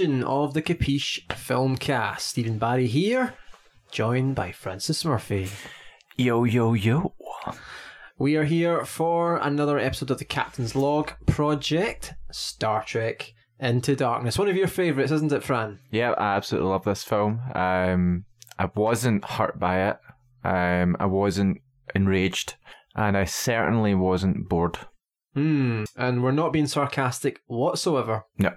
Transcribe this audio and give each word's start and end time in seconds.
welcome 0.00 0.20
to 0.20 0.26
another 0.26 0.28
edition 0.28 0.28
of 0.28 0.54
the 0.54 0.62
Capiche 0.62 1.26
Filmcast. 1.28 2.20
Stephen 2.20 2.58
Barry 2.58 2.86
here, 2.86 3.34
joined 3.90 4.34
by 4.34 4.52
Francis 4.52 5.04
Murphy. 5.04 5.48
Yo, 6.16 6.44
yo, 6.44 6.74
yo. 6.74 7.14
We 8.18 8.36
are 8.36 8.44
here 8.44 8.84
for 8.84 9.38
another 9.38 9.78
episode 9.78 10.10
of 10.10 10.18
the 10.18 10.24
Captain's 10.24 10.76
Log 10.76 11.12
Project, 11.26 12.14
Star 12.30 12.84
Trek 12.84 13.32
Into 13.58 13.96
Darkness. 13.96 14.38
One 14.38 14.48
of 14.48 14.56
your 14.56 14.68
favourites, 14.68 15.10
isn't 15.10 15.32
it, 15.32 15.42
Fran? 15.42 15.80
Yeah, 15.90 16.12
I 16.12 16.36
absolutely 16.36 16.70
love 16.70 16.84
this 16.84 17.02
film. 17.02 17.40
Um, 17.54 18.24
I 18.58 18.70
wasn't 18.74 19.24
hurt 19.24 19.58
by 19.58 19.88
it. 19.88 19.98
Um, 20.44 20.96
I 21.00 21.06
wasn't 21.06 21.60
enraged, 21.94 22.54
and 22.94 23.16
I 23.16 23.24
certainly 23.24 23.94
wasn't 23.94 24.48
bored. 24.48 24.78
Hmm, 25.34 25.84
and 25.96 26.22
we're 26.22 26.30
not 26.30 26.52
being 26.52 26.66
sarcastic 26.66 27.40
whatsoever. 27.46 28.26
No. 28.38 28.52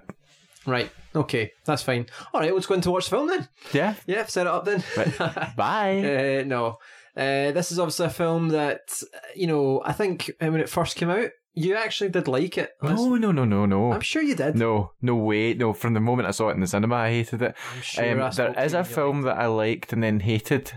Right, 0.66 0.90
okay, 1.14 1.52
that's 1.64 1.82
fine. 1.82 2.06
Alright, 2.34 2.54
let's 2.54 2.66
go 2.66 2.74
into 2.74 2.90
watch 2.90 3.04
the 3.06 3.10
film 3.16 3.28
then. 3.28 3.48
Yeah. 3.72 3.94
Yeah, 4.06 4.26
set 4.26 4.46
it 4.46 4.52
up 4.52 4.64
then. 4.64 4.82
Bye. 5.56 5.98
Uh, 5.98 6.44
no. 6.46 6.78
Uh, 7.16 7.52
this 7.52 7.72
is 7.72 7.78
obviously 7.78 8.06
a 8.06 8.10
film 8.10 8.48
that, 8.50 9.02
you 9.34 9.46
know, 9.46 9.82
I 9.84 9.92
think 9.92 10.30
when 10.38 10.56
it 10.60 10.68
first 10.68 10.96
came 10.96 11.10
out, 11.10 11.30
you 11.54 11.74
actually 11.76 12.08
did 12.08 12.28
like 12.28 12.56
it. 12.56 12.70
no, 12.82 13.16
no, 13.16 13.30
no, 13.32 13.44
no, 13.44 13.66
no. 13.66 13.92
I'm 13.92 14.00
sure 14.00 14.22
you 14.22 14.34
did. 14.34 14.56
No, 14.56 14.92
no 15.02 15.16
way. 15.16 15.52
No, 15.52 15.74
from 15.74 15.92
the 15.92 16.00
moment 16.00 16.26
I 16.28 16.30
saw 16.30 16.48
it 16.48 16.54
in 16.54 16.60
the 16.60 16.66
cinema, 16.66 16.94
I 16.94 17.10
hated 17.10 17.42
it. 17.42 17.54
I'm 17.74 17.82
sure 17.82 18.04
Um, 18.04 18.18
there 18.34 18.64
is 18.64 18.72
to 18.72 18.80
a 18.80 18.84
film 18.84 19.22
that 19.22 19.36
I 19.36 19.46
liked 19.46 19.92
and 19.92 20.02
then 20.02 20.20
hated. 20.20 20.72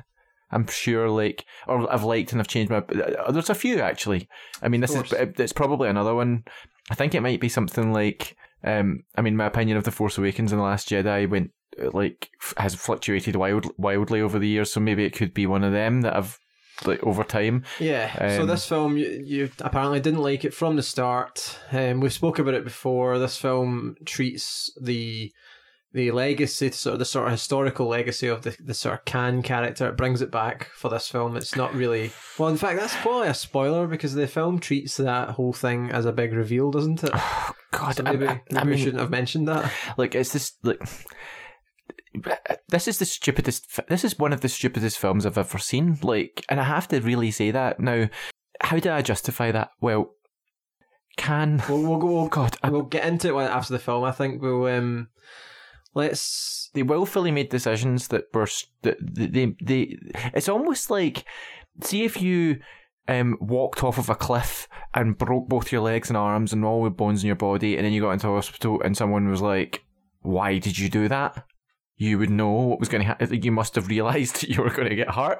I'm 0.51 0.67
sure, 0.67 1.09
like, 1.09 1.45
or 1.67 1.91
I've 1.91 2.03
liked 2.03 2.31
and 2.33 2.41
I've 2.41 2.47
changed 2.47 2.69
my. 2.71 2.77
uh, 2.79 3.31
There's 3.31 3.49
a 3.49 3.55
few 3.55 3.79
actually. 3.79 4.27
I 4.61 4.67
mean, 4.67 4.81
this 4.81 4.93
is 4.93 5.13
it's 5.13 5.53
probably 5.53 5.87
another 5.89 6.13
one. 6.13 6.43
I 6.91 6.95
think 6.95 7.15
it 7.15 7.21
might 7.21 7.39
be 7.39 7.49
something 7.49 7.93
like. 7.93 8.35
Um, 8.65 9.03
I 9.15 9.21
mean, 9.21 9.37
my 9.37 9.45
opinion 9.45 9.77
of 9.77 9.83
the 9.83 9.91
Force 9.91 10.17
Awakens 10.17 10.51
and 10.51 10.59
the 10.59 10.65
Last 10.65 10.89
Jedi 10.89 11.29
went 11.29 11.51
uh, 11.81 11.91
like 11.91 12.29
f- 12.41 12.55
has 12.57 12.75
fluctuated 12.75 13.35
wild, 13.35 13.71
wildly 13.77 14.21
over 14.21 14.39
the 14.39 14.47
years. 14.47 14.73
So 14.73 14.79
maybe 14.79 15.05
it 15.05 15.15
could 15.15 15.33
be 15.33 15.45
one 15.45 15.63
of 15.63 15.71
them 15.71 16.01
that 16.01 16.15
I've 16.15 16.39
like 16.85 17.01
over 17.03 17.23
time. 17.23 17.63
Yeah. 17.79 18.35
so 18.35 18.41
Um, 18.41 18.47
this 18.47 18.67
film, 18.67 18.97
you, 18.97 19.07
you 19.23 19.51
apparently 19.59 19.99
didn't 19.99 20.21
like 20.21 20.43
it 20.43 20.53
from 20.53 20.75
the 20.75 20.83
start. 20.83 21.57
Um, 21.71 22.01
we've 22.01 22.11
spoke 22.11 22.39
about 22.39 22.53
it 22.53 22.65
before. 22.65 23.17
This 23.17 23.37
film 23.37 23.95
treats 24.05 24.71
the 24.81 25.31
the 25.95 26.11
legacy, 26.11 26.69
sort 26.71 26.93
of 26.93 26.99
the 26.99 27.05
sort 27.05 27.25
of 27.25 27.31
historical 27.31 27.87
legacy 27.87 28.27
of 28.27 28.41
the, 28.41 28.55
the 28.59 28.73
sort 28.73 28.99
of 28.99 29.05
Khan 29.05 29.41
character. 29.41 29.87
It 29.87 29.95
brings 29.95 30.21
it 30.21 30.29
back 30.29 30.65
for 30.75 30.89
this 30.89 31.07
film. 31.07 31.37
It's 31.37 31.55
not 31.55 31.73
really 31.73 32.11
well. 32.37 32.49
In 32.49 32.57
fact, 32.57 32.77
that's 32.77 32.95
probably 32.97 33.29
a 33.29 33.33
spoiler 33.33 33.87
because 33.87 34.13
the 34.13 34.27
film 34.27 34.59
treats 34.59 34.97
that 34.97 35.29
whole 35.29 35.53
thing 35.53 35.89
as 35.91 36.05
a 36.05 36.11
big 36.11 36.33
reveal, 36.33 36.69
doesn't 36.69 37.01
it? 37.03 37.11
God, 37.71 37.95
So 37.95 38.03
maybe, 38.03 38.27
I, 38.27 38.41
maybe 38.51 38.57
I 38.57 38.63
we 38.65 38.77
shouldn't 38.77 38.99
have 38.99 39.09
mentioned 39.09 39.47
that. 39.47 39.71
like 39.97 40.15
it's 40.15 40.33
this 40.33 40.53
like 40.63 40.81
this 42.69 42.87
is 42.87 42.97
the 42.99 43.05
stupidest 43.05 43.79
this 43.89 44.03
is 44.05 44.17
one 44.19 44.31
of 44.31 44.39
the 44.39 44.47
stupidest 44.47 44.97
films 44.97 45.25
i've 45.25 45.37
ever 45.37 45.57
seen 45.57 45.97
like 46.01 46.45
and 46.47 46.61
i 46.61 46.63
have 46.63 46.87
to 46.87 47.01
really 47.01 47.29
say 47.29 47.51
that 47.51 47.77
now 47.77 48.07
how 48.61 48.79
do 48.79 48.89
i 48.89 49.01
justify 49.01 49.51
that 49.51 49.69
well 49.81 50.11
can 51.17 51.61
We'll, 51.67 51.81
we'll 51.81 51.97
go. 51.99 52.07
We'll, 52.07 52.27
god 52.27 52.57
I, 52.63 52.69
we'll 52.69 52.83
get 52.83 53.05
into 53.05 53.37
it 53.39 53.43
after 53.45 53.73
the 53.73 53.79
film. 53.79 54.03
I 54.03 54.11
think 54.11 54.41
we'll. 54.41 54.65
Um, 54.67 55.07
let's. 55.95 56.69
they 56.73 56.83
willfully 56.83 57.31
made 57.31 57.49
decisions 57.49 58.09
that 58.09 58.25
were 58.33 58.47
that 58.83 58.97
they, 58.99 59.55
they 59.61 59.97
it's 60.33 60.49
almost 60.49 60.89
like 60.89 61.25
see 61.81 62.03
if 62.03 62.21
you 62.21 62.59
um 63.07 63.37
walked 63.39 63.83
off 63.83 63.97
of 63.97 64.09
a 64.09 64.15
cliff 64.15 64.67
and 64.93 65.17
broke 65.17 65.47
both 65.47 65.71
your 65.71 65.81
legs 65.81 66.09
and 66.09 66.17
arms 66.17 66.53
and 66.53 66.63
all 66.63 66.83
the 66.83 66.89
bones 66.89 67.23
in 67.23 67.27
your 67.27 67.35
body 67.35 67.77
and 67.77 67.85
then 67.85 67.93
you 67.93 68.01
got 68.01 68.11
into 68.11 68.27
hospital 68.27 68.81
and 68.83 68.95
someone 68.97 69.27
was 69.29 69.41
like 69.41 69.83
why 70.21 70.57
did 70.57 70.77
you 70.77 70.89
do 70.89 71.07
that 71.07 71.45
you 71.97 72.19
would 72.19 72.29
know 72.29 72.51
what 72.51 72.79
was 72.79 72.89
going 72.89 73.01
to 73.01 73.07
happen. 73.07 73.41
You 73.41 73.51
must 73.51 73.75
have 73.75 73.87
realized 73.87 74.43
you 74.47 74.61
were 74.61 74.69
going 74.69 74.89
to 74.89 74.95
get 74.95 75.11
hurt, 75.11 75.39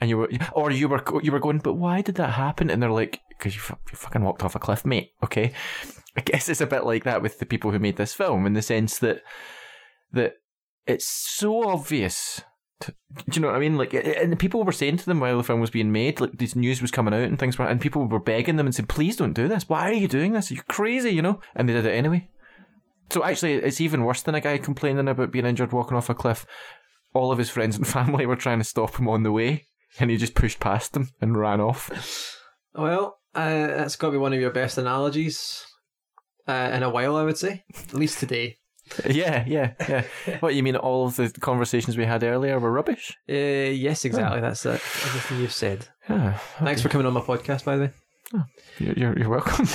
and 0.00 0.10
you 0.10 0.18
were, 0.18 0.28
or 0.52 0.70
you 0.70 0.88
were, 0.88 1.02
you 1.22 1.32
were 1.32 1.40
going. 1.40 1.58
But 1.58 1.74
why 1.74 2.02
did 2.02 2.16
that 2.16 2.32
happen? 2.32 2.70
And 2.70 2.82
they're 2.82 2.90
like, 2.90 3.20
because 3.30 3.54
you, 3.54 3.60
fu- 3.60 3.78
you 3.90 3.96
fucking 3.96 4.22
walked 4.22 4.44
off 4.44 4.54
a 4.54 4.58
cliff, 4.58 4.84
mate. 4.84 5.12
Okay, 5.22 5.52
I 6.16 6.20
guess 6.20 6.48
it's 6.48 6.60
a 6.60 6.66
bit 6.66 6.84
like 6.84 7.04
that 7.04 7.22
with 7.22 7.38
the 7.38 7.46
people 7.46 7.70
who 7.70 7.78
made 7.78 7.96
this 7.96 8.14
film, 8.14 8.46
in 8.46 8.52
the 8.52 8.62
sense 8.62 8.98
that 8.98 9.22
that 10.14 10.34
it's 10.86 11.06
so 11.06 11.68
obvious. 11.68 12.42
To, 12.80 12.94
do 13.16 13.32
you 13.34 13.40
know 13.40 13.48
what 13.48 13.56
I 13.56 13.60
mean? 13.60 13.76
Like, 13.76 13.94
and 13.94 14.38
people 14.38 14.64
were 14.64 14.72
saying 14.72 14.98
to 14.98 15.06
them 15.06 15.20
while 15.20 15.36
the 15.36 15.44
film 15.44 15.60
was 15.60 15.70
being 15.70 15.92
made, 15.92 16.20
like 16.20 16.38
this 16.38 16.56
news 16.56 16.82
was 16.82 16.90
coming 16.90 17.14
out 17.14 17.22
and 17.22 17.38
things 17.38 17.58
were, 17.58 17.66
and 17.66 17.80
people 17.80 18.06
were 18.06 18.18
begging 18.18 18.56
them 18.56 18.66
and 18.66 18.74
saying, 18.74 18.88
"Please 18.88 19.16
don't 19.16 19.32
do 19.32 19.48
this. 19.48 19.68
Why 19.68 19.90
are 19.90 19.94
you 19.94 20.08
doing 20.08 20.32
this? 20.32 20.50
You're 20.50 20.58
you 20.58 20.64
crazy?" 20.64 21.10
You 21.10 21.22
know, 21.22 21.40
and 21.54 21.68
they 21.68 21.72
did 21.72 21.86
it 21.86 21.94
anyway. 21.94 22.28
So 23.10 23.24
actually, 23.24 23.54
it's 23.54 23.80
even 23.80 24.04
worse 24.04 24.22
than 24.22 24.34
a 24.34 24.40
guy 24.40 24.58
complaining 24.58 25.08
about 25.08 25.30
being 25.30 25.46
injured 25.46 25.72
walking 25.72 25.96
off 25.96 26.10
a 26.10 26.14
cliff. 26.14 26.46
All 27.12 27.30
of 27.30 27.38
his 27.38 27.50
friends 27.50 27.76
and 27.76 27.86
family 27.96 28.26
were 28.26 28.36
trying 28.36 28.58
to 28.58 28.64
stop 28.64 28.96
him 28.96 29.08
on 29.08 29.22
the 29.22 29.32
way, 29.32 29.66
and 29.98 30.10
he 30.10 30.16
just 30.16 30.34
pushed 30.34 30.60
past 30.60 30.92
them 30.92 31.10
and 31.20 31.38
ran 31.38 31.60
off. 31.60 32.30
Well, 32.76 33.20
uh, 33.36 33.68
that's 33.68 33.94
got 33.94 34.08
to 34.08 34.12
be 34.12 34.18
one 34.18 34.32
of 34.32 34.40
your 34.40 34.50
best 34.50 34.78
analogies 34.78 35.64
uh, 36.48 36.70
in 36.72 36.82
a 36.82 36.90
while, 36.90 37.14
I 37.16 37.22
would 37.22 37.38
say. 37.38 37.62
At 37.72 37.94
least 37.94 38.18
today. 38.18 38.58
yeah, 39.10 39.44
yeah, 39.46 39.72
yeah. 39.88 40.04
What 40.40 40.54
you 40.54 40.62
mean? 40.62 40.76
All 40.76 41.06
of 41.06 41.16
the 41.16 41.30
conversations 41.40 41.96
we 41.96 42.04
had 42.04 42.22
earlier 42.22 42.58
were 42.58 42.70
rubbish? 42.70 43.16
Uh, 43.28 43.32
yes, 43.32 44.04
exactly. 44.04 44.40
That's 44.40 44.64
it. 44.66 44.74
Everything 44.74 45.40
you've 45.40 45.52
said. 45.52 45.88
Yeah. 46.08 46.38
Thanks 46.58 46.82
for 46.82 46.88
coming 46.88 47.06
on 47.06 47.12
my 47.12 47.20
podcast, 47.20 47.64
by 47.64 47.76
the 47.76 47.82
way. 47.84 47.92
You're, 48.78 48.94
you're, 48.94 49.18
you're 49.18 49.28
welcome. 49.28 49.66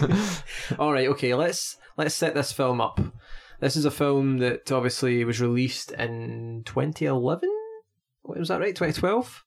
All 0.78 0.92
right, 0.92 1.08
okay. 1.08 1.34
Let's 1.34 1.76
let's 1.96 2.14
set 2.14 2.34
this 2.34 2.52
film 2.52 2.80
up. 2.80 3.00
This 3.60 3.76
is 3.76 3.84
a 3.84 3.90
film 3.90 4.38
that 4.38 4.72
obviously 4.72 5.22
was 5.24 5.40
released 5.40 5.92
in 5.92 6.62
2011. 6.64 7.48
What 8.22 8.38
was 8.38 8.48
that 8.48 8.60
right? 8.60 8.74
2012. 8.74 9.44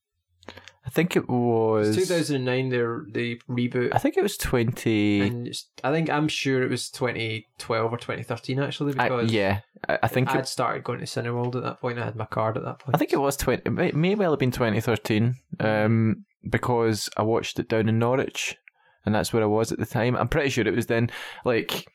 I 0.85 0.89
think 0.89 1.16
it 1.16 1.29
was 1.29 1.95
2009. 1.95 2.69
The 2.69 3.05
the 3.11 3.41
reboot. 3.49 3.89
I 3.94 3.99
think 3.99 4.17
it 4.17 4.23
was 4.23 4.35
twenty. 4.38 5.21
And 5.21 5.47
it's- 5.47 5.67
I 5.83 5.91
think 5.91 6.09
I'm 6.09 6.27
sure 6.27 6.61
it 6.61 6.69
was 6.69 6.89
2012 6.89 7.94
or 7.94 7.97
2013 7.97 8.59
actually 8.59 8.93
I, 8.97 9.07
because 9.09 9.31
yeah, 9.31 9.59
I, 9.88 9.99
I 10.03 10.07
think 10.07 10.29
I'd 10.29 10.41
it, 10.41 10.47
started 10.47 10.83
going 10.83 10.99
to 10.99 11.05
Cineworld 11.05 11.55
at 11.55 11.63
that 11.63 11.79
point. 11.79 11.99
I 11.99 12.05
had 12.05 12.16
my 12.16 12.25
card 12.25 12.57
at 12.57 12.63
that 12.63 12.79
point. 12.79 12.95
I 12.95 12.97
think 12.97 13.13
it 13.13 13.17
was 13.19 13.38
twenty. 13.38 13.61
It 13.66 13.72
may, 13.72 13.91
may 13.91 14.16
well 14.16 14.31
have 14.31 14.39
been 14.39 14.51
twenty 14.51 14.81
thirteen. 14.81 15.35
Um, 15.59 16.25
because 16.49 17.09
I 17.16 17.22
watched 17.22 17.59
it 17.59 17.69
down 17.69 17.88
in 17.88 17.99
Norwich, 17.99 18.57
and 19.05 19.16
that's 19.16 19.31
where 19.31 19.43
I 19.43 19.47
was 19.47 19.72
at 19.72 19.79
the 19.79 19.85
time. 19.85 20.16
I'm 20.17 20.27
pretty 20.27 20.49
sure 20.49 20.67
it 20.67 20.75
was 20.75 20.88
then. 20.88 21.09
Like, 21.45 21.88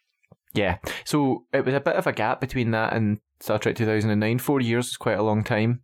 yeah. 0.54 0.78
So 1.04 1.44
it 1.52 1.64
was 1.64 1.74
a 1.74 1.80
bit 1.80 1.96
of 1.96 2.06
a 2.06 2.12
gap 2.12 2.40
between 2.40 2.70
that 2.70 2.94
and 2.94 3.18
Star 3.40 3.58
Trek 3.58 3.76
two 3.76 3.84
thousand 3.86 4.10
and 4.10 4.20
nine. 4.20 4.38
Four 4.38 4.62
years 4.62 4.88
is 4.88 4.96
quite 4.96 5.18
a 5.18 5.22
long 5.22 5.44
time. 5.44 5.82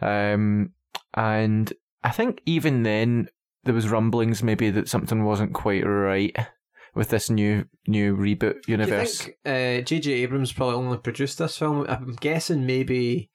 Um, 0.00 0.70
and 1.14 1.72
I 2.02 2.10
think 2.10 2.40
even 2.46 2.82
then 2.82 3.28
there 3.64 3.74
was 3.74 3.88
rumblings 3.88 4.42
maybe 4.42 4.70
that 4.70 4.88
something 4.88 5.24
wasn't 5.24 5.52
quite 5.52 5.82
right 5.86 6.34
with 6.94 7.10
this 7.10 7.28
new 7.30 7.66
new 7.86 8.16
reboot 8.16 8.66
universe. 8.66 9.18
think 9.20 9.36
uh, 9.44 9.80
J.J. 9.84 10.10
Abrams 10.12 10.52
probably 10.52 10.76
only 10.76 10.98
produced 10.98 11.38
this 11.38 11.58
film? 11.58 11.86
I'm 11.88 12.16
guessing 12.20 12.66
maybe 12.66 13.30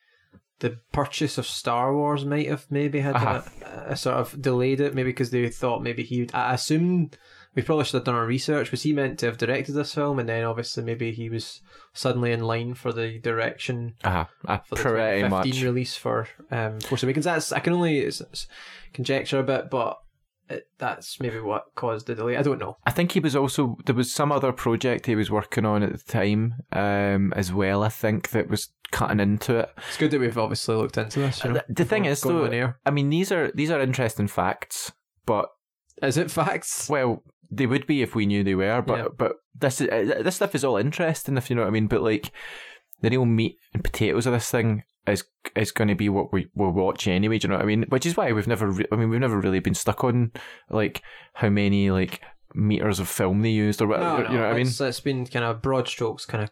the 0.59 0.79
purchase 0.91 1.37
of 1.37 1.45
Star 1.45 1.93
Wars 1.93 2.25
might 2.25 2.47
have 2.49 2.65
maybe 2.69 2.99
had 2.99 3.15
Uh-huh. 3.15 3.41
a, 3.87 3.91
a 3.91 3.95
sort 3.95 4.15
of 4.17 4.41
delayed 4.41 4.79
it, 4.81 4.95
maybe 4.95 5.09
because 5.09 5.29
they 5.31 5.47
thought 5.49 5.83
maybe 5.83 6.03
he. 6.03 6.21
would 6.21 6.33
I 6.33 6.53
assume 6.53 7.11
we 7.55 7.61
probably 7.61 7.85
should 7.85 7.95
have 7.95 8.03
done 8.03 8.15
our 8.15 8.25
research. 8.25 8.71
Was 8.71 8.83
he 8.83 8.93
meant 8.93 9.19
to 9.19 9.27
have 9.27 9.37
directed 9.37 9.73
this 9.73 9.93
film, 9.93 10.19
and 10.19 10.27
then 10.27 10.43
obviously 10.43 10.83
maybe 10.83 11.11
he 11.11 11.29
was 11.29 11.61
suddenly 11.93 12.31
in 12.31 12.41
line 12.41 12.73
for 12.73 12.91
the 12.91 13.17
direction 13.19 13.95
uh 14.03 14.25
uh, 14.45 14.57
for 14.59 14.75
the 14.75 14.81
pretty 14.81 15.21
2015 15.21 15.29
much. 15.29 15.63
release 15.63 15.95
for 15.95 16.27
um, 16.51 16.79
Force 16.81 17.03
Awakens. 17.03 17.25
That's 17.25 17.51
I 17.51 17.59
can 17.59 17.73
only 17.73 17.99
it's, 17.99 18.21
it's 18.21 18.47
conjecture 18.93 19.39
a 19.39 19.43
bit, 19.43 19.69
but 19.69 19.99
it, 20.49 20.67
that's 20.77 21.19
maybe 21.19 21.39
what 21.39 21.73
caused 21.75 22.07
the 22.07 22.15
delay. 22.15 22.37
I 22.37 22.41
don't 22.41 22.59
know. 22.59 22.77
I 22.85 22.91
think 22.91 23.13
he 23.13 23.19
was 23.19 23.35
also 23.35 23.77
there 23.85 23.95
was 23.95 24.11
some 24.11 24.31
other 24.31 24.51
project 24.51 25.05
he 25.05 25.15
was 25.15 25.31
working 25.31 25.65
on 25.65 25.81
at 25.81 25.93
the 25.93 26.11
time 26.11 26.55
um, 26.73 27.33
as 27.35 27.53
well. 27.53 27.83
I 27.83 27.89
think 27.89 28.29
that 28.31 28.49
was 28.49 28.69
cutting 28.91 29.19
into 29.19 29.59
it. 29.59 29.69
It's 29.87 29.97
good 29.97 30.11
that 30.11 30.19
we've 30.19 30.37
obviously 30.37 30.75
looked 30.75 30.97
into 30.97 31.19
this. 31.19 31.43
You 31.43 31.51
know, 31.51 31.61
the, 31.67 31.73
the 31.73 31.85
thing 31.85 32.05
is, 32.05 32.21
though. 32.21 32.73
I 32.85 32.91
mean 32.91 33.09
these 33.09 33.31
are 33.31 33.49
these 33.53 33.71
are 33.71 33.79
interesting 33.79 34.27
facts, 34.27 34.91
but 35.25 35.49
is 36.01 36.17
it 36.17 36.29
facts? 36.29 36.89
well, 36.89 37.23
they 37.57 37.65
would 37.65 37.87
be 37.87 38.01
if 38.01 38.15
we 38.15 38.25
knew 38.25 38.43
they 38.43 38.55
were. 38.55 38.81
But 38.81 38.97
Yeah. 38.97 39.07
but 39.17 39.33
this 39.59 39.81
uh, 39.81 40.21
this 40.23 40.35
stuff 40.35 40.55
is 40.55 40.63
all 40.63 40.77
interesting 40.77 41.37
if 41.37 41.49
you 41.49 41.55
know 41.55 41.63
what 41.63 41.69
I 41.69 41.71
mean. 41.71 41.87
But 41.87 42.01
like 42.01 42.31
the 43.01 43.09
real 43.09 43.25
meat 43.25 43.57
and 43.73 43.83
potatoes 43.83 44.25
of 44.25 44.33
this 44.33 44.49
thing 44.49 44.83
is 45.07 45.23
is 45.55 45.71
going 45.71 45.87
to 45.89 45.95
be 45.95 46.09
what 46.09 46.33
we 46.33 46.47
we're 46.55 46.69
watching 46.69 47.13
anyway. 47.13 47.37
Do 47.39 47.45
you 47.45 47.49
know 47.49 47.55
what 47.57 47.63
I 47.63 47.67
mean? 47.67 47.85
Which 47.89 48.05
is 48.05 48.17
why 48.17 48.31
we've 48.31 48.47
never. 48.47 48.67
Re- 48.71 48.87
I 48.91 48.95
mean, 48.95 49.09
we've 49.09 49.19
never 49.19 49.39
really 49.39 49.59
been 49.59 49.75
stuck 49.75 50.03
on 50.03 50.31
like 50.69 51.01
how 51.33 51.49
many 51.49 51.91
like 51.91 52.21
meters 52.53 52.99
of 52.99 53.07
film 53.09 53.41
they 53.41 53.49
used 53.49 53.81
or 53.81 53.87
whatever. 53.87 54.23
No, 54.23 54.23
no, 54.23 54.31
you 54.31 54.37
know 54.37 54.43
what 54.43 54.51
I 54.53 54.57
mean? 54.57 54.67
it's, 54.67 54.79
it's 54.81 54.99
been 54.99 55.25
kind 55.25 55.45
of 55.45 55.61
broad 55.61 55.87
strokes, 55.87 56.25
kind 56.25 56.43
of 56.43 56.49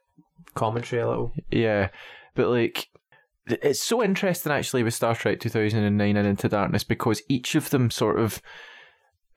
commentary 0.53 1.01
a 1.01 1.07
little. 1.07 1.31
Yeah, 1.49 1.89
but 2.35 2.49
like 2.49 2.89
it's 3.47 3.81
so 3.83 4.01
interesting 4.03 4.51
actually 4.51 4.83
with 4.83 4.93
Star 4.93 5.15
Trek 5.15 5.39
2009 5.41 6.15
and 6.15 6.27
Into 6.27 6.47
Darkness 6.47 6.83
because 6.85 7.21
each 7.27 7.55
of 7.55 7.71
them 7.71 7.89
sort 7.91 8.17
of 8.19 8.41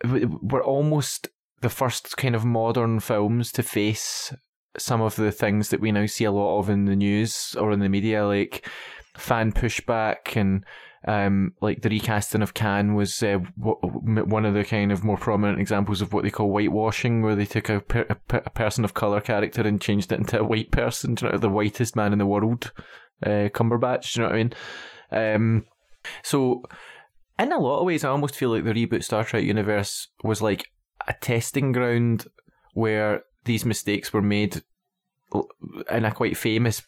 were 0.05 0.63
almost 0.63 1.29
the 1.61 1.71
first 1.71 2.17
kind 2.17 2.35
of 2.35 2.45
modern 2.45 3.01
films 3.01 3.51
to 3.53 3.63
face 3.63 4.33
some 4.79 5.01
of 5.01 5.17
the 5.17 5.33
things 5.33 5.71
that 5.71 5.81
we 5.81 5.91
now 5.91 6.07
see 6.07 6.25
a 6.25 6.33
lot 6.33 6.59
of 6.59 6.69
in 6.69 6.85
the 6.85 6.97
news 6.97 7.57
or 7.59 7.73
in 7.73 7.81
the 7.81 7.89
media, 7.89 8.27
like 8.27 8.69
fan 9.17 9.53
pushback 9.53 10.37
and 10.37 10.65
um, 11.07 11.53
like 11.61 11.83
the 11.83 11.89
recasting 11.89 12.43
of 12.43 12.55
Khan 12.55 12.95
was 12.95 13.23
uh, 13.23 13.39
w- 13.59 14.25
one 14.25 14.45
of 14.45 14.55
the 14.55 14.65
kind 14.65 14.91
of 14.91 15.05
more 15.05 15.17
prominent 15.17 15.61
examples 15.61 16.03
of 16.03 16.13
what 16.13 16.25
they 16.25 16.31
call 16.31 16.51
whitewashing, 16.51 17.23
where 17.23 17.37
they 17.37 17.45
took 17.45 17.69
a, 17.69 17.81
per- 17.81 18.07
a, 18.11 18.17
per- 18.17 18.43
a 18.45 18.51
person 18.51 18.85
of 18.85 18.95
color 18.95 19.21
character 19.21 19.63
and 19.63 19.81
changed 19.81 20.11
it 20.11 20.19
into 20.19 20.41
a 20.41 20.45
white 20.45 20.73
person, 20.73 21.17
you 21.21 21.29
know, 21.29 21.39
the 21.39 21.49
whitest 21.49 21.95
man 21.95 22.13
in 22.13 22.19
the 22.19 22.27
world, 22.27 22.73
uh, 23.25 23.49
Cumberbatch. 23.55 24.17
You 24.17 24.23
know 24.23 24.29
what 24.29 24.35
I 24.35 24.39
mean? 24.39 24.53
Um, 25.13 25.65
so, 26.25 26.63
in 27.39 27.53
a 27.53 27.59
lot 27.59 27.81
of 27.81 27.87
ways, 27.87 28.03
I 28.03 28.09
almost 28.09 28.35
feel 28.35 28.51
like 28.51 28.65
the 28.65 28.73
reboot 28.73 29.05
Star 29.05 29.23
Trek 29.23 29.45
universe 29.45 30.09
was 30.25 30.43
like 30.43 30.67
a 31.07 31.13
testing 31.15 31.73
ground 31.73 32.27
where 32.75 33.25
these 33.45 33.65
mistakes 33.65 34.13
were 34.13 34.23
made 34.23 34.63
in 35.91 36.05
a 36.05 36.13
quite 36.13 36.37
famous, 36.37 36.83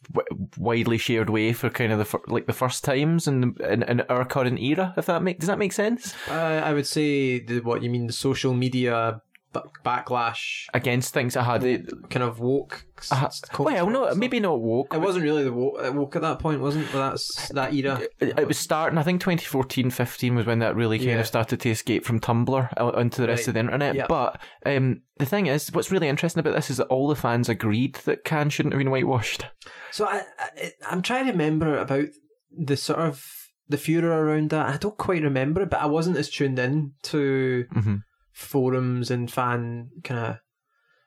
widely 0.56 0.98
shared 0.98 1.28
way 1.28 1.52
for 1.52 1.70
kind 1.70 1.92
of 1.92 1.98
the 1.98 2.18
like 2.28 2.46
the 2.46 2.52
first 2.52 2.84
times 2.84 3.26
in, 3.26 3.56
in, 3.68 3.82
in 3.82 4.00
our 4.02 4.24
current 4.24 4.60
era. 4.60 4.94
If 4.96 5.06
that 5.06 5.22
make 5.22 5.40
does 5.40 5.48
that 5.48 5.58
make 5.58 5.72
sense? 5.72 6.14
Uh, 6.28 6.62
I 6.64 6.72
would 6.72 6.86
say 6.86 7.40
the, 7.40 7.60
what 7.60 7.82
you 7.82 7.90
mean 7.90 8.06
the 8.06 8.12
social 8.12 8.54
media 8.54 9.22
backlash 9.54 10.66
against 10.74 11.14
things. 11.14 11.36
I 11.36 11.42
had 11.42 11.64
it 11.64 11.88
kind 12.10 12.22
of 12.22 12.40
woke. 12.40 12.84
Uh, 13.10 13.28
well, 13.58 13.88
no, 13.88 14.14
maybe 14.14 14.40
not 14.40 14.60
woke. 14.60 14.92
It 14.92 15.00
wasn't 15.00 15.24
really 15.24 15.44
the 15.44 15.52
woke, 15.52 15.94
woke 15.94 16.16
at 16.16 16.22
that 16.22 16.38
point, 16.38 16.60
wasn't 16.60 16.86
it? 16.86 16.92
That's 16.92 17.48
that 17.50 17.72
era. 17.72 18.00
It, 18.20 18.38
it, 18.38 18.48
was 18.48 18.58
starting. 18.58 18.98
I 18.98 19.02
think 19.02 19.20
2014, 19.20 19.90
15 19.90 20.34
was 20.34 20.46
when 20.46 20.58
that 20.58 20.76
really 20.76 20.98
kind 20.98 21.10
yeah. 21.10 21.20
of 21.20 21.26
started 21.26 21.60
to 21.60 21.70
escape 21.70 22.04
from 22.04 22.20
Tumblr 22.20 22.72
onto 22.76 23.22
the 23.22 23.28
rest 23.28 23.42
right. 23.42 23.48
of 23.48 23.54
the 23.54 23.60
internet. 23.60 23.94
Yep. 23.94 24.08
But 24.08 24.40
um, 24.66 25.02
the 25.18 25.26
thing 25.26 25.46
is, 25.46 25.72
what's 25.72 25.90
really 25.90 26.08
interesting 26.08 26.40
about 26.40 26.54
this 26.54 26.70
is 26.70 26.78
that 26.78 26.86
all 26.86 27.08
the 27.08 27.16
fans 27.16 27.48
agreed 27.48 27.94
that 28.04 28.24
Khan 28.24 28.50
shouldn't 28.50 28.74
have 28.74 28.80
been 28.80 28.90
whitewashed. 28.90 29.46
So 29.92 30.06
I, 30.06 30.22
I 30.38 30.72
I'm 30.90 31.02
trying 31.02 31.26
to 31.26 31.32
remember 31.32 31.78
about 31.78 32.06
the 32.50 32.76
sort 32.76 32.98
of 32.98 33.24
the 33.68 33.78
furor 33.78 34.24
around 34.24 34.50
that. 34.50 34.68
I 34.68 34.76
don't 34.76 34.96
quite 34.96 35.22
remember 35.22 35.62
it, 35.62 35.70
but 35.70 35.80
I 35.80 35.86
wasn't 35.86 36.16
as 36.16 36.28
tuned 36.28 36.58
in 36.58 36.92
to. 37.04 37.64
Mm-hmm 37.74 37.96
forums 38.38 39.10
and 39.10 39.30
fan 39.30 39.90
kind 40.04 40.26
of 40.26 40.38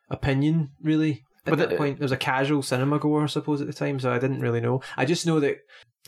opinion 0.10 0.72
really 0.82 1.24
at 1.46 1.52
but 1.52 1.60
that 1.60 1.70
the, 1.70 1.76
point. 1.78 1.98
There 1.98 2.06
was 2.06 2.12
a 2.12 2.18
casual 2.18 2.62
cinema 2.62 3.00
goer, 3.00 3.24
I 3.24 3.28
suppose, 3.28 3.62
at 3.62 3.68
the 3.68 3.74
time, 3.74 4.00
so 4.00 4.12
I 4.12 4.20
didn't 4.20 4.42
really 4.42 4.62
know. 4.62 4.82
I 4.96 5.06
just 5.06 5.26
know 5.26 5.40
that 5.40 5.58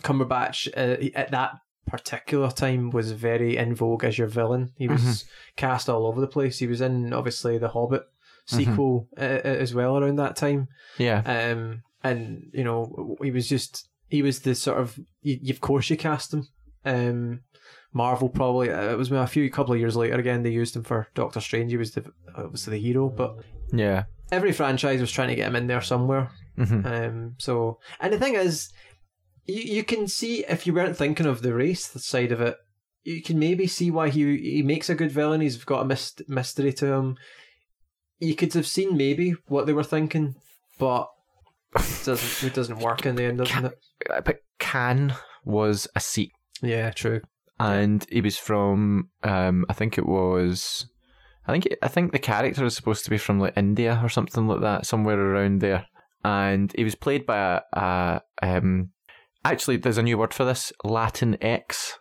Cumberbatch 0.02 0.68
uh, 0.78 1.10
at 1.16 1.32
that 1.32 1.54
particular 1.88 2.52
time 2.52 2.92
was 2.92 3.12
very 3.14 3.58
in 3.58 3.74
vogue 3.74 4.04
as 4.04 4.18
your 4.18 4.28
villain. 4.28 4.74
He 4.78 4.88
was 4.88 5.02
mm-hmm. 5.02 5.28
cast 5.56 5.90
all 5.90 6.06
over 6.06 6.22
the 6.22 6.28
place. 6.28 6.60
He 6.60 6.68
was 6.68 6.82
in 6.82 7.14
obviously 7.14 7.58
the 7.58 7.70
Hobbit 7.70 8.04
mm-hmm. 8.04 8.58
sequel 8.58 9.08
mm-hmm. 9.18 9.24
uh, 9.24 9.50
as 9.50 9.74
well 9.74 9.98
around 9.98 10.18
that 10.18 10.36
time. 10.36 10.68
Yeah. 10.98 11.22
Um, 11.26 11.82
and 12.04 12.52
you 12.54 12.64
know 12.64 13.16
he 13.22 13.32
was 13.32 13.48
just 13.48 13.90
he 14.10 14.22
was 14.22 14.42
the 14.42 14.54
sort 14.54 14.78
of 14.78 15.00
you, 15.22 15.52
of 15.52 15.62
course 15.62 15.90
you 15.90 15.98
cast 15.98 16.34
him. 16.34 16.48
Um, 16.86 17.42
Marvel 17.94 18.28
probably 18.28 18.72
uh, 18.72 18.92
it 18.92 18.98
was 18.98 19.12
a 19.12 19.28
few 19.28 19.50
couple 19.50 19.74
of 19.74 19.80
years 19.80 19.96
later 19.96 20.16
again 20.16 20.44
they 20.44 20.50
used 20.50 20.76
him 20.76 20.84
for 20.84 21.08
Doctor 21.14 21.40
Strange. 21.40 21.72
He 21.72 21.78
was 21.78 21.92
the 21.92 22.12
obviously 22.36 22.78
the 22.78 22.84
hero, 22.84 23.10
but 23.10 23.38
yeah, 23.72 24.06
every 24.32 24.52
franchise 24.52 25.00
was 25.00 25.12
trying 25.12 25.30
to 25.30 25.36
get 25.36 25.48
him 25.48 25.56
in 25.56 25.68
there 25.68 25.82
somewhere. 25.82 26.32
Mm-hmm. 26.58 26.86
Um, 26.86 27.36
so 27.38 27.80
and 28.00 28.12
the 28.12 28.20
thing 28.20 28.34
is, 28.34 28.72
you 29.46 29.62
you 29.62 29.84
can 29.84 30.08
see 30.08 30.44
if 30.46 30.66
you 30.66 30.74
weren't 30.74 30.98
thinking 30.98 31.28
of 31.28 31.42
the 31.42 31.54
race 31.54 31.86
side 32.04 32.32
of 32.32 32.42
it, 32.42 32.58
you 33.04 33.22
can 33.22 33.38
maybe 33.38 33.68
see 33.68 33.92
why 33.92 34.10
he 34.10 34.38
he 34.38 34.64
makes 34.64 34.90
a 34.90 34.96
good 34.96 35.12
villain. 35.12 35.42
He's 35.42 35.64
got 35.64 35.82
a 35.82 35.86
myst- 35.86 36.28
mystery 36.28 36.74
to 36.74 36.94
him. 36.94 37.18
You 38.20 38.36
could 38.36 38.54
have 38.54 38.68
seen 38.68 38.98
maybe 38.98 39.36
what 39.48 39.68
they 39.68 39.74
were 39.74 39.84
thinking, 39.84 40.36
but 40.80 41.10
it 41.76 42.02
doesn't 42.06 42.48
it 42.48 42.56
doesn't 42.56 42.80
work 42.80 43.06
in 43.06 43.16
the 43.16 43.26
end, 43.26 43.38
doesn't 43.38 43.66
it? 43.66 43.80
But 44.08 44.38
Khan 44.60 45.14
was 45.46 45.88
a 45.96 46.00
seat. 46.00 46.32
Yeah, 46.62 46.90
true 46.92 47.22
and 47.64 48.06
he 48.10 48.22
was 48.22 48.38
from 48.38 49.10
um, 49.24 49.66
I 49.70 49.74
think 49.74 49.98
it 49.98 50.06
was 50.06 50.88
I 51.48 51.52
think 51.52 51.68
I 51.82 51.88
think 51.88 52.12
the 52.12 52.20
character 52.20 52.66
is 52.66 52.76
supposed 52.76 53.04
to 53.06 53.10
be 53.10 53.18
from 53.18 53.40
like 53.40 53.58
India 53.58 54.00
or 54.04 54.10
something 54.10 54.48
like 54.48 54.62
that, 54.62 54.86
somewhere 54.86 55.20
around 55.20 55.62
there. 55.62 55.86
And 56.26 56.72
he 56.76 56.84
was 56.84 56.96
played 56.96 57.26
by 57.26 57.62
a, 57.74 58.22
a 58.42 58.58
um, 58.58 58.90
actually 59.44 59.78
there's 59.78 59.98
a 59.98 60.04
new 60.04 60.18
word 60.18 60.34
for 60.34 60.46
this, 60.46 60.72
Latin 60.84 61.38
X. 61.42 62.00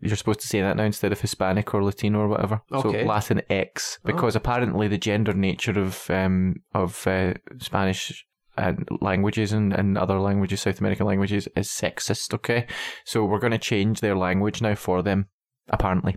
You're 0.00 0.16
supposed 0.16 0.40
to 0.40 0.46
say 0.46 0.60
that 0.60 0.76
now 0.76 0.84
instead 0.84 1.10
of 1.10 1.20
Hispanic 1.20 1.74
or 1.74 1.82
Latino 1.82 2.20
or 2.20 2.28
whatever. 2.28 2.60
Okay. 2.70 3.02
So 3.02 3.06
Latin 3.06 3.42
X, 3.50 3.98
because 4.04 4.36
oh. 4.36 4.38
apparently 4.38 4.88
the 4.88 4.98
gender 4.98 5.32
nature 5.32 5.78
of 5.78 6.08
um, 6.10 6.56
of 6.74 7.06
uh, 7.06 7.34
Spanish 7.58 8.24
and 8.56 8.86
languages 9.00 9.52
and, 9.52 9.72
and 9.72 9.98
other 9.98 10.20
languages, 10.20 10.62
South 10.62 10.80
American 10.80 11.06
languages, 11.06 11.48
is 11.56 11.68
sexist, 11.68 12.32
okay? 12.34 12.66
So 13.04 13.24
we're 13.24 13.38
going 13.38 13.52
to 13.52 13.58
change 13.58 14.00
their 14.00 14.16
language 14.16 14.62
now 14.62 14.74
for 14.74 15.02
them, 15.02 15.26
apparently. 15.68 16.16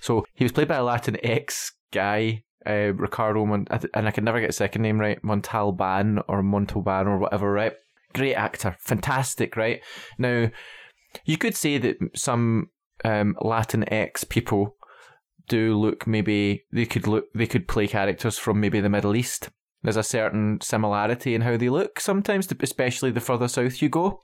So 0.00 0.24
he 0.34 0.44
was 0.44 0.52
played 0.52 0.68
by 0.68 0.76
a 0.76 0.84
Latin 0.84 1.16
X 1.22 1.72
guy, 1.92 2.44
uh, 2.66 2.92
Ricardo, 2.94 3.44
Mon- 3.46 3.68
and 3.94 4.08
I 4.08 4.10
can 4.10 4.24
never 4.24 4.40
get 4.40 4.48
his 4.48 4.56
second 4.56 4.82
name 4.82 5.00
right, 5.00 5.22
Montalban 5.22 6.20
or 6.28 6.42
Montalban 6.42 7.06
or 7.06 7.18
whatever, 7.18 7.52
right? 7.52 7.74
Great 8.14 8.34
actor, 8.34 8.76
fantastic, 8.80 9.56
right? 9.56 9.80
Now, 10.18 10.50
you 11.24 11.38
could 11.38 11.56
say 11.56 11.78
that 11.78 11.96
some 12.14 12.70
um, 13.04 13.36
Latin 13.40 13.90
X 13.92 14.24
people 14.24 14.76
do 15.48 15.76
look 15.76 16.06
maybe 16.06 16.64
they 16.72 16.84
could 16.84 17.06
look 17.06 17.26
they 17.32 17.46
could 17.46 17.68
play 17.68 17.86
characters 17.86 18.36
from 18.38 18.60
maybe 18.60 18.80
the 18.80 18.88
Middle 18.88 19.14
East 19.14 19.50
there's 19.86 19.96
a 19.96 20.02
certain 20.02 20.58
similarity 20.60 21.32
in 21.32 21.42
how 21.42 21.56
they 21.56 21.68
look 21.68 22.00
sometimes, 22.00 22.48
especially 22.60 23.12
the 23.12 23.20
further 23.20 23.46
south 23.46 23.80
you 23.80 23.88
go. 23.88 24.20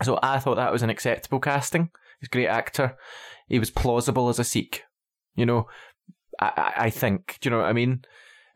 So 0.00 0.16
I 0.22 0.38
thought 0.38 0.54
that 0.54 0.70
was 0.70 0.84
an 0.84 0.90
acceptable 0.90 1.40
casting. 1.40 1.90
He's 2.20 2.28
a 2.28 2.30
great 2.30 2.46
actor. 2.46 2.96
He 3.48 3.58
was 3.58 3.68
plausible 3.68 4.28
as 4.28 4.38
a 4.38 4.44
Sikh. 4.44 4.84
You 5.34 5.44
know, 5.44 5.66
I, 6.40 6.72
I 6.76 6.90
think. 6.90 7.38
Do 7.40 7.48
you 7.48 7.50
know 7.50 7.58
what 7.58 7.66
I 7.66 7.72
mean? 7.72 8.02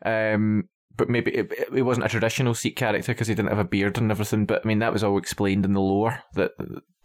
Um, 0.05 0.69
but 0.95 1.09
maybe 1.09 1.31
it, 1.31 1.51
it 1.75 1.81
wasn't 1.81 2.05
a 2.05 2.09
traditional 2.09 2.53
Sikh 2.53 2.77
character 2.77 3.11
because 3.11 3.27
he 3.27 3.35
didn't 3.35 3.49
have 3.49 3.59
a 3.59 3.65
beard 3.65 3.97
and 3.97 4.09
everything. 4.09 4.45
But 4.45 4.61
I 4.63 4.67
mean, 4.69 4.79
that 4.79 4.93
was 4.93 5.03
all 5.03 5.17
explained 5.17 5.65
in 5.65 5.73
the 5.73 5.81
lore 5.81 6.23
that 6.35 6.51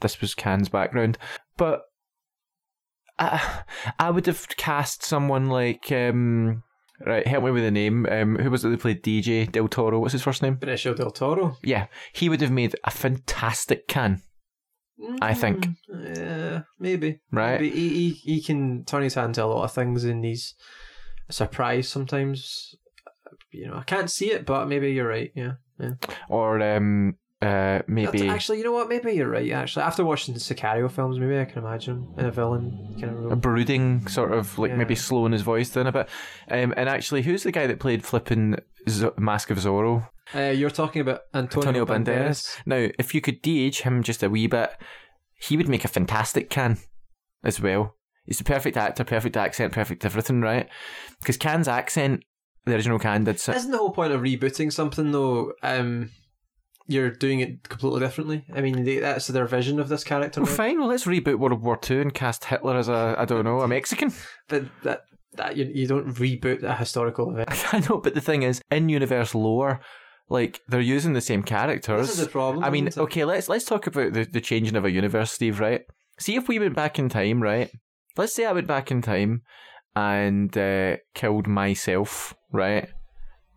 this 0.02 0.20
was 0.20 0.36
Khan's 0.36 0.68
background. 0.68 1.18
But 1.56 1.80
I, 3.18 3.64
I 3.98 4.10
would 4.10 4.26
have 4.26 4.46
cast 4.56 5.02
someone 5.02 5.48
like 5.48 5.90
um, 5.90 6.62
Right, 7.04 7.26
help 7.26 7.44
me 7.44 7.50
with 7.50 7.64
the 7.64 7.70
name. 7.70 8.06
Um, 8.06 8.36
who 8.36 8.50
was 8.50 8.64
it 8.64 8.70
that 8.70 8.80
played 8.80 9.02
DJ 9.02 9.50
Del 9.50 9.68
Toro? 9.68 9.98
What's 9.98 10.12
his 10.12 10.22
first 10.22 10.42
name? 10.42 10.56
Benicio 10.56 10.94
Del 10.96 11.10
Toro. 11.10 11.56
Yeah, 11.62 11.86
he 12.12 12.28
would 12.28 12.40
have 12.40 12.50
made 12.50 12.76
a 12.84 12.90
fantastic 12.90 13.88
Khan. 13.88 14.22
Mm, 15.00 15.18
I 15.20 15.34
think. 15.34 15.68
Yeah, 15.88 16.62
maybe. 16.78 17.20
Right. 17.30 17.60
Maybe 17.60 17.70
he, 17.70 17.88
he 17.88 18.10
he 18.10 18.42
can 18.42 18.84
turn 18.84 19.02
his 19.02 19.14
hand 19.14 19.34
to 19.34 19.44
a 19.44 19.46
lot 19.46 19.64
of 19.64 19.72
things, 19.72 20.04
and 20.04 20.24
he's 20.24 20.54
a 21.28 21.32
surprise 21.32 21.88
sometimes. 21.88 22.74
You 23.50 23.68
know, 23.68 23.76
I 23.76 23.82
can't 23.82 24.10
see 24.10 24.30
it, 24.30 24.46
but 24.46 24.68
maybe 24.68 24.92
you're 24.92 25.08
right. 25.08 25.30
Yeah. 25.34 25.54
yeah. 25.78 25.94
Or 26.28 26.60
um, 26.62 27.16
uh, 27.42 27.82
maybe 27.88 28.18
That's 28.18 28.30
actually, 28.30 28.58
you 28.58 28.64
know 28.64 28.72
what? 28.72 28.88
Maybe 28.88 29.12
you're 29.12 29.28
right. 29.28 29.50
Actually, 29.50 29.82
after 29.82 30.04
watching 30.04 30.32
the 30.32 30.40
Sicario 30.40 30.90
films, 30.90 31.18
maybe 31.18 31.38
I 31.38 31.44
can 31.44 31.58
imagine 31.58 32.06
in 32.16 32.26
a 32.26 32.30
villain 32.30 32.94
kind 33.00 33.12
of 33.12 33.18
role. 33.18 33.32
A 33.32 33.36
brooding 33.36 34.06
sort 34.06 34.32
of 34.32 34.56
like 34.58 34.70
yeah. 34.70 34.76
maybe 34.76 34.94
slowing 34.94 35.32
his 35.32 35.42
voice 35.42 35.70
down 35.70 35.88
a 35.88 35.92
bit. 35.92 36.08
Um, 36.48 36.72
and 36.76 36.88
actually, 36.88 37.22
who's 37.22 37.42
the 37.42 37.50
guy 37.50 37.66
that 37.66 37.80
played 37.80 38.04
flipping 38.04 38.56
Z- 38.88 39.10
Mask 39.18 39.50
of 39.50 39.58
Zorro? 39.58 40.08
Uh, 40.32 40.52
you're 40.54 40.70
talking 40.70 41.02
about 41.02 41.22
Antonio, 41.34 41.68
Antonio 41.68 41.86
Banderas. 41.86 42.04
Banderas. 42.04 42.56
Now, 42.64 42.88
if 42.98 43.12
you 43.12 43.20
could 43.20 43.42
de-age 43.42 43.80
him 43.80 44.04
just 44.04 44.22
a 44.22 44.30
wee 44.30 44.46
bit, 44.46 44.70
he 45.40 45.56
would 45.56 45.68
make 45.68 45.84
a 45.84 45.88
fantastic 45.88 46.48
Khan 46.48 46.78
as 47.42 47.60
well. 47.60 47.96
He's 48.24 48.40
a 48.40 48.44
perfect 48.44 48.76
actor, 48.76 49.02
perfect 49.02 49.36
accent, 49.36 49.72
perfect 49.72 50.04
everything, 50.04 50.40
right? 50.42 50.68
Because 51.18 51.36
Khan's 51.36 51.66
accent, 51.66 52.22
the 52.66 52.74
original 52.74 53.00
Khan 53.00 53.24
did. 53.24 53.40
So- 53.40 53.52
Isn't 53.52 53.72
the 53.72 53.78
whole 53.78 53.90
point 53.90 54.12
of 54.12 54.20
rebooting 54.20 54.72
something 54.72 55.10
though? 55.10 55.54
Um, 55.64 56.12
you're 56.86 57.10
doing 57.10 57.40
it 57.40 57.68
completely 57.68 58.00
differently. 58.00 58.44
I 58.54 58.60
mean, 58.60 58.84
they, 58.84 58.98
that's 58.98 59.26
their 59.28 59.46
vision 59.46 59.78
of 59.80 59.88
this 59.88 60.04
character. 60.04 60.40
Well, 60.40 60.52
fine. 60.52 60.78
Well, 60.78 60.88
let's 60.88 61.04
reboot 61.04 61.38
World 61.38 61.62
War 61.62 61.76
Two 61.76 62.00
and 62.00 62.12
cast 62.12 62.46
Hitler 62.46 62.76
as 62.76 62.88
a 62.88 63.14
I 63.18 63.24
don't 63.24 63.44
know 63.44 63.60
a 63.60 63.68
Mexican. 63.68 64.12
But 64.48 64.64
that 64.82 65.04
that 65.34 65.56
you, 65.56 65.70
you 65.72 65.86
don't 65.86 66.14
reboot 66.14 66.62
a 66.62 66.74
historical 66.74 67.30
event. 67.30 67.50
I 67.74 67.80
know, 67.80 67.98
but 67.98 68.14
the 68.14 68.20
thing 68.20 68.42
is, 68.42 68.60
in 68.70 68.88
universe 68.88 69.34
lore, 69.34 69.80
like 70.28 70.60
they're 70.68 70.80
using 70.80 71.12
the 71.12 71.20
same 71.20 71.42
characters. 71.42 72.08
This 72.08 72.18
is 72.18 72.26
the 72.26 72.30
problem. 72.30 72.64
I 72.64 72.70
mean, 72.70 72.90
okay, 72.96 73.24
let's 73.24 73.48
let's 73.48 73.64
talk 73.64 73.86
about 73.86 74.12
the, 74.12 74.24
the 74.24 74.40
changing 74.40 74.76
of 74.76 74.84
a 74.84 74.90
universe, 74.90 75.32
Steve. 75.32 75.60
Right? 75.60 75.82
See 76.18 76.36
if 76.36 76.48
we 76.48 76.58
went 76.58 76.76
back 76.76 76.98
in 76.98 77.08
time, 77.08 77.42
right? 77.42 77.70
Let's 78.16 78.34
say 78.34 78.44
I 78.44 78.52
went 78.52 78.66
back 78.66 78.90
in 78.90 79.00
time 79.00 79.42
and 79.94 80.56
uh, 80.56 80.96
killed 81.14 81.46
myself, 81.46 82.34
right? 82.52 82.88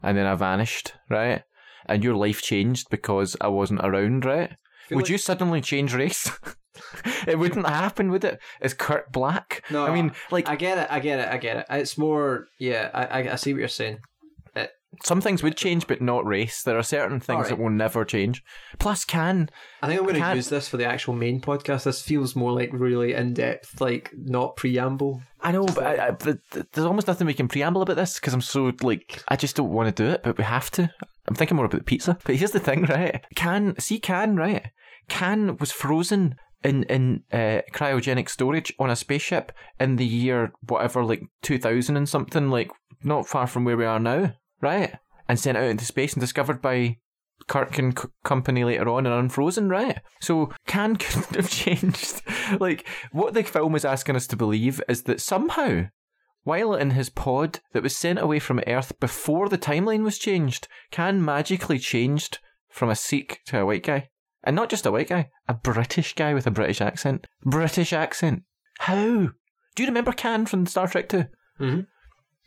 And 0.02 0.18
then 0.18 0.26
I 0.26 0.36
vanished, 0.36 0.94
right? 1.10 1.44
And 1.88 2.04
your 2.04 2.16
life 2.16 2.42
changed 2.42 2.90
because 2.90 3.36
I 3.42 3.48
wasn't 3.48 3.82
around, 3.84 4.26
right? 4.26 4.56
Would 4.90 5.04
like... 5.04 5.10
you 5.10 5.18
suddenly 5.18 5.62
change 5.62 5.94
race? 5.94 6.30
it 7.28 7.40
wouldn't 7.40 7.68
happen, 7.68 8.12
would 8.12 8.24
it? 8.24 8.36
it? 8.36 8.40
Is 8.62 8.74
Kurt 8.74 9.12
black? 9.12 9.64
No, 9.70 9.86
I 9.86 9.94
mean, 9.94 10.12
like 10.32 10.50
I 10.50 10.56
get 10.56 10.78
it, 10.78 10.88
I 10.90 11.00
get 11.00 11.20
it, 11.20 11.30
I 11.30 11.38
get 11.38 11.58
it. 11.58 11.66
It's 11.70 11.98
more, 11.98 12.48
yeah, 12.60 12.90
I, 12.94 13.06
I, 13.06 13.34
I 13.34 13.36
see 13.36 13.54
what 13.54 13.60
you're 13.60 13.68
saying. 13.68 14.00
It, 14.56 14.72
Some 15.04 15.22
things 15.22 15.44
would 15.44 15.58
change, 15.58 15.88
but 15.88 16.02
not 16.02 16.26
race. 16.26 16.64
There 16.64 16.78
are 16.78 16.84
certain 16.84 17.20
things 17.20 17.36
Alright. 17.36 17.50
that 17.50 17.60
will 17.60 17.70
never 17.70 18.06
change. 18.06 18.44
Plus, 18.80 19.06
can 19.06 19.50
I 19.82 19.88
think 19.88 20.00
I'm 20.00 20.08
going 20.08 20.22
to 20.22 20.36
use 20.36 20.50
this 20.50 20.68
for 20.68 20.78
the 20.78 20.86
actual 20.86 21.14
main 21.14 21.42
podcast. 21.42 21.84
This 21.84 22.02
feels 22.02 22.36
more 22.36 22.52
like 22.52 22.70
really 22.74 23.14
in 23.14 23.34
depth, 23.34 23.82
like 23.82 24.12
not 24.16 24.56
preamble. 24.56 25.22
I 25.42 25.52
know, 25.52 25.66
but 25.66 25.86
I, 25.86 26.08
I, 26.08 26.12
th- 26.12 26.38
th- 26.52 26.66
there's 26.72 26.88
almost 26.88 27.08
nothing 27.08 27.28
we 27.28 27.34
can 27.34 27.48
preamble 27.48 27.82
about 27.82 27.98
this 27.98 28.20
because 28.20 28.34
I'm 28.34 28.42
so 28.42 28.72
like 28.82 29.22
I 29.28 29.36
just 29.36 29.56
don't 29.56 29.72
want 29.72 29.96
to 29.96 30.04
do 30.04 30.10
it, 30.10 30.24
but 30.24 30.38
we 30.38 30.44
have 30.44 30.72
to. 30.72 30.92
I'm 31.28 31.36
thinking 31.36 31.58
more 31.58 31.66
about 31.66 31.80
the 31.80 31.84
pizza. 31.84 32.18
But 32.24 32.36
here's 32.36 32.52
the 32.52 32.60
thing, 32.60 32.84
right? 32.90 33.24
Can 33.36 33.76
see 33.80 34.00
can 34.00 34.36
right? 34.36 34.68
Khan 35.10 35.58
was 35.58 35.72
frozen 35.72 36.36
in 36.64 36.84
in 36.84 37.24
uh, 37.32 37.62
cryogenic 37.72 38.30
storage 38.30 38.74
on 38.80 38.90
a 38.90 38.96
spaceship 38.96 39.52
in 39.80 39.98
the 39.98 40.06
year 40.06 40.52
whatever, 40.68 41.04
like 41.04 41.24
2000 41.44 41.96
and 41.96 42.10
something, 42.10 42.50
like 42.50 42.72
not 43.04 43.28
far 43.28 43.48
from 43.48 43.66
where 43.66 43.78
we 43.78 43.86
are 43.86 44.00
now, 44.00 44.34
right? 44.62 44.96
And 45.28 45.40
sent 45.40 45.58
out 45.58 45.66
into 45.66 45.86
space 45.86 46.14
and 46.14 46.22
discovered 46.22 46.62
by 46.62 46.98
Kirk 47.48 47.78
and 47.78 47.98
C- 47.98 48.08
company 48.24 48.64
later 48.64 48.90
on 48.90 49.06
and 49.06 49.14
unfrozen, 49.14 49.70
right? 49.70 50.00
So 50.22 50.52
Khan 50.68 50.96
couldn't 50.98 51.36
have 51.36 51.50
changed. 51.52 52.22
like 52.60 52.88
what 53.12 53.34
the 53.34 53.44
film 53.44 53.76
is 53.76 53.86
asking 53.86 54.16
us 54.16 54.28
to 54.28 54.36
believe 54.36 54.82
is 54.88 55.04
that 55.04 55.22
somehow, 55.22 55.86
while 56.46 56.76
in 56.76 56.92
his 56.92 57.10
pod 57.10 57.60
that 57.74 57.84
was 57.84 57.98
sent 57.98 58.20
away 58.20 58.40
from 58.40 58.62
Earth 58.66 58.98
before 59.00 59.50
the 59.50 59.58
timeline 59.58 60.04
was 60.04 60.18
changed, 60.18 60.68
Khan 60.92 61.24
magically 61.24 61.80
changed 61.80 62.40
from 62.70 62.90
a 62.90 62.96
Sikh 62.96 63.42
to 63.48 63.60
a 63.60 63.66
white 63.66 63.84
guy, 63.84 64.10
and 64.44 64.56
not 64.56 64.70
just 64.70 64.86
a 64.86 64.92
white 64.92 65.10
guy, 65.10 65.32
a 65.50 65.56
British 65.56 66.14
guy 66.14 66.34
with 66.34 66.48
a 66.48 66.52
British 66.52 66.80
accent. 66.80 67.26
British 67.44 67.92
accent. 67.92 68.44
How? 68.80 69.30
Do 69.76 69.84
you 69.84 69.88
remember 69.88 70.14
Khan 70.14 70.46
from 70.46 70.68
Star 70.68 70.88
Trek 70.88 71.10
Two? 71.10 71.26
Mm-hmm. 71.60 71.82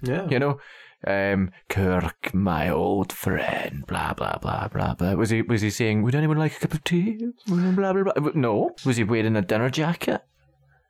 Yeah. 0.09 0.28
You 0.28 0.38
know, 0.38 0.61
um, 1.05 1.50
Kirk, 1.69 2.33
my 2.33 2.71
old 2.71 3.12
friend, 3.12 3.85
blah 3.87 4.14
blah 4.14 4.38
blah 4.38 4.69
blah 4.69 4.95
blah. 4.95 5.14
Was 5.14 5.31
he 5.31 5.43
was 5.43 5.62
he 5.62 5.71
saying, 5.71 6.02
"Would 6.02 6.14
anyone 6.14 6.38
like 6.38 6.57
a 6.57 6.61
cup 6.61 6.75
of 6.75 6.85
tea?" 6.85 7.19
Blah 7.47 7.73
blah 7.73 7.93
blah. 7.93 8.12
No. 8.35 8.71
Was 8.87 8.97
he 8.97 9.05
wearing 9.05 9.35
a 9.35 9.43
dinner 9.43 9.71
jacket? 9.71 10.23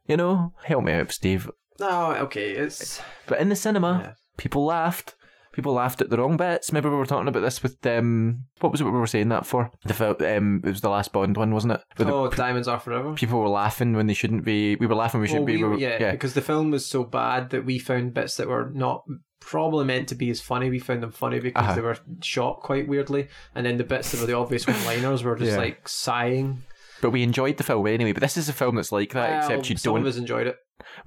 You 0.07 0.17
know, 0.17 0.53
help 0.65 0.85
me 0.85 0.93
out, 0.93 1.11
Steve. 1.12 1.50
No, 1.81 2.13
okay. 2.15 2.51
It's 2.53 3.01
But 3.27 3.41
in 3.41 3.49
the 3.49 3.57
cinema, 3.57 4.01
Yeah. 4.05 4.13
people 4.37 4.65
laughed. 4.65 5.15
People 5.53 5.73
laughed 5.73 6.01
at 6.01 6.09
the 6.11 6.19
wrong 6.19 6.37
bits. 6.37 6.71
Maybe 6.73 6.89
we 6.89 6.95
were 6.95 7.07
talking 7.07 7.27
about 7.27 7.41
this 7.41 7.63
with 7.65 7.85
um, 7.85 8.45
what 8.61 8.71
was 8.71 8.81
it 8.81 8.85
we 8.85 8.91
were 8.91 9.07
saying 9.09 9.31
that 9.31 9.45
for? 9.45 9.71
The 9.85 9.95
fil- 9.95 10.17
um, 10.25 10.61
it 10.65 10.69
was 10.69 10.83
the 10.83 10.89
last 10.91 11.13
Bond 11.13 11.37
one, 11.37 11.53
wasn't 11.53 11.73
it? 11.73 11.81
Where 11.97 12.07
the 12.07 12.13
oh, 12.15 12.29
diamonds 12.31 12.69
are 12.69 12.79
forever. 12.79 13.15
people 13.15 13.41
were 13.41 13.49
laughing 13.49 13.95
when 13.95 14.07
they 14.07 14.15
shouldn't 14.15 14.45
be. 14.45 14.77
We 14.77 14.87
were 14.87 14.95
laughing. 14.95 15.21
When 15.21 15.29
we 15.31 15.35
Well, 15.35 15.43
shouldn't 15.43 15.47
be. 15.47 15.57
we- 15.57 15.63
We 15.65 15.69
were, 15.71 15.79
yeah, 16.01 16.13
because 16.13 16.35
the 16.35 16.43
film 16.43 16.71
was 16.71 16.87
so 16.87 17.03
bad 17.03 17.51
that 17.51 17.65
we 17.65 17.79
found 17.81 18.15
bits 18.15 18.37
that 18.37 18.47
were 18.47 18.71
not 18.73 19.03
probably 19.41 19.85
meant 19.85 20.09
to 20.11 20.15
be 20.15 20.31
as 20.31 20.41
funny. 20.41 20.71
We 20.71 20.79
found 20.79 21.03
them 21.03 21.11
funny 21.11 21.41
because 21.41 21.65
Uh-huh. 21.65 21.75
they 21.75 21.81
were 21.81 21.97
shot 22.23 22.61
quite 22.61 22.87
weirdly, 22.87 23.27
and 23.55 23.67
then 23.67 23.79
the 23.79 23.85
bits 23.85 24.13
that 24.13 24.21
were 24.21 24.27
the 24.27 24.37
obvious 24.37 24.67
one-liners 24.67 25.25
were 25.25 25.35
just 25.37 25.53
Yeah. 25.53 25.59
like 25.59 25.89
sighing. 25.89 26.63
But 27.01 27.11
we 27.11 27.23
enjoyed 27.25 27.57
the 27.57 27.65
film 27.65 27.85
anyway. 27.89 28.13
But 28.13 28.21
this 28.23 28.37
is 28.37 28.49
a 28.49 28.53
film 28.53 28.77
that's 28.77 28.93
like 28.93 29.13
that, 29.13 29.31
Well, 29.31 29.39
except 29.39 29.71
you 29.71 29.77
some 29.77 29.95
don't 29.95 30.03
of 30.03 30.07
us 30.09 30.17
enjoyed 30.19 30.47
it. 30.49 30.57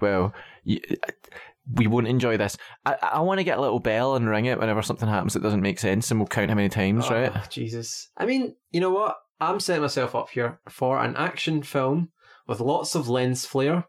well, 0.01 0.33
we 0.65 1.87
won't 1.87 2.07
enjoy 2.07 2.37
this. 2.37 2.57
I, 2.85 2.95
I 3.01 3.19
want 3.21 3.39
to 3.39 3.43
get 3.43 3.57
a 3.57 3.61
little 3.61 3.79
bell 3.79 4.15
and 4.15 4.27
ring 4.27 4.45
it 4.45 4.59
whenever 4.59 4.81
something 4.81 5.07
happens 5.07 5.33
that 5.33 5.43
doesn't 5.43 5.61
make 5.61 5.79
sense, 5.79 6.11
and 6.11 6.19
we'll 6.19 6.27
count 6.27 6.49
how 6.49 6.55
many 6.55 6.69
times, 6.69 7.05
Oh, 7.09 7.13
right? 7.13 7.49
Jesus. 7.49 8.09
I 8.17 8.25
mean, 8.25 8.55
you 8.71 8.79
know 8.81 8.91
what? 8.91 9.15
I'm 9.39 9.59
setting 9.59 9.81
myself 9.81 10.13
up 10.15 10.29
here 10.29 10.59
for 10.69 10.99
an 10.99 11.15
action 11.15 11.63
film 11.63 12.09
with 12.47 12.59
lots 12.59 12.95
of 12.95 13.07
lens 13.09 13.45
flare 13.45 13.85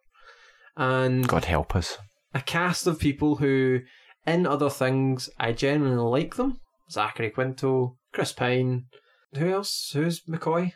and 0.76 1.26
God 1.29 1.45
help 1.45 1.75
us. 1.76 1.99
a 2.35 2.41
cast 2.41 2.87
of 2.87 2.99
people 2.99 3.37
who, 3.37 3.81
in 4.26 4.47
other 4.47 4.71
things, 4.71 5.29
I 5.38 5.52
genuinely 5.52 6.05
like 6.05 6.37
them. 6.37 6.61
Zachary 6.91 7.31
Quinto, 7.31 7.97
Chris 8.12 8.33
Pine. 8.33 8.87
Who 9.35 9.50
else? 9.50 9.91
Who's 9.95 10.21
McCoy? 10.23 10.73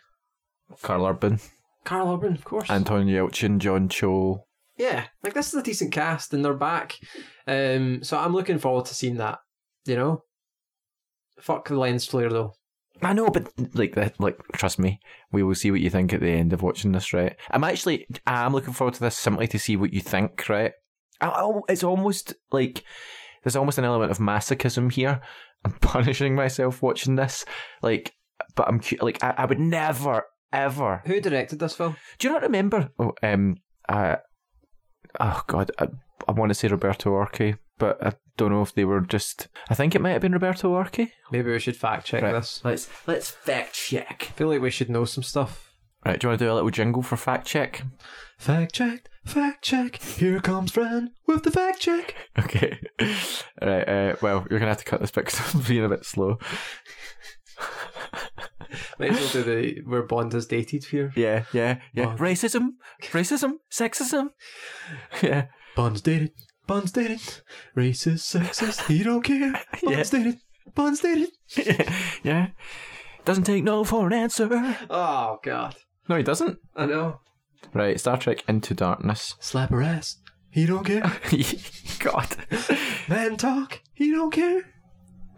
Karl 0.83 1.07
Urban, 1.07 1.39
Karl 1.85 2.13
Urban, 2.15 2.35
of 2.35 2.45
course. 2.45 2.69
Anton 2.71 3.07
Yelchin, 3.07 3.59
John 3.59 3.89
Cho. 3.89 4.46
Yeah, 4.79 5.07
like 5.23 5.35
this 5.35 5.49
is 5.49 5.55
a 5.55 5.63
decent 5.63 5.93
cast, 5.93 6.33
and 6.35 6.45
they're 6.45 6.55
back. 6.55 6.99
Um, 7.47 8.03
so 8.03 8.19
I'm 8.19 8.33
looking 8.35 8.59
forward 8.59 8.87
to 8.87 8.95
seeing 8.95 9.17
that. 9.17 9.39
You 9.87 9.97
know, 9.97 10.23
fuck 11.41 11.69
the 11.69 11.77
lens 11.77 12.07
flare 12.07 12.31
though. 12.31 12.55
I 13.03 13.13
know, 13.13 13.29
but 13.29 13.53
like 13.75 13.95
that, 13.95 14.19
like 14.19 14.39
trust 14.55 14.79
me, 14.79 15.01
we 15.31 15.43
will 15.43 15.55
see 15.55 15.71
what 15.71 15.81
you 15.81 15.91
think 15.91 16.13
at 16.13 16.21
the 16.21 16.31
end 16.31 16.53
of 16.53 16.63
watching 16.63 16.93
this, 16.93 17.13
right? 17.13 17.37
I'm 17.51 17.63
actually, 17.65 18.07
I'm 18.27 18.53
looking 18.55 18.73
forward 18.73 18.95
to 18.95 19.01
this 19.01 19.17
simply 19.17 19.47
to 19.49 19.59
see 19.59 19.77
what 19.77 19.93
you 19.93 20.01
think, 20.01 20.49
right? 20.49 20.73
I, 21.21 21.29
I- 21.29 21.61
it's 21.69 21.85
almost 21.85 22.35
like 22.53 22.83
there's 23.45 23.57
almost 23.57 23.77
an 23.79 23.85
element 23.85 24.11
of 24.11 24.19
masochism 24.19 24.91
here. 24.91 25.21
I'm 25.65 25.73
punishing 25.81 26.35
myself 26.35 26.81
watching 26.83 27.17
this, 27.17 27.45
like, 27.83 28.13
but 28.55 28.67
I'm 28.67 28.81
like, 29.01 29.23
I, 29.23 29.35
I 29.39 29.45
would 29.45 29.61
never, 29.61 30.23
ever 30.53 31.03
Who 31.07 31.21
directed 31.21 31.59
this 31.59 31.75
film? 31.77 31.97
Do 32.19 32.29
you 32.29 32.33
not 32.33 32.43
remember? 32.43 32.89
Oh, 32.99 33.13
um, 33.23 33.57
uh, 33.89 34.17
oh 35.21 35.43
God, 35.47 35.71
I, 35.79 35.89
I 36.29 36.33
want 36.33 36.51
to 36.51 36.55
say 36.55 36.69
Roberto 36.69 37.11
Orci, 37.11 37.59
but 37.79 38.05
I 38.05 38.13
don't 38.37 38.51
know 38.53 38.63
if 38.63 38.75
they 38.75 38.85
were 38.85 39.01
just. 39.01 39.49
I 39.69 39.75
think 39.75 39.95
it 39.95 40.01
might 40.01 40.11
have 40.13 40.23
been 40.23 40.33
Roberto 40.33 40.71
Orci. 40.73 41.11
Maybe 41.33 41.51
we 41.51 41.59
should 41.59 41.77
fact 41.77 42.07
check 42.07 42.23
Right. 42.23 42.33
this. 42.33 42.61
Let's 42.65 42.89
let's 43.07 43.31
fact 43.31 43.75
check. 43.75 44.29
I 44.29 44.33
feel 44.33 44.49
like 44.49 44.61
we 44.61 44.71
should 44.71 44.91
know 44.91 45.05
some 45.05 45.23
stuff. 45.25 45.73
Right, 46.05 46.21
do 46.21 46.27
you 46.27 46.29
want 46.31 46.39
to 46.39 46.45
do 46.45 46.53
a 46.53 46.55
little 46.55 46.71
jingle 46.71 47.03
for 47.03 47.17
fact 47.17 47.47
check? 47.49 47.83
Fact 48.39 48.73
check, 48.73 49.09
fact 49.25 49.65
check. 49.65 49.97
Here 49.97 50.39
comes 50.41 50.71
Fran 50.71 51.11
with 51.27 51.43
the 51.43 51.51
fact 51.51 51.81
check. 51.81 52.15
Okay. 52.39 52.79
All 53.01 53.69
right. 53.69 53.89
Uh, 53.89 54.17
well, 54.23 54.47
you're 54.51 54.59
gonna 54.61 54.71
have 54.71 54.79
to 54.79 54.85
cut 54.85 55.01
this 55.01 55.11
bit 55.13 55.25
because 55.25 55.55
I'm 55.55 55.63
being 55.63 55.85
a 55.85 55.89
bit 55.89 56.05
slow. 56.05 56.39
Might 58.99 59.11
as 59.13 59.35
well 59.35 59.45
do 59.45 59.51
the 59.75 59.81
where 59.85 60.03
Bond 60.03 60.33
is 60.35 60.47
dated 60.47 60.85
here. 60.87 61.13
Yeah, 61.17 61.45
yeah, 61.53 61.81
yeah. 61.95 62.07
Well- 62.07 62.19
Racism, 62.19 62.69
racism, 63.13 63.53
sexism. 63.73 64.29
Yeah, 65.23 65.47
Bond's 65.75 66.01
dated. 66.01 66.33
Bond's 66.67 66.93
dated. 66.93 67.21
Racist, 67.77 68.25
sexist. 68.35 68.87
He 68.87 69.03
don't 69.03 69.23
care. 69.23 69.61
Bond's 69.83 70.11
dated. 70.11 70.39
Bond's 70.75 71.01
dated. 71.01 71.29
yeah. 72.25 72.49
Doesn't 73.25 73.45
take 73.45 73.65
no 73.65 73.85
for 73.85 74.07
an 74.07 74.13
answer. 74.13 74.49
Oh 74.91 75.39
God. 75.43 75.77
No, 76.09 76.17
he 76.17 76.23
doesn't. 76.23 76.59
I 76.75 76.87
know. 76.87 77.21
Right, 77.73 77.99
Star 77.99 78.17
Trek 78.17 78.45
Into 78.49 78.75
Darkness. 78.75 79.35
Slap 79.41 79.71
her 79.71 79.83
ass. 79.83 80.19
He 80.51 80.65
don't 80.67 80.85
care. 80.85 81.03
God. 81.99 82.37
Man 83.09 83.37
talk. 83.37 83.83
He 83.95 84.11
don't 84.11 84.31
care. 84.33 84.63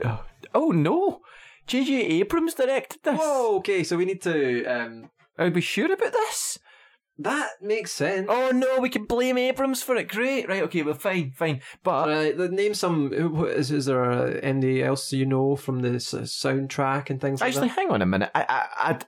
Oh, 0.04 0.24
oh 0.54 0.70
no! 0.70 1.20
J.J. 1.68 1.92
Abrams 2.20 2.54
directed 2.54 2.98
this. 3.04 3.18
Whoa. 3.20 3.56
Okay, 3.58 3.84
so 3.84 3.96
we 3.96 4.04
need 4.06 4.22
to. 4.22 4.64
um 4.64 5.10
Are 5.38 5.50
we 5.50 5.60
sure 5.60 5.92
about 5.92 6.12
this? 6.12 6.58
That 7.20 7.50
makes 7.60 7.90
sense. 7.92 8.26
Oh 8.30 8.50
no, 8.54 8.78
we 8.78 8.88
can 8.88 9.04
blame 9.04 9.38
Abrams 9.38 9.82
for 9.82 9.96
it. 9.96 10.08
Great. 10.08 10.48
Right, 10.48 10.62
okay, 10.62 10.82
well, 10.82 10.94
fine, 10.94 11.32
fine. 11.32 11.60
But 11.82 12.08
Uh, 12.08 12.32
the- 12.36 12.48
name 12.48 12.74
some. 12.74 13.12
Is, 13.12 13.70
is 13.72 13.86
there 13.86 14.04
uh, 14.10 14.38
anybody 14.42 14.82
else 14.84 15.12
you 15.12 15.26
know 15.26 15.56
from 15.56 15.80
the 15.80 15.94
s- 15.96 16.14
soundtrack 16.14 17.10
and 17.10 17.20
things 17.20 17.40
like 17.40 17.48
actually, 17.48 17.68
that? 17.68 17.74
hang 17.76 17.90
on 17.90 18.02
a 18.02 18.06
minute. 18.06 18.30
I, 18.36 18.42
I, 18.48 18.90
I, 18.90 18.98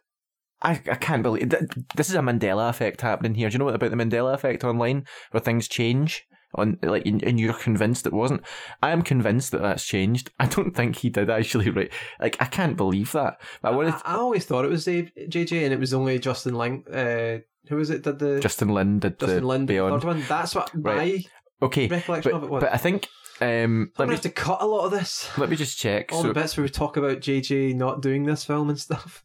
I, 0.63 0.81
I 0.91 0.95
can't 0.97 1.23
believe 1.23 1.51
th- 1.51 1.63
this 1.95 2.09
is 2.11 2.17
a 2.17 2.19
Mandela 2.21 2.69
effect 2.69 3.01
happening 3.01 3.35
here. 3.37 3.49
Do 3.49 3.55
you 3.55 3.59
know 3.61 3.65
what 3.67 3.77
about 3.77 3.91
the 3.93 3.97
Mandela 3.97 4.35
effect 4.35 4.65
online, 4.65 5.07
where 5.31 5.41
things 5.41 5.69
change? 5.69 6.27
On 6.57 6.79
like, 6.83 7.07
and 7.07 7.39
you're 7.39 7.53
convinced 7.53 8.07
it 8.07 8.13
wasn't. 8.13 8.43
I 8.83 8.91
am 8.91 9.03
convinced 9.03 9.53
that 9.53 9.63
that's 9.63 9.85
changed. 9.87 10.31
I 10.41 10.47
don't 10.47 10.75
think 10.75 10.97
he 10.97 11.09
did 11.11 11.31
actually. 11.31 11.71
Right, 11.71 11.93
like 12.21 12.37
I 12.41 12.47
can't 12.47 12.77
believe 12.77 13.13
that. 13.13 13.41
But 13.63 13.73
I 13.73 13.77
wanted 13.77 13.95
I, 13.95 14.01
I 14.05 14.15
always 14.17 14.45
thought 14.45 14.65
it 14.65 14.71
was 14.71 14.87
JJ, 14.87 15.65
and 15.65 15.73
it 15.73 15.79
was 15.79 15.95
only 15.95 16.19
Justin 16.19 16.55
Lin. 16.55 16.85
Uh, 16.93 17.39
who 17.69 17.77
was 17.77 17.91
it? 17.91 18.03
Did 18.03 18.19
the 18.19 18.41
Justin 18.41 18.71
Lin 18.71 18.99
did 18.99 19.19
Justin 19.21 19.41
the 19.43 19.47
Lin 19.47 19.67
Beyond. 19.67 20.03
third 20.03 20.07
one? 20.09 20.25
That's 20.29 20.55
what 20.55 20.71
Right. 20.75 21.25
my 21.63 21.67
Okay, 21.67 21.87
recollection 21.87 22.33
but, 22.33 22.39
of 22.39 22.43
it 22.45 22.51
was. 22.51 22.63
but 22.65 22.73
I 22.75 22.79
think 22.79 23.07
um, 23.41 23.49
I'm 23.49 23.93
let 23.99 24.09
me 24.09 24.15
have 24.15 24.23
to 24.23 24.31
cut 24.31 24.61
a 24.63 24.67
lot 24.67 24.87
of 24.87 24.91
this. 24.91 25.29
let 25.39 25.51
me 25.51 25.57
just 25.57 25.79
check. 25.79 26.11
All 26.13 26.23
So- 26.23 26.29
the 26.29 26.35
bits 26.35 26.57
where 26.57 26.63
we 26.65 26.69
talk 26.71 26.97
about 26.97 27.21
JJ 27.21 27.75
not 27.77 28.03
doing 28.03 28.25
this 28.25 28.45
film 28.45 28.71
and 28.71 28.79
stuff. 28.81 29.23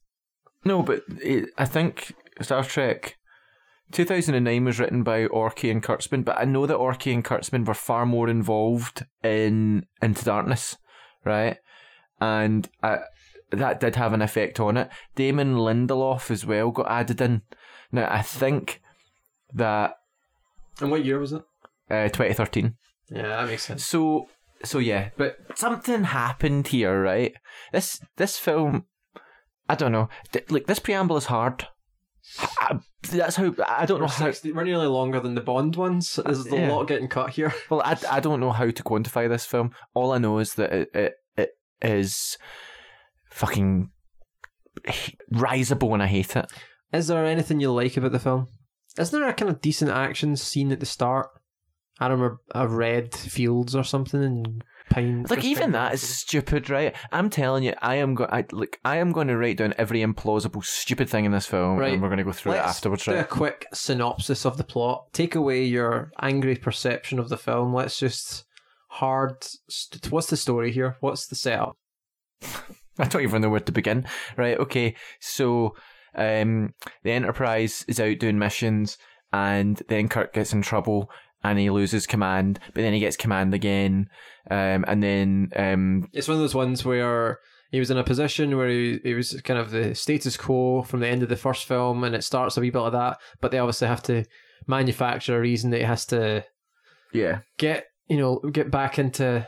No, 0.64 0.84
but 0.84 1.02
it, 1.22 1.50
I 1.58 1.66
think 1.66 2.14
Star 2.42 2.64
Trek 2.64 3.18
2009 3.92 4.66
was 4.66 4.80
written 4.80 5.04
by 5.04 5.26
Orci 5.28 5.70
and 5.72 5.82
Kurtzman, 5.84 6.26
but 6.26 6.38
I 6.38 6.46
know 6.46 6.66
that 6.66 6.78
Orci 6.78 7.14
and 7.14 7.24
Kurtzman 7.24 7.66
were 7.66 7.74
far 7.74 8.06
more 8.06 8.28
involved 8.28 9.06
in 9.24 9.86
Into 10.02 10.26
Darkness, 10.26 10.78
right? 11.24 11.58
And 12.20 12.68
I, 12.82 13.00
that 13.52 13.80
did 13.80 13.96
have 13.96 14.14
an 14.14 14.22
effect 14.22 14.60
on 14.60 14.78
it. 14.78 14.90
Damon 15.16 15.56
Lindelof 15.56 16.32
as 16.32 16.46
well 16.46 16.72
got 16.72 16.90
added 16.90 17.22
in. 17.22 17.42
Now, 17.92 18.08
I 18.12 18.22
think 18.22 18.82
that 19.54 19.96
And 20.82 20.92
what 20.92 21.06
year 21.06 21.20
was 21.20 21.34
it? 21.34 21.44
uh, 21.90 22.06
2013. 22.10 22.76
Yeah, 23.12 23.28
that 23.28 23.48
makes 23.48 23.64
sense. 23.64 23.86
So, 23.86 24.28
so 24.64 24.80
yeah, 24.80 25.10
but 25.16 25.38
something 25.56 26.06
happened 26.06 26.68
here, 26.70 27.02
right? 27.04 27.34
This 27.72 28.02
this 28.16 28.40
film, 28.40 28.86
I 29.70 29.76
don't 29.76 29.92
know. 29.92 30.10
Like 30.50 30.66
this 30.66 30.80
preamble 30.80 31.18
is 31.18 31.26
hard. 31.26 31.68
That's 33.10 33.36
how 33.36 33.54
I 33.68 33.86
don't 33.86 34.00
know 34.00 34.06
We're, 34.06 34.10
how. 34.12 34.26
60, 34.26 34.52
we're 34.52 34.64
nearly 34.64 34.88
longer 34.88 35.20
than 35.20 35.36
the 35.36 35.42
Bond 35.42 35.76
ones. 35.76 36.18
Uh, 36.20 36.24
There's 36.24 36.46
a 36.48 36.56
Yeah. 36.56 36.72
lot 36.72 36.88
getting 36.88 37.08
cut 37.08 37.32
here. 37.32 37.54
Well, 37.70 37.82
I, 37.84 37.98
I 38.10 38.20
don't 38.20 38.40
know 38.40 38.52
how 38.52 38.70
to 38.70 38.84
quantify 38.84 39.28
this 39.30 39.46
film. 39.46 39.72
All 39.94 40.12
I 40.12 40.18
know 40.18 40.40
is 40.40 40.54
that 40.56 40.72
it 40.74 40.90
it, 40.96 41.14
it 41.38 41.50
is 41.82 42.38
fucking 43.32 43.90
riseable 45.32 45.94
and 45.94 46.04
I 46.04 46.08
hate 46.08 46.36
it. 46.36 46.52
Is 46.94 47.08
there 47.08 47.26
anything 47.26 47.60
you 47.60 47.72
like 47.72 47.98
about 47.98 48.12
the 48.12 48.20
film? 48.20 48.48
Isn't 48.98 49.20
there 49.20 49.28
a 49.30 49.34
kind 49.34 49.50
of 49.52 49.62
decent 49.62 49.92
action 49.92 50.36
scene 50.36 50.72
at 50.72 50.80
the 50.80 50.86
start? 50.86 51.30
I 52.00 52.06
remember 52.08 52.38
a 52.54 52.68
red 52.68 53.14
fields 53.14 53.76
or 53.76 53.84
something 53.84 54.22
in 54.22 54.62
Pine. 54.96 55.26
Like 55.30 55.44
even 55.44 55.74
that 55.74 55.94
is 55.94 56.02
stupid, 56.02 56.70
right? 56.70 56.96
I'm 57.12 57.30
telling 57.30 57.64
you, 57.64 57.74
I 57.82 57.96
am 57.96 58.16
going. 58.16 58.30
I 58.32 58.46
like. 58.52 58.80
I 58.86 58.98
am 58.98 59.12
going 59.12 59.28
to 59.28 59.38
write 59.38 59.58
down 59.58 59.74
every 59.78 60.00
implausible, 60.02 60.64
stupid 60.64 61.10
thing 61.10 61.26
in 61.26 61.32
this 61.34 61.46
film, 61.46 61.78
Right. 61.78 61.94
and 61.94 62.02
we're 62.02 62.08
going 62.08 62.20
to 62.20 62.24
go 62.24 62.32
through 62.32 62.54
it 62.54 62.56
Let's 62.56 62.78
afterwards, 62.78 63.04
do 63.04 63.12
a 63.12 63.24
quick 63.26 63.68
synopsis 63.74 64.46
of 64.46 64.58
the 64.58 64.64
plot. 64.64 65.08
Take 65.12 65.36
away 65.36 65.66
your 65.66 66.12
angry 66.22 66.56
perception 66.56 67.20
of 67.20 67.28
the 67.28 67.38
film. 67.38 67.74
Let's 67.74 68.00
just 68.00 68.46
hard. 68.88 69.46
St- 69.70 70.12
what's 70.12 70.28
the 70.28 70.38
story 70.38 70.72
here? 70.72 70.96
What's 71.02 71.28
the 71.28 71.36
setup? 71.36 71.76
I 72.98 73.06
don't 73.10 73.24
even 73.24 73.42
know 73.42 73.50
where 73.50 73.60
to 73.60 73.72
begin. 73.74 74.06
Right, 74.38 74.58
okay. 74.60 74.96
So 75.20 75.76
um 76.16 76.74
the 77.04 77.12
Enterprise 77.12 77.84
is 77.90 78.00
out 78.00 78.20
doing 78.20 78.40
missions 78.40 78.98
and 79.34 79.82
then 79.90 80.08
Kirk 80.08 80.34
gets 80.34 80.54
in 80.54 80.62
trouble 80.62 81.10
and 81.50 81.60
he 81.60 81.70
loses 81.70 82.08
command, 82.08 82.60
but 82.74 82.82
then 82.82 82.94
he 82.94 83.00
gets 83.00 83.18
command 83.18 83.54
again. 83.54 84.10
Um 84.52 84.86
and 84.88 85.02
then 85.02 85.50
um 85.56 86.10
It's 86.14 86.28
one 86.28 86.36
of 86.36 86.42
those 86.42 86.56
ones 86.56 86.84
where 86.84 87.40
he 87.72 87.80
was 87.80 87.92
in 87.92 87.98
a 87.98 88.04
position 88.04 88.56
where 88.56 88.70
he, 88.70 89.00
he 89.04 89.14
was 89.14 89.40
kind 89.44 89.60
of 89.60 89.72
the 89.72 89.96
status 89.96 90.38
quo 90.38 90.84
from 90.84 91.00
the 91.00 91.08
end 91.08 91.24
of 91.24 91.30
the 91.30 91.36
first 91.36 91.66
film, 91.66 92.04
and 92.04 92.16
it 92.16 92.24
starts 92.24 92.58
a 92.58 92.62
wee 92.62 92.70
bit 92.70 92.80
like 92.80 92.94
that. 92.94 93.18
But 93.42 93.52
they 93.52 93.60
obviously 93.60 93.88
have 93.88 94.04
to 94.04 94.24
manufacture 94.68 95.38
a 95.38 95.42
reason 95.42 95.72
that 95.72 95.80
he 95.80 95.84
has 95.84 96.06
to 96.08 96.46
yeah, 97.12 97.40
get 97.58 97.88
you 98.08 98.18
know 98.18 98.40
get 98.52 98.72
back 98.72 99.00
into 99.00 99.48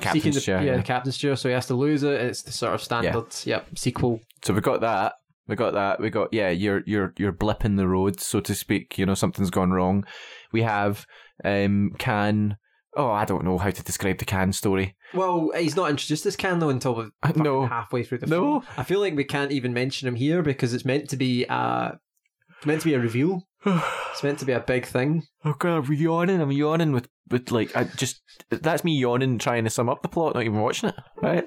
Captain's 0.00 0.36
the, 0.36 0.40
chair. 0.40 0.62
yeah, 0.62 0.70
yeah. 0.72 0.76
the 0.78 0.82
captain's 0.82 1.18
chair. 1.18 1.36
So 1.36 1.48
he 1.48 1.54
has 1.54 1.66
to 1.66 1.74
lose 1.74 2.02
it. 2.02 2.20
It's 2.20 2.42
the 2.42 2.52
sort 2.52 2.74
of 2.74 2.82
standard 2.82 3.26
yep 3.44 3.66
sequel. 3.76 4.20
So 4.42 4.54
we 4.54 4.60
got 4.60 4.80
that. 4.80 5.14
We 5.46 5.56
got 5.56 5.74
that. 5.74 6.00
We 6.00 6.10
got 6.10 6.28
yeah, 6.32 6.50
you're 6.50 6.82
you're 6.86 7.12
you're 7.18 7.32
blipping 7.32 7.76
the 7.76 7.88
road, 7.88 8.20
so 8.20 8.40
to 8.40 8.54
speak. 8.54 8.98
You 8.98 9.06
know, 9.06 9.14
something's 9.14 9.50
gone 9.50 9.70
wrong. 9.72 10.04
We 10.52 10.62
have 10.62 11.06
um 11.44 11.94
Khan. 11.98 12.56
Oh, 12.96 13.10
I 13.10 13.24
don't 13.26 13.44
know 13.44 13.58
how 13.58 13.70
to 13.70 13.82
describe 13.84 14.18
the 14.18 14.24
Khan 14.24 14.52
story. 14.52 14.96
Well, 15.14 15.50
he's 15.56 15.76
not 15.76 15.90
introduced 15.90 16.26
as 16.26 16.36
Khan 16.36 16.58
though 16.58 16.70
until 16.70 17.10
no. 17.36 17.66
halfway 17.66 18.02
through 18.02 18.18
the 18.18 18.26
No. 18.26 18.60
film. 18.60 18.66
I 18.76 18.82
feel 18.82 19.00
like 19.00 19.14
we 19.14 19.24
can't 19.24 19.52
even 19.52 19.72
mention 19.72 20.08
him 20.08 20.16
here 20.16 20.42
because 20.42 20.74
it's 20.74 20.84
meant 20.84 21.08
to 21.10 21.16
be 21.16 21.44
uh 21.48 21.92
it's 22.56 22.66
meant 22.66 22.80
to 22.80 22.88
be 22.88 22.94
a 22.94 23.00
reveal. 23.00 23.44
It's 24.12 24.22
meant 24.24 24.40
to 24.40 24.44
be 24.46 24.52
a 24.52 24.58
big 24.58 24.84
thing. 24.84 25.22
Oh 25.44 25.52
god, 25.56 25.76
I'm 25.86 25.92
yawning. 25.92 26.40
I'm 26.40 26.50
yawning 26.50 26.90
with, 26.92 27.08
with 27.30 27.52
like 27.52 27.76
I 27.76 27.84
just 27.84 28.20
that's 28.50 28.82
me 28.82 28.98
yawning 28.98 29.38
trying 29.38 29.62
to 29.62 29.70
sum 29.70 29.88
up 29.88 30.02
the 30.02 30.08
plot, 30.08 30.34
not 30.34 30.42
even 30.42 30.60
watching 30.60 30.88
it. 30.88 30.96
Right? 31.22 31.44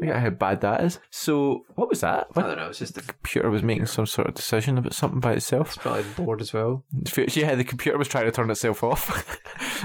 Look 0.00 0.10
at 0.10 0.20
how 0.20 0.30
bad 0.30 0.60
that 0.60 0.82
is. 0.84 0.98
So 1.10 1.64
what 1.74 1.88
was 1.88 2.00
that? 2.00 2.26
I 2.36 2.42
don't 2.42 2.56
know. 2.56 2.68
It's 2.68 2.80
just 2.80 2.94
the 2.94 3.02
computer 3.02 3.50
was 3.50 3.62
making 3.62 3.86
some 3.86 4.06
sort 4.06 4.28
of 4.28 4.34
decision 4.34 4.76
about 4.76 4.94
something 4.94 5.20
by 5.20 5.32
itself. 5.32 5.68
it's 5.68 5.78
probably 5.78 6.04
bored 6.16 6.40
as 6.40 6.52
well. 6.52 6.84
Yeah, 7.16 7.54
the 7.54 7.64
computer 7.64 7.96
was 7.96 8.08
trying 8.08 8.26
to 8.26 8.32
turn 8.32 8.50
itself 8.50 8.82
off 8.82 9.40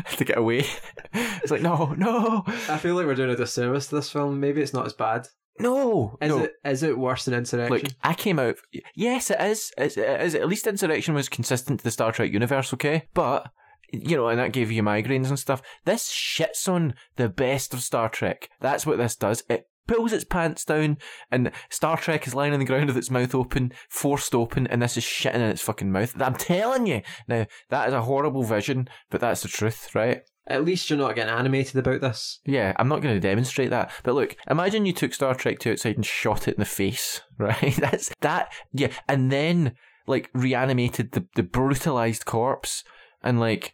to 0.17 0.26
get 0.26 0.38
away. 0.38 0.65
It's 1.13 1.50
like 1.52 1.62
no, 1.62 1.93
no, 1.97 2.43
I 2.69 2.78
feel 2.78 2.95
like 2.95 3.06
we're 3.06 3.15
doing 3.15 3.32
a 3.32 3.36
disservice 3.36 3.88
to 3.88 3.95
this 3.95 4.12
film. 4.12 4.39
Maybe 4.39 4.62
it's 4.62 4.74
not 4.74 4.86
as 4.86 4.93
bad. 4.93 5.28
no. 5.60 6.17
Is 6.21 6.30
no. 6.30 6.43
it? 6.43 6.54
Is 6.63 6.84
it 6.84 6.97
worse 6.97 7.26
than 7.26 7.34
Insurrection? 7.34 7.74
Look, 7.74 7.84
I 8.04 8.13
came 8.13 8.38
out. 8.39 8.56
Yes, 8.95 9.32
it 9.32 9.41
is. 9.41 9.71
It's, 9.78 9.97
it 9.97 10.21
is. 10.21 10.36
At 10.36 10.47
least 10.47 10.67
Insurrection 10.67 11.15
was 11.15 11.30
consistent 11.30 11.80
to 11.80 11.84
the 11.84 11.91
Star 11.91 12.12
Trek 12.12 12.32
universe, 12.32 12.71
okay? 12.76 13.08
But, 13.13 13.50
you 13.91 14.15
know, 14.15 14.28
and 14.28 14.39
that 14.39 14.54
gave 14.54 14.71
you 14.71 14.84
migraines 14.84 15.30
and 15.30 15.39
stuff. 15.39 15.62
This 15.84 16.12
shits 16.12 16.69
on 16.71 16.93
the 17.15 17.28
best 17.28 17.74
of 17.74 17.82
Star 17.82 18.08
Trek. 18.08 18.50
That's 18.60 18.86
what 18.86 18.97
this 19.00 19.15
does. 19.15 19.43
It 19.50 19.67
pulls 19.88 20.13
its 20.13 20.24
pants 20.24 20.65
down, 20.65 20.98
and 21.32 21.52
Star 21.70 21.98
Trek 21.98 22.28
is 22.28 22.36
lying 22.36 22.54
on 22.54 22.60
the 22.60 22.65
ground 22.65 22.88
with 22.88 22.98
its 22.98 23.12
mouth 23.12 23.36
open, 23.36 23.74
forced 23.89 24.34
open, 24.34 24.67
and 24.67 24.82
this 24.82 24.98
is 24.98 25.04
shitting 25.04 25.36
in 25.36 25.41
its 25.41 25.62
fucking 25.62 25.91
mouth. 25.91 26.20
I'm 26.22 26.36
telling 26.36 26.88
you. 26.88 27.02
Now, 27.28 27.46
that 27.70 27.88
is 27.88 27.94
a 27.94 28.04
horrible 28.04 28.44
vision, 28.44 28.89
but 29.10 29.22
that's 29.22 29.41
the 29.41 29.48
truth, 29.48 29.94
right? 29.94 30.22
At 30.48 30.65
least 30.65 30.89
you're 30.89 31.00
not 31.00 31.15
getting 31.15 31.34
animated 31.34 31.78
about 31.78 32.02
this. 32.02 32.39
Yeah, 32.46 32.74
I'm 32.78 32.88
not 32.88 33.02
going 33.02 33.13
to 33.15 33.20
demonstrate 33.20 33.70
that. 33.70 33.91
But 34.04 34.15
look, 34.15 34.36
imagine 34.50 34.86
you 34.86 34.94
took 34.94 35.13
Star 35.13 35.36
Trek 35.36 35.60
2 35.60 35.72
outside 35.72 35.96
and 35.96 36.06
shot 36.06 36.48
it 36.48 36.56
in 36.56 36.60
the 36.60 36.65
face, 36.65 37.22
right? 37.38 37.76
That's 37.78 38.12
that, 38.22 38.52
yeah. 38.74 38.91
And 39.08 39.32
then, 39.32 39.74
like, 40.08 40.30
reanimated 40.34 41.12
the, 41.12 41.28
the 41.36 41.44
brutalized 41.44 42.26
corpse 42.26 42.84
and, 43.24 43.39
like, 43.39 43.74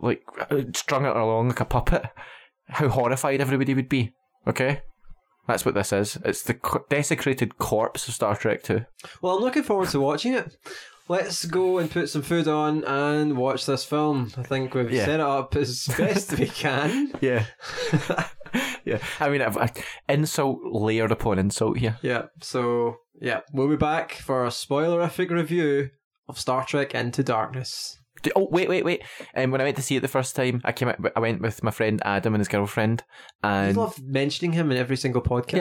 like, 0.00 0.22
uh, 0.50 0.62
strung 0.74 1.06
it 1.06 1.16
along 1.16 1.48
like 1.48 1.60
a 1.60 1.64
puppet. 1.64 2.04
How 2.68 2.88
horrified 2.88 3.40
everybody 3.40 3.74
would 3.74 3.88
be, 3.88 4.12
okay? 4.46 4.82
That's 5.50 5.64
what 5.64 5.74
this 5.74 5.92
is. 5.92 6.16
It's 6.24 6.42
the 6.42 6.54
co- 6.54 6.84
desecrated 6.88 7.58
corpse 7.58 8.06
of 8.08 8.14
Star 8.14 8.36
Trek 8.36 8.62
2. 8.62 8.84
Well, 9.20 9.36
I'm 9.36 9.42
looking 9.42 9.62
forward 9.64 9.88
to 9.90 10.00
watching 10.00 10.34
it. 10.34 10.56
Let's 11.08 11.44
go 11.44 11.78
and 11.78 11.90
put 11.90 12.08
some 12.08 12.22
food 12.22 12.46
on 12.46 12.84
and 12.84 13.36
watch 13.36 13.66
this 13.66 13.84
film. 13.84 14.30
I 14.36 14.44
think 14.44 14.74
we've 14.74 14.92
Yeah. 14.92 15.04
set 15.06 15.14
it 15.14 15.20
up 15.20 15.56
as 15.56 15.88
best 15.98 16.38
we 16.38 16.46
can. 16.46 17.10
Yeah. 17.20 17.46
yeah. 18.84 18.98
I 19.18 19.28
mean, 19.28 19.42
I've, 19.42 19.56
I, 19.58 19.70
insult 20.08 20.60
layered 20.64 21.10
upon 21.12 21.38
insult 21.38 21.78
here. 21.78 21.98
Yeah, 22.02 22.26
so 22.40 22.96
yeah, 23.20 23.40
we'll 23.52 23.68
be 23.68 23.76
back 23.76 24.12
for 24.12 24.44
a 24.44 24.50
spoilerific 24.50 25.30
review 25.30 25.90
of 26.28 26.38
Star 26.38 26.64
Trek 26.64 26.94
Into 26.94 27.22
Darkness. 27.24 27.96
Oh 28.36 28.48
wait, 28.50 28.68
wait, 28.68 28.84
wait! 28.84 29.02
Um, 29.34 29.50
when 29.50 29.60
I 29.60 29.64
went 29.64 29.76
to 29.76 29.82
see 29.82 29.96
it 29.96 30.00
the 30.00 30.08
first 30.08 30.36
time, 30.36 30.60
I 30.64 30.72
came. 30.72 30.88
Out, 30.88 30.98
I 31.16 31.20
went 31.20 31.40
with 31.40 31.62
my 31.62 31.70
friend 31.70 32.00
Adam 32.04 32.34
and 32.34 32.40
his 32.40 32.48
girlfriend, 32.48 33.04
I 33.42 33.64
and 33.66 33.76
love 33.76 34.02
mentioning 34.02 34.52
him 34.52 34.70
in 34.70 34.76
every 34.76 34.96
single 34.96 35.22
podcast. 35.22 35.56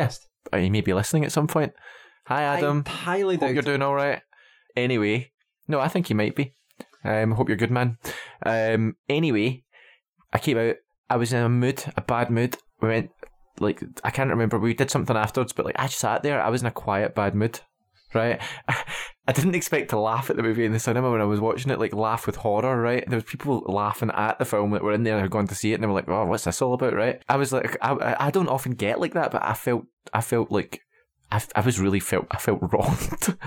uh, 0.52 0.58
he 0.58 0.69
may 0.69 0.82
be 0.82 0.93
listening 0.93 1.26
at 1.26 1.32
some 1.32 1.48
point. 1.48 1.74
Hi, 2.26 2.43
Adam. 2.43 2.84
I 2.86 2.89
highly 2.89 3.36
Hope 3.36 3.41
doubt 3.41 3.54
you're 3.54 3.63
doing 3.63 3.82
all 3.82 3.95
right. 3.95 4.22
Anyway, 4.76 5.32
no, 5.67 5.80
I 5.80 5.88
think 5.88 6.08
he 6.08 6.13
might 6.13 6.36
be. 6.36 6.54
Um, 7.04 7.34
I 7.34 7.36
hope 7.36 7.48
you're 7.48 7.58
good, 7.58 7.72
man. 7.72 7.98
Um, 8.45 8.95
anyway, 9.08 9.63
I 10.34 10.39
came 10.39 10.58
out. 10.58 10.76
I 11.10 11.17
was 11.17 11.34
in 11.34 11.41
a 11.43 11.50
mood, 11.50 11.84
a 11.98 12.02
bad 12.02 12.30
mood. 12.30 12.58
We 12.82 12.89
went 12.89 13.10
like 13.60 13.82
I 14.04 14.12
can't 14.12 14.30
remember. 14.30 14.60
We 14.60 14.74
did 14.74 14.91
something 14.91 15.15
afterwards, 15.17 15.54
but 15.54 15.65
like 15.65 15.76
I 15.80 15.88
just 15.88 16.00
sat 16.00 16.24
there. 16.24 16.41
I 16.41 16.50
was 16.50 16.62
in 16.62 16.67
a 16.67 16.72
quiet, 16.72 17.15
bad 17.15 17.36
mood. 17.36 17.62
Right, 18.13 18.41
I 18.67 19.32
didn't 19.32 19.54
expect 19.56 19.91
to 19.91 20.00
laugh 20.00 20.32
at 20.32 20.36
the 20.36 20.43
movie 20.43 20.65
in 20.65 20.72
the 20.72 20.80
cinema 20.80 21.12
when 21.12 21.22
I 21.22 21.26
was 21.26 21.39
watching 21.39 21.72
it. 21.72 21.80
Like 21.80 21.93
laugh 21.93 22.26
with 22.26 22.38
horror, 22.38 22.82
right? 22.82 23.04
There 23.08 23.17
was 23.17 23.24
people 23.26 23.63
laughing 23.67 24.10
at 24.13 24.39
the 24.39 24.45
film 24.45 24.72
that 24.72 24.84
were 24.84 24.93
in 24.93 25.04
there 25.04 25.15
who 25.17 25.22
had 25.22 25.32
gone 25.32 25.48
to 25.48 25.56
see 25.56 25.72
it, 25.72 25.76
and 25.76 25.84
they 25.84 25.88
were 25.88 25.93
like, 25.93 26.10
"Oh, 26.10 26.26
what's 26.26 26.45
this 26.45 26.62
all 26.62 26.74
about?" 26.74 26.95
Right? 26.95 27.22
I 27.30 27.36
was 27.38 27.54
like, 27.54 27.78
I, 27.82 28.15
I 28.19 28.32
don't 28.32 28.50
often 28.50 28.72
get 28.72 29.00
like 29.00 29.13
that, 29.13 29.32
but 29.32 29.43
I 29.45 29.54
felt, 29.54 29.84
I 30.13 30.22
felt 30.22 30.52
like 30.52 30.82
I, 31.32 31.41
I 31.56 31.62
was 31.62 31.80
really 31.80 32.00
felt 32.00 32.26
I 32.32 32.38
felt 32.38 32.60
wronged, 32.74 33.38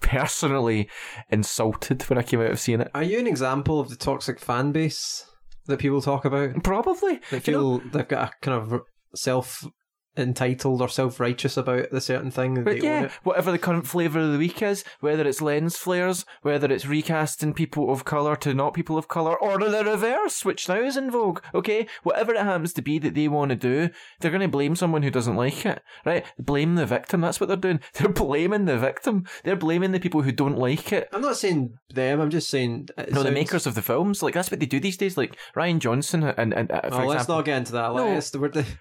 personally 0.00 0.88
insulted 1.30 2.02
when 2.10 2.18
I 2.18 2.22
came 2.22 2.40
out 2.40 2.50
of 2.50 2.60
seeing 2.60 2.80
it. 2.80 2.90
Are 2.94 3.02
you 3.02 3.18
an 3.18 3.26
example 3.26 3.80
of 3.80 3.88
the 3.88 3.96
toxic 3.96 4.38
fan 4.38 4.72
base 4.72 5.24
that 5.66 5.78
people 5.78 6.02
talk 6.02 6.24
about? 6.24 6.62
Probably. 6.62 7.20
They 7.30 7.40
You 7.44 7.52
know, 7.52 7.78
feel 7.78 7.78
they've 7.78 8.08
got 8.08 8.28
a 8.28 8.32
kind 8.42 8.72
of 8.72 8.82
self 9.14 9.66
entitled 10.16 10.82
or 10.82 10.88
self 10.88 11.20
righteous 11.20 11.56
about 11.56 11.90
the 11.90 12.00
certain 12.00 12.30
thing. 12.30 12.62
but 12.62 12.64
they 12.64 12.78
own 12.80 12.84
yeah, 12.84 13.02
it. 13.04 13.12
whatever 13.22 13.52
the 13.52 13.58
current 13.58 13.86
flavour 13.86 14.20
of 14.20 14.32
the 14.32 14.38
week 14.38 14.62
is, 14.62 14.84
whether 15.00 15.26
it's 15.26 15.40
lens 15.40 15.76
flares, 15.76 16.24
whether 16.42 16.70
it's 16.70 16.86
recasting 16.86 17.54
people 17.54 17.92
of 17.92 18.04
colour 18.04 18.36
to 18.36 18.54
not 18.54 18.74
people 18.74 18.98
of 18.98 19.08
colour, 19.08 19.36
or 19.36 19.58
the 19.58 19.84
reverse, 19.84 20.44
which 20.44 20.68
now 20.68 20.80
is 20.80 20.96
in 20.96 21.10
vogue, 21.10 21.40
okay? 21.54 21.86
Whatever 22.02 22.34
it 22.34 22.42
happens 22.42 22.72
to 22.74 22.82
be 22.82 22.98
that 22.98 23.14
they 23.14 23.28
want 23.28 23.50
to 23.50 23.56
do, 23.56 23.90
they're 24.20 24.30
going 24.30 24.40
to 24.40 24.48
blame 24.48 24.76
someone 24.76 25.02
who 25.02 25.10
doesn't 25.10 25.36
like 25.36 25.64
it, 25.64 25.82
right? 26.04 26.24
Blame 26.38 26.74
the 26.74 26.86
victim, 26.86 27.20
that's 27.20 27.40
what 27.40 27.46
they're 27.48 27.56
doing. 27.56 27.80
They're 27.94 28.08
blaming 28.08 28.64
the 28.64 28.78
victim. 28.78 29.26
They're 29.44 29.56
blaming 29.56 29.92
the 29.92 30.00
people 30.00 30.22
who 30.22 30.32
don't 30.32 30.56
like 30.56 30.92
it. 30.92 31.08
I'm 31.12 31.20
not 31.20 31.36
saying 31.36 31.78
them. 31.90 32.20
I'm 32.20 32.30
just 32.30 32.48
saying 32.48 32.88
No, 33.10 33.22
the 33.22 33.30
makers 33.30 33.66
of 33.66 33.74
the 33.74 33.82
films, 33.82 34.22
like 34.22 34.34
that's 34.34 34.50
what 34.50 34.60
they 34.60 34.66
do 34.66 34.80
these 34.80 34.96
days. 34.96 35.16
Like 35.16 35.36
Ryan 35.54 35.80
Johnson 35.80 36.24
and 36.24 36.54
and 36.54 36.70
uh, 36.70 36.80
for 36.88 37.02
Oh, 37.02 37.06
let's 37.06 37.28
not 37.28 37.44
get 37.44 37.58
into 37.58 37.72
that. 37.72 37.94
No, 37.94 38.20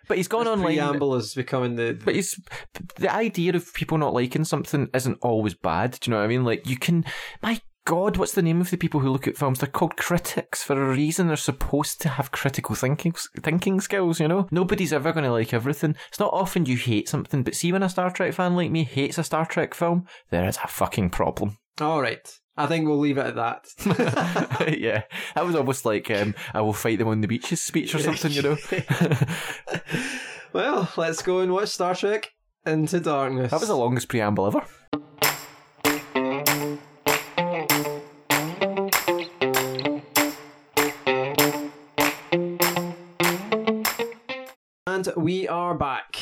but 0.08 0.18
he's 0.18 0.28
gone 0.28 0.48
online. 0.48 0.76
preamble 0.78 1.16
is 1.26 1.34
becoming 1.34 1.76
the. 1.76 2.00
But 2.04 2.16
it's 2.16 2.40
the 2.96 3.14
idea 3.14 3.56
of 3.56 3.74
people 3.74 3.98
not 3.98 4.14
liking 4.14 4.44
something 4.44 4.90
isn't 4.94 5.20
always 5.22 5.54
bad. 5.54 5.98
Do 6.00 6.10
you 6.10 6.12
know 6.12 6.18
what 6.20 6.26
I 6.26 6.28
mean? 6.28 6.44
Like 6.44 6.68
you 6.68 6.78
can, 6.78 7.06
my 7.42 7.62
God, 7.86 8.18
what's 8.18 8.34
the 8.34 8.44
name 8.44 8.62
of 8.62 8.70
the 8.70 8.78
people 8.78 9.00
who 9.00 9.10
look 9.10 9.28
at 9.28 9.38
films? 9.38 9.60
They're 9.60 9.68
called 9.68 9.98
critics 9.98 10.62
for 10.62 10.80
a 10.80 10.94
reason. 10.94 11.28
They're 11.28 11.36
supposed 11.36 12.02
to 12.02 12.10
have 12.10 12.32
critical 12.32 12.76
thinking 12.76 13.14
thinking 13.42 13.82
skills. 13.82 14.20
You 14.20 14.28
know, 14.28 14.48
nobody's 14.52 14.94
ever 14.94 15.12
going 15.12 15.24
to 15.24 15.32
like 15.32 15.54
everything. 15.54 15.96
It's 16.10 16.20
not 16.20 16.34
often 16.34 16.66
you 16.66 16.78
hate 16.78 17.10
something, 17.10 17.44
but 17.44 17.56
see 17.56 17.72
when 17.72 17.84
a 17.84 17.90
Star 17.90 18.12
Trek 18.12 18.34
fan 18.34 18.56
like 18.56 18.70
me 18.70 18.84
hates 18.84 19.18
a 19.18 19.24
Star 19.24 19.46
Trek 19.46 19.74
film, 19.74 20.06
there 20.30 20.48
is 20.48 20.58
a 20.64 20.68
fucking 20.68 21.10
problem. 21.10 21.58
All 21.82 22.02
right. 22.02 22.28
I 22.60 22.68
think 22.68 22.86
we'll 22.86 23.00
leave 23.00 23.18
it 23.18 23.26
at 23.26 23.36
that. 23.38 24.78
yeah, 24.78 25.04
that 25.34 25.46
was 25.46 25.56
almost 25.56 25.86
like 25.86 26.12
um, 26.12 26.36
"I 26.54 26.60
will 26.60 26.74
fight 26.74 27.00
them 27.00 27.08
on 27.08 27.22
the 27.22 27.28
beaches" 27.28 27.62
speech 27.62 27.96
or 27.96 28.00
something. 28.00 28.34
You 28.34 28.42
know. 28.42 28.58
well, 30.54 30.90
let's 30.98 31.22
go 31.22 31.40
and 31.40 31.54
watch 31.54 31.70
Star 31.70 31.96
Trek 31.96 32.32
Into 32.66 33.00
Darkness. 33.00 33.52
That 33.52 33.60
was 33.60 33.70
the 33.70 33.76
longest 33.76 34.08
preamble 34.10 34.48
ever. 34.48 34.66
And 44.88 45.08
we 45.16 45.48
are 45.48 45.76
back 45.76 46.16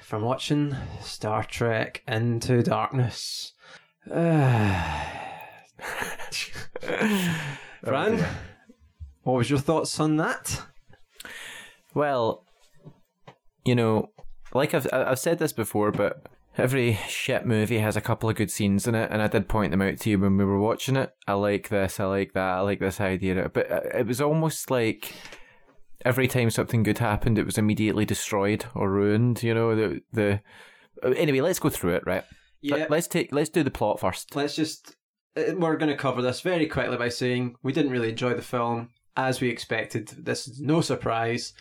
from 0.00 0.22
watching 0.22 0.76
Star 1.00 1.44
Trek 1.44 2.02
Into 2.06 2.62
Darkness. 2.62 3.52
Uh, 4.10 5.04
Fran, 7.84 8.24
what 9.22 9.34
was 9.34 9.50
your 9.50 9.58
thoughts 9.58 9.98
on 9.98 10.16
that? 10.16 10.62
Well, 11.94 12.44
you 13.64 13.74
know, 13.74 14.10
like 14.54 14.74
I've 14.74 14.86
I've 14.92 15.18
said 15.18 15.38
this 15.38 15.52
before, 15.52 15.92
but 15.92 16.26
every 16.58 16.98
shit 17.08 17.46
movie 17.46 17.78
has 17.78 17.96
a 17.96 18.00
couple 18.00 18.28
of 18.28 18.36
good 18.36 18.50
scenes 18.50 18.86
in 18.86 18.94
it, 18.94 19.10
and 19.10 19.22
I 19.22 19.26
did 19.28 19.48
point 19.48 19.70
them 19.70 19.82
out 19.82 19.98
to 20.00 20.10
you 20.10 20.18
when 20.18 20.36
we 20.36 20.44
were 20.44 20.60
watching 20.60 20.96
it. 20.96 21.14
I 21.26 21.32
like 21.34 21.68
this, 21.68 21.98
I 21.98 22.04
like 22.04 22.32
that, 22.34 22.58
I 22.58 22.60
like 22.60 22.80
this 22.80 23.00
idea, 23.00 23.50
but 23.52 23.70
uh, 23.70 23.80
it 23.94 24.06
was 24.06 24.20
almost 24.20 24.70
like 24.70 25.14
every 26.04 26.26
time 26.26 26.50
something 26.50 26.82
good 26.82 26.98
happened, 26.98 27.38
it 27.38 27.46
was 27.46 27.58
immediately 27.58 28.04
destroyed 28.04 28.64
or 28.74 28.90
ruined. 28.90 29.42
You 29.42 29.54
know, 29.54 29.74
the 29.74 30.02
the. 30.12 30.40
Anyway, 31.16 31.40
let's 31.40 31.58
go 31.58 31.68
through 31.68 31.94
it, 31.94 32.04
right? 32.06 32.24
Yeah. 32.60 32.86
Let's 32.88 33.08
take 33.08 33.32
let's 33.32 33.50
do 33.50 33.62
the 33.62 33.70
plot 33.70 34.00
first. 34.00 34.36
Let's 34.36 34.54
just. 34.54 34.96
uh, 35.36 35.54
We're 35.56 35.76
going 35.76 35.90
to 35.90 35.96
cover 35.96 36.22
this 36.22 36.42
very 36.42 36.66
quickly 36.66 36.96
by 36.96 37.08
saying 37.08 37.56
we 37.62 37.72
didn't 37.72 37.90
really 37.92 38.10
enjoy 38.10 38.34
the 38.34 38.42
film 38.42 38.90
as 39.16 39.40
we 39.40 39.48
expected. 39.48 40.08
This 40.08 40.46
is 40.46 40.60
no 40.60 40.80
surprise. 40.80 41.54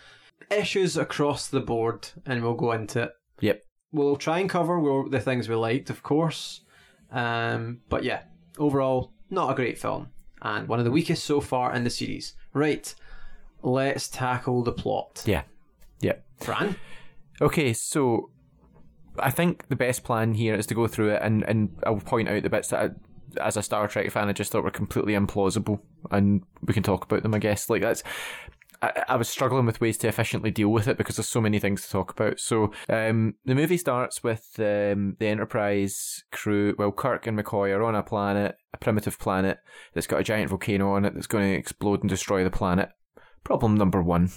Issues 0.50 0.98
across 0.98 1.48
the 1.48 1.60
board, 1.60 2.10
and 2.26 2.42
we'll 2.42 2.54
go 2.54 2.72
into 2.72 3.04
it. 3.04 3.12
Yep. 3.42 3.64
We'll 3.92 4.16
try 4.16 4.40
and 4.40 4.50
cover 4.50 5.06
the 5.10 5.20
things 5.20 5.50
we 5.50 5.56
liked, 5.56 5.90
of 5.90 6.04
course. 6.04 6.62
Um, 7.12 7.82
but 7.90 8.04
yeah, 8.04 8.24
overall, 8.58 9.12
not 9.30 9.52
a 9.52 9.56
great 9.56 9.78
film, 9.78 10.10
and 10.42 10.68
one 10.68 10.80
of 10.80 10.86
the 10.86 10.92
weakest 10.92 11.24
so 11.24 11.42
far 11.42 11.74
in 11.74 11.84
the 11.84 11.90
series. 11.90 12.34
Right, 12.54 12.94
let's 13.62 14.08
tackle 14.08 14.64
the 14.64 14.72
plot. 14.72 15.24
Yeah. 15.26 15.44
Yep. 16.02 16.26
Fran? 16.40 16.76
Okay, 17.42 17.74
so 17.74 18.30
I 19.20 19.32
think 19.32 19.68
the 19.68 19.76
best 19.76 20.04
plan 20.04 20.34
here 20.34 20.56
is 20.56 20.68
to 20.68 20.76
go 20.76 20.88
through 20.88 21.12
it 21.12 21.22
and, 21.22 21.44
and 21.44 21.76
I'll 21.86 21.98
point 21.98 22.30
out 22.30 22.44
the 22.44 22.50
bits 22.50 22.70
that 22.70 22.92
I, 23.38 23.46
as 23.48 23.58
a 23.58 23.64
Star 23.64 23.88
Trek 23.88 24.10
fan 24.12 24.30
I 24.30 24.34
just 24.34 24.52
thought 24.52 24.64
were 24.64 24.72
completely 24.72 25.14
implausible 25.14 25.80
and 26.10 26.44
we 26.64 26.74
can 26.74 26.84
talk 26.84 27.06
about 27.06 27.24
them 27.24 27.34
I 27.34 27.40
guess. 27.40 27.70
Like 27.70 27.82
that's 27.82 28.04
I, 28.82 29.04
I 29.10 29.16
was 29.16 29.30
struggling 29.30 29.66
with 29.66 29.82
ways 29.82 29.98
to 30.00 30.08
efficiently 30.08 30.52
deal 30.52 30.70
with 30.70 30.88
it 30.88 30.98
because 30.98 31.16
there's 31.16 31.30
so 31.30 31.42
many 31.42 31.60
things 31.60 31.84
to 31.84 31.90
talk 31.90 32.12
about. 32.12 32.40
So 32.40 32.72
um, 32.90 33.36
the 33.46 33.56
movie 33.56 33.78
starts 33.78 34.24
with 34.24 34.48
um, 34.60 35.16
the 35.20 35.28
Enterprise 35.28 36.24
crew. 36.32 36.76
Well, 36.78 36.92
Kirk 36.92 37.28
and 37.28 37.38
McCoy 37.38 37.76
are 37.76 37.84
on 37.84 37.96
a 37.96 38.04
planet, 38.04 38.56
a 38.74 38.78
primitive 38.78 39.20
planet 39.20 39.60
that's 39.94 40.08
got 40.08 40.22
a 40.22 40.24
giant 40.24 40.50
volcano 40.50 40.94
on 40.94 41.06
it 41.06 41.14
that's 41.14 41.28
going 41.28 41.52
to 41.52 41.58
explode 41.58 42.02
and 42.02 42.10
destroy 42.10 42.44
the 42.44 42.50
planet. 42.50 42.90
Problem 43.44 43.76
number 43.76 44.02
one. 44.02 44.32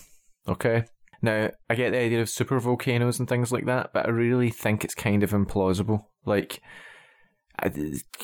Okay. 0.48 0.85
Now, 1.22 1.50
I 1.70 1.74
get 1.74 1.92
the 1.92 1.98
idea 1.98 2.20
of 2.20 2.28
super 2.28 2.59
volcanoes 2.61 3.18
and 3.18 3.26
things 3.26 3.50
like 3.50 3.64
that, 3.64 3.92
but 3.94 4.07
I 4.07 4.11
really 4.11 4.50
think 4.50 4.85
it's 4.85 4.94
kind 4.94 5.22
of 5.22 5.30
implausible. 5.30 6.04
Like, 6.26 6.61
I, 7.59 7.71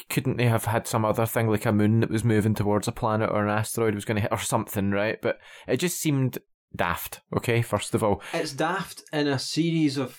couldn't 0.09 0.37
they 0.37 0.47
have 0.47 0.65
had 0.65 0.87
some 0.87 1.05
other 1.05 1.27
thing 1.27 1.49
like 1.49 1.67
a 1.67 1.73
moon 1.73 2.01
that 2.01 2.11
was 2.11 2.25
moving 2.25 2.55
towards 2.55 2.89
a 2.89 2.93
planet 2.93 3.31
or 3.31 3.45
an 3.45 3.51
asteroid 3.51 3.95
was 3.95 4.05
going 4.05 4.17
to 4.17 4.23
hit 4.23 4.33
or 4.33 4.39
something, 4.39 4.91
right? 4.91 5.21
But 5.21 5.39
it 5.69 5.79
just 5.79 6.01
seemed 6.01 6.39
daft. 6.75 7.21
Okay, 7.37 7.63
first 7.63 7.95
of 7.95 8.03
all, 8.03 8.23
It's 8.33 8.53
daft 8.53 9.03
in 9.13 9.27
a 9.27 9.39
series 9.39 9.97
of. 9.97 10.19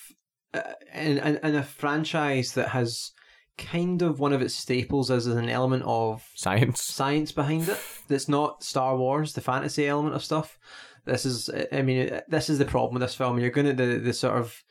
Uh, 0.54 0.74
in, 0.94 1.18
in, 1.20 1.40
in 1.44 1.56
a 1.56 1.64
franchise 1.64 2.56
that 2.56 2.70
has 2.70 3.14
kind 3.58 4.02
of 4.02 4.20
one 4.20 4.34
of 4.34 4.42
its 4.42 4.54
staples 4.54 5.10
as 5.10 5.28
an 5.28 5.50
element 5.50 5.84
of 5.86 6.28
science. 6.36 6.82
science 6.82 7.32
behind 7.32 7.70
it 7.70 7.80
that's 8.10 8.28
not 8.28 8.64
Star 8.64 8.98
Wars, 8.98 9.34
the 9.34 9.42
fantasy 9.42 9.88
element 9.88 10.16
of 10.16 10.24
stuff. 10.24 10.58
This 11.06 11.26
is, 11.26 11.50
I 11.72 11.82
mean, 11.82 12.22
this 12.28 12.50
is 12.50 12.60
the 12.60 12.66
problem 12.66 12.96
with 12.96 13.02
this 13.02 13.16
film. 13.16 13.40
You're 13.40 13.50
going 13.50 13.68
to 13.68 13.74
the 13.74 13.98
the 13.98 14.14
sort 14.14 14.38
of 14.38 14.62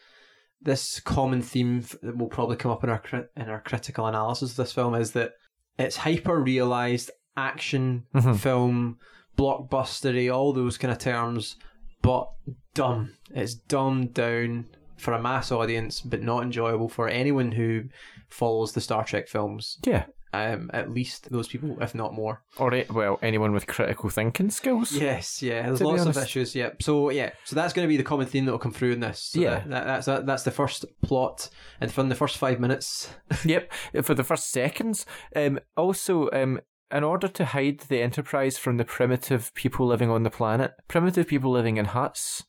this 0.63 1.01
common 1.01 1.43
theme 1.43 1.83
that 2.03 2.17
will 2.17 2.29
probably 2.29 2.57
come 2.57 2.71
up 2.71 2.85
in 2.85 2.91
our 2.91 3.03
in 3.37 3.49
our 3.49 3.61
critical 3.61 4.07
analysis 4.07 4.51
of 4.53 4.57
this 4.57 4.73
film 4.73 4.95
is 4.95 5.13
that 5.13 5.33
it's 5.79 5.97
hyper 5.97 6.39
realized 6.39 7.11
action 7.37 8.05
Mhm. 8.15 8.37
film, 8.39 8.99
blockbustery, 9.39 10.33
all 10.33 10.53
those 10.53 10.77
kind 10.79 10.93
of 10.93 10.99
terms, 10.99 11.57
but 12.03 12.29
dumb. 12.75 13.15
It's 13.31 13.55
dumbed 13.55 14.15
down 14.15 14.67
for 14.97 15.13
a 15.15 15.23
mass 15.23 15.51
audience, 15.51 16.01
but 16.01 16.23
not 16.23 16.43
enjoyable 16.43 16.89
for 16.89 17.09
anyone 17.09 17.53
who 17.53 17.85
follows 18.29 18.73
the 18.73 18.81
Star 18.83 19.05
Trek 19.05 19.29
films. 19.29 19.79
Yeah, 19.85 20.05
Um, 20.33 20.71
at 20.73 20.93
least 20.93 21.31
those 21.33 21.49
people, 21.49 21.77
if 21.81 21.93
not 21.93 22.15
more. 22.15 22.43
or 22.57 22.85
well, 22.91 23.19
anyone 23.21 23.51
with 23.53 23.67
critical 23.67 24.11
thinking 24.11 24.51
skills. 24.51 24.93
Yes, 24.93 25.43
yeah. 25.43 25.63
There's 25.63 25.81
lots 25.81 26.05
of 26.07 26.17
issues. 26.17 26.55
Yeah. 26.55 26.71
So 26.81 27.11
yeah, 27.11 27.31
so 27.45 27.57
that's 27.57 27.73
going 27.73 27.85
to 27.85 27.89
be 27.89 27.97
the 27.97 28.05
common 28.05 28.27
theme 28.27 28.45
that 28.45 28.53
will 28.53 28.59
come 28.61 28.73
through 28.73 28.93
in 28.93 29.01
this. 29.01 29.19
So 29.33 29.41
Yeah. 29.41 29.65
that- 29.67 29.87
that's 29.87 30.07
that, 30.07 30.27
that's 30.27 30.45
the 30.45 30.53
first 30.53 30.85
plot, 31.03 31.49
and 31.81 31.91
from 31.91 32.11
the 32.11 32.15
first 32.15 32.37
five 32.39 32.61
minutes, 32.61 33.11
yep, 33.45 33.73
for 34.03 34.15
the 34.15 34.23
first 34.23 34.51
seconds. 34.53 35.05
Um, 35.35 35.59
also, 35.77 36.31
um, 36.31 36.61
in 36.93 37.03
order 37.03 37.27
to 37.27 37.45
hide 37.47 37.81
the 37.89 38.01
Enterprise 38.01 38.57
from 38.57 38.77
the 38.77 38.85
primitive 38.85 39.53
people 39.55 39.87
living 39.87 40.11
on 40.11 40.23
the 40.23 40.31
planet, 40.31 40.75
primitive 40.87 41.27
people 41.27 41.51
living 41.51 41.77
in 41.77 41.87
huts 41.87 42.45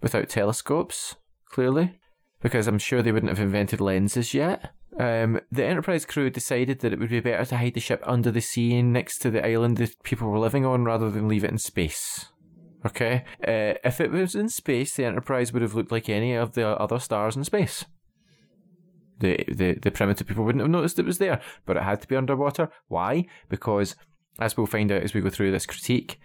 without 0.00 0.28
telescopes, 0.30 1.16
clearly, 1.46 1.98
because 2.40 2.66
I'm 2.66 2.78
sure 2.78 3.02
they 3.02 3.12
wouldn't 3.12 3.30
have 3.30 3.40
invented 3.40 3.80
lenses 3.80 4.32
yet. 4.34 4.72
Um, 4.98 5.40
the 5.52 5.64
Enterprise 5.64 6.06
crew 6.06 6.30
decided 6.30 6.80
that 6.80 6.92
it 6.92 6.98
would 6.98 7.10
be 7.10 7.20
better 7.20 7.44
to 7.44 7.56
hide 7.56 7.74
the 7.74 7.80
ship 7.80 8.02
under 8.04 8.30
the 8.30 8.40
sea 8.40 8.80
next 8.82 9.18
to 9.18 9.30
the 9.30 9.46
island 9.46 9.76
that 9.76 10.02
people 10.02 10.28
were 10.28 10.38
living 10.38 10.64
on 10.64 10.84
rather 10.84 11.10
than 11.10 11.28
leave 11.28 11.44
it 11.44 11.50
in 11.50 11.58
space. 11.58 12.26
Okay? 12.84 13.24
Uh, 13.46 13.76
if 13.84 14.00
it 14.00 14.10
was 14.10 14.34
in 14.34 14.48
space, 14.48 14.94
the 14.94 15.04
Enterprise 15.04 15.52
would 15.52 15.62
have 15.62 15.74
looked 15.74 15.92
like 15.92 16.08
any 16.08 16.34
of 16.34 16.52
the 16.52 16.68
other 16.68 16.98
stars 16.98 17.36
in 17.36 17.44
space 17.44 17.84
the, 19.18 19.44
the 19.48 19.74
the 19.74 19.90
primitive 19.90 20.26
people 20.26 20.44
wouldn't 20.44 20.62
have 20.62 20.70
noticed 20.70 20.98
it 20.98 21.06
was 21.06 21.18
there, 21.18 21.40
but 21.64 21.76
it 21.76 21.82
had 21.82 22.00
to 22.02 22.08
be 22.08 22.16
underwater. 22.16 22.70
Why? 22.88 23.26
Because, 23.48 23.96
as 24.38 24.56
we'll 24.56 24.66
find 24.66 24.92
out 24.92 25.02
as 25.02 25.14
we 25.14 25.20
go 25.20 25.30
through 25.30 25.52
this 25.52 25.66
critique, 25.66 26.20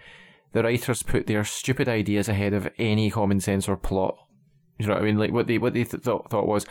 the 0.53 0.63
writers 0.63 1.03
put 1.03 1.27
their 1.27 1.43
stupid 1.43 1.87
ideas 1.87 2.27
ahead 2.27 2.53
of 2.53 2.69
any 2.77 3.09
common 3.09 3.39
sense 3.39 3.67
or 3.67 3.77
plot. 3.77 4.17
You 4.83 4.89
know 4.89 4.95
what 4.95 5.03
I 5.03 5.05
mean? 5.05 5.17
Like 5.17 5.31
what 5.31 5.47
they 5.47 5.57
what 5.57 5.73
they 5.73 5.83
th- 5.83 6.03
thought, 6.03 6.29
thought 6.29 6.47
was, 6.47 6.65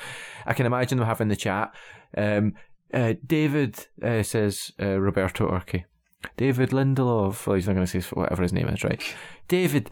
I 0.47 0.55
can 0.55 0.67
imagine 0.67 0.99
them 0.99 1.07
having 1.07 1.29
the 1.29 1.37
chat. 1.37 1.75
Um, 2.17 2.55
uh, 2.93 3.15
David 3.25 3.87
uh, 4.03 4.23
says 4.23 4.73
uh, 4.81 4.99
Roberto 5.01 5.49
Orci. 5.49 5.85
David 6.37 6.71
Lindelof. 6.71 7.47
Well, 7.47 7.57
he's 7.57 7.67
not 7.67 7.75
going 7.75 7.87
to 7.87 8.01
say 8.01 8.09
whatever 8.15 8.43
his 8.43 8.53
name 8.53 8.69
is, 8.69 8.85
right? 8.85 9.03
David. 9.49 9.91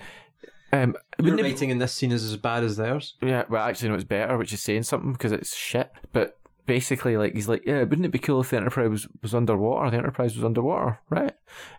Um, 0.70 0.94
your 1.18 1.34
wouldn't 1.34 1.58
be- 1.58 1.70
in 1.70 1.78
this 1.78 1.94
scene 1.94 2.12
is 2.12 2.24
as 2.24 2.36
bad 2.36 2.62
as 2.62 2.76
theirs. 2.76 3.14
yeah, 3.22 3.44
well, 3.48 3.64
actually, 3.66 3.88
no, 3.88 3.94
it's 3.94 4.04
better, 4.04 4.36
which 4.36 4.52
is 4.52 4.62
saying 4.62 4.82
something 4.82 5.12
because 5.12 5.32
it's 5.32 5.56
shit. 5.56 5.90
But 6.12 6.37
basically, 6.68 7.16
like 7.16 7.34
he's 7.34 7.48
like, 7.48 7.64
yeah, 7.66 7.80
wouldn't 7.80 8.04
it 8.04 8.12
be 8.12 8.18
cool 8.20 8.42
if 8.42 8.50
the 8.50 8.58
Enterprise 8.58 8.90
was, 8.90 9.08
was 9.22 9.34
underwater? 9.34 9.90
The 9.90 9.96
Enterprise 9.96 10.36
was 10.36 10.44
underwater, 10.44 11.00
right? 11.10 11.32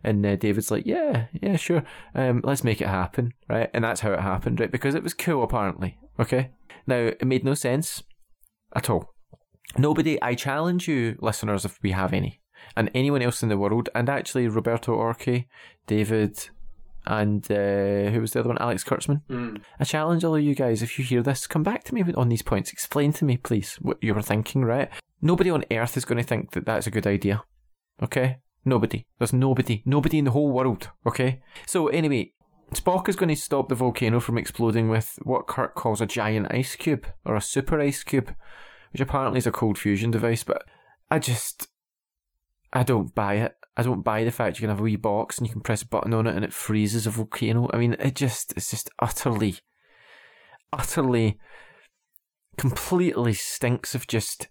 And 0.04 0.26
uh, 0.26 0.36
David's 0.36 0.72
like, 0.72 0.86
yeah, 0.86 1.28
yeah, 1.42 1.56
sure. 1.56 1.84
Um, 2.14 2.42
let's 2.44 2.64
make 2.66 2.82
it 2.82 2.88
happen, 2.88 3.34
right? 3.48 3.70
And 3.74 3.86
that's 3.86 4.02
how 4.02 4.12
it 4.12 4.20
happened, 4.20 4.60
right? 4.60 4.72
Because 4.72 4.96
it 4.96 5.04
was 5.04 5.14
cool, 5.14 5.44
apparently. 5.44 5.98
Okay. 6.20 6.50
Now 6.88 6.96
it 6.96 7.26
made 7.26 7.46
no 7.46 7.54
sense 7.54 8.04
at 8.76 8.90
all. 8.90 9.14
Nobody. 9.78 10.22
I 10.22 10.34
challenge 10.34 10.88
you, 10.88 11.16
listeners, 11.22 11.64
if 11.64 11.78
we 11.84 11.92
have 11.92 12.12
any, 12.12 12.42
and 12.76 12.90
anyone 12.94 13.22
else 13.22 13.44
in 13.44 13.50
the 13.50 13.58
world, 13.58 13.88
and 13.94 14.10
actually 14.10 14.48
Roberto 14.48 14.98
Orci, 14.98 15.46
David. 15.88 16.50
And 17.06 17.44
uh, 17.52 18.12
who 18.12 18.22
was 18.22 18.32
the 18.34 18.40
other 18.40 18.50
one? 18.50 18.58
Alex 18.60 18.84
Kurtzman. 18.84 19.22
I 19.80 19.84
challenge 19.84 20.24
all 20.24 20.36
of 20.36 20.44
you 20.44 20.54
guys, 20.54 20.82
if 20.82 21.00
you 21.00 21.06
hear 21.06 21.24
this, 21.24 21.48
come 21.48 21.64
back 21.64 21.84
to 21.86 21.96
me 21.96 22.04
on 22.16 22.30
these 22.30 22.42
points. 22.42 22.72
Explain 22.72 23.14
to 23.14 23.26
me, 23.26 23.38
please, 23.38 23.76
what 23.82 23.98
you 24.02 24.14
were 24.14 24.22
thinking, 24.22 24.64
right? 24.64 24.90
Nobody 25.22 25.50
on 25.50 25.66
Earth 25.72 25.98
is 25.98 26.06
going 26.06 26.22
to 26.22 26.28
think 26.28 26.52
that 26.52 26.66
that's 26.66 26.88
a 26.88 26.92
good 26.92 27.08
idea. 27.08 27.44
Okay? 28.02 28.38
Nobody. 28.64 29.06
There's 29.18 29.34
nobody. 29.34 29.82
Nobody 29.86 30.20
in 30.20 30.26
the 30.26 30.32
whole 30.32 30.52
world. 30.52 30.90
Okay? 31.06 31.42
So, 31.66 31.88
anyway, 31.88 32.34
Spock 32.74 33.10
is 33.10 33.16
going 33.16 33.30
to 33.30 33.36
stop 33.36 33.70
the 33.70 33.76
volcano 33.76 34.20
from 34.20 34.38
exploding 34.38 34.90
with 34.90 35.18
what 35.24 35.48
Kirk 35.48 35.76
calls 35.76 36.02
a 36.02 36.06
giant 36.06 36.48
ice 36.52 36.76
cube, 36.76 37.08
or 37.26 37.36
a 37.36 37.42
super 37.42 37.80
ice 37.80 38.04
cube, 38.04 38.34
which 38.92 39.02
apparently 39.02 39.40
is 39.40 39.48
a 39.48 39.52
cold 39.52 39.78
fusion 39.78 40.12
device, 40.12 40.44
but 40.44 40.64
I 41.10 41.20
just. 41.20 41.68
I 42.72 42.84
don't 42.84 43.16
buy 43.16 43.36
it. 43.36 43.56
I 43.80 43.84
don't 43.84 44.02
buy 44.04 44.24
the 44.24 44.32
fact 44.32 44.58
you 44.58 44.62
can 44.62 44.70
have 44.70 44.80
a 44.80 44.84
wee 44.84 44.96
box 44.96 45.38
and 45.38 45.48
you 45.48 45.54
can 45.54 45.62
press 45.62 45.82
a 45.82 45.88
button 45.88 46.14
on 46.14 46.28
it 46.28 46.36
and 46.36 46.44
it 46.46 46.54
freezes 46.54 47.08
a 47.08 47.10
volcano. 47.12 47.70
I 47.74 47.78
mean, 47.78 47.94
it 48.00 48.16
just, 48.16 48.54
it's 48.58 48.72
just 48.72 48.90
utterly, 49.00 49.56
utterly, 50.74 51.38
completely 52.58 53.34
stinks 53.34 53.96
of 53.96 54.08
just, 54.08 54.48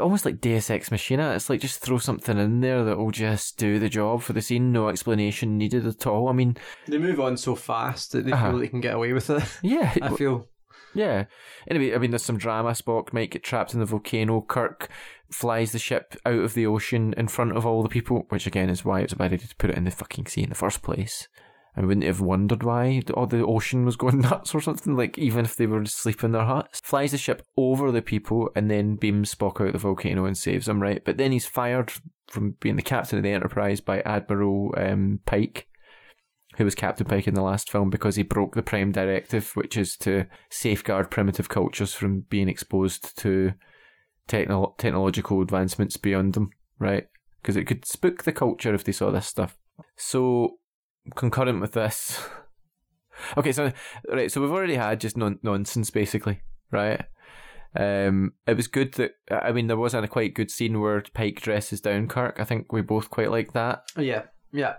almost 0.00 0.24
like 0.24 0.40
Deus 0.40 0.70
Ex 0.70 0.90
Machina. 0.90 1.32
It's 1.34 1.50
like 1.50 1.60
just 1.60 1.80
throw 1.80 1.98
something 1.98 2.38
in 2.38 2.60
there 2.60 2.84
that 2.84 2.96
will 2.98 3.10
just 3.10 3.58
do 3.58 3.78
the 3.78 3.88
job 3.88 4.22
for 4.22 4.32
the 4.32 4.40
scene. 4.42 4.72
No 4.72 4.88
explanation 4.88 5.58
needed 5.58 5.86
at 5.86 6.06
all. 6.06 6.28
I 6.28 6.32
mean, 6.32 6.56
They 6.86 6.98
move 6.98 7.20
on 7.20 7.36
so 7.36 7.54
fast 7.54 8.12
that 8.12 8.24
they 8.24 8.32
Uh-huh. 8.32 8.50
feel 8.50 8.58
they 8.58 8.68
can 8.68 8.80
get 8.80 8.94
away 8.94 9.12
with 9.12 9.28
it. 9.30 9.42
yeah, 9.62 9.94
I 10.02 10.10
feel. 10.16 10.48
Yeah. 10.94 11.26
Anyway, 11.68 11.94
I 11.94 11.98
mean, 11.98 12.10
there's 12.10 12.24
some 12.24 12.38
drama. 12.38 12.70
Spock 12.70 13.12
might 13.12 13.30
get 13.30 13.42
trapped 13.42 13.74
in 13.74 13.80
the 13.80 13.86
volcano. 13.86 14.40
Kirk 14.40 14.88
flies 15.30 15.72
the 15.72 15.78
ship 15.78 16.16
out 16.26 16.40
of 16.40 16.54
the 16.54 16.66
ocean 16.66 17.14
in 17.16 17.28
front 17.28 17.56
of 17.56 17.64
all 17.64 17.82
the 17.82 17.88
people, 17.88 18.26
which 18.28 18.46
again 18.46 18.68
is 18.68 18.84
why 18.84 19.00
it's 19.00 19.12
a 19.12 19.16
bad 19.16 19.32
idea 19.32 19.46
to 19.46 19.56
put 19.56 19.70
it 19.70 19.76
in 19.76 19.84
the 19.84 19.90
fucking 19.90 20.26
sea 20.26 20.42
in 20.42 20.48
the 20.48 20.54
first 20.54 20.82
place. 20.82 21.28
I 21.76 21.82
wouldn't 21.82 22.06
have 22.06 22.20
wondered 22.20 22.64
why 22.64 23.00
all 23.14 23.26
the 23.26 23.44
ocean 23.44 23.84
was 23.84 23.96
going 23.96 24.20
nuts 24.20 24.54
or 24.54 24.60
something, 24.60 24.96
like 24.96 25.18
even 25.18 25.44
if 25.44 25.56
they 25.56 25.66
were 25.66 25.82
asleep 25.82 26.24
in 26.24 26.32
their 26.32 26.44
huts. 26.44 26.80
Flies 26.82 27.12
the 27.12 27.18
ship 27.18 27.42
over 27.56 27.92
the 27.92 28.02
people 28.02 28.50
and 28.56 28.70
then 28.70 28.96
beams 28.96 29.34
Spock 29.34 29.64
out 29.64 29.72
the 29.72 29.78
volcano 29.78 30.24
and 30.24 30.36
saves 30.36 30.66
them, 30.66 30.82
right? 30.82 31.04
But 31.04 31.16
then 31.16 31.32
he's 31.32 31.46
fired 31.46 31.92
from 32.28 32.56
being 32.60 32.76
the 32.76 32.82
captain 32.82 33.18
of 33.18 33.24
the 33.24 33.30
Enterprise 33.30 33.80
by 33.80 34.00
Admiral 34.00 34.74
um, 34.76 35.20
Pike, 35.26 35.66
who 36.56 36.64
was 36.64 36.74
Captain 36.74 37.06
Pike 37.06 37.28
in 37.28 37.34
the 37.34 37.42
last 37.42 37.70
film, 37.70 37.90
because 37.90 38.16
he 38.16 38.22
broke 38.22 38.54
the 38.54 38.62
Prime 38.62 38.92
Directive, 38.92 39.50
which 39.54 39.76
is 39.76 39.96
to 39.98 40.26
safeguard 40.50 41.10
primitive 41.10 41.48
cultures 41.48 41.94
from 41.94 42.20
being 42.28 42.48
exposed 42.48 43.16
to 43.18 43.52
techno- 44.26 44.74
technological 44.78 45.40
advancements 45.42 45.96
beyond 45.96 46.34
them, 46.34 46.50
right? 46.78 47.06
Because 47.40 47.56
it 47.56 47.64
could 47.66 47.84
spook 47.84 48.24
the 48.24 48.32
culture 48.32 48.74
if 48.74 48.84
they 48.84 48.92
saw 48.92 49.10
this 49.10 49.26
stuff. 49.26 49.56
So 49.96 50.58
concurrent 51.14 51.60
with 51.60 51.72
this. 51.72 52.18
Okay, 53.36 53.52
so 53.52 53.70
right, 54.10 54.32
so 54.32 54.40
we've 54.40 54.50
already 54.50 54.76
had 54.76 54.98
just 54.98 55.14
non- 55.14 55.38
nonsense 55.42 55.90
basically, 55.90 56.40
right? 56.70 57.04
Um, 57.76 58.32
it 58.46 58.56
was 58.56 58.66
good 58.66 58.94
that 58.94 59.12
I 59.30 59.52
mean 59.52 59.66
there 59.66 59.76
was 59.76 59.92
a 59.92 60.08
quite 60.08 60.34
good 60.34 60.50
scene 60.50 60.80
where 60.80 61.02
Pike 61.14 61.40
dresses 61.40 61.82
down 61.82 62.08
Kirk. 62.08 62.38
I 62.40 62.44
think 62.44 62.72
we 62.72 62.80
both 62.80 63.10
quite 63.10 63.30
like 63.30 63.52
that. 63.52 63.82
Yeah, 63.96 64.22
yeah. 64.52 64.76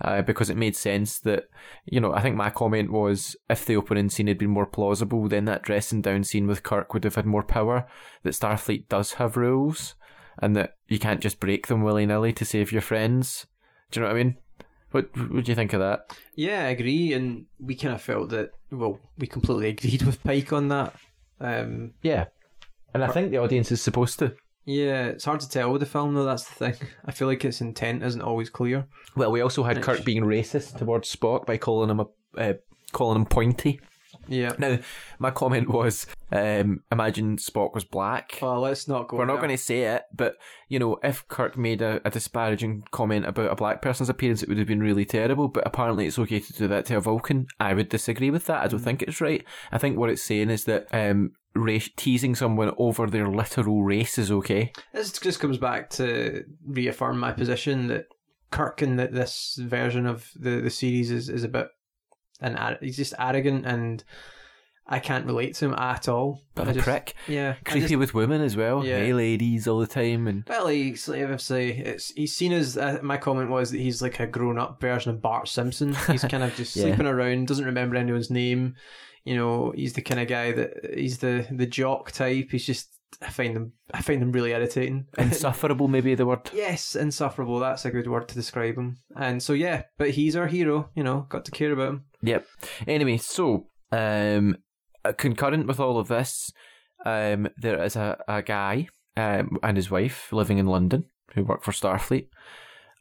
Uh, 0.00 0.22
because 0.22 0.50
it 0.50 0.56
made 0.56 0.74
sense 0.74 1.20
that 1.20 1.44
you 1.84 2.00
know 2.00 2.12
I 2.12 2.20
think 2.20 2.34
my 2.34 2.50
comment 2.50 2.90
was 2.90 3.36
if 3.48 3.64
the 3.64 3.76
opening 3.76 4.10
scene 4.10 4.26
had 4.26 4.38
been 4.38 4.50
more 4.50 4.66
plausible, 4.66 5.28
then 5.28 5.44
that 5.44 5.62
dressing 5.62 6.02
down 6.02 6.24
scene 6.24 6.48
with 6.48 6.64
Kirk 6.64 6.92
would 6.92 7.04
have 7.04 7.14
had 7.14 7.26
more 7.26 7.44
power. 7.44 7.86
That 8.24 8.34
Starfleet 8.34 8.88
does 8.88 9.14
have 9.14 9.36
rules, 9.36 9.94
and 10.38 10.56
that 10.56 10.74
you 10.88 10.98
can't 10.98 11.20
just 11.20 11.38
break 11.38 11.68
them 11.68 11.82
willy 11.82 12.06
nilly 12.06 12.32
to 12.32 12.44
save 12.44 12.72
your 12.72 12.82
friends. 12.82 13.46
Do 13.92 14.00
you 14.00 14.06
know 14.06 14.12
what 14.12 14.20
I 14.20 14.24
mean? 14.24 14.36
What 14.90 15.16
What 15.16 15.44
do 15.44 15.52
you 15.52 15.54
think 15.54 15.72
of 15.72 15.80
that? 15.80 16.16
Yeah, 16.34 16.64
I 16.64 16.70
agree, 16.70 17.12
and 17.12 17.46
we 17.60 17.76
kind 17.76 17.94
of 17.94 18.02
felt 18.02 18.30
that. 18.30 18.50
Well, 18.72 18.98
we 19.16 19.28
completely 19.28 19.68
agreed 19.68 20.02
with 20.02 20.22
Pike 20.24 20.52
on 20.52 20.68
that. 20.68 20.94
Um, 21.40 21.92
Yeah, 22.02 22.24
and 22.92 23.04
I 23.04 23.08
think 23.08 23.30
the 23.30 23.38
audience 23.38 23.70
is 23.70 23.80
supposed 23.80 24.18
to. 24.18 24.34
Yeah, 24.64 25.06
it's 25.06 25.24
hard 25.24 25.40
to 25.40 25.48
tell 25.48 25.70
with 25.70 25.80
the 25.80 25.86
film, 25.86 26.14
though. 26.14 26.24
That's 26.24 26.44
the 26.44 26.54
thing. 26.54 26.88
I 27.04 27.12
feel 27.12 27.28
like 27.28 27.44
its 27.44 27.60
intent 27.60 28.02
isn't 28.02 28.22
always 28.22 28.50
clear. 28.50 28.86
Well, 29.16 29.30
we 29.30 29.40
also 29.40 29.62
had 29.62 29.82
Kirk 29.82 30.04
being 30.04 30.24
racist 30.24 30.78
towards 30.78 31.14
Spock 31.14 31.46
by 31.46 31.58
calling 31.58 31.90
him 31.90 32.00
a 32.00 32.06
uh, 32.36 32.54
calling 32.92 33.16
him 33.16 33.26
pointy. 33.26 33.80
Yeah. 34.28 34.52
Now, 34.58 34.78
my 35.18 35.30
comment 35.30 35.68
was, 35.68 36.06
um, 36.32 36.82
imagine 36.90 37.36
Spock 37.36 37.74
was 37.74 37.84
black. 37.84 38.38
Well, 38.40 38.60
let's 38.60 38.88
not 38.88 39.08
go. 39.08 39.16
We're 39.16 39.26
not 39.26 39.38
going 39.38 39.50
to 39.50 39.58
say 39.58 39.82
it, 39.82 40.04
but 40.14 40.36
you 40.68 40.78
know, 40.78 40.98
if 41.02 41.26
Kirk 41.28 41.56
made 41.56 41.82
a, 41.82 42.00
a 42.04 42.10
disparaging 42.10 42.84
comment 42.90 43.26
about 43.26 43.52
a 43.52 43.56
black 43.56 43.82
person's 43.82 44.08
appearance, 44.08 44.42
it 44.42 44.48
would 44.48 44.58
have 44.58 44.66
been 44.66 44.80
really 44.80 45.04
terrible. 45.04 45.48
But 45.48 45.66
apparently, 45.66 46.06
it's 46.06 46.18
okay 46.18 46.40
to 46.40 46.52
do 46.52 46.68
that 46.68 46.86
to 46.86 46.96
a 46.96 47.00
Vulcan. 47.00 47.46
I 47.60 47.74
would 47.74 47.88
disagree 47.88 48.30
with 48.30 48.46
that. 48.46 48.62
I 48.62 48.68
don't 48.68 48.80
think 48.80 49.02
it's 49.02 49.20
right. 49.20 49.44
I 49.72 49.78
think 49.78 49.98
what 49.98 50.10
it's 50.10 50.22
saying 50.22 50.50
is 50.50 50.64
that 50.64 50.86
um, 50.92 51.32
race, 51.54 51.90
teasing 51.96 52.34
someone 52.34 52.72
over 52.78 53.06
their 53.06 53.28
literal 53.28 53.82
race 53.82 54.18
is 54.18 54.30
okay. 54.30 54.72
This 54.92 55.12
just 55.12 55.40
comes 55.40 55.58
back 55.58 55.90
to 55.90 56.44
reaffirm 56.66 57.18
my 57.18 57.32
position 57.32 57.88
that 57.88 58.06
Kirk 58.50 58.82
in 58.82 58.96
th 58.96 59.10
this 59.10 59.58
version 59.60 60.06
of 60.06 60.30
the, 60.36 60.60
the 60.60 60.70
series 60.70 61.10
is, 61.10 61.28
is 61.28 61.44
a 61.44 61.48
bit 61.48 61.68
an 62.44 62.56
ar- 62.56 62.78
he's 62.80 62.96
just 62.96 63.14
arrogant 63.18 63.66
and 63.66 64.04
I 64.86 64.98
can't 64.98 65.24
relate 65.24 65.54
to 65.56 65.64
him 65.66 65.74
at 65.74 66.08
all. 66.08 66.42
But 66.54 66.68
a 66.68 66.72
just- 66.74 66.84
prick, 66.84 67.14
Yeah, 67.26 67.54
creepy 67.64 67.80
just- 67.88 67.96
with 67.96 68.12
women 68.14 68.42
as 68.42 68.54
well. 68.56 68.84
Yeah. 68.84 68.98
Hey, 68.98 69.14
ladies, 69.14 69.66
all 69.66 69.78
the 69.78 69.86
time, 69.86 70.26
and 70.28 70.44
well, 70.46 70.66
he's 70.68 71.08
like 71.08 71.40
say, 71.40 71.70
it's 71.70 72.10
he's 72.10 72.36
seen 72.36 72.52
as 72.52 72.76
uh, 72.76 72.98
my 73.02 73.16
comment 73.16 73.48
was 73.50 73.70
that 73.70 73.78
he's 73.80 74.02
like 74.02 74.20
a 74.20 74.26
grown 74.26 74.58
up 74.58 74.80
version 74.80 75.10
of 75.12 75.22
Bart 75.22 75.48
Simpson. 75.48 75.94
He's 76.10 76.24
kind 76.24 76.42
of 76.42 76.54
just 76.54 76.76
Yeah. 76.76 76.82
sleeping 76.84 77.06
around, 77.06 77.48
doesn't 77.48 77.64
remember 77.64 77.96
anyone's 77.96 78.30
name. 78.30 78.74
You 79.24 79.36
know, 79.36 79.72
he's 79.74 79.94
the 79.94 80.02
kind 80.02 80.20
of 80.20 80.28
guy 80.28 80.52
that 80.52 80.94
he's 80.94 81.16
the 81.18 81.46
the 81.50 81.66
jock 81.66 82.12
type. 82.12 82.48
He's 82.50 82.66
just 82.66 82.90
I 83.22 83.30
find 83.30 83.56
him 83.56 83.72
I 83.94 84.02
find 84.02 84.20
him 84.20 84.32
really 84.32 84.50
irritating. 84.50 85.06
insufferable, 85.18 85.88
maybe 85.88 86.14
the 86.14 86.26
word. 86.26 86.50
Yes, 86.52 86.94
insufferable. 86.94 87.58
That's 87.58 87.86
a 87.86 87.90
good 87.90 88.06
word 88.06 88.28
to 88.28 88.34
describe 88.34 88.76
him. 88.76 88.98
And 89.16 89.42
so, 89.42 89.54
yeah, 89.54 89.84
but 89.96 90.10
he's 90.10 90.36
our 90.36 90.46
hero. 90.48 90.90
You 90.94 91.04
know, 91.04 91.24
got 91.30 91.46
to 91.46 91.50
care 91.52 91.72
about 91.72 91.88
him. 91.88 92.04
Yep. 92.24 92.46
Anyway, 92.86 93.18
so 93.18 93.66
um, 93.92 94.56
concurrent 95.18 95.66
with 95.66 95.78
all 95.78 95.98
of 95.98 96.08
this, 96.08 96.50
um, 97.04 97.48
there 97.58 97.82
is 97.82 97.96
a, 97.96 98.16
a 98.26 98.42
guy 98.42 98.88
um, 99.16 99.58
and 99.62 99.76
his 99.76 99.90
wife 99.90 100.32
living 100.32 100.58
in 100.58 100.66
London 100.66 101.04
who 101.34 101.44
work 101.44 101.62
for 101.62 101.72
Starfleet, 101.72 102.28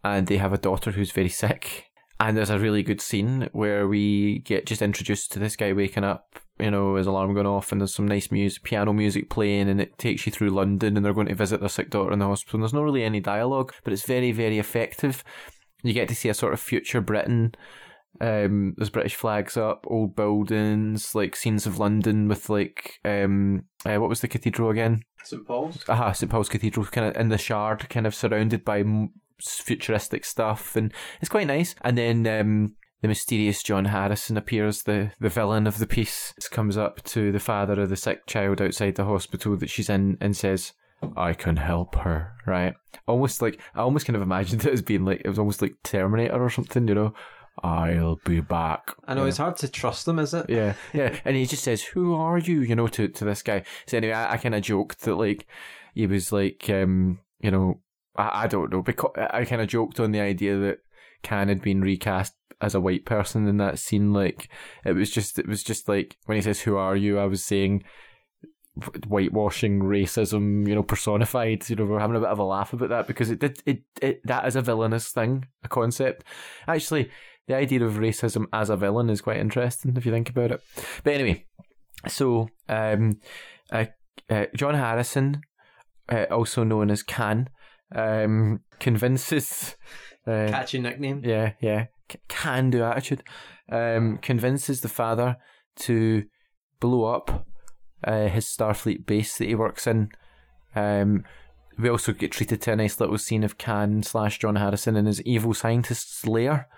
and 0.04 0.28
they 0.28 0.38
have 0.38 0.52
a 0.52 0.58
daughter 0.58 0.92
who's 0.92 1.12
very 1.12 1.30
sick. 1.30 1.86
And 2.20 2.38
there's 2.38 2.50
a 2.50 2.60
really 2.60 2.84
good 2.84 3.02
scene 3.02 3.50
where 3.54 3.88
we 3.88 4.40
get 4.40 4.66
just 4.66 4.82
introduced 4.82 5.32
to 5.32 5.40
this 5.40 5.56
guy 5.56 5.74
waking 5.74 6.04
up, 6.04 6.40
you 6.60 6.72
know, 6.72 6.96
his 6.96 7.08
alarm 7.08 7.34
going 7.34 7.48
off, 7.48 7.72
and 7.72 7.80
there's 7.80 7.94
some 7.94 8.08
nice 8.08 8.30
music, 8.30 8.64
piano 8.64 8.94
music 8.94 9.30
playing, 9.30 9.70
and 9.70 9.80
it 9.80 9.98
takes 9.98 10.26
you 10.26 10.32
through 10.32 10.50
London, 10.50 10.96
and 10.96 11.06
they're 11.06 11.14
going 11.14 11.28
to 11.28 11.36
visit 11.36 11.62
their 11.62 11.70
sick 11.70 11.90
daughter 11.90 12.12
in 12.12 12.20
the 12.20 12.26
hospital. 12.26 12.58
And 12.58 12.64
there's 12.64 12.74
not 12.74 12.84
really 12.84 13.04
any 13.04 13.20
dialogue, 13.22 13.74
but 13.84 13.94
it's 13.94 14.06
very, 14.06 14.32
very 14.34 14.60
effective. 14.60 15.24
You 15.82 15.94
get 15.94 16.08
to 16.10 16.16
see 16.16 16.30
a 16.30 16.34
sort 16.34 16.54
of 16.54 16.60
future 16.60 17.02
Britain 17.02 17.56
um, 18.22 18.76
there's 18.78 18.90
British 18.90 19.16
flags 19.16 19.58
up, 19.58 19.86
old 19.88 20.16
buildings, 20.16 21.16
like 21.16 21.36
scenes 21.36 21.66
of 21.66 21.80
London 21.80 22.28
with 22.28 22.50
like 22.50 23.00
um, 23.04 23.66
uh, 23.86 23.98
what 23.98 24.10
was 24.10 24.22
the 24.22 24.28
cathedral 24.28 24.70
again? 24.70 25.04
St. 25.24 25.46
Paul's. 25.46 25.84
Aha, 25.88 26.12
St 26.12 26.32
Paul's 26.32 26.50
Cathedral, 26.50 26.86
kind 26.88 27.08
of 27.08 27.20
in 27.20 27.30
the 27.30 27.38
Shard, 27.38 27.88
kind 27.90 28.06
of 28.06 28.14
surrounded 28.14 28.66
by 28.66 28.80
m- 28.80 29.12
futuristic 29.42 30.26
stuff, 30.26 30.76
and 30.76 30.94
it's 31.22 31.30
quite 31.30 31.48
nice. 31.48 31.76
And 31.82 31.98
then 31.98 32.28
um, 32.28 32.76
the 33.02 33.08
mysterious 33.08 33.64
John 33.64 33.86
Harrison 33.86 34.38
appears, 34.38 34.84
the 34.84 35.12
the 35.20 35.30
villain 35.30 35.66
of 35.66 35.78
the 35.80 35.88
piece, 35.88 36.34
comes 36.52 36.78
up 36.78 37.04
to 37.06 37.32
the 37.32 37.40
father 37.40 37.82
of 37.82 37.90
the 37.90 37.96
sick 37.96 38.26
child 38.28 38.62
outside 38.62 38.96
the 38.96 39.06
hospital 39.06 39.58
that 39.58 39.70
she's 39.70 39.90
in, 39.90 40.18
and 40.22 40.36
says. 40.36 40.74
I 41.18 41.34
can 41.34 41.58
help 41.58 41.96
her, 41.96 42.32
right? 42.46 42.76
Almost 43.08 43.42
like 43.42 43.60
I 43.76 43.82
almost 43.82 44.06
kind 44.06 44.16
of 44.16 44.22
imagined 44.22 44.66
it 44.66 44.72
as 44.72 44.82
being 44.82 45.04
like 45.04 45.22
it 45.26 45.28
was 45.28 45.38
almost 45.38 45.62
like 45.62 45.76
Terminator 45.84 46.42
or 46.42 46.50
something, 46.50 46.88
you 46.88 46.96
know. 46.96 47.14
I'll 47.62 48.20
be 48.26 48.40
back. 48.40 48.96
I 49.08 49.14
know 49.14 49.26
it's 49.26 49.38
hard 49.38 49.58
to 49.58 49.68
trust 49.68 50.06
them, 50.06 50.20
is 50.20 50.34
it? 50.34 50.50
Yeah, 50.50 50.74
yeah, 50.92 51.18
and 51.24 51.36
he 51.36 51.46
just 51.46 51.64
says, 51.64 51.84
"Who 51.84 52.16
are 52.16 52.38
you?" 52.38 52.62
You 52.62 52.76
know, 52.76 52.88
to 52.88 53.08
to 53.08 53.26
this 53.26 53.44
guy. 53.44 53.64
So 53.86 53.98
anyway, 53.98 54.14
I, 54.14 54.34
I 54.34 54.38
kind 54.38 54.56
of 54.56 54.64
joked 54.64 55.02
that 55.02 55.16
like 55.16 55.46
he 55.94 56.08
was 56.08 56.32
like, 56.32 56.68
um, 56.70 57.20
you 57.40 57.52
know, 57.52 57.82
I, 58.16 58.44
I 58.44 58.48
don't 58.48 58.72
know, 58.72 58.82
because 58.82 59.12
I 59.16 59.46
kind 59.46 59.62
of 59.62 59.68
joked 59.68 60.00
on 60.00 60.12
the 60.12 60.22
idea 60.22 60.58
that 60.58 60.80
Khan 61.22 61.48
had 61.48 61.62
been 61.62 61.82
recast 61.82 62.34
as 62.60 62.74
a 62.74 62.82
white 62.82 63.06
person 63.06 63.48
in 63.48 63.58
that 63.58 63.78
scene. 63.78 64.14
Like 64.14 64.50
it 64.84 64.94
was 64.94 65.12
just, 65.12 65.38
it 65.38 65.48
was 65.48 65.64
just 65.64 65.88
like 65.88 66.18
when 66.26 66.38
he 66.38 66.42
says, 66.42 66.62
"Who 66.62 66.76
are 66.76 66.96
you?" 66.96 67.20
I 67.20 67.26
was 67.26 67.46
saying 67.46 67.84
whitewashing 69.08 69.82
racism 69.82 70.68
you 70.68 70.74
know 70.74 70.82
personified 70.82 71.70
you 71.70 71.76
know 71.76 71.86
we're 71.86 72.00
having 72.00 72.16
a 72.16 72.20
bit 72.20 72.30
of 72.30 72.40
a 72.40 72.44
laugh 72.44 72.74
about 72.74 72.90
that 72.90 73.06
because 73.06 73.30
it 73.30 73.38
did 73.38 73.62
it, 73.68 73.84
it 74.02 74.26
that 74.26 74.48
is 74.48 74.56
a 74.56 74.64
villainous 74.64 75.10
thing 75.10 75.46
a 75.64 75.68
concept 75.68 76.24
actually 76.68 77.12
the 77.48 77.56
idea 77.56 77.84
of 77.84 77.94
racism 77.96 78.46
as 78.54 78.70
a 78.70 78.78
villain 78.78 79.10
is 79.10 79.22
quite 79.22 79.38
interesting 79.38 79.96
if 79.98 80.06
you 80.06 80.12
think 80.12 80.30
about 80.30 80.52
it. 80.52 80.62
But 81.04 81.14
anyway, 81.14 81.46
so 82.08 82.50
um, 82.70 83.20
uh, 83.72 83.86
uh, 84.30 84.46
John 84.56 84.76
Harrison, 84.76 85.42
uh, 86.10 86.26
also 86.32 86.64
known 86.64 86.90
as 86.90 87.04
Khan, 87.04 87.50
um, 87.96 88.62
convinces. 88.80 89.76
Uh, 90.26 90.48
Catchy 90.48 90.80
nickname. 90.80 91.22
yeah, 91.26 91.52
yeah, 91.60 91.88
c- 92.10 92.18
can 92.30 92.70
do 92.70 92.82
attitude. 92.82 93.22
Um, 93.70 94.20
convinces 94.22 94.80
the 94.80 94.88
father 94.88 95.36
to 95.80 96.24
blow 96.80 97.04
up 97.14 97.46
uh, 98.06 98.28
his 98.30 98.46
Starfleet 98.46 99.06
base 99.06 99.38
that 99.38 99.50
he 99.50 99.56
works 99.56 99.86
in. 99.86 100.08
Um, 100.78 101.26
we 101.78 101.90
also 101.90 102.14
get 102.14 102.32
treated 102.32 102.62
to 102.62 102.72
a 102.72 102.76
nice 102.78 103.02
little 103.02 103.18
scene 103.18 103.44
of 103.44 103.58
Khan 103.58 104.02
slash 104.02 104.40
John 104.40 104.56
Harrison 104.56 104.96
in 104.96 105.08
his 105.08 105.22
evil 105.24 105.54
scientist's 105.54 106.26
lair, 106.26 106.70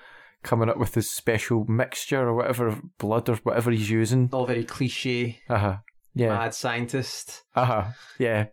coming 0.45 0.69
up 0.69 0.77
with 0.77 0.93
his 0.95 1.10
special 1.10 1.65
mixture 1.65 2.27
or 2.27 2.34
whatever 2.36 2.79
blood 2.99 3.27
or 3.27 3.36
whatever 3.38 3.71
he's 3.71 3.89
using. 3.89 4.29
All 4.31 4.45
very 4.45 4.63
cliche, 4.63 5.39
Uh 5.49 5.58
huh. 5.58 5.77
Yeah. 6.13 6.29
mad 6.29 6.53
scientist. 6.53 7.43
Uh 7.55 7.65
huh. 7.65 7.84
Yeah. 8.19 8.45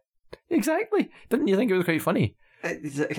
Exactly. 0.51 1.11
Didn't 1.29 1.47
you 1.49 1.57
think 1.57 1.71
it 1.71 1.77
was 1.77 1.85
quite 1.85 2.03
funny? 2.03 2.37
It, 2.65 3.11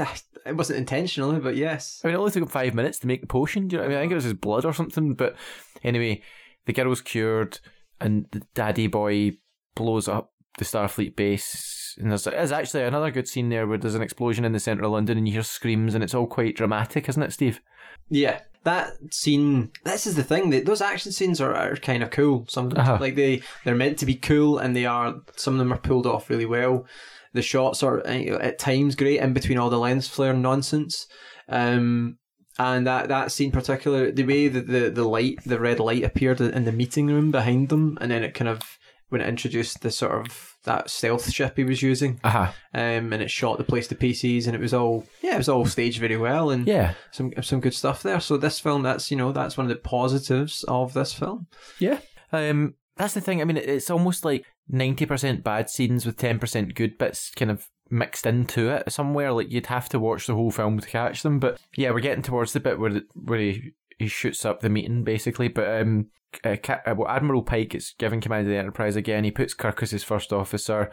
it 0.45 0.55
wasn't 0.55 0.79
intentional, 0.79 1.33
but 1.39 1.55
yes. 1.55 2.01
I 2.03 2.07
mean, 2.07 2.15
it 2.15 2.17
only 2.19 2.31
took 2.31 2.43
him 2.43 2.49
five 2.49 2.73
minutes 2.73 2.99
to 2.99 3.07
make 3.07 3.21
the 3.21 3.27
potion. 3.27 3.67
Do 3.67 3.75
you 3.75 3.81
know 3.81 3.87
what 3.87 3.87
I 3.87 3.89
mean? 3.89 3.97
I 3.97 4.01
think 4.01 4.11
it 4.13 4.15
was 4.15 4.23
his 4.25 4.33
blood 4.33 4.65
or 4.65 4.73
something. 4.73 5.13
But 5.15 5.35
anyway, 5.83 6.21
the 6.65 6.73
girl's 6.73 7.01
cured, 7.01 7.59
and 8.01 8.25
the 8.31 8.41
daddy 8.53 8.87
boy 8.87 9.33
blows 9.75 10.07
up 10.07 10.31
the 10.57 10.65
Starfleet 10.65 11.15
base. 11.15 11.95
And 11.99 12.09
there's, 12.09 12.23
there's 12.23 12.51
actually 12.51 12.83
another 12.83 13.11
good 13.11 13.27
scene 13.27 13.49
there 13.49 13.67
where 13.67 13.77
there's 13.77 13.95
an 13.95 14.01
explosion 14.01 14.45
in 14.45 14.53
the 14.53 14.59
centre 14.59 14.83
of 14.85 14.91
London, 14.91 15.17
and 15.17 15.27
you 15.27 15.33
hear 15.33 15.43
screams, 15.43 15.93
and 15.93 16.03
it's 16.03 16.13
all 16.15 16.27
quite 16.27 16.55
dramatic, 16.55 17.07
isn't 17.09 17.21
it, 17.23 17.33
Steve? 17.33 17.59
Yeah, 18.09 18.39
that 18.63 18.93
scene. 19.11 19.71
This 19.83 20.07
is 20.07 20.15
the 20.15 20.23
thing. 20.23 20.49
That 20.49 20.65
those 20.65 20.81
action 20.81 21.11
scenes 21.11 21.41
are, 21.41 21.53
are 21.53 21.75
kind 21.75 22.03
of 22.03 22.11
cool. 22.11 22.45
Some 22.47 22.71
Uh-huh. 22.75 22.97
like 22.99 23.15
they 23.15 23.41
they're 23.63 23.75
meant 23.75 23.97
to 23.99 24.05
be 24.05 24.15
cool, 24.15 24.57
and 24.57 24.75
they 24.75 24.85
are. 24.85 25.15
Some 25.35 25.55
of 25.55 25.59
them 25.59 25.73
are 25.73 25.77
pulled 25.79 26.07
off 26.07 26.29
really 26.29 26.45
well. 26.45 26.85
The 27.33 27.41
shots 27.41 27.81
are 27.83 27.99
uh, 28.05 28.37
at 28.39 28.59
times 28.59 28.95
great 28.95 29.19
in 29.19 29.33
between 29.33 29.57
all 29.57 29.69
the 29.69 29.79
lens 29.79 30.07
flare 30.07 30.33
nonsense. 30.33 31.07
Um, 31.49 32.17
and 32.59 32.85
that 32.85 33.07
that 33.09 33.31
scene 33.31 33.51
particular 33.51 34.11
the 34.11 34.23
way 34.23 34.47
that 34.47 34.67
the 34.67 34.89
the 34.89 35.03
light 35.03 35.39
the 35.43 35.59
red 35.59 35.79
light 35.79 36.03
appeared 36.03 36.39
in 36.39 36.65
the 36.65 36.71
meeting 36.71 37.07
room 37.07 37.31
behind 37.31 37.69
them 37.69 37.97
and 37.99 38.11
then 38.11 38.23
it 38.23 38.35
kind 38.35 38.47
of 38.47 38.77
when 39.09 39.21
it 39.21 39.27
introduced 39.27 39.81
the 39.81 39.89
sort 39.89 40.13
of 40.27 40.52
that 40.63 40.89
stealth 40.89 41.29
ship 41.31 41.57
he 41.57 41.63
was 41.63 41.81
using 41.81 42.19
Uh 42.23 42.29
huh. 42.29 42.51
um 42.73 43.11
and 43.13 43.21
it 43.21 43.29
shot 43.31 43.57
the 43.57 43.63
place 43.63 43.87
to 43.87 43.95
pieces 43.95 44.47
and 44.47 44.55
it 44.55 44.61
was 44.61 44.73
all 44.73 45.05
yeah 45.21 45.35
it 45.35 45.37
was 45.37 45.49
all 45.49 45.65
staged 45.65 45.99
very 45.99 46.17
well 46.17 46.49
and 46.51 46.65
Yeah. 46.67 46.93
some 47.11 47.33
some 47.41 47.59
good 47.59 47.73
stuff 47.73 48.01
there 48.03 48.19
so 48.19 48.37
this 48.37 48.59
film 48.59 48.81
that's 48.83 49.11
you 49.11 49.17
know 49.17 49.31
that's 49.31 49.57
one 49.57 49.65
of 49.65 49.69
the 49.69 49.75
positives 49.81 50.63
of 50.67 50.93
this 50.93 51.13
film 51.13 51.47
Yeah. 51.79 51.99
Um, 52.31 52.75
that's 52.97 53.13
the 53.15 53.21
thing. 53.21 53.41
I 53.41 53.45
mean, 53.45 53.57
it's 53.57 53.89
almost 53.89 54.23
like 54.23 54.45
ninety 54.69 55.05
percent 55.07 55.43
bad 55.43 55.69
scenes 55.69 56.05
with 56.05 56.15
ten 56.17 56.37
percent 56.39 56.75
good 56.75 56.97
bits, 56.99 57.31
kind 57.31 57.49
of 57.51 57.67
mixed 57.89 58.25
into 58.27 58.69
it 58.69 58.91
somewhere. 58.91 59.31
Like 59.31 59.51
you'd 59.51 59.65
have 59.67 59.89
to 59.89 59.99
watch 59.99 60.27
the 60.27 60.35
whole 60.35 60.51
film 60.51 60.79
to 60.79 60.87
catch 60.87 61.23
them. 61.23 61.39
But 61.39 61.59
yeah, 61.75 61.89
we're 61.91 62.01
getting 62.01 62.21
towards 62.23 62.53
the 62.53 62.59
bit 62.59 62.79
where 62.79 62.91
the, 62.93 63.03
where 63.15 63.39
he 63.39 63.71
he 63.97 64.07
shoots 64.07 64.45
up 64.45 64.59
the 64.61 64.69
meeting 64.69 65.03
basically. 65.03 65.47
But 65.47 65.81
um, 65.81 66.07
uh, 66.43 66.57
uh, 66.69 66.95
well, 66.95 67.07
Admiral 67.07 67.43
Pike 67.43 67.75
is 67.75 67.93
given 67.97 68.21
command 68.21 68.47
of 68.47 68.51
the 68.51 68.57
Enterprise 68.57 68.95
again. 68.95 69.23
He 69.23 69.31
puts 69.31 69.53
Kirk 69.53 69.81
as 69.83 69.91
his 69.91 70.03
first 70.03 70.33
officer. 70.33 70.91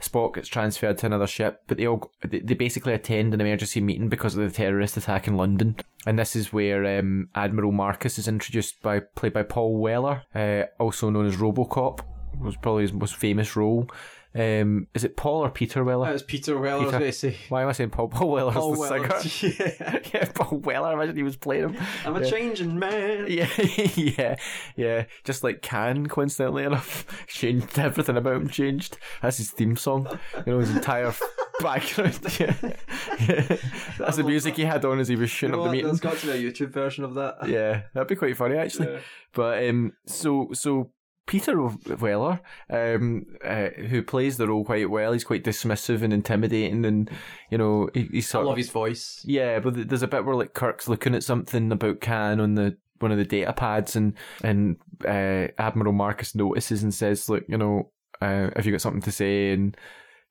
Spock 0.00 0.34
gets 0.34 0.48
transferred 0.48 0.98
to 0.98 1.06
another 1.06 1.26
ship, 1.26 1.62
but 1.66 1.76
they 1.76 1.86
all 1.86 2.12
they 2.24 2.54
basically 2.54 2.92
attend 2.92 3.34
an 3.34 3.40
emergency 3.40 3.80
meeting 3.80 4.08
because 4.08 4.36
of 4.36 4.44
the 4.44 4.54
terrorist 4.54 4.96
attack 4.96 5.26
in 5.26 5.36
London. 5.36 5.76
And 6.06 6.18
this 6.18 6.36
is 6.36 6.52
where 6.52 6.98
um, 6.98 7.28
Admiral 7.34 7.72
Marcus 7.72 8.18
is 8.18 8.28
introduced 8.28 8.80
by 8.80 9.00
played 9.00 9.32
by 9.32 9.42
Paul 9.42 9.78
Weller, 9.78 10.22
uh, 10.34 10.64
also 10.78 11.10
known 11.10 11.26
as 11.26 11.36
RoboCop, 11.36 12.00
was 12.40 12.56
probably 12.56 12.82
his 12.82 12.92
most 12.92 13.16
famous 13.16 13.56
role. 13.56 13.90
Um, 14.34 14.88
is 14.94 15.04
it 15.04 15.16
Paul 15.16 15.44
or 15.44 15.50
Peter 15.50 15.82
Weller? 15.82 16.04
that 16.06 16.12
was 16.12 16.22
Peter 16.22 16.58
Weller 16.58 16.84
Peter. 16.84 16.96
I 16.96 16.98
was 16.98 17.00
going 17.00 17.12
to 17.12 17.12
say 17.12 17.36
Why 17.48 17.62
am 17.62 17.68
I 17.68 17.72
saying 17.72 17.90
Paul? 17.90 18.08
Paul 18.08 18.30
Weller 18.30 18.52
Paul 18.52 18.74
the 18.74 18.80
Weller 18.80 19.22
singer. 19.22 19.74
yeah 19.82 19.98
yeah, 20.14 20.30
Paul 20.34 20.58
Weller. 20.58 20.88
I 20.88 20.92
imagine 20.92 21.16
he 21.16 21.22
was 21.22 21.36
playing 21.36 21.70
him. 21.70 21.76
I'm 22.04 22.14
a 22.14 22.28
changing 22.28 22.78
man 22.78 23.26
Yeah, 23.28 23.48
yeah, 23.96 24.36
yeah. 24.76 25.04
Just 25.24 25.42
like 25.42 25.62
Khan, 25.62 26.06
coincidentally 26.08 26.64
enough, 26.64 27.06
changed 27.26 27.78
everything 27.78 28.16
about 28.18 28.36
him. 28.36 28.48
Changed. 28.48 28.98
That's 29.22 29.38
his 29.38 29.50
theme 29.50 29.76
song. 29.76 30.06
You 30.46 30.52
know 30.52 30.58
his 30.58 30.74
entire 30.76 31.14
background. 31.60 32.18
Yeah. 32.38 32.54
yeah. 32.62 33.56
That's 33.98 34.18
the 34.18 34.24
music 34.24 34.56
he 34.56 34.64
had 34.64 34.84
on 34.84 35.00
as 35.00 35.08
he 35.08 35.16
was 35.16 35.22
You 35.22 35.26
shooting 35.28 35.56
know 35.56 35.62
up 35.62 35.68
the 35.68 35.72
meeting. 35.72 35.86
There's 35.86 36.00
got 36.00 36.18
to 36.18 36.26
be 36.26 36.32
a 36.32 36.52
YouTube 36.52 36.70
version 36.70 37.04
of 37.04 37.14
that. 37.14 37.48
Yeah, 37.48 37.82
that'd 37.94 38.08
be 38.08 38.14
quite 38.14 38.36
funny 38.36 38.56
actually. 38.56 38.92
Yeah. 38.92 39.00
But 39.32 39.68
um, 39.68 39.92
so 40.06 40.50
so 40.52 40.90
Peter 41.28 41.62
Weller, 42.00 42.40
um, 42.70 43.26
uh, 43.44 43.68
who 43.68 44.02
plays 44.02 44.38
the 44.38 44.48
role 44.48 44.64
quite 44.64 44.90
well, 44.90 45.12
he's 45.12 45.24
quite 45.24 45.44
dismissive 45.44 46.02
and 46.02 46.12
intimidating, 46.12 46.84
and 46.84 47.10
you 47.50 47.58
know 47.58 47.88
he, 47.92 48.08
he's 48.10 48.28
I 48.30 48.32
sort 48.32 48.46
love 48.46 48.52
of 48.54 48.58
his 48.58 48.70
voice. 48.70 49.22
yeah. 49.24 49.60
But 49.60 49.88
there's 49.88 50.02
a 50.02 50.08
bit 50.08 50.24
where 50.24 50.34
like 50.34 50.54
Kirk's 50.54 50.88
looking 50.88 51.14
at 51.14 51.22
something 51.22 51.70
about 51.70 52.00
Khan 52.00 52.40
on 52.40 52.54
the 52.54 52.78
one 52.98 53.12
of 53.12 53.18
the 53.18 53.24
data 53.24 53.52
pads, 53.52 53.94
and 53.94 54.14
and 54.42 54.76
uh, 55.06 55.52
Admiral 55.58 55.92
Marcus 55.92 56.34
notices 56.34 56.82
and 56.82 56.94
says, 56.94 57.28
"Look, 57.28 57.44
you 57.46 57.58
know, 57.58 57.92
uh, 58.22 58.48
have 58.56 58.64
you 58.64 58.72
got 58.72 58.80
something 58.80 59.02
to 59.02 59.12
say?" 59.12 59.52
And 59.52 59.76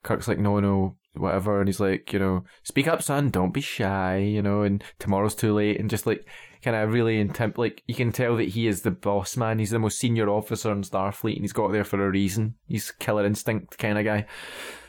Kirk's 0.02 0.28
like, 0.28 0.38
"No, 0.38 0.60
no." 0.60 0.96
Whatever, 1.14 1.58
and 1.58 1.68
he's 1.68 1.80
like, 1.80 2.12
you 2.12 2.20
know, 2.20 2.44
speak 2.62 2.86
up, 2.86 3.02
son. 3.02 3.30
Don't 3.30 3.52
be 3.52 3.62
shy, 3.62 4.18
you 4.18 4.40
know. 4.40 4.62
And 4.62 4.84
tomorrow's 5.00 5.34
too 5.34 5.52
late, 5.52 5.80
and 5.80 5.90
just 5.90 6.06
like 6.06 6.24
kind 6.62 6.76
of 6.76 6.92
really 6.92 7.20
intent. 7.20 7.58
Like 7.58 7.82
you 7.86 7.94
can 7.94 8.12
tell 8.12 8.36
that 8.36 8.48
he 8.48 8.66
is 8.66 8.82
the 8.82 8.90
boss 8.90 9.36
man. 9.36 9.58
He's 9.58 9.70
the 9.70 9.78
most 9.78 9.98
senior 9.98 10.28
officer 10.28 10.72
in 10.72 10.82
Starfleet, 10.82 11.34
and 11.34 11.42
he's 11.42 11.52
got 11.52 11.72
there 11.72 11.84
for 11.84 12.04
a 12.04 12.10
reason. 12.10 12.54
He's 12.66 12.90
killer 12.90 13.24
instinct 13.24 13.78
kind 13.78 13.98
of 13.98 14.04
guy. 14.04 14.26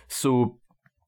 So 0.08 0.58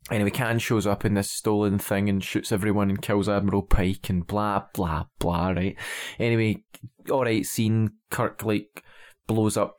anyway, 0.09 0.31
Khan 0.31 0.59
shows 0.59 0.87
up 0.87 1.05
in 1.05 1.13
this 1.13 1.31
stolen 1.31 1.79
thing 1.79 2.09
and 2.09 2.23
shoots 2.23 2.51
everyone 2.51 2.89
and 2.89 3.01
kills 3.01 3.29
Admiral 3.29 3.63
Pike 3.63 4.09
and 4.09 4.25
blah 4.25 4.63
blah 4.73 5.05
blah. 5.19 5.49
Right. 5.49 5.75
Anyway, 6.19 6.63
all 7.09 7.23
right. 7.23 7.45
Scene. 7.45 7.91
Kirk 8.09 8.43
like 8.43 8.83
blows 9.25 9.55
up 9.55 9.77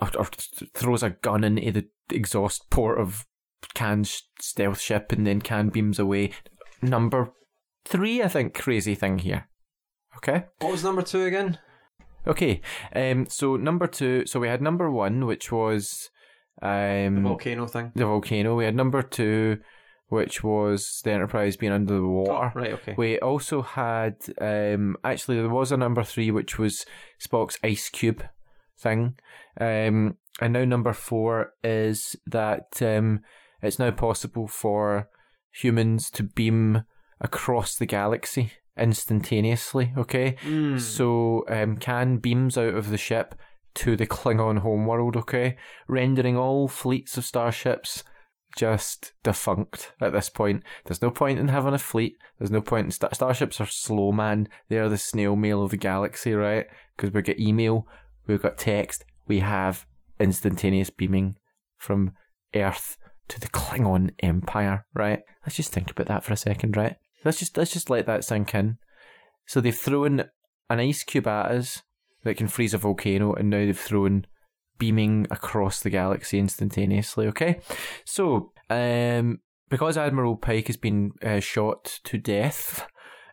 or, 0.00 0.08
or 0.18 0.24
throws 0.74 1.02
a 1.02 1.10
gun 1.10 1.44
into 1.44 1.70
the 1.70 1.88
exhaust 2.10 2.70
port 2.70 2.98
of 2.98 3.26
Khan's 3.74 4.22
stealth 4.40 4.80
ship, 4.80 5.12
and 5.12 5.26
then 5.26 5.42
Khan 5.42 5.68
beams 5.68 5.98
away. 5.98 6.32
Number 6.80 7.32
three, 7.84 8.22
I 8.22 8.28
think, 8.28 8.54
crazy 8.54 8.94
thing 8.94 9.18
here. 9.18 9.48
Okay. 10.16 10.44
What 10.60 10.72
was 10.72 10.84
number 10.84 11.02
two 11.02 11.24
again? 11.24 11.58
Okay. 12.26 12.60
Um. 12.94 13.26
So 13.28 13.56
number 13.56 13.86
two. 13.86 14.26
So 14.26 14.40
we 14.40 14.48
had 14.48 14.60
number 14.62 14.90
one, 14.90 15.26
which 15.26 15.50
was 15.52 16.10
um 16.62 17.14
The 17.16 17.20
volcano 17.22 17.66
thing. 17.66 17.92
the 17.94 18.04
volcano. 18.06 18.54
We 18.56 18.64
had 18.64 18.74
number 18.76 19.02
two, 19.02 19.58
which 20.08 20.42
was 20.44 21.00
the 21.04 21.12
Enterprise 21.12 21.56
being 21.56 21.72
under 21.72 21.94
the 21.94 22.06
water. 22.06 22.52
Oh, 22.54 22.60
right, 22.60 22.72
okay. 22.74 22.94
We 22.98 23.18
also 23.20 23.62
had 23.62 24.16
um 24.40 24.96
actually 25.04 25.36
there 25.36 25.48
was 25.48 25.72
a 25.72 25.76
number 25.76 26.02
three 26.04 26.30
which 26.30 26.58
was 26.58 26.84
Spock's 27.18 27.58
ice 27.64 27.88
cube 27.88 28.22
thing. 28.78 29.14
Um 29.60 30.16
and 30.40 30.52
now 30.52 30.64
number 30.64 30.92
four 30.92 31.54
is 31.64 32.16
that 32.26 32.82
um 32.82 33.20
it's 33.62 33.78
now 33.78 33.90
possible 33.90 34.46
for 34.48 35.08
humans 35.52 36.10
to 36.10 36.22
beam 36.22 36.82
across 37.20 37.76
the 37.76 37.86
galaxy 37.86 38.52
instantaneously, 38.80 39.92
okay? 39.96 40.36
Mm. 40.44 40.80
So 40.80 41.44
um 41.48 41.76
Khan 41.76 42.18
beams 42.18 42.56
out 42.56 42.74
of 42.74 42.90
the 42.90 42.98
ship 42.98 43.34
to 43.74 43.96
the 43.96 44.06
Klingon 44.06 44.58
homeworld, 44.58 45.16
okay? 45.16 45.56
Rendering 45.88 46.36
all 46.36 46.68
fleets 46.68 47.16
of 47.16 47.24
starships 47.24 48.02
just 48.56 49.12
defunct 49.22 49.92
at 50.00 50.12
this 50.12 50.28
point. 50.28 50.62
There's 50.84 51.02
no 51.02 51.10
point 51.10 51.38
in 51.38 51.48
having 51.48 51.74
a 51.74 51.78
fleet. 51.78 52.16
There's 52.38 52.50
no 52.50 52.60
point 52.60 52.86
in 52.86 52.90
star- 52.90 53.14
starships 53.14 53.60
are 53.60 53.66
slow, 53.66 54.12
man. 54.12 54.48
They 54.68 54.78
are 54.78 54.88
the 54.88 54.98
snail 54.98 55.36
mail 55.36 55.62
of 55.62 55.70
the 55.70 55.76
galaxy, 55.76 56.32
right? 56.34 56.66
Because 56.96 57.12
we 57.12 57.22
get 57.22 57.38
email, 57.38 57.86
we've 58.26 58.42
got 58.42 58.58
text, 58.58 59.04
we 59.26 59.40
have 59.40 59.86
instantaneous 60.18 60.90
beaming 60.90 61.36
from 61.78 62.12
Earth 62.54 62.96
to 63.28 63.40
the 63.40 63.48
Klingon 63.48 64.10
Empire, 64.20 64.84
right? 64.94 65.20
Let's 65.46 65.56
just 65.56 65.72
think 65.72 65.90
about 65.90 66.08
that 66.08 66.24
for 66.24 66.32
a 66.32 66.36
second, 66.36 66.76
right? 66.76 66.96
Let's 67.24 67.38
just 67.38 67.56
let's 67.56 67.72
just 67.72 67.90
let 67.90 68.06
that 68.06 68.24
sink 68.24 68.54
in. 68.54 68.78
So 69.46 69.60
they've 69.60 69.76
thrown 69.76 70.24
an 70.68 70.80
ice 70.80 71.02
cube 71.02 71.26
at 71.26 71.50
us 71.50 71.82
that 72.24 72.36
can 72.36 72.48
freeze 72.48 72.74
a 72.74 72.78
volcano, 72.78 73.32
and 73.32 73.50
now 73.50 73.58
they've 73.58 73.78
thrown 73.78 74.26
beaming 74.78 75.26
across 75.30 75.80
the 75.80 75.90
galaxy 75.90 76.38
instantaneously. 76.38 77.26
Okay, 77.28 77.60
so 78.04 78.52
um, 78.70 79.40
because 79.68 79.96
Admiral 79.96 80.36
Pike 80.36 80.68
has 80.68 80.76
been 80.76 81.12
uh, 81.22 81.40
shot 81.40 82.00
to 82.04 82.18
death 82.18 82.86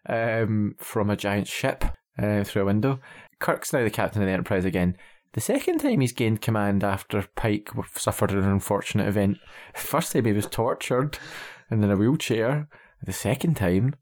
um, 0.08 0.76
from 0.78 1.10
a 1.10 1.18
giant 1.18 1.48
ship 1.48 1.84
uh, 2.22 2.44
through 2.44 2.64
a 2.64 2.66
window, 2.66 3.00
Kirk's 3.40 3.74
now 3.74 3.84
the 3.84 3.90
captain 3.90 4.22
of 4.22 4.28
the 4.28 4.34
Enterprise 4.34 4.66
again. 4.66 4.98
The 5.34 5.42
second 5.42 5.80
time 5.80 6.00
he's 6.00 6.14
gained 6.14 6.42
command 6.42 6.84
after 6.84 7.24
Pike 7.36 7.70
suffered 7.96 8.32
an 8.32 8.44
unfortunate 8.44 9.08
event. 9.08 9.38
First 9.76 10.14
time 10.14 10.26
he 10.26 10.32
was 10.32 10.48
tortured 10.48 11.20
and 11.70 11.84
in 11.84 11.92
a 11.92 11.96
wheelchair. 11.96 12.68
The 13.04 13.14
second 13.14 13.56
time 13.58 13.96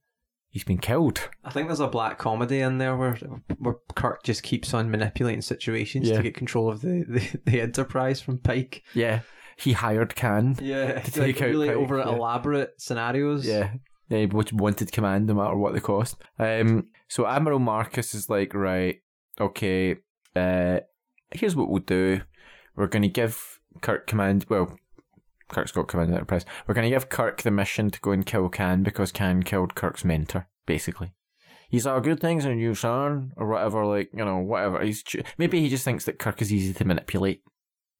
he's 0.49 0.63
been 0.63 0.77
killed. 0.77 1.29
I 1.43 1.49
think 1.51 1.67
there's 1.67 1.79
a 1.79 1.88
black 1.88 2.17
comedy 2.17 2.60
in 2.62 2.77
there 2.77 2.95
where 2.95 3.15
where 3.60 3.75
Kirk 3.95 4.23
just 4.23 4.43
keeps 4.43 4.73
on 4.73 4.89
manipulating 4.89 5.41
situations 5.41 6.08
Yeah. 6.10 6.17
to 6.17 6.23
get 6.23 6.36
control 6.36 6.69
of 6.69 6.81
the, 6.81 7.03
the, 7.08 7.39
the 7.45 7.62
Enterprise 7.62 8.21
from 8.21 8.38
Pike. 8.39 8.83
Yeah, 8.93 9.21
he 9.58 9.73
hired 9.73 10.15
Khan. 10.15 10.58
Yeah, 10.62 11.00
To 11.02 11.21
like 11.21 11.41
out 11.41 11.48
really 11.48 11.67
Pike, 11.67 11.77
over 11.77 11.98
yeah. 12.00 12.08
elaborate 12.10 12.73
scenarios. 12.81 13.46
Yeah. 13.46 13.73
Yeah, 14.08 14.19
he 14.19 14.25
w- 14.27 14.48
wanted 14.54 14.91
command 14.91 15.25
no 15.25 15.33
matter 15.33 15.56
what 15.58 15.73
the 15.73 15.81
cost. 15.81 16.15
Um, 16.37 16.89
so 17.08 17.25
Admiral 17.25 17.58
Marcus 17.58 18.13
is 18.13 18.29
like, 18.29 18.54
right, 18.54 19.02
okay, 19.41 19.96
uh, 20.35 20.81
here's 21.31 21.56
what 21.56 21.69
we'll 21.69 21.81
do. 21.81 22.21
We're 22.75 22.85
going 22.85 23.02
to 23.02 23.08
give 23.08 23.60
Kirk 23.81 24.06
command. 24.06 24.46
Well, 24.48 24.77
Kirk's 25.50 25.71
got 25.71 25.87
command 25.87 26.10
of 26.10 26.12
the 26.12 26.17
Enterprise. 26.17 26.46
We're 26.67 26.73
going 26.73 26.89
to 26.89 26.96
give 26.96 27.10
Kirk 27.10 27.41
the 27.41 27.52
mission 27.52 27.91
to 27.91 28.00
go 28.00 28.12
and 28.12 28.25
kill 28.25 28.50
Khan 28.50 28.83
because 28.83 29.12
Khan 29.12 29.43
killed 29.43 29.75
Kirk's 29.75 30.04
mentor, 30.04 30.48
basically. 30.65 31.13
He's 31.69 31.85
all 31.87 32.00
good 32.02 32.19
things 32.19 32.46
on 32.46 32.60
you, 32.60 32.75
son, 32.75 33.31
or 33.37 33.48
whatever. 33.48 33.85
Like 33.85 34.10
you 34.13 34.23
know, 34.23 34.37
whatever. 34.37 34.83
He's 34.83 35.04
maybe 35.37 35.60
he 35.62 35.69
just 35.69 35.83
thinks 35.85 36.06
that 36.06 36.19
Kirk 36.19 36.41
is 36.41 36.54
easy 36.54 36.73
to 36.73 36.85
manipulate 36.85 37.41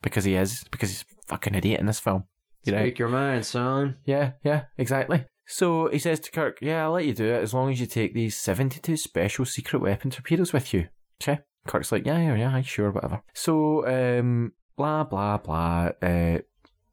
because 0.02 0.24
he 0.24 0.36
is 0.36 0.64
because 0.72 0.89
he's 0.89 1.02
a 1.02 1.26
fucking 1.28 1.56
idiot 1.56 1.80
in 1.80 1.86
this 1.86 2.00
film. 2.00 2.26
You 2.64 2.72
know, 2.74 2.82
Speak 2.82 3.00
your 3.00 3.10
mind, 3.10 3.46
son. 3.46 3.98
yeah, 4.06 4.32
yeah, 4.43 4.64
exactly. 4.78 5.26
So 5.48 5.89
he 5.89 6.00
says 6.00 6.20
to 6.22 6.32
Kirk, 6.32 6.58
Yeah, 6.62 6.84
I'll 6.86 6.91
let 6.93 7.06
you 7.06 7.14
do 7.14 7.26
it 7.26 7.43
as 7.43 7.54
long 7.54 7.72
as 7.72 7.80
you 7.80 7.86
take 7.86 8.16
these 8.16 8.36
72 8.36 8.98
special 8.98 9.46
secret 9.46 9.80
weapon 9.80 10.10
torpedoes 10.10 10.52
with 10.54 10.74
you. 10.74 10.88
Okay? 11.22 11.41
Kirk's 11.68 11.91
like, 11.91 12.06
Yeah, 12.06 12.18
yeah, 12.20 12.36
yeah, 12.36 12.62
sure, 12.62 12.89
whatever. 12.91 13.22
So, 13.36 13.86
um, 13.88 14.54
blah, 14.76 15.04
blah, 15.04 15.38
blah. 15.38 15.89
Uh, 16.02 16.39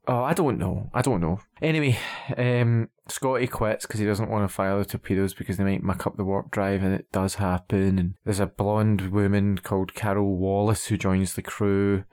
oh, 0.07 0.23
I 0.23 0.33
don't 0.33 0.57
know. 0.57 0.89
I 0.93 1.01
don't 1.01 1.21
know. 1.21 1.39
Anyway, 1.61 1.97
um, 2.37 2.89
Scotty 3.07 3.47
quits 3.47 3.85
because 3.85 3.99
he 3.99 4.05
doesn't 4.05 4.29
want 4.29 4.47
to 4.47 4.53
fire 4.53 4.77
the 4.77 4.85
torpedoes 4.85 5.33
because 5.33 5.57
they 5.57 5.63
might 5.63 5.83
muck 5.83 6.05
up 6.07 6.17
the 6.17 6.23
warp 6.25 6.51
drive, 6.51 6.83
and 6.83 6.93
it 6.93 7.11
does 7.11 7.35
happen. 7.35 7.99
And 7.99 8.13
there's 8.25 8.39
a 8.39 8.45
blonde 8.47 9.11
woman 9.11 9.57
called 9.57 9.93
Carol 9.93 10.37
Wallace 10.37 10.85
who 10.85 10.97
joins 10.97 11.33
the 11.33 11.41
crew. 11.41 12.03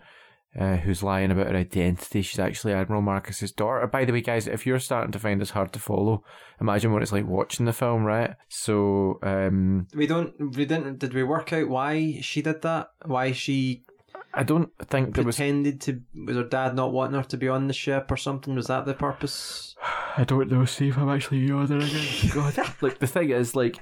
uh, 0.58 0.78
who's 0.78 1.00
lying 1.00 1.30
about 1.30 1.46
her 1.46 1.56
identity. 1.56 2.22
She's 2.22 2.40
actually 2.40 2.72
Admiral 2.72 3.02
Marcus's 3.02 3.52
daughter. 3.52 3.86
By 3.86 4.04
the 4.04 4.12
way, 4.12 4.20
guys, 4.20 4.48
if 4.48 4.66
you're 4.66 4.80
starting 4.80 5.12
to 5.12 5.18
find 5.20 5.40
this 5.40 5.50
hard 5.50 5.72
to 5.74 5.78
follow, 5.78 6.24
imagine 6.60 6.92
what 6.92 7.02
it's 7.02 7.12
like 7.12 7.24
watching 7.24 7.66
the 7.66 7.72
film, 7.72 8.02
right? 8.02 8.34
So, 8.48 9.20
um, 9.22 9.86
We 9.94 10.08
don't. 10.08 10.34
We 10.56 10.64
didn't. 10.64 10.98
Did 10.98 11.14
we 11.14 11.22
work 11.22 11.52
out 11.52 11.68
why 11.68 12.18
she 12.20 12.42
did 12.42 12.62
that? 12.62 12.88
Why 13.04 13.30
she 13.30 13.84
I 14.32 14.42
don't 14.44 14.70
think 14.86 15.14
there 15.14 15.24
was. 15.24 15.36
pretended 15.36 15.80
to? 15.82 16.02
Was 16.26 16.36
her 16.36 16.44
dad 16.44 16.74
not 16.74 16.92
wanting 16.92 17.20
her 17.20 17.28
to 17.28 17.36
be 17.36 17.48
on 17.48 17.66
the 17.66 17.74
ship 17.74 18.10
or 18.10 18.16
something? 18.16 18.54
Was 18.54 18.68
that 18.68 18.86
the 18.86 18.94
purpose? 18.94 19.74
I 20.16 20.24
don't 20.24 20.50
know, 20.50 20.64
See 20.64 20.88
if 20.88 20.98
I'm 20.98 21.08
actually 21.08 21.38
yawning 21.38 21.82
again. 21.82 22.30
God, 22.32 22.58
like 22.80 22.98
the 22.98 23.06
thing 23.06 23.30
is, 23.30 23.56
like, 23.56 23.80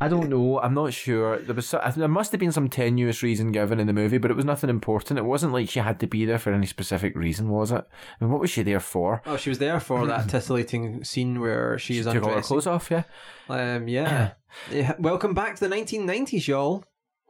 I 0.00 0.08
don't 0.08 0.28
know. 0.28 0.60
I'm 0.60 0.74
not 0.74 0.92
sure. 0.92 1.38
There 1.38 1.54
was 1.54 1.74
there 1.96 2.08
must 2.08 2.32
have 2.32 2.40
been 2.40 2.52
some 2.52 2.68
tenuous 2.68 3.22
reason 3.22 3.52
given 3.52 3.80
in 3.80 3.86
the 3.86 3.92
movie, 3.92 4.18
but 4.18 4.30
it 4.30 4.36
was 4.36 4.44
nothing 4.44 4.70
important. 4.70 5.18
It 5.18 5.24
wasn't 5.24 5.52
like 5.52 5.68
she 5.68 5.80
had 5.80 6.00
to 6.00 6.06
be 6.06 6.24
there 6.24 6.38
for 6.38 6.52
any 6.52 6.66
specific 6.66 7.16
reason, 7.16 7.48
was 7.48 7.72
it? 7.72 7.84
I 8.20 8.24
mean, 8.24 8.30
what 8.30 8.40
was 8.40 8.50
she 8.50 8.62
there 8.62 8.80
for? 8.80 9.22
Oh, 9.26 9.36
she 9.36 9.50
was 9.50 9.58
there 9.58 9.80
for 9.80 10.06
that 10.06 10.28
titillating 10.28 11.04
scene 11.04 11.40
where 11.40 11.78
she's 11.78 12.04
Took 12.04 12.22
all 12.22 12.34
her 12.34 12.42
clothes 12.42 12.66
off, 12.66 12.90
yeah. 12.90 13.04
Um, 13.48 13.88
yeah. 13.88 14.32
yeah. 14.70 14.94
Welcome 14.98 15.34
back 15.34 15.56
to 15.56 15.68
the 15.68 15.74
1990s, 15.74 16.46
y'all. 16.46 16.84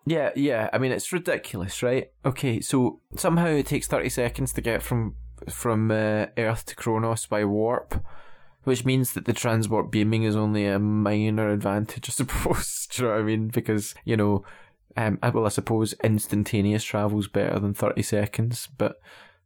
Yeah, 0.07 0.31
yeah. 0.35 0.71
I 0.73 0.79
mean, 0.79 0.93
it's 0.93 1.13
ridiculous, 1.13 1.83
right? 1.83 2.11
Okay, 2.25 2.61
so 2.61 3.01
somehow 3.17 3.47
it 3.47 3.67
takes 3.67 3.87
thirty 3.87 4.09
seconds 4.09 4.53
to 4.55 4.61
get 4.61 4.83
from 4.83 5.17
from 5.49 5.91
uh, 5.91 6.27
Earth 6.37 6.67
to 6.67 6.77
Kronos 6.77 7.27
by 7.27 7.45
warp, 7.45 8.03
which 8.65 8.85
means 8.85 9.13
that 9.13 9.27
the 9.27 9.33
transport 9.33 9.91
beaming 9.91 10.23
is 10.25 10.37
only 10.37 10.67
a 10.67 10.79
minor 10.79 11.51
advantage, 11.51 12.09
I 12.09 12.13
suppose. 12.13 12.89
Do 12.91 13.03
you 13.03 13.09
know 13.09 13.15
what 13.15 13.21
I 13.21 13.25
mean? 13.25 13.49
Because 13.49 13.95
you 14.05 14.17
know, 14.17 14.45
um, 14.97 15.19
well, 15.23 15.47
I 15.47 15.51
suppose 15.51 15.95
instantaneous 16.03 16.85
travel's 16.85 17.29
better 17.29 17.59
than 17.59 17.75
thirty 17.75 18.03
seconds, 18.03 18.69
but 18.79 18.97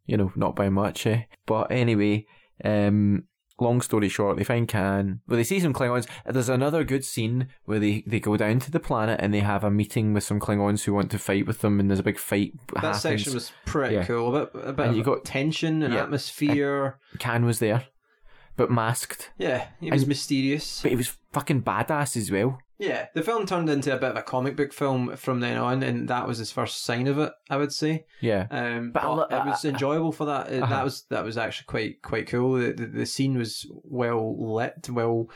you 0.07 0.17
know, 0.17 0.33
not 0.37 0.57
by 0.57 0.69
much, 0.69 1.07
eh? 1.07 1.23
But 1.47 1.71
anyway, 1.71 2.27
um. 2.65 3.25
Long 3.63 3.81
story 3.81 4.09
short, 4.09 4.37
they 4.37 4.45
find 4.45 4.69
Khan. 4.69 5.21
Well, 5.29 5.37
they 5.37 5.45
see 5.45 5.61
some 5.61 5.73
Klingons. 5.73 6.09
There's 6.27 6.49
another 6.49 6.85
good 6.85 7.05
scene 7.05 7.49
where 7.65 7.79
they, 7.79 8.03
they 8.07 8.19
go 8.21 8.37
down 8.37 8.59
to 8.61 8.71
the 8.71 8.81
planet 8.81 9.21
and 9.23 9.33
they 9.33 9.41
have 9.41 9.63
a 9.65 9.71
meeting 9.71 10.13
with 10.15 10.25
some 10.25 10.41
Klingons 10.41 10.85
who 10.85 10.93
want 10.95 11.11
to 11.13 11.19
fight 11.19 11.47
with 11.47 11.61
them, 11.61 11.79
and 11.81 11.89
there's 11.89 12.01
a 12.01 12.03
big 12.05 12.19
fight. 12.19 12.53
That 12.75 12.81
happens. 12.81 13.03
section 13.03 13.35
was 13.35 13.53
pretty 13.65 13.95
Yeah. 13.95 14.05
cool. 14.05 14.35
A 14.37 14.47
bit, 14.47 14.55
a 14.65 14.73
bit 14.73 14.83
And 14.87 14.91
of 14.91 14.97
you 14.97 15.05
got- 15.05 15.25
tension 15.25 15.83
and 15.83 15.95
yeah. 15.95 16.03
atmosphere. 16.03 16.99
Khan 17.21 17.45
was 17.45 17.59
there, 17.61 17.85
but 18.57 18.71
masked. 18.71 19.31
Yeah, 19.39 19.67
he 19.81 19.91
was 19.91 20.03
And- 20.03 20.09
mysterious. 20.09 20.83
But 20.83 20.91
he 20.91 20.97
was 20.97 21.17
fucking 21.33 21.63
badass 21.63 22.17
as 22.17 22.31
well. 22.31 22.59
Yeah, 22.83 23.07
the 23.15 23.23
film 23.23 23.47
turned 23.47 23.71
into 23.71 23.95
a 23.95 23.99
bit 23.99 24.11
of 24.11 24.17
a 24.17 24.23
comic 24.23 24.57
book 24.57 24.73
film 24.73 25.15
from 25.17 25.39
then 25.41 25.57
on, 25.57 25.83
and 25.85 26.09
that 26.09 26.27
was 26.27 26.39
his 26.39 26.51
first 26.51 26.83
sign 26.85 27.07
of 27.07 27.17
it, 27.19 27.33
I 27.49 27.57
would 27.57 27.73
say. 27.73 28.07
Yeah. 28.21 28.47
Um, 28.51 28.91
But 28.91 29.03
but 29.05 29.15
lo- 29.17 29.27
it 29.39 29.47
was 29.47 29.65
enjoyable 29.65 30.11
for 30.13 30.25
that. 30.27 30.51
It- 30.53 30.63
Uh-huh. 30.63 30.75
That 30.75 30.85
was 30.85 31.05
that 31.11 31.25
was 31.25 31.37
actually 31.39 31.67
quite 31.67 32.03
quite 32.03 32.27
cool. 32.29 32.55
The, 32.55 32.73
the, 32.73 32.87
the 32.87 33.07
scene 33.07 33.39
was 33.39 33.67
well 33.85 34.55
lit, 34.57 34.89
well 34.91 35.29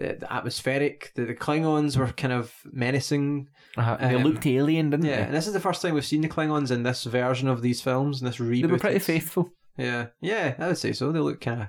uh, 0.00 0.14
atmospheric. 0.30 1.12
The, 1.14 1.26
the 1.26 1.34
Klingons 1.34 1.96
were 1.96 2.08
kind 2.12 2.32
of 2.32 2.52
menacing. 2.72 3.48
Uh-huh. 3.76 3.96
They 4.00 4.14
Um, 4.14 4.22
looked 4.22 4.46
alien, 4.46 4.90
didn't 4.90 5.06
Yeah, 5.06 5.16
they? 5.16 5.22
and 5.24 5.34
this 5.34 5.46
is 5.46 5.52
the 5.52 5.60
first 5.60 5.82
time 5.82 5.94
we've 5.94 6.04
seen 6.06 6.22
the 6.22 6.28
Klingons 6.28 6.70
in 6.70 6.82
this 6.84 7.04
version 7.04 7.48
of 7.48 7.60
these 7.60 7.80
films, 7.82 8.20
in 8.20 8.26
this 8.26 8.38
reboot. 8.38 8.62
They 8.62 8.72
were 8.72 8.78
pretty 8.78 8.98
faithful. 9.00 9.50
Yeah, 9.76 10.06
yeah, 10.20 10.54
I 10.58 10.68
would 10.68 10.78
say 10.78 10.92
so. 10.92 11.10
They 11.12 11.18
look 11.18 11.40
kind 11.40 11.62
of 11.62 11.68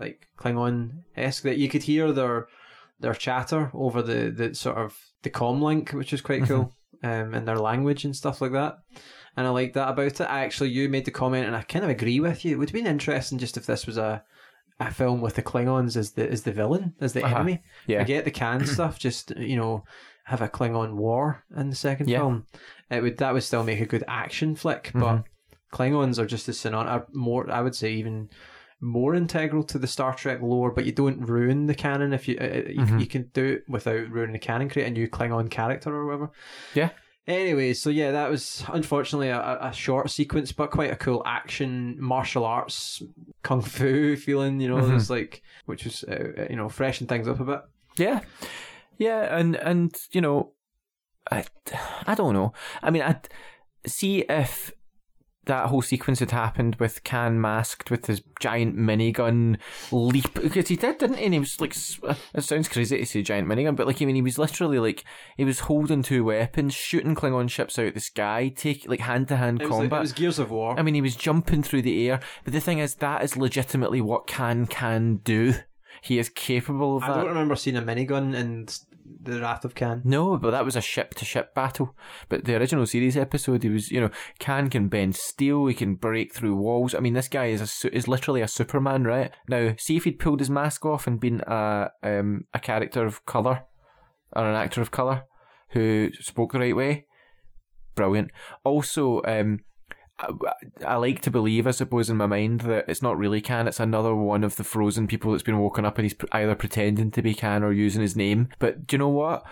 like 0.00 0.26
Klingon 0.38 1.02
esque. 1.16 1.42
That 1.44 1.58
you 1.58 1.68
could 1.68 1.82
hear 1.84 2.10
their 2.10 2.46
their 3.02 3.14
chatter 3.14 3.70
over 3.74 4.00
the, 4.02 4.30
the 4.30 4.54
sort 4.54 4.78
of 4.78 4.98
the 5.22 5.30
com 5.30 5.60
link, 5.60 5.90
which 5.90 6.12
is 6.12 6.20
quite 6.20 6.44
cool, 6.44 6.74
um, 7.02 7.34
and 7.34 7.46
their 7.46 7.58
language 7.58 8.04
and 8.04 8.16
stuff 8.16 8.40
like 8.40 8.52
that. 8.52 8.78
And 9.36 9.46
I 9.46 9.50
like 9.50 9.72
that 9.74 9.88
about 9.88 10.20
it. 10.20 10.20
I 10.22 10.40
actually, 10.44 10.70
you 10.70 10.88
made 10.88 11.04
the 11.04 11.10
comment, 11.10 11.46
and 11.46 11.56
I 11.56 11.62
kind 11.62 11.84
of 11.84 11.90
agree 11.90 12.20
with 12.20 12.44
you. 12.44 12.52
It 12.52 12.58
would 12.58 12.68
have 12.70 12.74
been 12.74 12.86
interesting 12.86 13.38
just 13.38 13.56
if 13.56 13.66
this 13.66 13.86
was 13.86 13.98
a 13.98 14.22
a 14.80 14.90
film 14.90 15.20
with 15.20 15.34
the 15.34 15.42
Klingons 15.42 15.96
as 15.96 16.12
the 16.12 16.28
as 16.28 16.42
the 16.42 16.52
villain, 16.52 16.94
as 17.00 17.12
the 17.12 17.22
Uh-huh. 17.24 17.36
enemy. 17.36 17.62
Yeah. 17.86 18.00
Forget 18.00 18.24
the 18.24 18.30
Khan 18.30 18.64
stuff. 18.76 18.98
Just 18.98 19.30
you 19.36 19.56
know, 19.56 19.84
have 20.24 20.40
a 20.42 20.48
Klingon 20.48 20.94
war 20.94 21.44
in 21.56 21.70
the 21.70 21.76
second 21.76 22.08
Yeah. 22.08 22.18
film. 22.18 22.46
It 22.90 23.02
would 23.02 23.18
that 23.18 23.32
would 23.32 23.42
still 23.44 23.64
make 23.64 23.80
a 23.80 23.86
good 23.86 24.04
action 24.08 24.56
flick, 24.56 24.90
Mhm. 24.94 25.00
but 25.00 25.24
Klingons 25.72 26.18
are 26.18 26.26
just 26.26 26.48
as 26.48 26.58
synon 26.58 26.86
are 26.86 27.06
more. 27.12 27.50
I 27.50 27.60
would 27.62 27.74
say 27.74 27.92
even 27.92 28.28
more 28.84 29.14
integral 29.14 29.62
to 29.62 29.78
the 29.78 29.86
Star 29.86 30.12
Trek 30.12 30.42
lore, 30.42 30.70
but 30.72 30.84
you 30.84 30.92
don't 30.92 31.20
ruin 31.20 31.66
the 31.66 31.74
canon 31.74 32.12
if 32.12 32.26
you 32.28 32.36
uh, 32.38 32.44
uh, 32.44 32.68
you, 32.68 32.80
Mhm. 32.80 33.00
you 33.00 33.06
can 33.06 33.30
do 33.32 33.44
it 33.44 33.64
without 33.68 34.10
ruining 34.10 34.32
the 34.32 34.38
canon. 34.38 34.68
Create 34.68 34.88
a 34.88 34.90
new 34.90 35.08
Klingon 35.08 35.48
character 35.50 35.94
or 35.94 36.04
whatever. 36.06 36.30
Yeah. 36.74 36.90
Anyway, 37.28 37.72
so 37.72 37.88
yeah, 37.88 38.10
that 38.10 38.28
was 38.28 38.64
unfortunately 38.72 39.28
a, 39.28 39.38
a- 39.62 39.72
short 39.72 40.10
sequence, 40.10 40.50
but 40.50 40.72
quite 40.72 40.90
a 40.90 40.96
cool 40.96 41.22
action 41.24 41.96
martial 42.00 42.44
arts 42.44 43.00
kung 43.44 43.62
fu 43.62 44.16
feeling. 44.26 44.60
You 44.60 44.68
know, 44.70 44.82
Mhm. 44.82 44.96
it's 44.96 45.08
like 45.08 45.40
which 45.66 45.84
was 45.84 46.02
uh, 46.02 46.46
you 46.50 46.56
know 46.56 46.68
freshen 46.68 47.06
things 47.06 47.28
up 47.28 47.38
a 47.38 47.44
bit. 47.44 47.60
Yeah, 47.96 48.20
yeah, 48.98 49.38
and 49.38 49.54
and 49.54 49.94
you 50.10 50.20
know, 50.20 50.50
I 51.30 51.44
I 52.08 52.16
don't 52.16 52.34
know. 52.34 52.52
I 52.82 52.90
mean, 52.90 53.02
I 53.02 53.20
see 53.86 54.24
if 54.28 54.72
that 55.46 55.66
whole 55.68 55.82
sequence 55.82 56.20
had 56.20 56.30
happened 56.30 56.76
with 56.76 57.02
Khan 57.04 57.40
masked 57.40 57.90
with 57.90 58.06
his 58.06 58.22
giant 58.40 58.76
minigun 58.76 59.56
leap 59.90 60.32
because 60.34 60.68
he 60.68 60.76
did, 60.76 60.98
didn't 60.98 61.16
he? 61.18 61.24
And 61.24 61.34
he 61.34 61.40
was 61.40 61.60
like, 61.60 61.74
uh, 62.04 62.14
it 62.34 62.42
sounds 62.42 62.68
crazy 62.68 62.98
to 62.98 63.06
say 63.06 63.22
giant 63.22 63.48
minigun, 63.48 63.74
but 63.74 63.86
like 63.86 64.00
I 64.00 64.04
mean, 64.04 64.14
he 64.14 64.22
was 64.22 64.38
literally 64.38 64.78
like 64.78 65.04
he 65.36 65.44
was 65.44 65.60
holding 65.60 66.02
two 66.02 66.24
weapons, 66.24 66.74
shooting 66.74 67.14
Klingon 67.14 67.50
ships 67.50 67.78
out 67.78 67.86
of 67.88 67.94
the 67.94 68.00
sky, 68.00 68.52
take 68.54 68.88
like 68.88 69.00
hand 69.00 69.28
to 69.28 69.36
hand 69.36 69.60
It 69.60 69.64
was, 69.64 69.72
like, 69.72 69.80
combat. 69.82 69.98
it 69.98 70.02
was 70.02 70.12
Gears 70.12 70.38
of 70.38 70.50
War. 70.50 70.78
I 70.78 70.82
mean, 70.82 70.94
he 70.94 71.00
was 71.00 71.16
jumping 71.16 71.62
through 71.62 71.82
the 71.82 72.08
air, 72.08 72.20
but 72.44 72.52
the 72.52 72.60
thing 72.60 72.78
is, 72.78 72.94
that 72.96 73.24
is 73.24 73.36
legitimately 73.36 74.00
what 74.00 74.26
Khan 74.26 74.66
can 74.66 75.16
do. 75.16 75.54
He 76.02 76.18
is 76.18 76.28
capable 76.28 76.96
of 76.96 77.02
I 77.04 77.08
that. 77.08 77.14
don't 77.16 77.28
remember 77.28 77.54
seeing 77.54 77.76
a 77.76 77.82
minigun 77.82 78.34
in 78.34 78.66
the 79.04 79.40
Wrath 79.40 79.64
of 79.64 79.74
Khan. 79.74 80.02
No, 80.04 80.36
but 80.36 80.50
that 80.50 80.64
was 80.64 80.76
a 80.76 80.80
ship 80.80 81.14
to 81.14 81.24
ship 81.24 81.54
battle. 81.54 81.96
But 82.28 82.44
the 82.44 82.56
original 82.56 82.86
series 82.86 83.16
episode, 83.16 83.62
he 83.62 83.68
was, 83.68 83.90
you 83.90 84.00
know, 84.00 84.10
Khan 84.40 84.70
can 84.70 84.88
bend 84.88 85.16
steel, 85.16 85.66
he 85.66 85.74
can 85.74 85.94
break 85.94 86.34
through 86.34 86.56
walls. 86.56 86.94
I 86.94 87.00
mean, 87.00 87.14
this 87.14 87.28
guy 87.28 87.46
is 87.46 87.84
a 87.84 87.96
is 87.96 88.08
literally 88.08 88.40
a 88.40 88.48
Superman, 88.48 89.04
right? 89.04 89.30
Now, 89.48 89.74
see 89.78 89.96
if 89.96 90.04
he'd 90.04 90.18
pulled 90.18 90.40
his 90.40 90.50
mask 90.50 90.84
off 90.84 91.06
and 91.06 91.20
been 91.20 91.42
a 91.46 91.90
um 92.02 92.44
a 92.54 92.58
character 92.58 93.04
of 93.04 93.24
color 93.26 93.64
or 94.34 94.48
an 94.48 94.56
actor 94.56 94.80
of 94.80 94.90
color 94.90 95.24
who 95.70 96.10
spoke 96.20 96.52
the 96.52 96.58
right 96.58 96.76
way. 96.76 97.06
Brilliant. 97.94 98.30
Also, 98.64 99.22
um. 99.24 99.60
I, 100.86 100.96
like 100.96 101.20
to 101.22 101.30
believe, 101.30 101.66
I 101.66 101.72
suppose, 101.72 102.08
in 102.08 102.16
my 102.16 102.26
mind 102.26 102.60
that 102.62 102.84
it's 102.88 103.02
not 103.02 103.18
really 103.18 103.40
Khan. 103.40 103.68
It's 103.68 103.80
another 103.80 104.14
one 104.14 104.44
of 104.44 104.56
the 104.56 104.64
frozen 104.64 105.06
people 105.06 105.32
that's 105.32 105.42
been 105.42 105.58
woken 105.58 105.84
up, 105.84 105.98
and 105.98 106.04
he's 106.04 106.16
either 106.32 106.54
pretending 106.54 107.10
to 107.10 107.22
be 107.22 107.34
Khan 107.34 107.62
or 107.62 107.72
using 107.72 108.02
his 108.02 108.16
name. 108.16 108.48
But 108.58 108.86
do 108.86 108.94
you 108.94 108.98
know 108.98 109.08
what? 109.08 109.44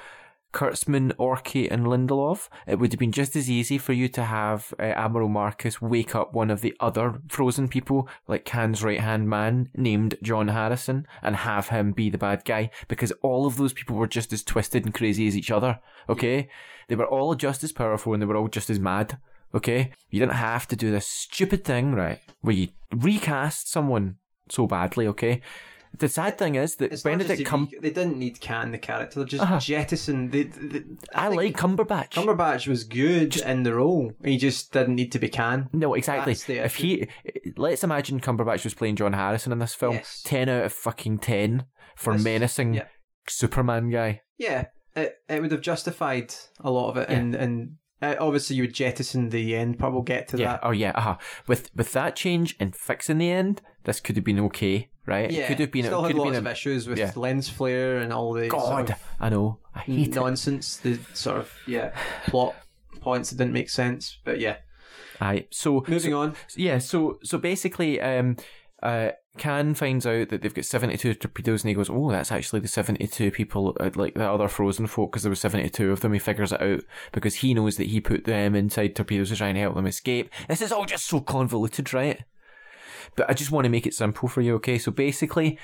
Kurtzman, 0.52 1.12
Orci, 1.14 1.70
and 1.70 1.86
Lindelof, 1.86 2.48
it 2.66 2.78
would 2.78 2.92
have 2.92 2.98
been 2.98 3.12
just 3.12 3.36
as 3.36 3.48
easy 3.48 3.78
for 3.78 3.92
you 3.92 4.08
to 4.08 4.24
have 4.24 4.74
uh, 4.78 4.82
Admiral 4.82 5.28
Marcus 5.28 5.80
wake 5.80 6.14
up 6.14 6.32
one 6.32 6.50
of 6.50 6.60
the 6.60 6.74
other 6.80 7.20
frozen 7.28 7.68
people, 7.68 8.08
like 8.26 8.44
Khan's 8.44 8.82
right 8.82 9.00
hand 9.00 9.28
man, 9.28 9.70
named 9.74 10.16
John 10.22 10.48
Harrison, 10.48 11.06
and 11.22 11.36
have 11.36 11.68
him 11.68 11.92
be 11.92 12.10
the 12.10 12.18
bad 12.18 12.44
guy, 12.44 12.70
because 12.88 13.12
all 13.22 13.46
of 13.46 13.58
those 13.58 13.72
people 13.72 13.96
were 13.96 14.08
just 14.08 14.32
as 14.32 14.42
twisted 14.42 14.84
and 14.84 14.94
crazy 14.94 15.28
as 15.28 15.36
each 15.36 15.52
other, 15.52 15.78
okay? 16.08 16.48
They 16.88 16.96
were 16.96 17.06
all 17.06 17.36
just 17.36 17.62
as 17.62 17.70
powerful 17.70 18.12
and 18.12 18.20
they 18.20 18.26
were 18.26 18.36
all 18.36 18.48
just 18.48 18.70
as 18.70 18.80
mad, 18.80 19.18
okay? 19.54 19.92
You 20.10 20.20
didn't 20.20 20.34
have 20.34 20.66
to 20.68 20.76
do 20.76 20.90
this 20.90 21.06
stupid 21.06 21.64
thing, 21.64 21.94
right, 21.94 22.18
where 22.40 22.54
you 22.54 22.68
recast 22.94 23.70
someone 23.70 24.16
so 24.48 24.66
badly, 24.66 25.06
okay? 25.08 25.40
The 25.98 26.08
sad 26.08 26.38
thing 26.38 26.54
is 26.54 26.76
that 26.76 26.92
It's 26.92 27.02
just 27.02 27.04
Benedict 27.04 27.44
Cum- 27.44 27.68
they 27.80 27.90
didn't 27.90 28.16
need 28.16 28.40
Khan 28.40 28.70
the 28.70 28.78
character. 28.78 29.18
They 29.20 29.26
just 29.26 29.42
Uh-huh. 29.42 29.58
jettisoned. 29.58 30.30
They, 30.30 30.44
they, 30.44 30.82
I, 31.12 31.28
think 31.30 31.36
like 31.42 31.56
Cumberbatch. 31.56 32.10
Cumberbatch 32.12 32.68
was 32.68 32.84
good 32.84 33.36
in 33.38 33.64
the 33.64 33.74
role. 33.74 34.12
He 34.24 34.36
just 34.36 34.72
didn't 34.72 34.94
need 34.94 35.10
to 35.12 35.18
be 35.18 35.28
Khan. 35.28 35.68
No, 35.72 35.94
exactly. 35.94 36.36
If 36.56 36.76
he, 36.76 37.08
let's 37.56 37.82
imagine 37.82 38.20
Cumberbatch 38.20 38.62
was 38.62 38.72
playing 38.74 38.96
John 38.96 39.14
Harrison 39.14 39.50
in 39.50 39.58
this 39.58 39.74
film. 39.74 39.94
Yes. 39.94 40.22
Ten 40.24 40.48
out 40.48 40.64
of 40.66 40.72
fucking 40.72 41.18
ten 41.18 41.64
for 41.96 42.16
menacing 42.16 42.74
Yeah. 42.74 42.84
Superman 43.28 43.90
guy. 43.90 44.22
Yeah, 44.38 44.66
it, 44.94 45.16
it 45.28 45.42
would 45.42 45.50
have 45.52 45.60
justified 45.60 46.32
a 46.60 46.70
lot 46.70 46.90
of 46.90 46.98
it, 46.98 47.10
Yeah. 47.10 47.16
and 47.18 47.34
and 47.34 47.76
uh, 48.02 48.14
obviously 48.18 48.56
you 48.56 48.62
would 48.62 48.74
jettison 48.74 49.28
the 49.30 49.54
end. 49.56 49.78
But 49.78 49.92
we'll 49.92 50.02
get 50.02 50.28
to 50.28 50.38
Yeah. 50.38 50.52
that. 50.52 50.60
Oh 50.62 50.70
yeah. 50.70 50.92
Uh-huh. 50.94 51.16
With 51.46 51.70
with 51.74 51.92
that 51.92 52.16
change 52.16 52.56
and 52.60 52.74
fixing 52.74 53.18
the 53.18 53.30
end, 53.30 53.62
this 53.84 54.00
could 54.00 54.16
have 54.16 54.24
been 54.24 54.40
okay, 54.40 54.88
right? 55.06 55.30
Yeah, 55.30 55.42
it 55.44 55.48
could 55.48 55.60
have 55.60 55.70
been. 55.72 55.84
still 55.84 56.00
it 56.00 56.08
had 56.08 56.08
could 56.08 56.16
have 56.16 56.24
lots 56.26 56.36
been 56.38 56.46
of 56.46 56.52
issues 56.52 56.88
with 56.88 56.98
yeah. 56.98 57.12
lens 57.16 57.48
flare 57.48 57.98
and 57.98 58.12
all 58.12 58.32
the 58.32 58.48
God. 58.48 58.60
sort 58.66 58.90
of 58.90 58.96
I 59.18 59.28
know. 59.28 59.58
I 59.74 59.80
hate 59.80 60.08
it. 60.08 60.14
nonsense. 60.14 60.76
The 60.78 60.98
sort 61.14 61.38
of 61.38 61.52
yeah 61.66 61.92
plot 62.26 62.54
points 63.00 63.30
that 63.30 63.36
didn't 63.36 63.52
make 63.52 63.70
sense. 63.70 64.18
But 64.24 64.40
yeah, 64.40 64.56
Aye. 65.20 65.46
So 65.50 65.84
moving 65.88 66.14
on. 66.14 66.34
yeah. 66.56 66.78
So 66.78 67.18
so 67.22 67.38
basically, 67.38 68.00
um, 68.00 68.36
uh, 68.82 69.10
Khan 69.38 69.74
finds 69.74 70.06
out 70.06 70.28
that 70.28 70.42
they've 70.42 70.54
got 70.54 70.64
72 70.64 71.14
torpedoes 71.14 71.62
and 71.62 71.68
he 71.68 71.74
goes, 71.74 71.90
Oh, 71.90 72.10
that's 72.10 72.32
actually 72.32 72.60
the 72.60 72.68
72 72.68 73.30
people, 73.30 73.76
like 73.94 74.14
the 74.14 74.30
other 74.30 74.48
frozen 74.48 74.86
folk, 74.86 75.12
because 75.12 75.22
there 75.22 75.30
were 75.30 75.36
72 75.36 75.90
of 75.90 76.00
them. 76.00 76.12
He 76.12 76.18
figures 76.18 76.52
it 76.52 76.60
out 76.60 76.80
because 77.12 77.36
he 77.36 77.54
knows 77.54 77.76
that 77.76 77.88
he 77.88 78.00
put 78.00 78.24
them 78.24 78.54
inside 78.54 78.96
torpedoes 78.96 79.30
to 79.30 79.36
try 79.36 79.48
and 79.48 79.58
help 79.58 79.74
them 79.74 79.86
escape. 79.86 80.30
This 80.48 80.62
is 80.62 80.72
all 80.72 80.84
just 80.84 81.06
so 81.06 81.20
convoluted, 81.20 81.92
right? 81.94 82.22
But 83.16 83.30
I 83.30 83.34
just 83.34 83.50
want 83.50 83.64
to 83.64 83.70
make 83.70 83.86
it 83.86 83.94
simple 83.94 84.28
for 84.28 84.40
you, 84.40 84.54
okay? 84.56 84.78
So 84.78 84.90
basically, 84.90 85.58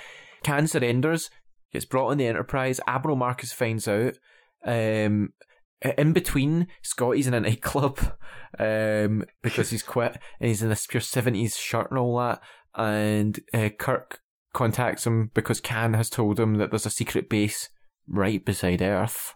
Khan 0.45 0.67
surrenders, 0.67 1.31
gets 1.73 1.85
brought 1.85 2.11
on 2.11 2.19
the 2.19 2.27
Enterprise. 2.27 2.81
Admiral 2.87 3.17
Marcus 3.17 3.53
finds 3.53 3.89
out. 3.89 4.15
Um, 4.65 5.33
in 5.83 6.13
between, 6.13 6.69
Scotty's 6.83 7.27
in 7.27 7.35
a 7.35 7.41
nightclub 7.43 7.99
um, 8.59 9.25
because 9.43 9.71
he's 9.71 9.83
quit 9.83 10.19
and 10.41 10.49
he's 10.49 10.63
in 10.63 10.69
this 10.69 10.87
pure 10.87 11.01
70s 11.01 11.57
shirt 11.57 11.91
and 11.91 11.99
all 11.99 12.19
that. 12.19 12.41
And 12.77 13.39
uh, 13.55 13.71
Kirk 13.79 14.21
contacts 14.53 15.07
him 15.07 15.31
because 15.35 15.61
Khan 15.61 15.95
has 15.95 16.11
told 16.11 16.39
him 16.39 16.57
that 16.57 16.71
there's 16.71 16.87
a 16.87 16.91
secret 16.91 17.29
base 17.29 17.69
right 18.07 18.45
beside 18.45 18.83
Earth. 18.83 19.35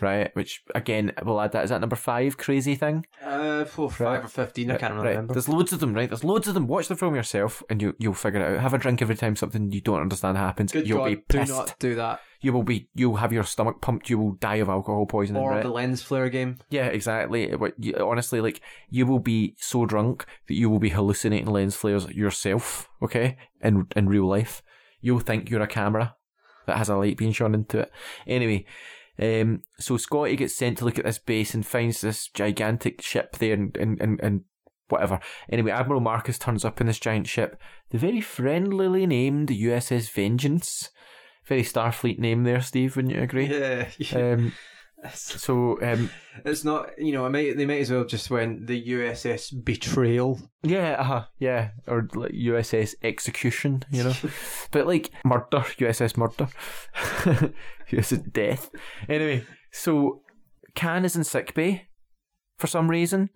Right, 0.00 0.34
which 0.34 0.62
again, 0.74 1.12
we'll 1.24 1.40
add 1.40 1.52
that. 1.52 1.64
Is 1.64 1.70
that 1.70 1.80
number 1.80 1.96
five 1.96 2.38
crazy 2.38 2.74
thing? 2.74 3.04
Uh, 3.22 3.64
four, 3.66 3.90
five 3.90 4.24
or 4.24 4.28
fifteen. 4.28 4.70
I 4.70 4.76
can't 4.78 4.94
Right, 4.94 5.10
remember. 5.10 5.34
There's 5.34 5.48
loads 5.48 5.72
of 5.72 5.80
them, 5.80 5.92
right? 5.92 6.08
There's 6.08 6.24
loads 6.24 6.48
of 6.48 6.54
them. 6.54 6.66
Watch 6.66 6.88
the 6.88 6.96
film 6.96 7.14
yourself, 7.14 7.62
and 7.68 7.82
you 7.82 7.94
you'll 7.98 8.14
figure 8.14 8.40
it 8.40 8.54
out. 8.56 8.60
Have 8.60 8.72
a 8.74 8.78
drink 8.78 9.02
every 9.02 9.16
time 9.16 9.36
something 9.36 9.70
you 9.72 9.80
don't 9.82 10.00
understand 10.00 10.38
happens. 10.38 10.72
Good 10.72 10.88
you'll 10.88 10.98
God, 10.98 11.04
be 11.06 11.14
do 11.16 11.22
pissed. 11.38 11.52
not 11.52 11.74
do 11.78 11.94
that. 11.96 12.20
You 12.40 12.54
will 12.54 12.62
be. 12.62 12.88
You'll 12.94 13.16
have 13.16 13.32
your 13.32 13.44
stomach 13.44 13.82
pumped. 13.82 14.08
You 14.08 14.18
will 14.18 14.32
die 14.32 14.56
of 14.56 14.70
alcohol 14.70 15.04
poisoning. 15.04 15.42
Or 15.42 15.50
right? 15.50 15.62
the 15.62 15.68
lens 15.68 16.00
flare 16.02 16.30
game. 16.30 16.56
Yeah, 16.70 16.86
exactly. 16.86 17.50
It- 17.50 17.60
what- 17.60 17.74
you- 17.78 17.94
honestly, 17.96 18.40
like 18.40 18.62
you 18.88 19.04
will 19.04 19.18
be 19.18 19.54
so 19.58 19.84
drunk 19.84 20.24
that 20.48 20.54
you 20.54 20.70
will 20.70 20.78
be 20.78 20.88
hallucinating 20.90 21.48
lens 21.48 21.76
flares 21.76 22.08
yourself. 22.08 22.88
Okay, 23.02 23.36
in 23.60 23.86
in 23.94 24.08
real 24.08 24.26
life, 24.26 24.62
you'll 25.02 25.20
think 25.20 25.50
you're 25.50 25.60
a 25.60 25.66
camera 25.66 26.16
that 26.66 26.78
has 26.78 26.88
a 26.88 26.96
light 26.96 27.18
being 27.18 27.32
shone 27.32 27.54
into 27.54 27.80
it. 27.80 27.90
Anyway, 28.26 28.64
um, 29.20 29.62
so 29.78 29.96
Scotty 29.96 30.36
gets 30.36 30.56
sent 30.56 30.78
to 30.78 30.84
look 30.84 30.98
at 30.98 31.04
this 31.04 31.18
base 31.18 31.54
and 31.54 31.66
finds 31.66 32.00
this 32.00 32.28
gigantic 32.28 33.02
ship 33.02 33.36
there, 33.36 33.54
and 33.54 33.76
and 33.76 34.00
and. 34.00 34.20
and 34.20 34.40
Whatever. 34.88 35.20
Anyway, 35.48 35.70
Admiral 35.70 36.00
Marcus 36.00 36.36
turns 36.36 36.64
up 36.64 36.80
in 36.80 36.88
this 36.88 36.98
giant 36.98 37.28
ship, 37.28 37.56
the 37.90 37.96
very 37.96 38.20
friendlily 38.20 39.06
named 39.06 39.48
USS 39.48 40.10
Vengeance. 40.10 40.90
Very 41.46 41.62
Starfleet 41.62 42.18
name 42.18 42.42
there, 42.42 42.60
Steve. 42.60 42.96
Wouldn't 42.96 43.14
you 43.14 43.22
agree? 43.22 43.46
Yeah. 43.46 43.86
Um, 44.16 44.52
so 45.14 45.78
um, 45.82 46.10
it's 46.44 46.64
not. 46.64 46.90
You 46.98 47.12
know, 47.12 47.28
might, 47.28 47.56
they 47.56 47.66
might 47.66 47.80
as 47.80 47.90
well 47.90 48.04
just 48.04 48.30
went 48.30 48.66
the 48.66 48.82
USS 48.88 49.64
Betrayal. 49.64 50.40
Yeah, 50.62 50.96
uh-huh, 50.98 51.24
yeah, 51.38 51.70
or 51.86 52.08
like 52.14 52.32
USS 52.32 52.94
Execution, 53.02 53.84
you 53.90 54.04
know, 54.04 54.14
but 54.70 54.86
like 54.86 55.10
murder, 55.24 55.64
USS 55.78 56.16
Murder, 56.16 56.48
USS 57.90 58.32
Death. 58.32 58.70
Anyway, 59.08 59.44
so 59.72 60.22
Khan 60.74 61.04
is 61.04 61.16
in 61.16 61.24
sick 61.24 61.54
bay 61.54 61.88
for 62.58 62.66
some 62.66 62.90
reason. 62.90 63.30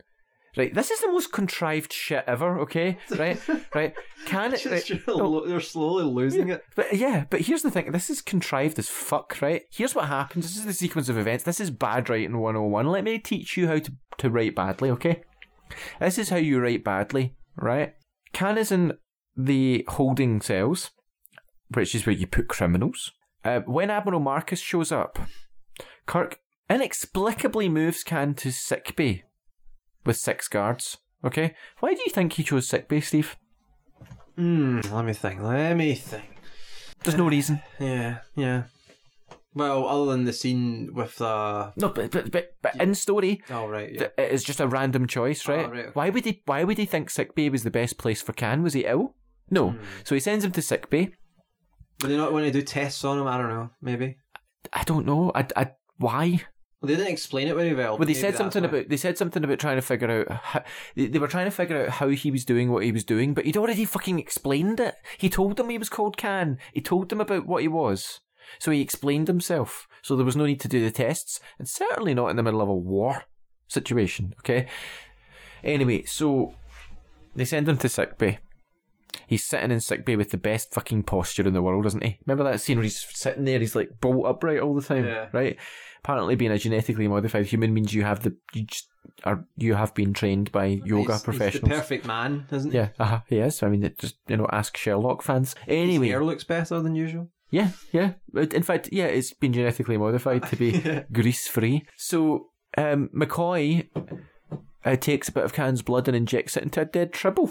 Right, 0.56 0.72
this 0.72 0.90
is 0.90 1.00
the 1.00 1.08
most 1.08 1.32
contrived 1.32 1.92
shit 1.92 2.22
ever. 2.26 2.60
Okay, 2.60 2.98
right, 3.10 3.40
right. 3.74 3.94
Khan, 4.26 4.52
right, 4.66 4.90
no, 5.06 5.46
They're 5.46 5.60
slowly 5.60 6.04
losing 6.04 6.48
it. 6.50 6.62
but 6.76 6.94
yeah, 6.94 7.24
but 7.28 7.40
here's 7.40 7.62
the 7.62 7.70
thing. 7.70 7.90
This 7.90 8.08
is 8.08 8.22
contrived 8.22 8.78
as 8.78 8.88
fuck, 8.88 9.40
right? 9.42 9.62
Here's 9.72 9.94
what 9.94 10.06
happens. 10.06 10.44
This 10.44 10.56
is 10.56 10.66
the 10.66 10.72
sequence 10.72 11.08
of 11.08 11.18
events. 11.18 11.42
This 11.42 11.60
is 11.60 11.70
bad 11.70 12.08
writing 12.08 12.38
101. 12.38 12.86
Let 12.86 13.02
me 13.04 13.18
teach 13.18 13.56
you 13.56 13.66
how 13.66 13.78
to, 13.78 13.92
to 14.18 14.30
write 14.30 14.54
badly, 14.54 14.90
okay? 14.90 15.22
This 15.98 16.18
is 16.18 16.28
how 16.28 16.36
you 16.36 16.60
write 16.60 16.84
badly, 16.84 17.34
right? 17.56 17.94
Khan 18.32 18.56
is 18.56 18.70
in 18.70 18.92
the 19.36 19.84
holding 19.88 20.40
cells, 20.40 20.90
which 21.72 21.96
is 21.96 22.06
where 22.06 22.14
you 22.14 22.28
put 22.28 22.48
criminals. 22.48 23.10
Uh, 23.44 23.60
when 23.60 23.90
Admiral 23.90 24.20
Marcus 24.20 24.60
shows 24.60 24.92
up, 24.92 25.18
Kirk 26.06 26.38
inexplicably 26.70 27.68
moves 27.68 28.04
Khan 28.04 28.34
to 28.34 28.52
sickbay 28.52 29.24
with 30.04 30.16
six 30.16 30.48
guards. 30.48 30.98
Okay? 31.24 31.54
Why 31.80 31.94
do 31.94 32.02
you 32.04 32.10
think 32.12 32.34
he 32.34 32.42
chose 32.42 32.68
sick 32.68 32.88
bay, 32.88 33.00
Steve? 33.00 33.36
Hmm. 34.36 34.80
Let 34.92 35.04
me 35.04 35.12
think. 35.12 35.40
Let 35.40 35.76
me 35.76 35.94
think. 35.94 36.24
There's 37.02 37.16
no 37.16 37.28
reason. 37.28 37.60
Yeah. 37.78 38.18
Yeah. 38.34 38.64
Well, 39.54 39.86
other 39.86 40.10
than 40.10 40.24
the 40.24 40.32
scene 40.32 40.90
with 40.92 41.16
the. 41.16 41.72
No, 41.76 41.90
but 41.90 42.10
but 42.10 42.32
but, 42.32 42.54
but 42.60 42.74
in 42.80 42.94
story, 42.94 43.40
Oh 43.50 43.68
right. 43.68 43.92
Yeah. 43.92 43.98
th- 43.98 44.12
it 44.18 44.32
is 44.32 44.42
just 44.42 44.58
a 44.60 44.66
random 44.66 45.06
choice, 45.06 45.46
right? 45.46 45.66
Oh, 45.66 45.70
right, 45.70 45.80
okay. 45.84 45.90
Why 45.92 46.10
would 46.10 46.24
he? 46.24 46.42
Why 46.44 46.64
would 46.64 46.76
he 46.78 46.86
think 46.86 47.08
sick 47.08 47.36
bay 47.36 47.48
was 47.48 47.62
the 47.62 47.70
best 47.70 47.96
place 47.96 48.20
for 48.20 48.32
Khan? 48.32 48.62
Was 48.64 48.72
he 48.72 48.84
ill? 48.84 49.14
No. 49.50 49.70
Hmm. 49.70 49.82
So 50.02 50.16
he 50.16 50.20
sends 50.20 50.44
him 50.44 50.50
to 50.52 50.62
sickbay. 50.62 51.12
But 52.00 52.08
they 52.08 52.16
not 52.16 52.32
want 52.32 52.46
to 52.46 52.50
do 52.50 52.62
tests 52.62 53.04
on 53.04 53.18
him. 53.20 53.28
I 53.28 53.38
don't 53.38 53.48
know. 53.48 53.70
Maybe. 53.80 54.16
I 54.72 54.82
don't 54.82 55.06
know. 55.06 55.30
I, 55.34 55.46
I 55.54 55.70
why? 55.98 56.42
Well, 56.84 56.88
they 56.88 56.96
didn't 56.96 57.12
explain 57.12 57.48
it 57.48 57.54
very 57.56 57.74
well. 57.74 57.96
Well, 57.96 58.06
they 58.06 58.14
said 58.14 58.36
something 58.36 58.62
why. 58.62 58.68
about 58.68 58.88
they 58.90 58.96
said 58.96 59.16
something 59.16 59.42
about 59.42 59.58
trying 59.58 59.76
to 59.76 59.82
figure 59.82 60.10
out. 60.10 60.30
How, 60.30 60.62
they, 60.94 61.06
they 61.06 61.18
were 61.18 61.28
trying 61.28 61.46
to 61.46 61.50
figure 61.50 61.82
out 61.84 61.88
how 61.88 62.08
he 62.08 62.30
was 62.30 62.44
doing 62.44 62.70
what 62.70 62.84
he 62.84 62.92
was 62.92 63.04
doing, 63.04 63.32
but 63.32 63.46
he'd 63.46 63.56
already 63.56 63.84
fucking 63.84 64.18
explained 64.18 64.80
it. 64.80 64.94
He 65.16 65.30
told 65.30 65.56
them 65.56 65.70
he 65.70 65.78
was 65.78 65.88
called 65.88 66.16
Khan. 66.18 66.58
He 66.72 66.80
told 66.80 67.08
them 67.08 67.20
about 67.20 67.46
what 67.46 67.62
he 67.62 67.68
was. 67.68 68.20
So 68.58 68.70
he 68.70 68.80
explained 68.82 69.28
himself. 69.28 69.88
So 70.02 70.14
there 70.16 70.26
was 70.26 70.36
no 70.36 70.44
need 70.44 70.60
to 70.60 70.68
do 70.68 70.84
the 70.84 70.90
tests, 70.90 71.40
and 71.58 71.66
certainly 71.68 72.12
not 72.12 72.28
in 72.28 72.36
the 72.36 72.42
middle 72.42 72.60
of 72.60 72.68
a 72.68 72.74
war 72.74 73.24
situation. 73.68 74.34
Okay. 74.40 74.66
Anyway, 75.62 76.04
so 76.04 76.54
they 77.34 77.44
send 77.46 77.68
him 77.68 77.78
to 77.78 77.88
sickbay. 77.88 78.38
He's 79.26 79.44
sitting 79.44 79.70
in 79.70 79.80
sickbay 79.80 80.16
with 80.16 80.30
the 80.30 80.36
best 80.36 80.74
fucking 80.74 81.04
posture 81.04 81.46
in 81.46 81.54
the 81.54 81.62
world, 81.62 81.86
isn't 81.86 82.02
he? 82.04 82.18
Remember 82.26 82.44
that 82.44 82.60
scene 82.60 82.76
where 82.76 82.82
he's 82.84 83.00
sitting 83.14 83.44
there, 83.44 83.60
he's 83.60 83.74
like 83.76 84.00
bolt 84.00 84.26
upright 84.26 84.60
all 84.60 84.74
the 84.74 84.82
time, 84.82 85.04
Yeah. 85.06 85.28
right? 85.32 85.56
Apparently, 86.04 86.34
being 86.36 86.50
a 86.52 86.58
genetically 86.58 87.08
modified 87.08 87.46
human 87.46 87.72
means 87.72 87.94
you 87.94 88.02
have 88.04 88.20
the 88.22 88.36
you 88.52 88.64
just 88.64 88.88
are 89.24 89.46
you 89.56 89.74
have 89.74 89.94
been 89.94 90.12
trained 90.12 90.52
by 90.52 90.66
yoga 90.66 91.12
He's- 91.12 91.22
professionals. 91.22 91.52
He's 91.54 91.60
the 91.62 91.68
perfect 91.82 92.06
man, 92.06 92.46
isn't 92.52 92.72
he? 92.72 92.76
yeah, 92.76 92.88
uh-huh, 92.98 93.20
he. 93.26 93.42
I 93.42 93.68
mean, 93.70 93.82
it 93.84 93.98
just 93.98 94.16
you 94.28 94.36
know, 94.36 94.46
ask 94.52 94.76
Sherlock 94.76 95.22
fans. 95.22 95.54
His 95.66 95.74
Anyway, 95.78 96.08
hair 96.08 96.22
looks 96.22 96.44
better 96.44 96.80
than 96.80 96.94
usual. 96.94 97.30
yeah, 97.50 97.70
yeah. 97.90 98.12
In 98.34 98.62
fact, 98.62 98.90
yeah, 98.92 99.06
it's 99.06 99.32
been 99.32 99.54
genetically 99.54 99.96
modified 99.96 100.42
to 100.48 100.56
be 100.56 100.72
grease 101.12 101.48
free. 101.48 101.86
So 101.96 102.48
um, 102.76 103.08
McCoy 103.16 103.88
uh, 104.84 104.96
takes 104.96 105.28
a 105.30 105.32
bit 105.32 105.44
of 105.44 105.54
Khan's 105.54 105.80
blood 105.82 106.06
and 106.06 106.16
injects 106.16 106.56
it 106.58 106.64
into 106.64 106.82
a 106.82 106.84
dead 106.84 107.14
Tribble 107.14 107.50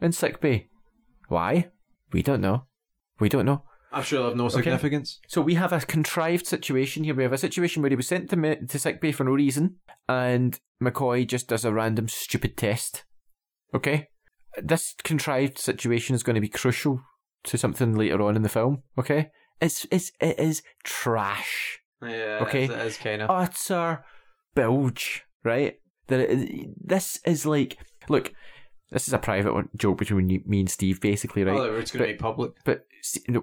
in 0.00 0.10
sickbay. 0.10 0.66
Why? 1.28 1.70
We 2.12 2.22
don't 2.22 2.40
know. 2.40 2.64
We 3.20 3.28
don't 3.28 3.46
know. 3.46 3.62
I'm 3.96 4.02
sure 4.02 4.18
they'll 4.20 4.28
have 4.30 4.36
no 4.36 4.48
significance. 4.48 5.20
So 5.28 5.40
we 5.40 5.54
have 5.54 5.72
a 5.72 5.80
contrived 5.80 6.46
situation 6.46 7.04
here. 7.04 7.14
We 7.14 7.22
have 7.22 7.32
a 7.32 7.38
situation 7.38 7.82
where 7.82 7.90
he 7.90 7.96
was 7.96 8.06
sent 8.08 8.30
to 8.30 8.36
me- 8.36 8.56
to 8.68 8.78
sickbay 8.78 9.12
for 9.12 9.24
no 9.24 9.32
reason, 9.32 9.76
and 10.08 10.58
McCoy 10.82 11.26
just 11.26 11.48
does 11.48 11.64
a 11.64 11.72
random 11.72 12.08
stupid 12.08 12.56
test. 12.56 13.04
Okay, 13.74 14.08
this 14.62 14.94
contrived 15.02 15.58
situation 15.58 16.14
is 16.14 16.22
going 16.22 16.34
to 16.36 16.40
be 16.40 16.48
crucial 16.48 17.00
to 17.44 17.56
something 17.58 17.94
later 17.94 18.22
on 18.22 18.36
in 18.36 18.42
the 18.42 18.48
film. 18.48 18.82
Okay, 18.98 19.30
it's 19.60 19.86
it's 19.90 20.12
it 20.20 20.38
is 20.38 20.62
trash, 20.84 21.78
Yeah. 22.02 22.38
Okay. 22.42 22.64
It 22.64 22.70
is 22.70 22.96
kind 22.98 23.22
of. 23.22 23.30
utter 23.30 24.04
bilge. 24.54 25.22
Right? 25.44 25.74
That 26.08 26.20
it- 26.20 26.68
this 26.84 27.18
is 27.24 27.46
like 27.46 27.78
look. 28.08 28.32
This 28.90 29.08
is 29.08 29.14
a 29.14 29.18
private 29.18 29.52
one, 29.52 29.68
joke 29.76 29.98
between 29.98 30.26
me 30.46 30.60
and 30.60 30.70
Steve, 30.70 31.00
basically, 31.00 31.42
right? 31.44 31.58
Oh, 31.58 31.74
it's 31.76 31.90
going 31.90 32.06
to 32.06 32.12
be 32.12 32.18
public. 32.18 32.52
But 32.64 32.86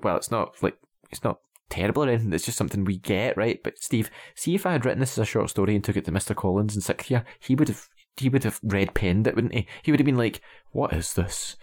well, 0.02 0.18
it's 0.18 0.32
not 0.32 0.56
like 0.64 0.78
it's 1.12 1.24
not 1.24 1.39
terrible 1.70 2.06
or 2.06 2.10
anything. 2.10 2.32
It's 2.34 2.46
just 2.46 2.58
something 2.58 2.86
we 2.86 2.98
get, 2.98 3.36
right? 3.36 3.60
But 3.64 3.78
Steve, 3.80 4.10
see 4.36 4.56
if 4.56 4.66
I 4.66 4.72
had 4.72 4.86
written 4.86 5.00
this 5.02 5.18
as 5.18 5.24
a 5.24 5.26
short 5.26 5.50
story 5.50 5.76
and 5.76 5.84
took 5.84 5.98
it 5.98 6.06
to 6.06 6.12
Mister 6.12 6.34
Collins 6.34 6.76
in 6.76 6.82
sixth 6.82 7.12
year, 7.12 7.26
he 7.39 7.56
would 7.56 7.68
have 7.68 7.88
he 8.16 8.30
would 8.30 8.44
have 8.46 8.60
red 8.64 8.94
penned 8.94 9.28
it, 9.28 9.36
wouldn't 9.36 9.54
he? 9.54 9.68
He 9.82 9.91
would 9.91 10.00
have 10.00 10.06
been 10.06 10.18
like, 10.18 10.39
"What 10.72 10.94
is 10.94 11.14
this?" 11.14 11.58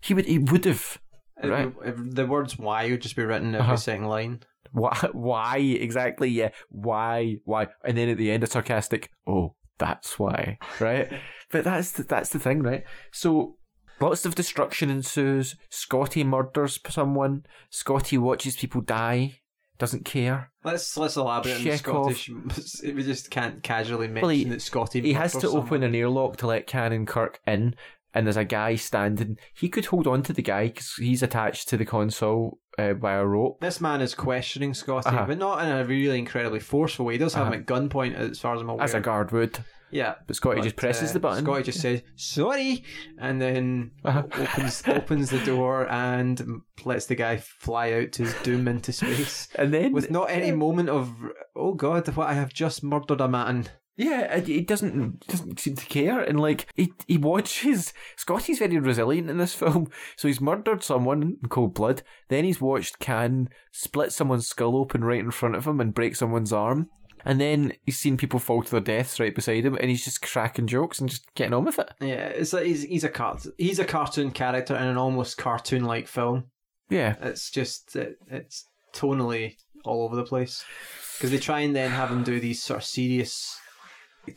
He 0.00 0.14
would 0.14 0.26
he 0.26 0.38
would 0.38 0.64
have 0.64 0.98
If- 1.42 1.50
right. 1.50 1.72
the 2.14 2.26
words 2.26 2.58
"why" 2.58 2.90
would 2.90 3.02
just 3.02 3.16
be 3.16 3.24
written 3.24 3.54
every 3.54 3.60
Uh-huh. 3.60 3.76
second 3.76 4.06
line. 4.06 4.40
why 4.72 4.96
why 5.12 5.58
exactly? 5.58 6.30
Yeah, 6.30 6.50
why 6.68 7.36
why? 7.44 7.68
And 7.84 7.96
then 7.96 8.08
at 8.08 8.16
the 8.18 8.30
end, 8.32 8.42
a 8.42 8.46
sarcastic, 8.48 9.10
"Oh, 9.26 9.54
that's 9.78 10.18
why," 10.18 10.58
right? 10.80 11.10
but 11.50 11.64
that's 11.64 11.92
the, 11.92 12.02
that's 12.02 12.30
the 12.30 12.38
thing, 12.38 12.62
right? 12.62 12.84
So. 13.12 13.54
Lots 14.00 14.24
of 14.24 14.36
destruction 14.36 14.90
ensues. 14.90 15.56
Scotty 15.70 16.22
murders 16.22 16.78
someone. 16.88 17.44
Scotty 17.68 18.16
watches 18.16 18.54
people 18.56 18.80
die. 18.80 19.40
Doesn't 19.78 20.04
care. 20.04 20.52
Let's 20.62 20.96
let's 20.96 21.16
elaborate 21.16 21.56
on 21.56 21.62
Chekhov. 21.62 22.16
Scottish. 22.16 22.82
We 22.94 23.02
just 23.02 23.28
can't 23.32 23.60
casually 23.60 24.06
mention 24.06 24.22
Well, 24.22 24.30
he- 24.30 24.44
that 24.44 24.62
Scotty. 24.62 25.00
He 25.00 25.14
has 25.14 25.32
to 25.32 25.38
murders 25.38 25.50
open 25.56 25.68
someone. 25.68 25.82
an 25.82 25.94
airlock 25.96 26.36
to 26.36 26.46
let 26.46 26.68
and 26.92 27.08
Kirk 27.08 27.40
in, 27.44 27.74
and 28.14 28.26
there's 28.26 28.36
a 28.36 28.44
guy 28.44 28.74
standing. 28.76 29.38
He 29.54 29.68
could 29.68 29.86
hold 29.86 30.06
on 30.06 30.22
to 30.24 30.32
the 30.32 30.42
guy 30.42 30.68
because 30.68 30.94
he's 30.94 31.22
attached 31.22 31.68
to 31.68 31.76
the 31.76 31.84
console 31.84 32.58
uh, 32.78 32.92
by 32.94 33.14
a 33.14 33.24
rope. 33.24 33.60
This 33.60 33.80
man 33.80 34.00
is 34.00 34.14
questioning 34.14 34.72
Scotty, 34.74 35.08
Uh-huh. 35.08 35.24
but 35.26 35.38
not 35.38 35.62
in 35.64 35.70
a 35.70 35.84
really 35.84 36.18
incredibly 36.18 36.60
forceful 36.60 37.06
way. 37.06 37.14
He 37.14 37.18
does 37.18 37.34
have 37.34 37.46
Uh-huh. 37.48 37.54
him 37.54 37.60
at 37.60 37.66
gunpoint, 37.66 38.14
as 38.14 38.38
far 38.38 38.54
as 38.54 38.62
I'm 38.62 38.68
aware. 38.68 38.84
As 38.84 38.94
a 38.94 39.00
guard 39.00 39.32
would. 39.32 39.58
Yeah. 39.90 40.16
But 40.26 40.36
Scotty 40.36 40.56
But, 40.60 40.64
just 40.64 40.76
presses 40.76 41.10
uh, 41.10 41.12
the 41.14 41.20
button. 41.20 41.44
Scotty 41.44 41.62
just 41.62 41.80
says 41.80 42.02
sorry, 42.14 42.84
and 43.18 43.40
then 43.40 43.92
Uh-huh. 44.04 44.22
opens 44.38 44.82
opens 44.86 45.30
the 45.30 45.38
door 45.44 45.90
and 45.90 46.60
lets 46.84 47.06
the 47.06 47.14
guy 47.14 47.38
fly 47.38 47.92
out 47.92 48.12
to 48.12 48.24
his 48.24 48.34
doom 48.42 48.68
into 48.68 48.92
space 48.92 49.48
and 49.54 49.72
then 49.72 49.92
with 49.92 50.10
not 50.10 50.30
any 50.30 50.52
moment 50.66 50.90
of 50.90 51.10
oh 51.56 51.72
god, 51.74 52.06
what 52.16 52.28
I 52.28 52.34
have 52.34 52.52
just 52.52 52.84
murdered 52.84 53.20
a 53.22 53.28
man. 53.28 53.68
Yeah, 53.98 54.38
he 54.38 54.60
doesn't 54.60 55.26
doesn't 55.26 55.58
seem 55.58 55.74
to 55.74 55.86
care, 55.86 56.20
and 56.20 56.38
like 56.38 56.68
he 56.76 56.92
he 57.08 57.18
watches. 57.18 57.92
Scotty's 58.16 58.60
very 58.60 58.78
resilient 58.78 59.28
in 59.28 59.38
this 59.38 59.54
film, 59.56 59.90
so 60.16 60.28
he's 60.28 60.40
murdered 60.40 60.84
someone 60.84 61.22
in 61.42 61.48
cold 61.48 61.74
blood. 61.74 62.02
Then 62.28 62.44
he's 62.44 62.60
watched 62.60 63.00
Khan 63.00 63.48
split 63.72 64.12
someone's 64.12 64.46
skull 64.46 64.76
open 64.76 65.02
right 65.02 65.18
in 65.18 65.32
front 65.32 65.56
of 65.56 65.66
him 65.66 65.80
and 65.80 65.92
break 65.92 66.14
someone's 66.14 66.52
arm, 66.52 66.88
and 67.24 67.40
then 67.40 67.72
he's 67.86 67.98
seen 67.98 68.16
people 68.16 68.38
fall 68.38 68.62
to 68.62 68.70
their 68.70 68.80
deaths 68.80 69.18
right 69.18 69.34
beside 69.34 69.64
him, 69.64 69.74
and 69.74 69.90
he's 69.90 70.04
just 70.04 70.22
cracking 70.22 70.68
jokes 70.68 71.00
and 71.00 71.10
just 71.10 71.34
getting 71.34 71.54
on 71.54 71.64
with 71.64 71.80
it. 71.80 71.90
Yeah, 72.00 72.28
it's 72.28 72.52
like 72.52 72.66
he's 72.66 72.84
he's 72.84 73.04
a 73.04 73.08
cart 73.08 73.44
he's 73.58 73.80
a 73.80 73.84
cartoon 73.84 74.30
character 74.30 74.76
in 74.76 74.86
an 74.86 74.96
almost 74.96 75.38
cartoon 75.38 75.84
like 75.84 76.06
film. 76.06 76.44
Yeah, 76.88 77.16
It's 77.20 77.50
just 77.50 77.96
it, 77.96 78.16
it's 78.28 78.64
tonally 78.94 79.56
all 79.84 80.04
over 80.04 80.14
the 80.14 80.24
place 80.24 80.64
because 81.16 81.32
they 81.32 81.38
try 81.38 81.60
and 81.60 81.74
then 81.74 81.90
have 81.90 82.12
him 82.12 82.22
do 82.22 82.38
these 82.38 82.62
sort 82.62 82.78
of 82.78 82.84
serious 82.84 83.58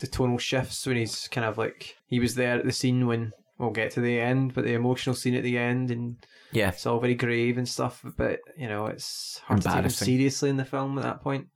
the 0.00 0.06
tonal 0.06 0.38
shifts 0.38 0.86
when 0.86 0.96
he's 0.96 1.28
kind 1.28 1.44
of 1.46 1.58
like 1.58 1.96
he 2.06 2.20
was 2.20 2.34
there 2.34 2.58
at 2.58 2.64
the 2.64 2.72
scene 2.72 3.06
when 3.06 3.32
we'll 3.58 3.70
get 3.70 3.90
to 3.92 4.00
the 4.00 4.20
end, 4.20 4.54
but 4.54 4.64
the 4.64 4.74
emotional 4.74 5.14
scene 5.14 5.34
at 5.34 5.42
the 5.44 5.58
end 5.58 5.90
and 5.90 6.16
yeah, 6.52 6.68
it's 6.68 6.84
all 6.86 7.00
very 7.00 7.14
grave 7.14 7.56
and 7.58 7.68
stuff. 7.68 8.04
But 8.16 8.40
you 8.58 8.68
know, 8.68 8.86
it's 8.86 9.40
hard 9.46 9.62
to 9.62 9.68
take 9.68 9.84
him 9.84 9.90
seriously 9.90 10.50
in 10.50 10.56
the 10.58 10.64
film 10.64 10.98
at 10.98 11.04
that 11.04 11.22
point. 11.22 11.46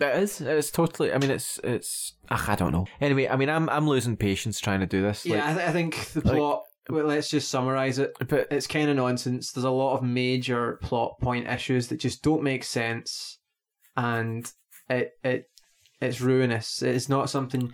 it 0.00 0.16
is. 0.22 0.40
It's 0.40 0.70
totally. 0.70 1.12
I 1.12 1.18
mean, 1.18 1.30
it's 1.30 1.60
it's. 1.62 2.14
Ugh, 2.30 2.44
I 2.48 2.54
don't 2.54 2.72
know. 2.72 2.86
Anyway, 3.00 3.28
I 3.28 3.36
mean, 3.36 3.50
I'm 3.50 3.68
I'm 3.68 3.86
losing 3.88 4.16
patience 4.16 4.60
trying 4.60 4.80
to 4.80 4.86
do 4.86 5.02
this. 5.02 5.26
Like, 5.26 5.38
yeah, 5.38 5.50
I, 5.50 5.54
th- 5.54 5.68
I 5.68 5.72
think 5.72 6.06
the 6.12 6.20
like- 6.20 6.36
plot. 6.36 6.62
well, 6.88 7.04
let's 7.06 7.28
just 7.28 7.50
summarize 7.50 7.98
it. 7.98 8.12
but 8.28 8.46
It's 8.50 8.66
kind 8.66 8.88
of 8.88 8.96
nonsense. 8.96 9.52
There's 9.52 9.64
a 9.64 9.70
lot 9.70 9.96
of 9.96 10.02
major 10.02 10.78
plot 10.82 11.18
point 11.20 11.46
issues 11.48 11.88
that 11.88 12.00
just 12.00 12.22
don't 12.22 12.42
make 12.42 12.64
sense, 12.64 13.38
and 13.96 14.50
it 14.88 15.12
it 15.24 15.50
it's 16.00 16.20
ruinous. 16.20 16.82
It's 16.82 17.08
not 17.08 17.30
something. 17.30 17.72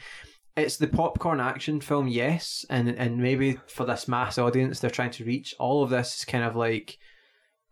It's 0.56 0.76
the 0.76 0.86
popcorn 0.86 1.40
action 1.40 1.80
film, 1.80 2.08
yes, 2.08 2.64
and 2.68 2.88
and 2.88 3.18
maybe 3.18 3.58
for 3.66 3.86
this 3.86 4.06
mass 4.06 4.38
audience 4.38 4.80
they're 4.80 4.90
trying 4.90 5.10
to 5.12 5.24
reach. 5.24 5.54
All 5.58 5.82
of 5.82 5.90
this 5.90 6.18
is 6.18 6.24
kind 6.24 6.44
of 6.44 6.56
like 6.56 6.98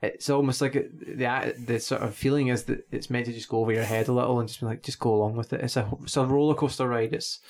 it's 0.03 0.31
almost 0.31 0.61
like 0.61 0.73
the 0.73 1.55
the 1.67 1.79
sort 1.79 2.03
of 2.03 2.15
feeling 2.15 2.49
is 2.49 2.65
that 2.65 2.87
it's 2.91 3.11
meant 3.11 3.27
to 3.27 3.33
just 3.33 3.49
go 3.49 3.59
over 3.59 3.73
your 3.73 3.85
head 3.85 4.09
a 4.09 4.13
little 4.13 4.41
and 4.41 4.49
just 4.49 4.61
be 4.61 4.67
like 4.67 4.83
just 4.83 4.99
go 4.99 5.15
along 5.15 5.37
with 5.37 5.53
it. 5.53 5.61
It's 5.61 5.77
a 5.77 5.91
it's 6.03 6.17
a 6.17 6.25
roller 6.25 6.55
coaster 6.55 6.89
ride. 6.89 7.13
It's 7.13 7.41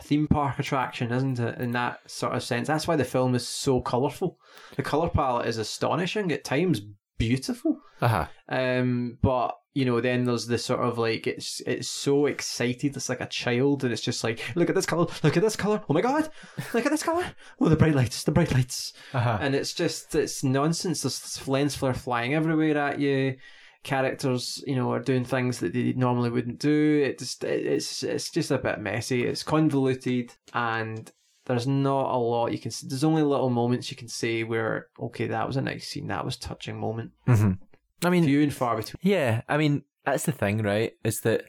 a 0.00 0.02
theme 0.02 0.26
park 0.26 0.58
attraction, 0.58 1.12
isn't 1.12 1.38
it? 1.38 1.58
In 1.58 1.70
that 1.72 2.10
sort 2.10 2.34
of 2.34 2.42
sense, 2.42 2.66
that's 2.66 2.88
why 2.88 2.96
the 2.96 3.04
film 3.04 3.34
is 3.34 3.46
so 3.46 3.80
colourful. 3.80 4.38
The 4.76 4.82
colour 4.82 5.10
palette 5.10 5.46
is 5.46 5.58
astonishing 5.58 6.32
at 6.32 6.44
times, 6.44 6.80
beautiful. 7.18 7.78
Uh-huh. 8.00 8.26
Um, 8.48 9.18
but 9.22 9.56
you 9.74 9.84
know, 9.84 10.00
then 10.00 10.24
there's 10.24 10.46
this 10.46 10.64
sort 10.64 10.80
of 10.80 10.98
like 10.98 11.26
it's 11.26 11.60
it's 11.66 11.88
so 11.88 12.26
excited. 12.26 12.96
It's 12.96 13.08
like 13.08 13.20
a 13.20 13.26
child, 13.26 13.84
and 13.84 13.92
it's 13.92 14.02
just 14.02 14.22
like, 14.22 14.40
look 14.54 14.68
at 14.68 14.74
this 14.74 14.86
color, 14.86 15.06
look 15.22 15.36
at 15.36 15.42
this 15.42 15.56
color. 15.56 15.82
Oh 15.88 15.94
my 15.94 16.00
god, 16.02 16.28
look 16.74 16.84
at 16.84 16.92
this 16.92 17.02
color. 17.02 17.24
Oh, 17.60 17.68
the 17.68 17.76
bright 17.76 17.94
lights, 17.94 18.24
the 18.24 18.32
bright 18.32 18.52
lights, 18.52 18.92
uh 19.14 19.38
and 19.40 19.54
it's 19.54 19.72
just 19.72 20.14
it's 20.14 20.44
nonsense. 20.44 21.02
There's 21.02 21.48
lens 21.48 21.74
flare 21.74 21.94
flying 21.94 22.34
everywhere 22.34 22.76
at 22.76 23.00
you. 23.00 23.36
Characters, 23.82 24.62
you 24.66 24.76
know, 24.76 24.92
are 24.92 25.00
doing 25.00 25.24
things 25.24 25.58
that 25.58 25.72
they 25.72 25.92
normally 25.94 26.30
wouldn't 26.30 26.60
do. 26.60 27.02
It 27.04 27.18
just 27.18 27.42
it, 27.42 27.66
it's 27.66 28.02
it's 28.02 28.30
just 28.30 28.50
a 28.50 28.58
bit 28.58 28.78
messy. 28.78 29.24
It's 29.24 29.42
convoluted, 29.42 30.32
and 30.54 31.10
there's 31.46 31.66
not 31.66 32.14
a 32.14 32.16
lot 32.16 32.52
you 32.52 32.58
can. 32.58 32.70
There's 32.84 33.02
only 33.02 33.22
little 33.22 33.50
moments 33.50 33.90
you 33.90 33.96
can 33.96 34.06
say 34.06 34.44
where 34.44 34.86
okay, 35.00 35.26
that 35.26 35.46
was 35.46 35.56
a 35.56 35.62
nice 35.62 35.88
scene, 35.88 36.06
that 36.08 36.24
was 36.24 36.36
a 36.36 36.40
touching 36.40 36.78
moment. 36.78 37.10
hmm 37.26 37.52
I 38.04 38.10
mean, 38.10 38.24
Few 38.24 38.42
and 38.42 38.54
far 38.54 38.76
between. 38.76 38.98
Yeah, 39.02 39.42
I 39.48 39.56
mean, 39.56 39.82
that's 40.04 40.24
the 40.24 40.32
thing, 40.32 40.62
right? 40.62 40.92
Is 41.04 41.20
that, 41.20 41.44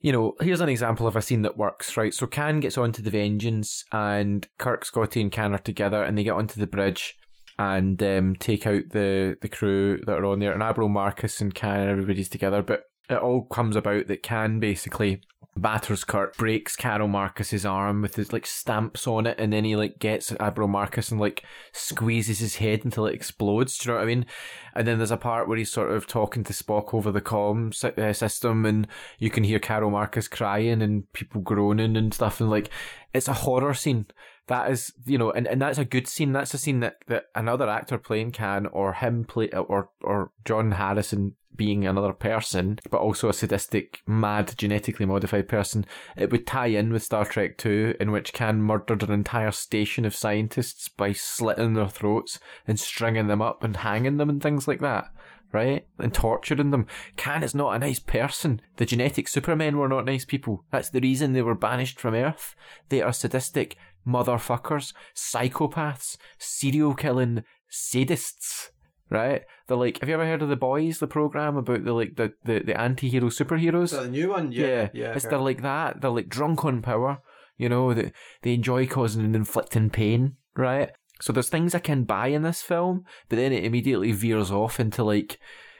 you 0.00 0.12
know, 0.12 0.34
here's 0.40 0.60
an 0.60 0.68
example 0.68 1.06
of 1.06 1.16
a 1.16 1.22
scene 1.22 1.42
that 1.42 1.56
works, 1.56 1.96
right? 1.96 2.12
So 2.12 2.26
Khan 2.26 2.60
gets 2.60 2.76
onto 2.76 3.02
the 3.02 3.10
Vengeance 3.10 3.84
and 3.92 4.46
Kirk, 4.58 4.84
Scotty, 4.84 5.20
and 5.20 5.32
Khan 5.32 5.54
are 5.54 5.58
together 5.58 6.02
and 6.02 6.16
they 6.16 6.24
get 6.24 6.34
onto 6.34 6.60
the 6.60 6.66
bridge 6.66 7.16
and 7.58 8.02
um, 8.02 8.36
take 8.36 8.66
out 8.66 8.82
the, 8.90 9.36
the 9.40 9.48
crew 9.48 10.00
that 10.06 10.18
are 10.18 10.24
on 10.26 10.40
there. 10.40 10.52
And 10.52 10.62
Abro, 10.62 10.88
Marcus, 10.88 11.40
and 11.40 11.54
Khan, 11.54 11.80
and 11.80 11.90
everybody's 11.90 12.28
together. 12.28 12.62
But 12.62 12.84
it 13.12 13.22
all 13.22 13.42
comes 13.42 13.76
about 13.76 14.06
that 14.08 14.22
Khan 14.22 14.60
basically 14.60 15.22
batters 15.54 16.02
Kirk, 16.04 16.36
breaks 16.36 16.76
Carol 16.76 17.08
Marcus's 17.08 17.66
arm 17.66 18.02
with 18.02 18.16
his 18.16 18.32
like 18.32 18.46
stamps 18.46 19.06
on 19.06 19.26
it, 19.26 19.38
and 19.38 19.52
then 19.52 19.64
he 19.64 19.76
like 19.76 19.98
gets 19.98 20.32
Abro 20.40 20.66
Marcus 20.66 21.10
and 21.10 21.20
like 21.20 21.44
squeezes 21.72 22.38
his 22.38 22.56
head 22.56 22.84
until 22.84 23.06
it 23.06 23.14
explodes. 23.14 23.76
Do 23.78 23.88
you 23.88 23.92
know 23.92 23.98
what 23.98 24.02
I 24.04 24.06
mean? 24.06 24.26
And 24.74 24.86
then 24.86 24.98
there's 24.98 25.10
a 25.10 25.16
part 25.16 25.48
where 25.48 25.58
he's 25.58 25.70
sort 25.70 25.92
of 25.92 26.06
talking 26.06 26.44
to 26.44 26.52
Spock 26.52 26.94
over 26.94 27.12
the 27.12 27.20
comm 27.20 27.74
sy- 27.74 27.90
uh, 27.90 28.12
system, 28.12 28.64
and 28.64 28.86
you 29.18 29.30
can 29.30 29.44
hear 29.44 29.58
Carol 29.58 29.90
Marcus 29.90 30.28
crying 30.28 30.80
and 30.80 31.10
people 31.12 31.42
groaning 31.42 31.96
and 31.96 32.14
stuff, 32.14 32.40
and 32.40 32.50
like 32.50 32.70
it's 33.12 33.28
a 33.28 33.34
horror 33.34 33.74
scene. 33.74 34.06
That 34.48 34.70
is, 34.70 34.92
you 35.06 35.18
know, 35.18 35.30
and, 35.30 35.46
and 35.46 35.62
that's 35.62 35.78
a 35.78 35.84
good 35.84 36.08
scene. 36.08 36.32
That's 36.32 36.52
a 36.52 36.58
scene 36.58 36.80
that, 36.80 36.96
that 37.06 37.26
another 37.34 37.68
actor 37.68 37.96
playing 37.96 38.32
Khan, 38.32 38.66
or 38.66 38.94
him 38.94 39.24
play, 39.24 39.50
or 39.50 39.90
or 40.00 40.32
John 40.44 40.72
Harrison 40.72 41.36
being 41.56 41.86
another 41.86 42.12
person, 42.12 42.78
but 42.90 43.00
also 43.00 43.28
a 43.28 43.32
sadistic, 43.32 44.00
mad, 44.06 44.54
genetically 44.56 45.06
modified 45.06 45.48
person. 45.48 45.84
It 46.16 46.30
would 46.30 46.46
tie 46.46 46.66
in 46.66 46.92
with 46.92 47.02
Star 47.02 47.24
Trek 47.24 47.58
Two, 47.58 47.94
in 48.00 48.10
which 48.10 48.32
Khan 48.32 48.62
murdered 48.62 49.02
an 49.02 49.12
entire 49.12 49.50
station 49.50 50.04
of 50.04 50.14
scientists 50.14 50.88
by 50.88 51.12
slitting 51.12 51.74
their 51.74 51.88
throats 51.88 52.38
and 52.66 52.78
stringing 52.78 53.26
them 53.26 53.42
up 53.42 53.62
and 53.62 53.76
hanging 53.78 54.16
them 54.16 54.30
and 54.30 54.42
things 54.42 54.66
like 54.66 54.80
that. 54.80 55.10
Right? 55.52 55.86
And 55.98 56.14
torturing 56.14 56.70
them. 56.70 56.86
Khan 57.18 57.42
is 57.42 57.54
not 57.54 57.74
a 57.74 57.78
nice 57.78 57.98
person. 57.98 58.62
The 58.78 58.86
genetic 58.86 59.28
supermen 59.28 59.76
were 59.76 59.88
not 59.88 60.06
nice 60.06 60.24
people. 60.24 60.64
That's 60.70 60.88
the 60.88 61.00
reason 61.00 61.34
they 61.34 61.42
were 61.42 61.54
banished 61.54 62.00
from 62.00 62.14
Earth. 62.14 62.54
They 62.88 63.02
are 63.02 63.12
sadistic 63.12 63.76
motherfuckers, 64.06 64.94
psychopaths, 65.14 66.16
serial 66.38 66.94
killing 66.94 67.44
sadists. 67.70 68.70
Right? 69.10 69.42
They're 69.72 69.78
like, 69.78 70.00
have 70.00 70.08
you 70.10 70.14
ever 70.16 70.26
heard 70.26 70.42
of 70.42 70.50
the 70.50 70.56
boys, 70.56 70.98
the 70.98 71.06
program 71.06 71.56
about 71.56 71.82
the 71.82 71.94
like 71.94 72.16
the, 72.16 72.34
the, 72.44 72.58
the 72.58 72.78
anti-hero 72.78 73.28
superheroes? 73.28 73.98
The 73.98 74.06
new 74.06 74.28
one, 74.28 74.52
yeah, 74.52 74.66
yeah, 74.66 74.88
yeah. 74.92 75.12
it's 75.14 75.24
they're 75.24 75.38
like 75.38 75.62
that. 75.62 76.02
They're 76.02 76.10
like 76.10 76.28
drunk 76.28 76.66
on 76.66 76.82
power. 76.82 77.22
You 77.56 77.70
know, 77.70 77.94
they 77.94 78.12
they 78.42 78.52
enjoy 78.52 78.86
causing 78.86 79.24
and 79.24 79.34
inflicting 79.34 79.88
pain, 79.88 80.36
right? 80.54 80.90
So 81.22 81.32
there's 81.32 81.48
things 81.48 81.74
I 81.74 81.78
can 81.78 82.04
buy 82.04 82.26
in 82.26 82.42
this 82.42 82.60
film, 82.60 83.06
but 83.30 83.36
then 83.36 83.50
it 83.50 83.64
immediately 83.64 84.12
veers 84.12 84.50
off 84.50 84.78
into 84.78 85.04
like 85.04 85.38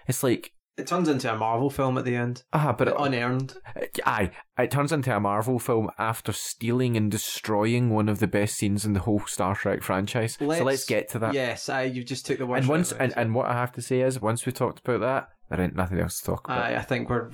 it's 0.09 0.23
like 0.23 0.55
It 0.79 0.87
turns 0.87 1.09
into 1.09 1.31
a 1.31 1.37
Marvel 1.37 1.69
film 1.69 1.99
at 1.99 2.07
the 2.07 2.17
end, 2.17 2.45
ah, 2.55 2.75
but 2.77 2.89
it, 2.89 2.95
unearned. 2.99 3.55
aye, 4.07 4.31
it 4.59 4.71
turns 4.71 4.91
into 4.91 5.15
a 5.15 5.21
Marvel 5.21 5.59
film 5.59 5.91
after 5.99 6.33
stealing 6.33 6.97
and 6.97 7.11
destroying 7.11 7.91
one 7.91 8.09
of 8.09 8.21
the 8.21 8.27
best 8.27 8.57
scenes 8.57 8.87
in 8.87 8.95
the 8.95 9.01
whole 9.01 9.21
Star 9.27 9.55
Trek 9.55 9.83
franchise. 9.83 10.39
so 10.39 10.47
let's 10.47 10.87
get 10.87 11.11
to 11.11 11.19
that. 11.19 11.35
Yes, 11.35 11.69
I 11.69 11.83
you 11.83 12.03
just 12.03 12.25
took 12.25 12.39
the 12.39 12.47
words. 12.47 12.61
and 12.61 12.69
once 12.71 12.93
and, 12.93 13.13
and 13.19 13.35
what 13.35 13.49
I 13.49 13.53
have 13.53 13.73
to 13.73 13.83
say 13.83 14.01
is, 14.01 14.23
once 14.23 14.47
we 14.47 14.53
talked 14.53 14.79
about 14.79 15.01
that, 15.01 15.29
there 15.51 15.61
ain't 15.61 15.77
nothing 15.77 16.01
else 16.01 16.21
to 16.21 16.25
talk 16.25 16.47
about. 16.47 16.65
I, 16.65 16.77
I 16.77 16.83
think 16.83 17.11
we're 17.11 17.31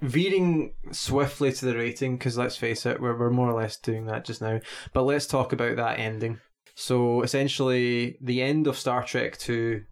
veering 0.00 0.74
swiftly 0.92 1.52
to 1.52 1.64
the 1.64 1.76
rating 1.76 2.16
because 2.16 2.38
let's 2.38 2.56
face 2.56 2.86
it, 2.86 3.00
we're 3.00 3.18
we're 3.18 3.30
more 3.30 3.50
or 3.50 3.60
less 3.60 3.76
doing 3.76 4.06
that 4.06 4.24
just 4.24 4.40
now. 4.40 4.60
But 4.92 5.02
let's 5.02 5.26
talk 5.26 5.52
about 5.52 5.74
that 5.76 5.98
ending. 5.98 6.38
So 6.76 7.22
essentially, 7.22 8.18
the 8.20 8.40
end 8.40 8.68
of 8.68 8.78
Star 8.78 9.02
Trek 9.02 9.36
Two 9.36 9.82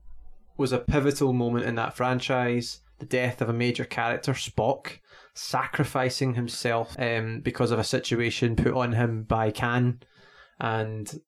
was 0.57 0.73
a 0.73 0.79
pivotal 0.79 1.33
moment 1.33 1.67
in 1.67 1.75
that 1.77 1.97
franchise. 1.97 2.81
The 2.99 3.07
death 3.07 3.41
of 3.41 3.49
a 3.49 3.53
major 3.53 3.85
character, 3.85 4.33
Spock, 4.33 4.99
sacrificing 5.35 6.35
himself 6.35 6.95
um, 6.99 7.41
because 7.41 7.71
of 7.71 7.79
a 7.79 7.85
situation 7.85 8.57
put 8.57 8.73
on 8.73 8.93
him 8.93 9.25
by 9.25 9.51
Khan, 9.51 10.01
and 10.61 11.21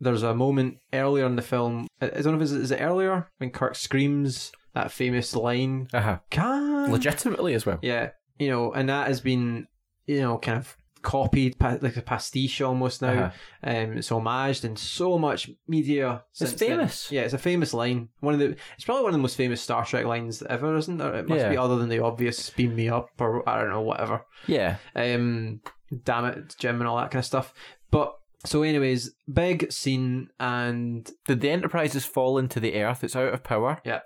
there's 0.00 0.22
a 0.22 0.34
moment 0.34 0.78
earlier 0.92 1.26
in 1.26 1.36
the 1.36 1.42
film. 1.42 1.86
I 2.00 2.08
don't 2.08 2.26
know 2.26 2.36
if 2.36 2.42
it's, 2.42 2.52
is 2.52 2.70
it 2.70 2.80
earlier 2.80 3.28
when 3.38 3.50
Kirk 3.50 3.76
screams 3.76 4.52
that 4.74 4.90
famous 4.90 5.36
line, 5.36 5.88
uh-huh. 5.92 6.18
"Khan." 6.30 6.90
Legitimately 6.90 7.54
as 7.54 7.66
well. 7.66 7.78
Yeah, 7.82 8.10
you 8.38 8.48
know, 8.48 8.72
and 8.72 8.88
that 8.88 9.08
has 9.08 9.20
been, 9.20 9.68
you 10.06 10.20
know, 10.20 10.38
kind 10.38 10.58
of 10.58 10.76
copied, 11.02 11.56
like 11.60 11.96
a 11.96 12.02
pastiche 12.02 12.60
almost 12.60 13.02
now. 13.02 13.24
Uh-huh. 13.24 13.30
Um, 13.64 13.98
it's 13.98 14.08
homaged 14.10 14.64
in 14.64 14.76
so 14.76 15.18
much 15.18 15.50
media. 15.68 16.24
It's 16.30 16.38
since 16.38 16.52
then. 16.54 16.68
famous. 16.70 17.10
Yeah, 17.12 17.22
it's 17.22 17.34
a 17.34 17.38
famous 17.38 17.74
line. 17.74 18.08
One 18.20 18.34
of 18.34 18.40
the, 18.40 18.56
it's 18.76 18.84
probably 18.84 19.02
one 19.02 19.10
of 19.10 19.18
the 19.18 19.22
most 19.22 19.36
famous 19.36 19.60
Star 19.60 19.84
Trek 19.84 20.04
lines 20.06 20.42
ever, 20.42 20.76
isn't 20.76 20.96
there? 20.98 21.14
It 21.14 21.28
must 21.28 21.40
Yeah. 21.40 21.50
be 21.50 21.56
other 21.56 21.76
than 21.76 21.88
the 21.88 21.98
obvious 22.02 22.50
"beam 22.50 22.74
me 22.76 22.88
up" 22.88 23.08
or 23.18 23.48
I 23.48 23.60
don't 23.60 23.70
know, 23.70 23.82
whatever. 23.82 24.24
Yeah. 24.46 24.76
Um, 24.94 25.60
damn 26.04 26.24
it, 26.24 26.54
Jim, 26.58 26.80
and 26.80 26.88
all 26.88 26.96
that 26.98 27.10
kind 27.10 27.20
of 27.20 27.26
stuff. 27.26 27.52
But 27.90 28.14
so, 28.44 28.62
anyways, 28.62 29.10
big 29.32 29.70
scene, 29.70 30.28
and 30.40 31.08
the, 31.26 31.34
the 31.36 31.50
Enterprise 31.50 31.92
has 31.92 32.04
fallen 32.04 32.48
to 32.48 32.60
the 32.60 32.82
Earth. 32.82 33.04
It's 33.04 33.14
out 33.16 33.34
of 33.34 33.44
power. 33.44 33.80
Yeah. 33.84 34.00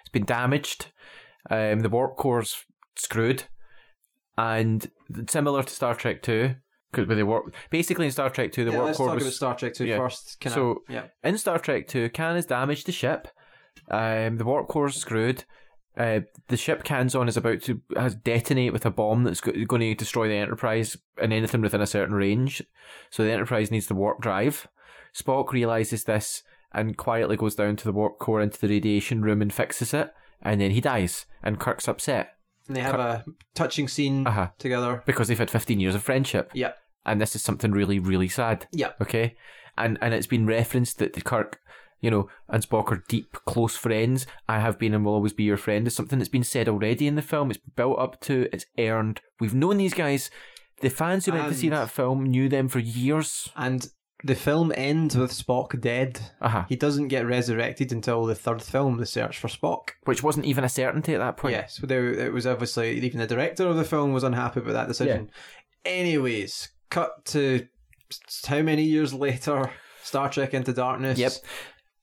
It's 0.00 0.10
been 0.12 0.24
damaged. 0.24 0.86
Um, 1.50 1.80
the 1.80 1.88
warp 1.88 2.16
core's 2.16 2.64
screwed. 2.96 3.44
And 4.38 4.90
similar 5.28 5.62
to 5.62 5.72
Star 5.72 5.94
Trek 5.94 6.22
2, 6.22 6.56
'Cause 6.92 7.06
with 7.06 7.18
the 7.18 7.26
warp, 7.26 7.54
basically 7.70 8.06
in 8.06 8.12
Star 8.12 8.30
Trek 8.30 8.52
Two, 8.52 8.64
the 8.64 8.70
yeah, 8.70 8.76
warp 8.76 8.86
let's 8.86 8.96
core 8.98 9.08
talk 9.08 9.14
was 9.16 9.24
about 9.24 9.32
Star 9.34 9.56
Trek 9.56 9.74
2 9.74 9.84
yeah. 9.86 9.96
first. 9.98 10.40
Can 10.40 10.52
So- 10.52 10.82
I, 10.88 10.92
yeah. 10.92 11.02
in 11.24 11.36
Star 11.36 11.58
Trek 11.58 11.88
2, 11.88 12.08
Khan 12.10 12.36
has 12.36 12.46
damaged 12.46 12.86
the 12.86 12.92
ship. 12.92 13.28
Um, 13.90 14.38
the 14.38 14.44
warp 14.44 14.68
core 14.68 14.86
is 14.86 14.96
screwed. 14.96 15.44
Uh, 15.96 16.20
the 16.48 16.56
ship 16.56 16.84
Khan's 16.84 17.14
is 17.14 17.36
about 17.36 17.62
to 17.62 17.80
has 17.96 18.14
detonate 18.14 18.72
with 18.72 18.84
a 18.84 18.90
bomb 18.90 19.24
that's 19.24 19.40
go- 19.40 19.52
going 19.64 19.80
to 19.80 19.94
destroy 19.94 20.28
the 20.28 20.34
Enterprise 20.34 20.96
and 21.20 21.32
anything 21.32 21.62
within 21.62 21.80
a 21.80 21.86
certain 21.86 22.14
range. 22.14 22.62
So 23.10 23.24
the 23.24 23.32
Enterprise 23.32 23.70
needs 23.70 23.86
the 23.86 23.94
warp 23.94 24.20
drive. 24.20 24.68
Spock 25.14 25.52
realizes 25.52 26.04
this 26.04 26.42
and 26.72 26.96
quietly 26.98 27.36
goes 27.36 27.54
down 27.54 27.76
to 27.76 27.84
the 27.84 27.92
warp 27.92 28.18
core 28.18 28.42
into 28.42 28.60
the 28.60 28.68
radiation 28.68 29.22
room 29.22 29.40
and 29.40 29.52
fixes 29.52 29.94
it. 29.94 30.12
And 30.42 30.60
then 30.60 30.72
he 30.72 30.82
dies. 30.82 31.24
And 31.42 31.58
Kirk's 31.58 31.88
upset 31.88 32.35
And 32.68 32.76
they 32.76 32.80
have 32.80 32.98
a 33.00 33.24
touching 33.54 33.88
scene 33.88 34.26
Uh 34.26 34.30
huh. 34.30 34.48
together. 34.58 35.02
because 35.06 35.28
they've 35.28 35.38
had 35.38 35.50
15 35.50 35.80
years 35.80 35.94
of 35.94 36.02
friendship. 36.02 36.50
Yeah. 36.54 36.72
and 37.04 37.20
this 37.20 37.36
is 37.36 37.42
something 37.42 37.70
really, 37.72 37.98
really 37.98 38.28
sad. 38.28 38.66
Yeah. 38.72 38.92
Okay, 39.00 39.36
and 39.78 39.96
and 40.00 40.12
it's 40.14 40.26
been 40.26 40.46
referenced 40.46 40.98
that 40.98 41.12
the 41.12 41.20
Kirk, 41.20 41.60
you 42.00 42.10
know, 42.10 42.28
and 42.48 42.62
Spock 42.66 42.90
are 42.90 43.04
deep, 43.08 43.32
close 43.46 43.76
friends. 43.76 44.26
I 44.48 44.58
have 44.58 44.78
been 44.78 44.92
and 44.94 45.04
will 45.04 45.14
always 45.14 45.32
be 45.32 45.44
your 45.44 45.56
friend. 45.56 45.86
Is 45.86 45.94
something 45.94 46.18
that's 46.18 46.28
been 46.28 46.44
said 46.44 46.68
already 46.68 47.06
in 47.06 47.14
the 47.14 47.22
film. 47.22 47.50
It's 47.50 47.60
built 47.76 47.98
up 47.98 48.20
to. 48.22 48.48
It's 48.52 48.66
earned. 48.78 49.20
We've 49.40 49.54
known 49.54 49.76
these 49.76 49.94
guys. 49.94 50.30
The 50.82 50.90
fans 50.90 51.24
who 51.24 51.32
went 51.32 51.48
to 51.48 51.54
see 51.54 51.70
that 51.70 51.90
film 51.90 52.24
knew 52.24 52.48
them 52.50 52.68
for 52.68 52.80
years. 52.80 53.48
And 53.56 53.88
the 54.26 54.34
film 54.34 54.72
ends 54.76 55.16
with 55.16 55.30
Spock 55.32 55.80
dead. 55.80 56.20
Uh 56.40 56.48
huh. 56.48 56.64
He 56.68 56.76
doesn't 56.76 57.08
get 57.08 57.26
resurrected 57.26 57.92
until 57.92 58.26
the 58.26 58.34
third 58.34 58.62
film, 58.62 58.98
The 58.98 59.06
Search 59.06 59.38
for 59.38 59.48
Spock. 59.48 59.90
Which 60.04 60.22
wasn't 60.22 60.46
even 60.46 60.64
a 60.64 60.68
certainty 60.68 61.14
at 61.14 61.18
that 61.18 61.36
point. 61.36 61.52
Yes, 61.52 61.76
so 61.76 61.86
there, 61.86 62.08
it 62.08 62.32
was 62.32 62.46
obviously 62.46 62.98
even 63.00 63.20
the 63.20 63.26
director 63.26 63.66
of 63.66 63.76
the 63.76 63.84
film 63.84 64.12
was 64.12 64.24
unhappy 64.24 64.60
with 64.60 64.74
that 64.74 64.88
decision. 64.88 65.30
Yeah. 65.84 65.92
Anyways, 65.92 66.68
cut 66.90 67.24
to 67.26 67.66
how 68.46 68.62
many 68.62 68.82
years 68.82 69.14
later? 69.14 69.70
Star 70.02 70.30
Trek 70.30 70.54
Into 70.54 70.72
Darkness. 70.72 71.18
Yep. 71.18 71.32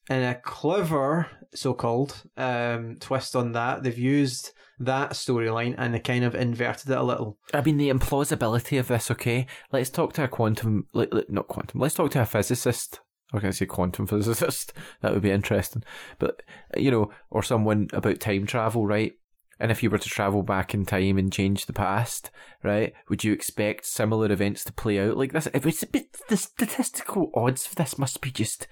And 0.10 0.26
a 0.26 0.36
clever, 0.36 1.28
so-called, 1.54 2.22
um, 2.36 2.98
twist 3.00 3.36
on 3.36 3.54
that, 3.54 3.84
they've 3.84 3.98
used 3.98 4.52
that 4.86 5.12
storyline 5.12 5.76
and 5.78 5.94
they 5.94 6.00
kind 6.00 6.24
of 6.24 6.36
inverted 6.36 6.90
it 6.90 6.98
a 6.98 7.04
little. 7.04 7.38
I 7.54 7.62
mean, 7.62 7.78
the 7.78 7.90
implausibility 7.90 8.80
of 8.80 8.88
this, 8.88 9.12
okay? 9.12 9.48
Let's 9.72 9.90
talk 9.90 10.14
to 10.14 10.24
a 10.24 10.28
quantum, 10.28 10.88
like, 10.94 11.14
like- 11.14 11.30
not 11.30 11.48
quantum, 11.48 11.80
let's 11.80 11.96
talk 11.96 12.12
to 12.12 12.22
a 12.22 12.26
physicist. 12.26 13.00
Or 13.34 13.40
can 13.40 13.50
I 13.50 13.52
say 13.52 13.66
quantum 13.66 14.08
physicist? 14.08 14.74
That 15.02 15.14
would 15.14 15.24
be 15.24 15.32
interesting. 15.32 15.84
But, 16.20 16.44
you 16.78 16.92
know, 16.92 17.12
or 17.30 17.44
someone 17.44 17.88
about 17.94 18.20
time 18.20 18.46
travel, 18.46 18.86
right? 18.86 19.14
And 19.60 19.72
if 19.72 19.82
you 19.82 19.90
were 19.90 19.98
to 19.98 20.10
travel 20.10 20.44
back 20.44 20.74
in 20.74 20.86
time 20.86 21.18
and 21.18 21.32
change 21.32 21.66
the 21.66 21.74
past, 21.74 22.32
right, 22.64 22.94
would 23.08 23.24
you 23.24 23.34
expect 23.34 23.86
similar 23.86 24.32
events 24.32 24.64
to 24.66 24.74
play 24.74 25.00
out 25.00 25.16
like 25.16 25.32
this? 25.32 25.48
If 25.54 25.66
it's 25.66 25.84
a 25.84 25.88
bit, 25.88 26.18
the 26.28 26.38
statistical 26.38 27.32
odds 27.36 27.68
of 27.68 27.76
this 27.76 27.98
must 27.98 28.20
be 28.20 28.32
just 28.32 28.68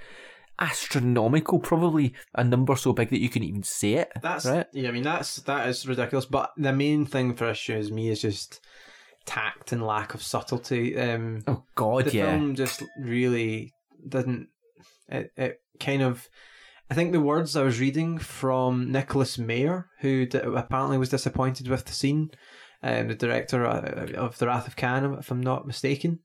astronomical. 0.62 1.59
Probably 1.59 2.14
a 2.36 2.43
number 2.43 2.76
so 2.76 2.93
big 2.93 3.09
that 3.09 3.20
you 3.20 3.30
can 3.30 3.43
even 3.43 3.64
see 3.64 3.95
it. 3.95 4.12
That's 4.22 4.45
right. 4.45 4.68
yeah. 4.74 4.89
I 4.89 4.91
mean, 4.91 5.03
that's 5.03 5.38
that 5.38 5.68
is 5.68 5.88
ridiculous. 5.88 6.26
But 6.26 6.51
the 6.57 6.72
main 6.74 7.05
thing 7.05 7.34
for 7.36 7.49
issue 7.49 7.76
is 7.76 7.91
me 7.91 8.09
is 8.09 8.22
just 8.22 8.62
tact 9.26 9.72
and 9.72 9.86
lack 9.86 10.14
of 10.14 10.24
subtlety. 10.24 10.97
Um, 10.97 11.43
Oh 11.47 11.64
God, 11.76 12.05
the 12.05 12.14
yeah. 12.18 12.32
film 12.32 12.55
just 12.55 12.84
really 12.99 13.74
didn't. 14.07 14.47
It, 15.09 15.32
it 15.36 15.62
kind 15.80 16.01
of. 16.01 16.30
I 16.89 16.93
think 16.93 17.14
the 17.14 17.22
words 17.22 17.55
I 17.55 17.64
was 17.64 17.80
reading 17.80 18.18
from 18.18 18.91
Nicholas 18.91 19.38
Meyer, 19.38 19.88
who 20.01 20.26
d- 20.26 20.39
apparently 20.39 20.97
was 20.97 21.07
disappointed 21.07 21.70
with 21.70 21.86
the 21.86 21.93
scene, 21.93 22.32
um, 22.84 23.07
the 23.07 23.16
director 23.16 23.66
uh, 23.66 24.07
of 24.18 24.38
The 24.38 24.47
Wrath 24.47 24.68
of 24.68 24.76
Khan, 24.76 25.16
if 25.18 25.32
I'm 25.32 25.39
not 25.41 25.66
mistaken. 25.66 26.20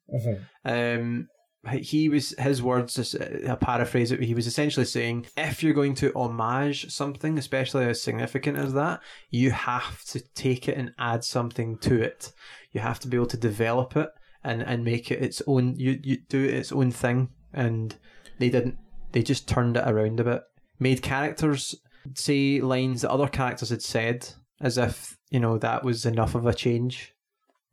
Um, 0.64 1.28
he 1.68 2.08
was 2.08 2.30
his 2.38 2.62
words. 2.62 3.14
uh, 3.14 3.40
A 3.46 3.56
paraphrase. 3.56 4.12
it, 4.12 4.20
He 4.22 4.34
was 4.34 4.46
essentially 4.46 4.86
saying, 4.86 5.26
if 5.36 5.62
you're 5.62 5.74
going 5.74 5.94
to 5.96 6.12
homage 6.14 6.90
something, 6.92 7.38
especially 7.38 7.84
as 7.86 8.02
significant 8.02 8.56
as 8.58 8.72
that, 8.74 9.00
you 9.30 9.50
have 9.50 10.02
to 10.04 10.20
take 10.34 10.68
it 10.68 10.76
and 10.76 10.92
add 10.98 11.24
something 11.24 11.78
to 11.78 12.00
it. 12.02 12.32
You 12.72 12.80
have 12.80 12.98
to 13.00 13.08
be 13.08 13.16
able 13.16 13.26
to 13.26 13.36
develop 13.36 13.96
it 13.96 14.10
and, 14.44 14.62
and 14.62 14.84
make 14.84 15.10
it 15.10 15.22
its 15.22 15.42
own. 15.46 15.74
You 15.76 15.98
you 16.02 16.18
do 16.28 16.44
it 16.44 16.54
its 16.54 16.72
own 16.72 16.90
thing, 16.90 17.30
and 17.52 17.96
they 18.38 18.48
didn't. 18.50 18.76
They 19.12 19.22
just 19.22 19.48
turned 19.48 19.76
it 19.76 19.84
around 19.88 20.20
a 20.20 20.24
bit, 20.24 20.42
made 20.78 21.00
characters 21.02 21.74
say 22.14 22.60
lines 22.60 23.02
that 23.02 23.10
other 23.10 23.28
characters 23.28 23.70
had 23.70 23.82
said, 23.82 24.28
as 24.60 24.78
if 24.78 25.16
you 25.30 25.40
know 25.40 25.58
that 25.58 25.84
was 25.84 26.04
enough 26.06 26.34
of 26.34 26.46
a 26.46 26.54
change, 26.54 27.14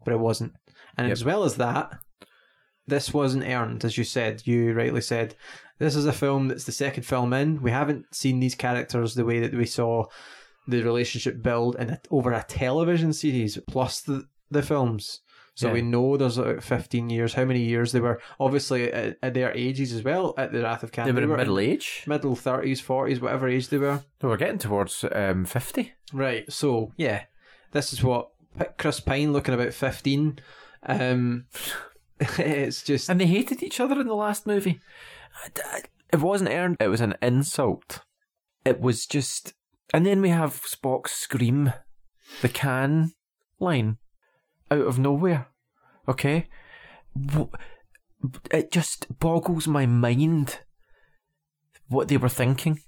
but 0.06 0.14
it 0.14 0.20
wasn't. 0.20 0.54
And 0.98 1.08
Yep. 1.08 1.12
as 1.12 1.26
well 1.26 1.44
as 1.44 1.56
that, 1.58 2.00
this 2.88 3.14
wasn't 3.14 3.46
earned, 3.46 3.86
as 3.86 3.98
you 3.98 4.04
said. 4.04 4.46
You 4.46 4.74
rightly 4.74 5.02
said. 5.02 5.36
This 5.80 5.96
is 5.96 6.06
a 6.06 6.14
film 6.14 6.48
that's 6.48 6.66
the 6.66 6.72
second 6.72 7.04
film 7.04 7.34
in. 7.34 7.62
We 7.62 7.72
haven't 7.72 8.14
seen 8.16 8.40
these 8.40 8.56
characters 8.56 9.16
the 9.16 9.26
way 9.26 9.40
that 9.40 9.54
we 9.54 9.66
saw 9.66 10.06
the 10.68 10.82
relationship 10.84 11.42
build 11.42 11.76
in 11.78 11.90
a, 11.92 12.02
over 12.12 12.32
a 12.32 12.44
television 12.48 13.12
series 13.14 13.58
plus 13.68 14.02
the 14.02 14.26
the 14.52 14.62
films. 14.62 15.22
So 15.56 15.68
Yeah. 15.68 15.74
we 15.74 15.82
know 15.82 16.16
there's 16.18 16.38
about 16.38 16.64
15 16.64 17.10
years. 17.10 17.34
How 17.34 17.44
many 17.46 17.62
years 17.62 17.92
they 17.92 18.00
were? 18.00 18.22
Obviously 18.40 18.92
at, 18.92 19.18
at 19.22 19.34
their 19.34 19.52
ages 19.54 19.92
as 19.94 20.04
well. 20.04 20.34
At 20.38 20.52
the 20.52 20.62
Wrath 20.62 20.84
of 20.84 20.92
Khan, 20.92 21.06
They 21.06 21.12
were 21.12 21.22
in 21.24 21.30
in 21.30 21.36
middle 21.38 21.60
age. 21.60 22.04
middle 22.08 22.36
30s, 22.36 22.82
40s, 22.84 23.22
whatever 23.22 23.48
age 23.48 23.68
they 23.70 23.78
were. 23.78 24.04
No, 24.22 24.30
we're 24.30 24.38
getting 24.38 24.58
towards 24.58 25.04
um, 25.12 25.46
50. 25.46 25.94
Right. 26.14 26.52
So 26.52 26.92
yeah, 26.98 27.24
this 27.72 27.94
is 27.94 28.04
what 28.04 28.30
Chris 28.78 29.00
Pine 29.00 29.34
looking 29.34 29.54
about 29.54 29.74
15. 29.74 30.40
Um, 30.86 31.46
it's 32.38 32.84
just 32.84 33.09
And 33.09 33.19
they 33.19 33.26
hated 33.26 33.63
each 33.63 33.80
other 33.80 33.99
in 33.99 34.07
the 34.07 34.15
last 34.15 34.47
movie. 34.47 34.80
It 36.11 36.19
wasn't 36.19 36.51
earned, 36.51 36.78
it 36.80 36.88
was 36.88 37.01
an 37.01 37.15
insult. 37.21 38.01
It 38.65 38.80
was 38.80 39.05
just. 39.05 39.53
And 39.93 40.05
then 40.05 40.21
we 40.21 40.30
have 40.30 40.61
Spock 40.61 41.07
scream 41.07 41.74
the 42.41 42.49
Khan 42.49 43.11
line 43.59 43.97
out 44.71 44.86
of 44.86 44.99
nowhere. 44.99 45.47
Okay? 46.07 46.47
It 48.51 48.71
just 48.71 49.19
boggles 49.19 49.67
my 49.67 49.86
mind 49.86 50.59
what 51.89 52.07
they 52.07 52.17
were 52.17 52.30
thinking, 52.30 52.80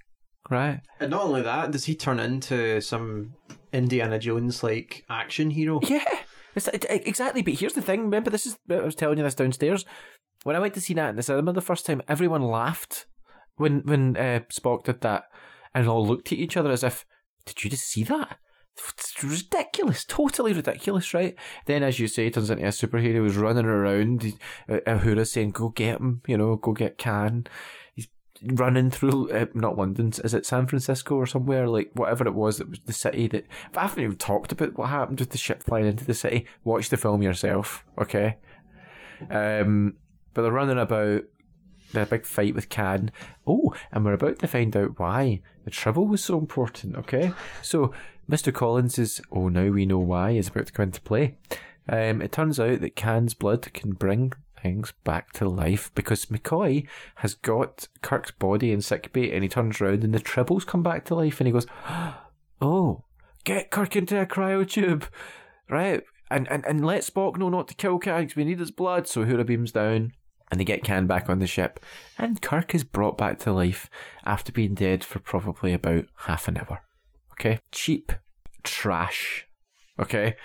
right? 0.49 0.81
And 0.99 1.11
not 1.11 1.23
only 1.23 1.41
that, 1.41 1.71
does 1.71 1.85
he 1.85 1.95
turn 1.95 2.19
into 2.19 2.81
some 2.81 3.33
Indiana 3.71 4.17
Jones 4.17 4.63
like 4.63 5.03
action 5.09 5.51
hero? 5.51 5.79
Yeah, 5.83 6.03
it's, 6.55 6.67
it, 6.67 6.85
exactly. 7.07 7.41
But 7.41 7.55
here's 7.55 7.73
the 7.73 7.81
thing. 7.81 8.01
Remember, 8.01 8.29
this 8.29 8.45
is 8.45 8.57
I 8.69 8.81
was 8.81 8.95
telling 8.95 9.17
you 9.17 9.23
this 9.23 9.35
downstairs. 9.35 9.85
When 10.43 10.55
I 10.55 10.59
went 10.59 10.73
to 10.75 10.81
see 10.81 10.93
that 10.93 11.09
in 11.09 11.15
the 11.15 11.23
cinema 11.23 11.53
the 11.53 11.61
first 11.61 11.85
time, 11.85 12.01
everyone 12.07 12.41
laughed 12.41 13.07
when 13.55 13.81
when 13.85 14.17
uh, 14.17 14.41
Spock 14.51 14.83
did 14.83 15.01
that, 15.01 15.23
and 15.73 15.87
all 15.87 16.05
looked 16.05 16.31
at 16.31 16.37
each 16.37 16.57
other 16.57 16.71
as 16.71 16.83
if, 16.83 17.05
"Did 17.45 17.63
you 17.63 17.69
just 17.69 17.87
see 17.87 18.03
that?" 18.03 18.37
It's 18.77 19.23
ridiculous, 19.23 20.03
totally 20.03 20.51
ridiculous, 20.51 21.13
right? 21.13 21.35
Then, 21.65 21.81
as 21.81 21.97
you 21.97 22.07
say, 22.07 22.29
turns 22.29 22.49
into 22.49 22.65
a 22.65 22.69
superhero 22.69 23.15
who's 23.15 23.37
running 23.37 23.65
around. 23.65 24.33
Uh, 24.67 24.79
Uhura 24.85 25.25
saying, 25.25 25.51
"Go 25.51 25.69
get 25.69 25.99
him," 25.99 26.21
you 26.27 26.37
know, 26.37 26.57
"Go 26.57 26.73
get 26.73 26.97
Khan." 26.97 27.47
Running 28.43 28.91
through 28.91 29.31
uh, 29.31 29.45
not 29.53 29.77
London, 29.77 30.11
is 30.23 30.33
it 30.33 30.45
San 30.45 30.67
Francisco 30.67 31.15
or 31.15 31.25
somewhere 31.25 31.67
like 31.67 31.91
whatever 31.93 32.27
it 32.27 32.33
was 32.33 32.57
that 32.57 32.69
was 32.69 32.79
the 32.79 32.93
city 32.93 33.27
that. 33.27 33.45
I 33.75 33.83
haven't 33.83 34.03
even 34.03 34.17
talked 34.17 34.51
about 34.51 34.77
what 34.77 34.89
happened 34.89 35.19
with 35.19 35.29
the 35.29 35.37
ship 35.37 35.63
flying 35.63 35.85
into 35.85 36.05
the 36.05 36.13
city. 36.13 36.45
Watch 36.63 36.89
the 36.89 36.97
film 36.97 37.21
yourself, 37.21 37.85
okay? 37.99 38.37
Um, 39.29 39.95
but 40.33 40.41
they're 40.41 40.51
running 40.51 40.79
about. 40.79 41.23
The 41.93 42.05
big 42.05 42.25
fight 42.25 42.55
with 42.55 42.67
Khan. 42.67 43.11
Oh, 43.47 43.73
and 43.91 44.03
we're 44.03 44.13
about 44.13 44.39
to 44.39 44.47
find 44.47 44.75
out 44.75 44.99
why 44.99 45.41
the 45.63 45.71
tribble 45.71 46.07
was 46.07 46.21
so 46.21 46.37
important. 46.37 46.97
Okay, 46.97 47.31
so 47.61 47.93
Mr. 48.29 48.53
Collins 48.53 48.99
is. 48.99 49.21
Oh, 49.31 49.47
now 49.47 49.69
we 49.69 49.85
know 49.85 49.99
why 49.99 50.31
is 50.31 50.49
about 50.49 50.65
to 50.65 50.73
come 50.73 50.83
into 50.83 50.99
play. 50.99 51.37
Um, 51.87 52.21
it 52.21 52.31
turns 52.31 52.59
out 52.59 52.81
that 52.81 52.95
Khan's 52.95 53.33
blood 53.33 53.71
can 53.73 53.91
bring 53.91 54.33
things 54.65 54.93
back 55.03 55.31
to 55.31 55.47
life 55.47 55.91
because 55.93 56.25
McCoy 56.25 56.87
has 57.17 57.35
got 57.35 57.87
Kirk's 58.01 58.31
body 58.31 58.71
in 58.71 58.81
sickbay, 58.81 59.31
and 59.31 59.43
he 59.43 59.49
turns 59.49 59.79
around 59.79 60.03
and 60.03 60.11
the 60.11 60.19
tribbles 60.19 60.65
come 60.65 60.81
back 60.81 61.05
to 61.05 61.15
life, 61.15 61.39
and 61.39 61.47
he 61.47 61.53
goes, 61.53 61.67
"Oh, 62.61 63.03
get 63.43 63.69
Kirk 63.69 63.95
into 63.95 64.19
a 64.19 64.25
cryotube, 64.25 65.03
right?" 65.69 66.01
And 66.31 66.49
and 66.49 66.65
and 66.65 66.83
let 66.83 67.03
Spock 67.03 67.37
know 67.37 67.49
not 67.49 67.67
to 67.67 67.75
kill 67.75 67.99
'cause 67.99 68.35
we 68.35 68.43
need 68.43 68.57
his 68.57 68.71
blood. 68.71 69.07
So 69.07 69.23
Uhura 69.23 69.45
beams 69.45 69.71
down. 69.71 70.13
And 70.51 70.59
they 70.59 70.63
get 70.63 70.83
Khan 70.83 71.07
back 71.07 71.27
on 71.27 71.39
the 71.39 71.47
ship, 71.47 71.79
and 72.19 72.39
Kirk 72.39 72.75
is 72.75 72.83
brought 72.83 73.17
back 73.17 73.39
to 73.39 73.51
life 73.51 73.89
after 74.25 74.51
being 74.51 74.75
dead 74.75 75.03
for 75.03 75.17
probably 75.17 75.73
about 75.73 76.05
half 76.27 76.47
an 76.47 76.57
hour. 76.57 76.81
Okay, 77.31 77.59
cheap 77.71 78.11
trash. 78.63 79.47
Okay, 79.99 80.35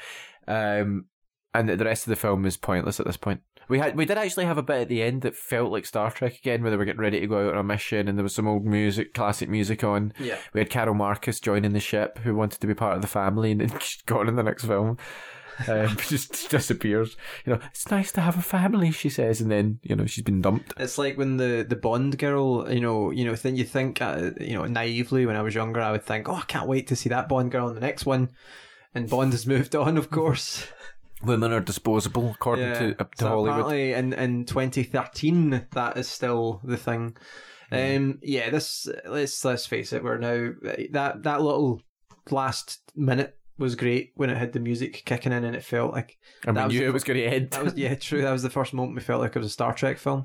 um, 0.48 1.04
and 1.52 1.68
the 1.68 1.84
rest 1.84 2.06
of 2.06 2.10
the 2.10 2.16
film 2.16 2.46
is 2.46 2.56
pointless 2.56 2.98
at 2.98 3.04
this 3.04 3.18
point. 3.18 3.42
We 3.70 3.78
had 3.78 3.96
we 3.96 4.04
did 4.04 4.18
actually 4.18 4.46
have 4.46 4.58
a 4.58 4.64
bit 4.64 4.82
at 4.82 4.88
the 4.88 5.00
end 5.00 5.22
that 5.22 5.36
felt 5.36 5.70
like 5.70 5.86
Star 5.86 6.10
Trek 6.10 6.36
again, 6.36 6.60
where 6.60 6.72
they 6.72 6.76
were 6.76 6.84
getting 6.84 7.00
ready 7.00 7.20
to 7.20 7.26
go 7.28 7.46
out 7.46 7.54
on 7.54 7.60
a 7.60 7.62
mission, 7.62 8.08
and 8.08 8.18
there 8.18 8.24
was 8.24 8.34
some 8.34 8.48
old 8.48 8.66
music, 8.66 9.14
classic 9.14 9.48
music 9.48 9.84
on. 9.84 10.12
Yeah. 10.18 10.38
We 10.52 10.60
had 10.60 10.70
Carol 10.70 10.94
Marcus 10.94 11.38
joining 11.38 11.72
the 11.72 11.78
ship, 11.78 12.18
who 12.18 12.34
wanted 12.34 12.60
to 12.60 12.66
be 12.66 12.74
part 12.74 12.96
of 12.96 13.02
the 13.02 13.08
family, 13.08 13.52
and 13.52 13.60
then 13.60 13.78
she's 13.80 14.02
gone 14.02 14.28
in 14.28 14.34
the 14.34 14.42
next 14.42 14.64
film. 14.64 14.98
um, 15.68 15.96
just 16.08 16.50
disappears. 16.50 17.16
You 17.46 17.52
know, 17.52 17.60
it's 17.70 17.88
nice 17.92 18.10
to 18.12 18.20
have 18.20 18.36
a 18.36 18.42
family, 18.42 18.90
she 18.90 19.08
says, 19.08 19.40
and 19.40 19.52
then 19.52 19.78
you 19.84 19.94
know 19.94 20.04
she's 20.04 20.24
been 20.24 20.42
dumped. 20.42 20.72
It's 20.76 20.98
like 20.98 21.16
when 21.16 21.36
the, 21.36 21.64
the 21.68 21.76
Bond 21.76 22.18
girl, 22.18 22.68
you 22.72 22.80
know, 22.80 23.12
you 23.12 23.24
know, 23.24 23.36
then 23.36 23.54
you 23.54 23.64
think, 23.64 24.02
uh, 24.02 24.32
you 24.40 24.54
know, 24.54 24.64
naively 24.64 25.26
when 25.26 25.36
I 25.36 25.42
was 25.42 25.54
younger, 25.54 25.80
I 25.80 25.92
would 25.92 26.02
think, 26.02 26.28
oh, 26.28 26.34
I 26.34 26.44
can't 26.48 26.66
wait 26.66 26.88
to 26.88 26.96
see 26.96 27.08
that 27.10 27.28
Bond 27.28 27.52
girl 27.52 27.68
in 27.68 27.76
the 27.76 27.80
next 27.80 28.04
one, 28.04 28.30
and 28.96 29.08
Bond 29.08 29.30
has 29.30 29.46
moved 29.46 29.76
on, 29.76 29.96
of 29.96 30.10
course. 30.10 30.66
Women 31.22 31.52
are 31.52 31.60
disposable, 31.60 32.30
according 32.34 32.64
Yeah. 32.66 32.78
to, 32.78 32.90
uh, 33.00 33.04
to 33.04 33.08
so 33.18 33.28
Hollywood. 33.28 33.50
apparently, 33.50 33.92
in 33.92 34.12
in 34.14 34.44
2013, 34.46 35.66
that 35.72 35.96
is 35.96 36.08
still 36.08 36.60
the 36.64 36.76
thing. 36.76 37.16
Um, 37.72 38.18
yeah, 38.22 38.50
this 38.50 38.88
let's 39.06 39.44
let's 39.44 39.66
face 39.66 39.92
it, 39.92 40.02
we're 40.02 40.18
now 40.18 40.52
that 40.92 41.22
that 41.22 41.40
little 41.42 41.82
last 42.30 42.80
minute 42.96 43.36
was 43.58 43.74
great 43.76 44.12
when 44.14 44.30
it 44.30 44.36
had 44.38 44.52
the 44.52 44.58
music 44.60 45.02
kicking 45.04 45.32
in 45.32 45.44
and 45.44 45.54
it 45.54 45.62
felt 45.62 45.92
like 45.92 46.16
And 46.46 46.56
that 46.56 46.68
we 46.68 46.78
knew 46.78 46.86
it 46.88 46.92
was 46.94 47.04
going 47.04 47.18
to 47.18 47.26
end. 47.26 47.50
that 47.50 47.62
was 47.64 47.74
yeah 47.76 47.94
true. 47.94 48.22
That 48.22 48.32
was 48.32 48.42
the 48.42 48.48
first 48.50 48.72
moment 48.72 48.96
we 48.96 49.02
felt 49.02 49.20
like 49.20 49.36
it 49.36 49.38
was 49.38 49.48
a 49.48 49.50
Star 49.50 49.74
Trek 49.74 49.98
film. 49.98 50.24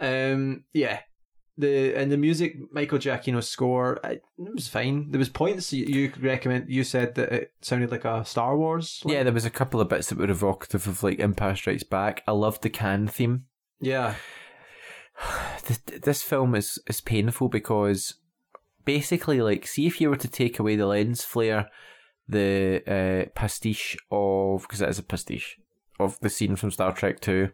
Um, 0.00 0.64
yeah. 0.74 1.00
The 1.58 1.94
and 1.94 2.12
the 2.12 2.18
music, 2.18 2.56
Michael 2.70 2.98
Giacchino's 2.98 3.48
score, 3.48 3.98
it 4.04 4.22
was 4.36 4.68
fine. 4.68 5.10
There 5.10 5.18
was 5.18 5.30
points 5.30 5.72
you, 5.72 5.86
you 5.86 6.12
recommend. 6.20 6.68
You 6.68 6.84
said 6.84 7.14
that 7.14 7.32
it 7.32 7.52
sounded 7.62 7.90
like 7.90 8.04
a 8.04 8.24
Star 8.26 8.56
Wars. 8.58 9.00
like- 9.04 9.14
yeah, 9.14 9.22
there 9.22 9.32
was 9.32 9.46
a 9.46 9.50
couple 9.50 9.80
of 9.80 9.88
bits 9.88 10.08
that 10.10 10.18
were 10.18 10.30
evocative 10.30 10.86
of 10.86 11.02
like 11.02 11.18
Empire 11.18 11.56
Strikes 11.56 11.82
Back. 11.82 12.22
I 12.26 12.32
loved 12.32 12.62
the 12.62 12.68
Khan 12.70 13.08
theme. 13.08 13.46
yeah, 13.80 14.16
this, 15.66 15.78
this 15.78 16.22
film 16.22 16.54
is 16.54 16.78
is 16.86 17.00
painful 17.00 17.48
because 17.48 18.14
basically, 18.84 19.40
like, 19.40 19.66
see 19.66 19.86
if 19.86 20.00
you 20.00 20.10
were 20.10 20.16
to 20.16 20.28
take 20.28 20.58
away 20.58 20.76
the 20.76 20.86
lens 20.86 21.24
flare, 21.24 21.68
the 22.28 22.82
uh, 22.86 23.30
pastiche 23.34 23.96
of 24.10 24.62
because 24.62 24.82
it 24.82 24.88
is 24.88 24.98
a 24.98 25.02
pastiche 25.02 25.58
of 25.98 26.20
the 26.20 26.28
scene 26.30 26.56
from 26.56 26.70
Star 26.70 26.92
Trek 26.92 27.20
Two, 27.20 27.50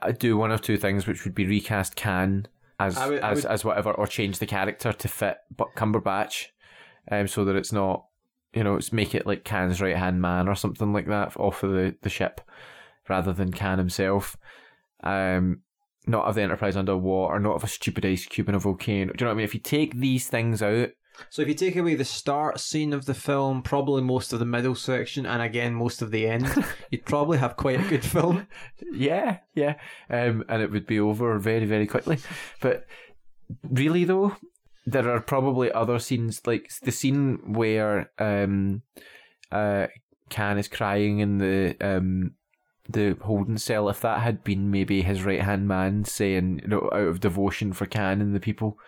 I 0.00 0.12
do 0.12 0.36
one 0.36 0.52
of 0.52 0.62
two 0.62 0.76
things, 0.76 1.06
which 1.06 1.24
would 1.24 1.34
be 1.34 1.46
recast 1.46 1.96
Khan 1.96 2.46
as 2.78 2.96
would- 3.08 3.20
as 3.20 3.44
as 3.44 3.64
whatever, 3.64 3.92
or 3.92 4.06
change 4.06 4.38
the 4.38 4.46
character 4.46 4.92
to 4.92 5.08
fit 5.08 5.38
but 5.56 5.74
Cumberbatch, 5.76 6.46
um, 7.10 7.28
so 7.28 7.44
that 7.44 7.56
it's 7.56 7.72
not. 7.72 8.04
You 8.54 8.62
know, 8.62 8.74
it's 8.76 8.92
make 8.92 9.14
it 9.14 9.26
like 9.26 9.46
Khan's 9.46 9.80
right 9.80 9.96
hand 9.96 10.20
man 10.20 10.46
or 10.46 10.54
something 10.54 10.92
like 10.92 11.06
that 11.06 11.34
off 11.38 11.62
of 11.62 11.72
the, 11.72 11.96
the 12.02 12.10
ship, 12.10 12.42
rather 13.08 13.32
than 13.32 13.50
Khan 13.50 13.78
himself. 13.78 14.36
Um, 15.02 15.62
not 16.06 16.26
of 16.26 16.34
the 16.34 16.42
Enterprise 16.42 16.76
underwater, 16.76 17.40
not 17.40 17.54
of 17.54 17.64
a 17.64 17.68
stupid 17.68 18.04
ice 18.04 18.26
cube 18.26 18.50
in 18.50 18.54
a 18.54 18.58
volcano. 18.58 19.12
Do 19.14 19.22
you 19.22 19.24
know 19.24 19.30
what 19.30 19.34
I 19.34 19.36
mean? 19.36 19.44
If 19.44 19.54
you 19.54 19.60
take 19.60 19.94
these 19.94 20.28
things 20.28 20.62
out, 20.62 20.90
So 21.30 21.42
if 21.42 21.48
you 21.48 21.54
take 21.54 21.76
away 21.76 21.94
the 21.94 22.04
start 22.04 22.60
scene 22.60 22.92
of 22.92 23.06
the 23.06 23.14
film, 23.14 23.62
probably 23.62 24.02
most 24.02 24.32
of 24.32 24.38
the 24.38 24.44
middle 24.44 24.74
section, 24.74 25.26
and 25.26 25.42
again 25.42 25.74
most 25.74 26.02
of 26.02 26.10
the 26.10 26.26
end, 26.26 26.48
you'd 26.90 27.04
probably 27.04 27.38
have 27.38 27.56
quite 27.56 27.80
a 27.80 27.88
good 27.88 28.04
film. 28.04 28.46
yeah, 28.92 29.38
yeah, 29.54 29.74
um, 30.10 30.44
and 30.48 30.62
it 30.62 30.70
would 30.70 30.86
be 30.86 31.00
over 31.00 31.38
very, 31.38 31.64
very 31.66 31.86
quickly. 31.86 32.18
But 32.60 32.86
really, 33.62 34.04
though, 34.04 34.36
there 34.86 35.10
are 35.10 35.20
probably 35.20 35.70
other 35.70 35.98
scenes 35.98 36.42
like 36.46 36.70
the 36.82 36.92
scene 36.92 37.54
where 37.54 38.10
um, 38.18 38.82
uh, 39.50 39.86
Khan 40.30 40.58
is 40.58 40.68
crying 40.68 41.20
in 41.20 41.38
the 41.38 41.76
um, 41.80 42.32
the 42.88 43.16
holding 43.22 43.58
cell. 43.58 43.88
If 43.88 44.00
that 44.00 44.20
had 44.20 44.42
been 44.42 44.70
maybe 44.70 45.02
his 45.02 45.22
right 45.22 45.42
hand 45.42 45.68
man 45.68 46.04
saying, 46.04 46.60
you 46.62 46.68
know, 46.68 46.90
out 46.92 47.08
of 47.08 47.20
devotion 47.20 47.72
for 47.72 47.86
Khan 47.86 48.20
and 48.20 48.34
the 48.34 48.40
people, 48.40 48.78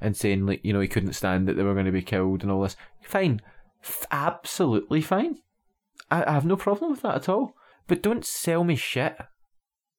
and 0.00 0.16
saying 0.16 0.46
like, 0.46 0.60
you 0.64 0.72
know, 0.72 0.80
he 0.80 0.88
couldn't 0.88 1.12
stand 1.12 1.46
that 1.48 1.54
they 1.54 1.62
were 1.62 1.74
going 1.74 1.86
to 1.86 1.92
be 1.92 2.02
killed 2.02 2.42
and 2.42 2.50
all 2.50 2.62
this, 2.62 2.76
fine, 3.02 3.40
F- 3.82 4.06
absolutely 4.10 5.00
fine. 5.00 5.38
I, 6.10 6.24
I 6.24 6.32
have 6.32 6.44
no 6.44 6.56
problem 6.56 6.90
with 6.90 7.02
that 7.02 7.16
at 7.16 7.28
all. 7.28 7.54
But 7.86 8.02
don't 8.02 8.24
sell 8.24 8.62
me 8.62 8.76
shit, 8.76 9.16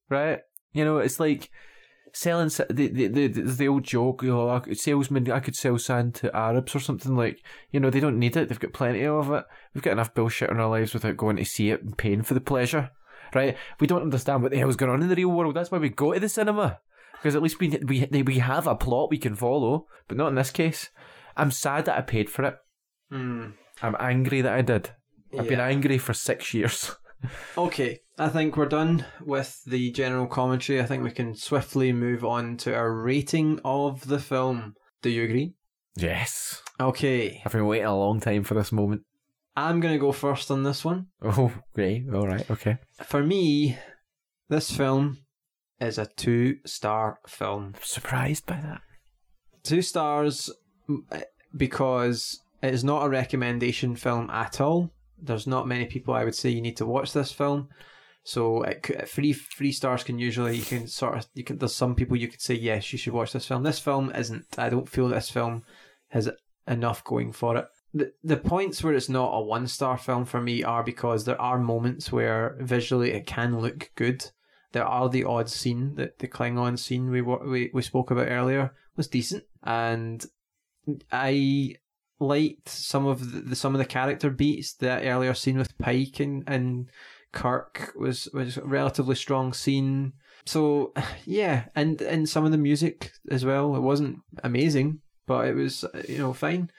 right? 0.08 0.40
You 0.72 0.84
know, 0.84 0.98
it's 0.98 1.20
like 1.20 1.50
selling 2.14 2.48
the 2.48 2.88
the 2.88 3.08
the, 3.08 3.28
the 3.28 3.68
old 3.68 3.84
joke. 3.84 4.22
You 4.22 4.30
know, 4.30 4.62
salesman, 4.72 5.30
I 5.30 5.40
could 5.40 5.56
sell 5.56 5.78
sand 5.78 6.14
to 6.16 6.34
Arabs 6.34 6.74
or 6.74 6.80
something 6.80 7.14
like. 7.14 7.44
You 7.70 7.80
know, 7.80 7.90
they 7.90 8.00
don't 8.00 8.18
need 8.18 8.36
it. 8.36 8.48
They've 8.48 8.58
got 8.58 8.72
plenty 8.72 9.04
of 9.04 9.30
it. 9.30 9.44
We've 9.74 9.82
got 9.82 9.92
enough 9.92 10.14
bullshit 10.14 10.50
in 10.50 10.58
our 10.58 10.70
lives 10.70 10.94
without 10.94 11.16
going 11.16 11.36
to 11.36 11.44
see 11.44 11.70
it 11.70 11.82
and 11.82 11.98
paying 11.98 12.22
for 12.22 12.34
the 12.34 12.40
pleasure, 12.40 12.90
right? 13.34 13.56
We 13.78 13.86
don't 13.86 14.02
understand 14.02 14.42
what 14.42 14.52
the 14.52 14.58
hell's 14.58 14.76
going 14.76 14.90
on 14.90 15.02
in 15.02 15.08
the 15.08 15.16
real 15.16 15.28
world. 15.28 15.54
That's 15.54 15.70
why 15.70 15.78
we 15.78 15.90
go 15.90 16.14
to 16.14 16.20
the 16.20 16.28
cinema 16.28 16.80
because 17.22 17.36
at 17.36 17.42
least 17.42 17.60
we 17.60 17.68
we 17.86 18.22
we 18.22 18.38
have 18.40 18.66
a 18.66 18.74
plot 18.74 19.10
we 19.10 19.18
can 19.18 19.36
follow. 19.36 19.86
But 20.08 20.16
not 20.16 20.28
in 20.28 20.34
this 20.34 20.50
case. 20.50 20.90
I'm 21.36 21.52
sad 21.52 21.84
that 21.84 21.96
I 21.96 22.02
paid 22.02 22.28
for 22.28 22.44
it. 22.44 22.56
Hmm. 23.10 23.50
I'm 23.80 23.96
angry 23.98 24.42
that 24.42 24.52
I 24.52 24.62
did. 24.62 24.90
I've 25.38 25.48
been 25.48 25.60
angry 25.60 25.98
for 25.98 26.12
six 26.12 26.52
years. 26.52 26.94
Okay, 27.56 28.00
I 28.18 28.28
think 28.30 28.56
we're 28.56 28.66
done 28.66 29.06
with 29.24 29.62
the 29.64 29.92
general 29.92 30.26
commentary. 30.26 30.80
I 30.80 30.86
think 30.86 31.04
we 31.04 31.12
can 31.12 31.36
swiftly 31.36 31.92
move 31.92 32.24
on 32.24 32.56
to 32.56 32.74
our 32.74 32.92
rating 32.92 33.60
of 33.64 34.08
the 34.08 34.18
film. 34.18 34.74
Do 35.02 35.08
you 35.08 35.22
agree? 35.22 35.54
Yes. 35.94 36.62
Okay, 36.80 37.40
I've 37.46 37.52
been 37.52 37.66
waiting 37.66 37.86
a 37.86 37.96
long 37.96 38.18
time 38.18 38.42
for 38.42 38.54
this 38.54 38.72
moment. 38.72 39.02
I'm 39.54 39.78
going 39.78 39.94
to 39.94 40.00
go 40.00 40.10
first 40.10 40.50
on 40.50 40.64
this 40.64 40.84
one. 40.84 41.06
Oh, 41.22 41.52
great. 41.74 42.06
All 42.12 42.26
right. 42.26 42.50
Okay. 42.50 42.78
For 43.04 43.22
me, 43.22 43.78
this 44.48 44.70
film 44.70 45.18
is 45.82 45.98
a 45.98 46.06
two 46.06 46.58
star 46.64 47.18
film. 47.26 47.74
Surprised 47.82 48.46
by 48.46 48.60
that. 48.60 48.80
Two 49.62 49.82
stars 49.82 50.50
eh, 51.10 51.22
because 51.56 52.40
it 52.62 52.72
is 52.72 52.84
not 52.84 53.04
a 53.04 53.08
recommendation 53.08 53.96
film 53.96 54.30
at 54.30 54.60
all. 54.60 54.90
There's 55.20 55.46
not 55.46 55.68
many 55.68 55.86
people 55.86 56.14
I 56.14 56.24
would 56.24 56.34
say 56.34 56.50
you 56.50 56.62
need 56.62 56.76
to 56.78 56.86
watch 56.86 57.12
this 57.12 57.32
film. 57.32 57.68
So 58.24 58.62
it, 58.62 58.88
eh, 58.94 59.04
three 59.04 59.32
three 59.32 59.72
stars 59.72 60.04
can 60.04 60.18
usually 60.18 60.56
you 60.56 60.64
can 60.64 60.86
sort 60.86 61.18
of 61.18 61.26
you 61.34 61.44
can 61.44 61.58
there's 61.58 61.74
some 61.74 61.94
people 61.94 62.16
you 62.16 62.28
could 62.28 62.40
say 62.40 62.54
yes 62.54 62.92
you 62.92 62.98
should 62.98 63.12
watch 63.12 63.32
this 63.32 63.46
film. 63.46 63.62
This 63.62 63.80
film 63.80 64.12
isn't. 64.14 64.46
I 64.56 64.68
don't 64.68 64.88
feel 64.88 65.08
this 65.08 65.30
film 65.30 65.64
has 66.08 66.30
enough 66.68 67.02
going 67.02 67.32
for 67.32 67.56
it. 67.56 67.66
The 67.92 68.12
the 68.22 68.36
points 68.36 68.82
where 68.82 68.94
it's 68.94 69.08
not 69.08 69.32
a 69.32 69.42
one 69.42 69.66
star 69.66 69.98
film 69.98 70.24
for 70.24 70.40
me 70.40 70.62
are 70.62 70.84
because 70.84 71.24
there 71.24 71.40
are 71.40 71.58
moments 71.58 72.12
where 72.12 72.56
visually 72.60 73.12
it 73.12 73.26
can 73.26 73.58
look 73.58 73.90
good. 73.96 74.30
There 74.72 74.84
are 74.84 75.08
the 75.08 75.24
odd 75.24 75.48
scene 75.48 75.94
that 75.96 76.18
the 76.18 76.28
Klingon 76.28 76.78
scene 76.78 77.10
we 77.10 77.20
we 77.20 77.70
we 77.72 77.82
spoke 77.82 78.10
about 78.10 78.28
earlier 78.28 78.74
was 78.96 79.08
decent, 79.08 79.44
and 79.62 80.24
I 81.10 81.76
liked 82.18 82.68
some 82.68 83.06
of 83.06 83.48
the, 83.50 83.56
some 83.56 83.74
of 83.74 83.78
the 83.78 83.84
character 83.84 84.30
beats. 84.30 84.74
That 84.74 85.04
earlier 85.04 85.34
scene 85.34 85.58
with 85.58 85.76
Pike 85.78 86.20
and, 86.20 86.44
and 86.46 86.88
Kirk 87.32 87.92
was 87.98 88.28
was 88.32 88.56
a 88.56 88.64
relatively 88.64 89.14
strong 89.14 89.52
scene. 89.52 90.12
So 90.44 90.92
yeah, 91.24 91.64
and 91.74 92.00
and 92.02 92.28
some 92.28 92.44
of 92.44 92.52
the 92.52 92.58
music 92.58 93.12
as 93.30 93.44
well. 93.44 93.76
It 93.76 93.80
wasn't 93.80 94.20
amazing, 94.42 95.00
but 95.26 95.48
it 95.48 95.54
was 95.54 95.84
you 96.08 96.18
know 96.18 96.32
fine. 96.32 96.70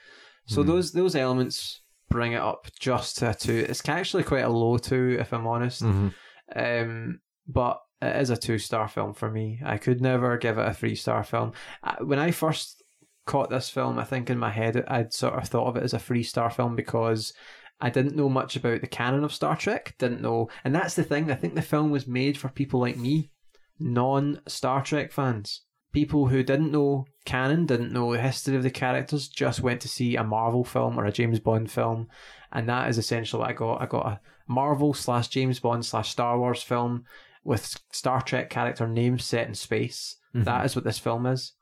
So 0.46 0.62
Hmm. 0.62 0.68
those 0.68 0.92
those 0.92 1.14
elements 1.16 1.80
bring 2.10 2.32
it 2.32 2.40
up 2.40 2.66
just 2.78 3.18
to 3.18 3.30
a 3.30 3.34
two. 3.34 3.66
It's 3.68 3.88
actually 3.88 4.22
quite 4.24 4.44
a 4.44 4.48
low 4.48 4.78
two, 4.78 5.16
if 5.18 5.32
I'm 5.32 5.46
honest. 5.46 5.82
Mm-hmm. 5.82 6.08
Um, 6.54 7.20
but 7.46 7.80
it 8.02 8.16
is 8.20 8.30
a 8.30 8.36
two 8.36 8.58
star 8.58 8.88
film 8.88 9.14
for 9.14 9.30
me. 9.30 9.60
I 9.64 9.78
could 9.78 10.00
never 10.00 10.36
give 10.36 10.58
it 10.58 10.68
a 10.68 10.74
three 10.74 10.94
star 10.94 11.24
film. 11.24 11.52
When 12.00 12.18
I 12.18 12.30
first 12.30 12.82
caught 13.26 13.50
this 13.50 13.70
film, 13.70 13.98
I 13.98 14.04
think 14.04 14.30
in 14.30 14.38
my 14.38 14.50
head 14.50 14.84
I'd 14.88 15.12
sort 15.12 15.34
of 15.34 15.48
thought 15.48 15.68
of 15.68 15.76
it 15.76 15.82
as 15.82 15.94
a 15.94 15.98
three 15.98 16.22
star 16.22 16.50
film 16.50 16.76
because 16.76 17.32
I 17.80 17.90
didn't 17.90 18.16
know 18.16 18.28
much 18.28 18.56
about 18.56 18.80
the 18.80 18.86
canon 18.86 19.24
of 19.24 19.34
Star 19.34 19.56
Trek. 19.56 19.94
Didn't 19.98 20.22
know, 20.22 20.48
and 20.64 20.74
that's 20.74 20.94
the 20.94 21.02
thing. 21.02 21.30
I 21.30 21.34
think 21.34 21.54
the 21.54 21.62
film 21.62 21.90
was 21.90 22.06
made 22.06 22.38
for 22.38 22.48
people 22.48 22.80
like 22.80 22.96
me, 22.96 23.30
non 23.78 24.40
Star 24.46 24.82
Trek 24.82 25.12
fans. 25.12 25.62
People 25.92 26.28
who 26.28 26.42
didn't 26.42 26.72
know 26.72 27.06
canon, 27.24 27.66
didn't 27.66 27.92
know 27.92 28.12
the 28.12 28.20
history 28.20 28.56
of 28.56 28.62
the 28.62 28.70
characters, 28.70 29.28
just 29.28 29.60
went 29.60 29.80
to 29.82 29.88
see 29.88 30.16
a 30.16 30.24
Marvel 30.24 30.64
film 30.64 30.98
or 30.98 31.04
a 31.04 31.12
James 31.12 31.40
Bond 31.40 31.70
film, 31.70 32.08
and 32.52 32.68
that 32.68 32.88
is 32.88 32.98
essentially 32.98 33.40
what 33.40 33.50
I 33.50 33.54
got. 33.54 33.82
I 33.82 33.86
got 33.86 34.06
a 34.06 34.20
Marvel 34.48 34.94
slash 34.94 35.28
James 35.28 35.60
Bond 35.60 35.84
slash 35.86 36.10
Star 36.10 36.38
Wars 36.38 36.62
film 36.62 37.04
with 37.44 37.76
Star 37.92 38.20
Trek 38.22 38.50
character 38.50 38.86
names 38.88 39.24
set 39.24 39.46
in 39.48 39.54
space. 39.54 40.16
That 40.34 40.64
is 40.64 40.74
what 40.74 40.84
this 40.84 40.98
film 40.98 41.26
is. 41.26 41.52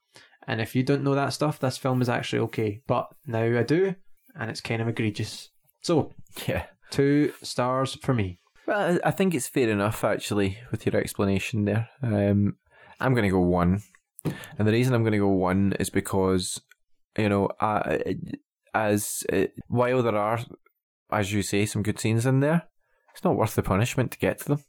And 0.49 0.61
if 0.61 0.75
you 0.75 0.83
don't 0.83 1.05
know 1.05 1.15
that 1.15 1.35
stuff, 1.35 1.61
this 1.61 1.77
film 1.77 2.01
is 2.01 2.09
actually 2.09 2.39
okay. 2.41 2.81
But 2.87 3.09
now 3.27 3.43
I 3.59 3.63
do, 3.63 3.95
and 4.35 4.51
it's 4.51 4.63
kind 4.63 4.81
of 4.81 4.89
egregious. 4.89 5.51
So, 5.83 6.15
Yeah. 6.47 6.65
two 6.91 7.33
stars 7.43 7.95
for 8.03 8.15
me. 8.15 8.41
Well, 8.67 8.99
I 9.05 9.09
I 9.09 9.11
think 9.11 9.35
it's 9.35 9.47
fair 9.49 9.69
enough 9.69 10.05
actually 10.05 10.59
with 10.71 10.87
your 10.87 10.97
explanation 10.97 11.65
there. 11.67 11.89
Um, 12.03 12.57
I'm 13.01 13.13
going 13.15 13.25
to 13.29 13.31
go 13.31 13.41
one, 13.41 13.83
and 14.25 14.67
the 14.67 14.73
reason 14.73 14.95
I'm 14.95 15.03
going 15.03 15.13
to 15.13 15.19
go 15.19 15.29
one 15.29 15.75
is 15.79 15.91
because 15.91 16.61
you 17.19 17.29
know, 17.29 17.51
I, 17.61 18.17
as 18.73 19.23
uh, 19.33 19.47
while 19.69 20.03
there 20.03 20.17
are, 20.17 20.41
as 21.11 21.33
you 21.33 21.43
say, 21.43 21.67
some 21.67 21.83
good 21.83 21.99
scenes 22.01 22.25
in 22.25 22.41
there, 22.41 22.63
it's 23.13 23.25
not 23.25 23.37
worth 23.37 23.55
the 23.55 23.63
punishment 23.63 24.13
to 24.13 24.19
get 24.19 24.39
to 24.39 24.45
them. 24.47 24.65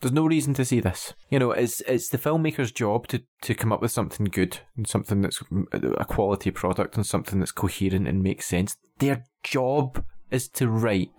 There's 0.00 0.12
no 0.12 0.26
reason 0.26 0.54
to 0.54 0.64
see 0.64 0.80
this. 0.80 1.12
You 1.28 1.38
know, 1.38 1.50
it's 1.50 1.82
it's 1.82 2.08
the 2.08 2.18
filmmaker's 2.18 2.72
job 2.72 3.06
to, 3.08 3.22
to 3.42 3.54
come 3.54 3.72
up 3.72 3.82
with 3.82 3.90
something 3.90 4.26
good 4.26 4.60
and 4.76 4.86
something 4.86 5.20
that's 5.20 5.42
a 5.82 6.04
quality 6.04 6.50
product 6.50 6.96
and 6.96 7.06
something 7.06 7.38
that's 7.38 7.52
coherent 7.52 8.08
and 8.08 8.22
makes 8.22 8.46
sense. 8.46 8.76
Their 8.98 9.24
job 9.42 10.04
is 10.30 10.48
to 10.48 10.68
write 10.68 11.10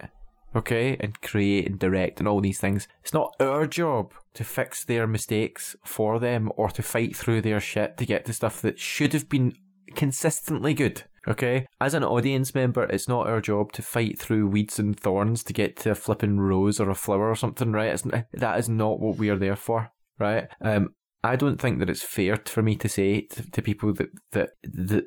okay, 0.56 0.98
and 1.00 1.22
create 1.22 1.68
and 1.68 1.80
direct 1.80 2.20
and 2.20 2.28
all 2.28 2.42
these 2.42 2.60
things. 2.60 2.88
It's 3.02 3.14
not 3.14 3.34
our 3.40 3.66
job 3.68 4.14
to 4.34 4.44
fix 4.44 4.84
their 4.84 5.08
mistakes 5.08 5.76
for 5.84 6.20
them 6.20 6.52
or 6.56 6.70
to 6.70 6.84
fight 6.84 7.16
through 7.16 7.42
their 7.42 7.60
shit 7.60 7.98
to 7.98 8.06
get 8.06 8.26
to 8.26 8.34
stuff 8.34 8.62
that 8.62 8.80
should 8.80 9.14
have 9.14 9.30
been 9.30 9.54
consistently 9.96 10.74
good. 10.74 11.04
Okay? 11.28 11.68
As 11.80 11.94
an 11.94 12.04
audience 12.04 12.56
member, 12.56 12.84
it's 12.84 13.08
not 13.08 13.28
our 13.28 13.42
job 13.42 13.72
to 13.74 13.82
fight 13.82 14.18
through 14.18 14.48
weeds 14.48 14.80
and 14.80 15.00
thorns 15.00 15.44
to 15.44 15.54
get 15.54 15.78
to 15.78 15.92
a 15.92 15.96
flipping 15.96 16.40
rose 16.40 16.80
or 16.80 16.90
a 16.90 16.96
flower 16.96 17.30
or 17.30 17.36
something, 17.36 17.72
right? 17.72 17.92
It's, 17.92 18.04
that 18.34 18.60
is 18.60 18.68
not 18.68 19.00
what 19.00 19.18
we 19.18 19.30
are 19.30 19.38
there 19.38 19.56
for, 19.56 19.92
right? 20.20 20.48
Um, 20.62 20.96
I 21.24 21.36
don't 21.36 21.62
think 21.62 21.80
that 21.80 21.90
it's 21.90 22.02
fair 22.02 22.38
for 22.46 22.64
me 22.64 22.76
to 22.78 22.90
say 22.90 23.22
to, 23.22 23.52
to 23.52 23.62
people 23.62 23.94
that, 23.94 24.10
that, 24.32 24.50
that, 24.64 25.06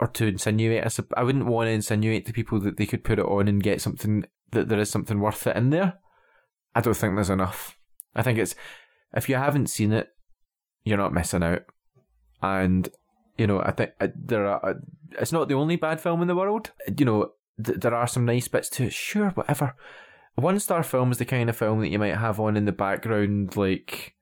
or 0.00 0.08
to 0.08 0.26
insinuate, 0.26 0.84
I, 0.84 1.20
I 1.20 1.22
wouldn't 1.22 1.46
want 1.46 1.68
to 1.68 1.72
insinuate 1.72 2.26
to 2.26 2.32
people 2.32 2.60
that 2.60 2.76
they 2.76 2.86
could 2.86 3.04
put 3.04 3.18
it 3.18 3.24
on 3.24 3.48
and 3.48 3.62
get 3.62 3.80
something, 3.80 4.24
that 4.50 4.68
there 4.68 4.78
is 4.78 4.90
something 4.90 5.20
worth 5.20 5.46
it 5.46 5.56
in 5.56 5.70
there. 5.70 5.94
I 6.74 6.82
don't 6.82 6.94
think 6.94 7.14
there's 7.14 7.30
enough. 7.30 7.78
I 8.14 8.22
think 8.22 8.38
it's, 8.38 8.54
if 9.14 9.28
you 9.28 9.36
haven't 9.36 9.70
seen 9.70 9.92
it, 9.92 10.08
you're 10.84 10.98
not 10.98 11.14
missing 11.14 11.42
out. 11.42 11.62
And 12.42 12.88
you 13.38 13.46
know, 13.46 13.60
I 13.60 13.70
think 13.72 13.90
uh, 14.00 14.08
there 14.14 14.46
are. 14.46 14.64
Uh, 14.64 14.74
it's 15.20 15.32
not 15.32 15.48
the 15.48 15.54
only 15.54 15.76
bad 15.76 16.00
film 16.00 16.22
in 16.22 16.28
the 16.28 16.34
world. 16.36 16.70
You 16.98 17.04
know, 17.04 17.32
th- 17.64 17.78
there 17.80 17.94
are 17.94 18.06
some 18.06 18.24
nice 18.24 18.48
bits 18.48 18.68
to 18.70 18.84
it. 18.84 18.92
Sure, 18.92 19.30
whatever. 19.30 19.74
A 20.36 20.40
one 20.40 20.58
star 20.58 20.82
film 20.82 21.12
is 21.12 21.18
the 21.18 21.24
kind 21.24 21.48
of 21.48 21.56
film 21.56 21.80
that 21.80 21.88
you 21.90 21.98
might 21.98 22.16
have 22.16 22.40
on 22.40 22.56
in 22.56 22.64
the 22.64 22.72
background, 22.72 23.56
like 23.56 24.14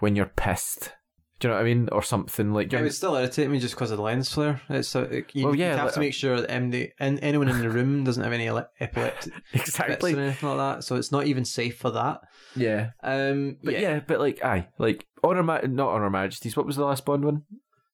when 0.00 0.16
you're 0.16 0.26
pissed. 0.26 0.92
Do 1.38 1.48
you 1.48 1.52
know 1.54 1.56
what 1.58 1.62
I 1.66 1.74
mean, 1.74 1.88
or 1.90 2.02
something 2.02 2.52
like? 2.52 2.70
It 2.70 2.82
would 2.82 2.92
still 2.92 3.14
irritate 3.16 3.48
me 3.48 3.60
just 3.60 3.74
because 3.74 3.90
of 3.90 3.96
the 3.96 4.02
lens 4.02 4.30
flare. 4.30 4.60
It's 4.68 4.94
uh, 4.94 5.04
it, 5.04 5.30
you, 5.32 5.46
Well, 5.46 5.54
yeah, 5.54 5.70
you 5.70 5.76
have 5.76 5.84
like- 5.86 5.94
to 5.94 6.00
make 6.00 6.12
sure 6.12 6.38
that 6.40 6.54
um, 6.54 6.68
the, 6.70 6.90
and 7.00 7.18
anyone 7.22 7.48
in 7.48 7.60
the 7.60 7.70
room 7.70 8.04
doesn't 8.04 8.22
have 8.22 8.32
any 8.34 8.46
epileptic 8.80 9.32
exactly. 9.54 10.12
or 10.14 10.20
anything 10.20 10.48
like 10.50 10.58
that. 10.58 10.84
So 10.84 10.96
it's 10.96 11.10
not 11.10 11.26
even 11.26 11.46
safe 11.46 11.78
for 11.78 11.90
that. 11.92 12.20
Yeah, 12.54 12.90
Um, 13.02 13.56
but 13.64 13.72
yeah. 13.74 13.80
yeah. 13.80 14.00
but 14.06 14.20
like, 14.20 14.44
aye, 14.44 14.68
like 14.78 15.06
honor, 15.24 15.42
Ma- 15.42 15.60
not 15.66 15.88
honor 15.94 16.10
majesties. 16.10 16.56
What 16.58 16.66
was 16.66 16.76
the 16.76 16.84
last 16.84 17.06
Bond 17.06 17.24
one? 17.24 17.44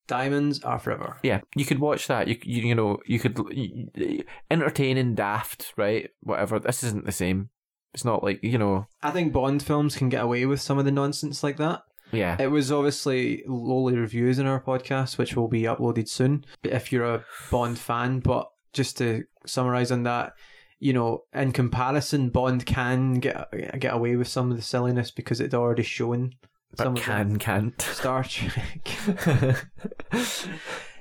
Diamonds 0.07 0.63
are 0.63 0.79
forever. 0.79 1.19
Yeah, 1.23 1.41
you 1.55 1.65
could 1.65 1.79
watch 1.79 2.07
that. 2.09 2.29
You 2.29 2.37
you, 2.43 2.63
you 2.69 2.75
know 2.75 2.99
you 3.07 3.19
could 3.19 3.39
you, 3.51 4.25
entertaining, 4.51 5.15
daft, 5.15 5.73
right? 5.77 6.11
Whatever. 6.21 6.59
This 6.59 6.85
isn't 6.85 7.07
the 7.07 7.13
same. 7.13 7.51
It's 7.95 8.05
not 8.05 8.23
like 8.23 8.41
you 8.43 8.59
know. 8.59 8.87
I 9.03 9.11
think 9.11 9.33
Bond 9.33 9.63
films 9.63 9.97
can 9.97 10.09
get 10.09 10.23
away 10.23 10.45
with 10.47 10.61
some 10.61 10.79
of 10.79 10.85
the 10.85 10.93
nonsense 10.93 11.43
like 11.43 11.57
that. 11.57 11.83
Yeah, 12.13 12.37
It 12.39 12.49
was 12.53 12.71
obviously 12.71 13.43
lowly 13.49 13.97
reviews 13.97 14.39
in 14.39 14.47
our 14.47 14.63
podcast, 14.63 15.19
which 15.19 15.35
will 15.35 15.49
be 15.49 15.63
uploaded 15.63 16.09
soon. 16.09 16.45
If 16.63 16.93
you're 16.93 17.05
a 17.05 17.25
Bond 17.51 17.79
fan, 17.79 18.21
but 18.21 18.47
just 18.73 18.97
to 18.99 19.25
summarize 19.45 19.91
on 19.91 20.05
that, 20.05 20.35
you 20.79 20.93
know, 20.93 21.25
in 21.35 21.51
comparison, 21.51 22.29
Bond 22.29 22.65
can 22.65 23.15
get 23.15 23.49
get 23.81 23.93
away 23.95 24.15
with 24.15 24.29
some 24.29 24.51
of 24.51 24.57
the 24.57 24.63
silliness 24.63 25.11
because 25.11 25.41
it's 25.41 25.55
already 25.55 25.83
shown 25.83 26.33
but 26.77 26.97
can 26.97 27.39
can't. 27.39 27.81
Star 27.83 28.23
Trek. 28.29 28.89
I 30.13 30.25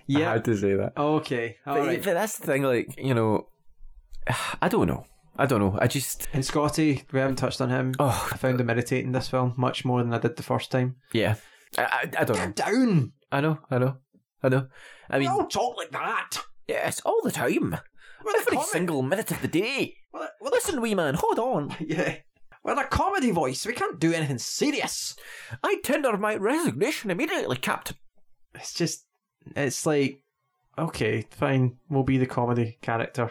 yeah. 0.08 0.34
had 0.34 0.46
to 0.46 0.56
say 0.58 0.76
that. 0.76 0.94
Okay. 0.98 1.58
All 1.66 1.76
But, 1.76 1.88
right. 1.88 2.04
but 2.04 2.14
that's 2.14 2.38
the 2.38 2.46
thing, 2.46 2.64
like, 2.64 2.94
you 2.98 3.14
know, 3.14 3.48
I 4.62 4.68
don't 4.70 4.88
know. 4.88 5.06
I 5.38 5.46
don't 5.46 5.60
know. 5.60 5.78
I 5.82 5.88
just, 5.88 6.28
And 6.34 6.46
Scotty, 6.46 7.04
we 7.12 7.20
haven't 7.20 7.36
touched 7.38 7.60
on 7.60 7.70
him. 7.70 7.94
oh, 8.00 8.30
I 8.32 8.38
found 8.38 8.62
him 8.62 8.70
irritating 8.70 9.12
this 9.12 9.28
film 9.28 9.54
much 9.58 9.84
more 9.84 10.02
than 10.04 10.14
I 10.14 10.20
did 10.20 10.36
the 10.38 10.44
first 10.44 10.72
time. 10.72 10.96
yeah. 11.14 11.36
I, 11.78 11.84
I, 11.84 12.22
I 12.22 12.24
don't 12.24 12.38
know. 12.38 12.52
Down! 12.52 13.12
I 13.34 13.42
know, 13.42 13.60
I 13.70 13.78
know, 13.80 13.98
I 14.42 14.48
know. 14.50 14.68
I 15.10 15.20
mean, 15.20 15.28
Don't 15.28 15.52
talk 15.52 15.76
like 15.76 15.92
that! 15.92 16.38
yes, 16.70 17.02
all 17.04 17.20
the 17.24 17.32
time. 17.32 17.76
We're 18.24 18.32
Every 18.40 18.60
single 18.62 19.02
minute 19.02 19.30
of 19.32 19.42
the 19.42 19.48
day. 19.50 19.96
we're 20.14 20.22
the- 20.22 20.32
we're 20.40 20.50
the- 20.52 20.56
Listen, 20.56 20.80
wee 20.82 20.96
man, 20.96 21.16
hold 21.16 21.38
on. 21.40 21.76
Yeah. 21.86 22.16
We're 22.66 22.82
a 22.82 22.88
comedy 22.88 23.30
voice. 23.30 23.64
We 23.66 23.74
can't 23.74 24.00
do 24.00 24.12
anything 24.12 24.40
serious. 24.40 25.16
I 25.64 25.78
tender 25.84 26.18
my 26.18 26.36
resignation 26.36 27.12
immediately, 27.12 27.58
Captain. 27.58 27.96
It's 28.56 28.74
just, 28.74 29.06
it's 29.56 29.86
like, 29.86 30.24
okay, 30.76 31.28
fine, 31.30 31.78
we'll 31.90 32.02
be 32.02 32.18
the 32.18 32.26
comedy 32.26 32.80
character, 32.82 33.30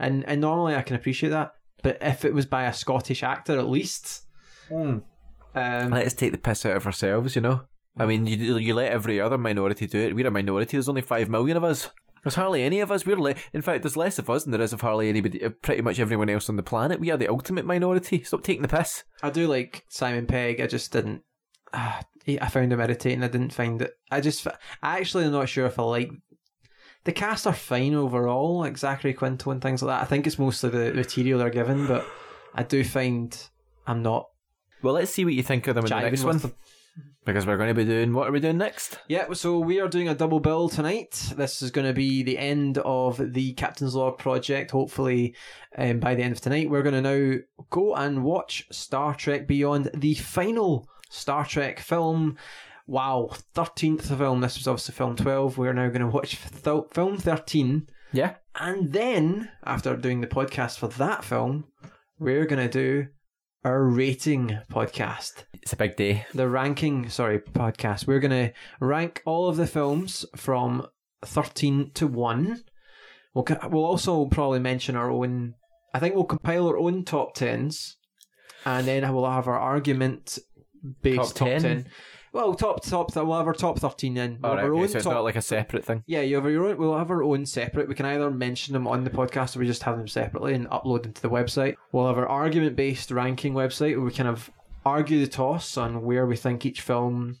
and 0.00 0.24
and 0.26 0.40
normally 0.40 0.74
I 0.74 0.82
can 0.82 0.96
appreciate 0.96 1.30
that, 1.30 1.52
but 1.82 1.98
if 2.00 2.24
it 2.24 2.34
was 2.34 2.46
by 2.46 2.64
a 2.64 2.72
Scottish 2.72 3.22
actor 3.22 3.56
at 3.56 3.68
least, 3.68 4.26
um, 5.54 5.90
Let 5.90 6.06
us 6.06 6.14
take 6.14 6.32
the 6.32 6.38
piss 6.38 6.66
out 6.66 6.76
of 6.76 6.86
ourselves, 6.86 7.36
you 7.36 7.42
know? 7.42 7.62
I 7.96 8.06
mean, 8.06 8.26
you, 8.26 8.56
you 8.56 8.74
let 8.74 8.90
every 8.90 9.20
other 9.20 9.38
minority 9.38 9.86
do 9.86 10.00
it. 10.00 10.16
We're 10.16 10.26
a 10.26 10.30
minority. 10.30 10.76
There's 10.76 10.88
only 10.88 11.02
five 11.02 11.28
million 11.28 11.56
of 11.56 11.64
us. 11.64 11.90
There's 12.22 12.36
hardly 12.36 12.62
any 12.62 12.80
of 12.80 12.92
us. 12.92 13.04
We're 13.04 13.16
le- 13.18 13.34
in 13.52 13.62
fact, 13.62 13.82
there's 13.82 13.96
less 13.96 14.18
of 14.18 14.30
us 14.30 14.44
than 14.44 14.52
there 14.52 14.60
is 14.60 14.72
of 14.72 14.80
hardly 14.80 15.08
anybody. 15.08 15.44
uh, 15.44 15.50
Pretty 15.50 15.82
much 15.82 15.98
everyone 15.98 16.30
else 16.30 16.48
on 16.48 16.56
the 16.56 16.62
planet. 16.62 17.00
We 17.00 17.10
are 17.10 17.16
the 17.16 17.28
ultimate 17.28 17.64
minority. 17.66 18.22
Stop 18.22 18.42
taking 18.44 18.62
the 18.62 18.68
piss. 18.68 19.04
I 19.22 19.30
do 19.30 19.46
like 19.48 19.84
Simon 19.88 20.26
Pegg. 20.26 20.60
I 20.60 20.66
just 20.66 20.92
didn't. 20.92 21.22
Uh, 21.72 22.00
I 22.40 22.48
found 22.48 22.72
him 22.72 22.80
irritating. 22.80 23.24
I 23.24 23.28
didn't 23.28 23.52
find 23.52 23.82
it. 23.82 23.92
I 24.10 24.20
just. 24.20 24.46
I 24.46 24.98
actually 24.98 25.24
am 25.24 25.32
not 25.32 25.48
sure 25.48 25.66
if 25.66 25.78
I 25.78 25.82
like. 25.82 26.10
The 27.04 27.12
cast 27.12 27.48
are 27.48 27.52
fine 27.52 27.94
overall, 27.94 28.58
like 28.60 28.78
Zachary 28.78 29.14
Quinto 29.14 29.50
and 29.50 29.60
things 29.60 29.82
like 29.82 29.96
that. 29.98 30.02
I 30.02 30.06
think 30.06 30.24
it's 30.28 30.38
mostly 30.38 30.70
the 30.70 30.94
material 30.94 31.40
they're 31.40 31.50
given, 31.50 31.88
but 31.88 32.06
I 32.54 32.62
do 32.62 32.84
find 32.84 33.36
I'm 33.88 34.02
not 34.04 34.28
Well, 34.82 34.94
let's 34.94 35.10
see 35.10 35.24
what 35.24 35.34
you 35.34 35.42
think 35.42 35.66
of 35.66 35.74
them 35.74 35.84
in 35.84 35.90
the 35.90 36.00
next 36.00 36.22
one. 36.22 36.38
them. 36.38 36.54
Because 37.24 37.46
we're 37.46 37.56
going 37.56 37.68
to 37.68 37.74
be 37.74 37.84
doing 37.84 38.12
what 38.12 38.28
are 38.28 38.32
we 38.32 38.40
doing 38.40 38.58
next? 38.58 38.98
Yeah, 39.06 39.32
so 39.32 39.60
we 39.60 39.80
are 39.80 39.88
doing 39.88 40.08
a 40.08 40.14
double 40.14 40.40
bill 40.40 40.68
tonight. 40.68 41.32
This 41.36 41.62
is 41.62 41.70
going 41.70 41.86
to 41.86 41.92
be 41.92 42.24
the 42.24 42.36
end 42.36 42.78
of 42.78 43.32
the 43.32 43.52
Captain's 43.52 43.94
Log 43.94 44.18
project. 44.18 44.72
Hopefully, 44.72 45.36
um, 45.78 46.00
by 46.00 46.16
the 46.16 46.22
end 46.22 46.32
of 46.32 46.40
tonight, 46.40 46.68
we're 46.68 46.82
going 46.82 47.00
to 47.00 47.02
now 47.02 47.38
go 47.70 47.94
and 47.94 48.24
watch 48.24 48.66
Star 48.72 49.14
Trek 49.14 49.46
Beyond, 49.46 49.90
the 49.94 50.14
final 50.14 50.88
Star 51.10 51.44
Trek 51.44 51.78
film. 51.78 52.36
Wow, 52.88 53.30
13th 53.54 54.18
film. 54.18 54.40
This 54.40 54.58
was 54.58 54.66
obviously 54.66 54.94
film 54.94 55.14
12. 55.14 55.56
We're 55.56 55.72
now 55.72 55.88
going 55.88 56.00
to 56.00 56.08
watch 56.08 56.38
th- 56.64 56.84
film 56.90 57.18
13. 57.18 57.88
Yeah. 58.12 58.34
And 58.56 58.92
then, 58.92 59.48
after 59.62 59.96
doing 59.96 60.22
the 60.22 60.26
podcast 60.26 60.78
for 60.78 60.88
that 60.88 61.22
film, 61.22 61.66
we're 62.18 62.46
going 62.46 62.68
to 62.68 62.72
do 62.72 63.08
our 63.64 63.84
rating 63.84 64.58
podcast 64.70 65.44
It's 65.62 65.72
a 65.72 65.76
big 65.76 65.96
day. 65.96 66.26
the 66.34 66.48
ranking 66.48 67.08
sorry 67.08 67.38
podcast 67.38 68.06
we're 68.06 68.18
going 68.20 68.30
to 68.48 68.52
rank 68.80 69.22
all 69.24 69.48
of 69.48 69.56
the 69.56 69.66
films 69.66 70.24
from 70.36 70.86
13 71.24 71.92
to 71.94 72.06
1 72.06 72.64
we'll, 73.34 73.46
we'll 73.70 73.84
also 73.84 74.26
probably 74.26 74.58
mention 74.58 74.96
our 74.96 75.10
own 75.10 75.54
i 75.94 75.98
think 75.98 76.14
we'll 76.14 76.24
compile 76.24 76.66
our 76.68 76.78
own 76.78 77.04
top 77.04 77.36
10s 77.36 77.94
and 78.64 78.86
then 78.86 79.12
we'll 79.14 79.30
have 79.30 79.46
our 79.48 79.58
argument 79.58 80.38
based 81.02 81.36
Top 81.36 81.48
top, 81.48 81.48
10? 81.48 81.62
10 81.62 81.86
well 82.32 82.54
top 82.54 82.82
top 82.84 83.14
we'll 83.14 83.36
have 83.36 83.46
our 83.46 83.52
top 83.52 83.78
13 83.78 84.14
then 84.14 84.38
we'll 84.42 84.52
All 84.52 84.56
have 84.56 84.64
right, 84.64 84.68
our 84.70 84.74
okay, 84.74 84.82
own 84.82 84.88
so 84.88 84.96
it's 84.96 85.04
top 85.04 85.14
not 85.14 85.24
like 85.24 85.36
a 85.36 85.42
separate 85.42 85.84
thing. 85.84 86.02
yeah, 86.06 86.20
you 86.22 86.36
have 86.36 86.44
your 86.50 86.66
own. 86.68 86.76
We'll 86.78 86.96
have 86.98 87.10
our 87.10 87.22
own 87.22 87.46
separate. 87.46 87.88
We 87.88 87.94
can 87.94 88.06
either 88.06 88.30
mention 88.30 88.72
them 88.72 88.86
on 88.86 89.04
the 89.04 89.10
podcast, 89.10 89.56
or 89.56 89.60
we 89.60 89.66
just 89.66 89.82
have 89.84 89.96
them 89.98 90.08
separately 90.08 90.54
and 90.54 90.68
upload 90.70 91.02
them 91.04 91.12
to 91.12 91.22
the 91.22 91.30
website. 91.30 91.74
We'll 91.92 92.06
have 92.08 92.18
our 92.18 92.28
argument-based 92.28 93.10
ranking 93.10 93.54
website, 93.54 93.96
where 93.96 94.04
we 94.06 94.12
kind 94.12 94.28
of 94.28 94.50
argue 94.84 95.20
the 95.20 95.30
toss 95.30 95.76
on 95.76 96.02
where 96.02 96.26
we 96.26 96.36
think 96.36 96.66
each 96.66 96.80
film 96.80 97.38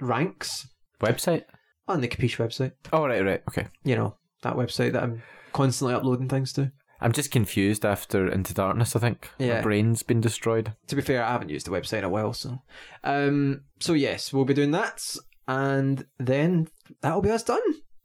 ranks 0.00 0.68
Website? 1.00 1.44
on 1.86 2.00
the 2.00 2.08
Capiche 2.08 2.36
website. 2.36 2.72
Oh, 2.92 3.06
right, 3.06 3.24
right, 3.24 3.42
okay. 3.48 3.66
You 3.84 3.96
know 3.96 4.16
that 4.42 4.54
website 4.56 4.92
that 4.92 5.02
I'm 5.02 5.22
constantly 5.52 5.94
uploading 5.94 6.28
things 6.28 6.52
to. 6.54 6.72
I'm 7.00 7.12
just 7.12 7.30
confused 7.30 7.84
after 7.84 8.28
Into 8.28 8.54
Darkness, 8.54 8.96
I 8.96 8.98
think. 8.98 9.30
My 9.56 9.60
brain's 9.62 10.02
been 10.02 10.20
destroyed. 10.20 10.74
To 10.88 10.96
be 10.96 11.02
fair, 11.02 11.24
I 11.24 11.32
haven't 11.32 11.50
used 11.50 11.66
the 11.66 11.70
website 11.70 11.98
in 11.98 12.04
a 12.04 12.08
while, 12.08 12.32
so 12.32 12.62
um, 13.04 13.62
so 13.78 13.92
yes, 13.92 14.32
we'll 14.32 14.44
be 14.44 14.54
doing 14.54 14.72
that, 14.72 15.16
and 15.46 16.04
then 16.18 16.68
that'll 17.00 17.22
be 17.22 17.30
us 17.30 17.44
done. 17.44 17.60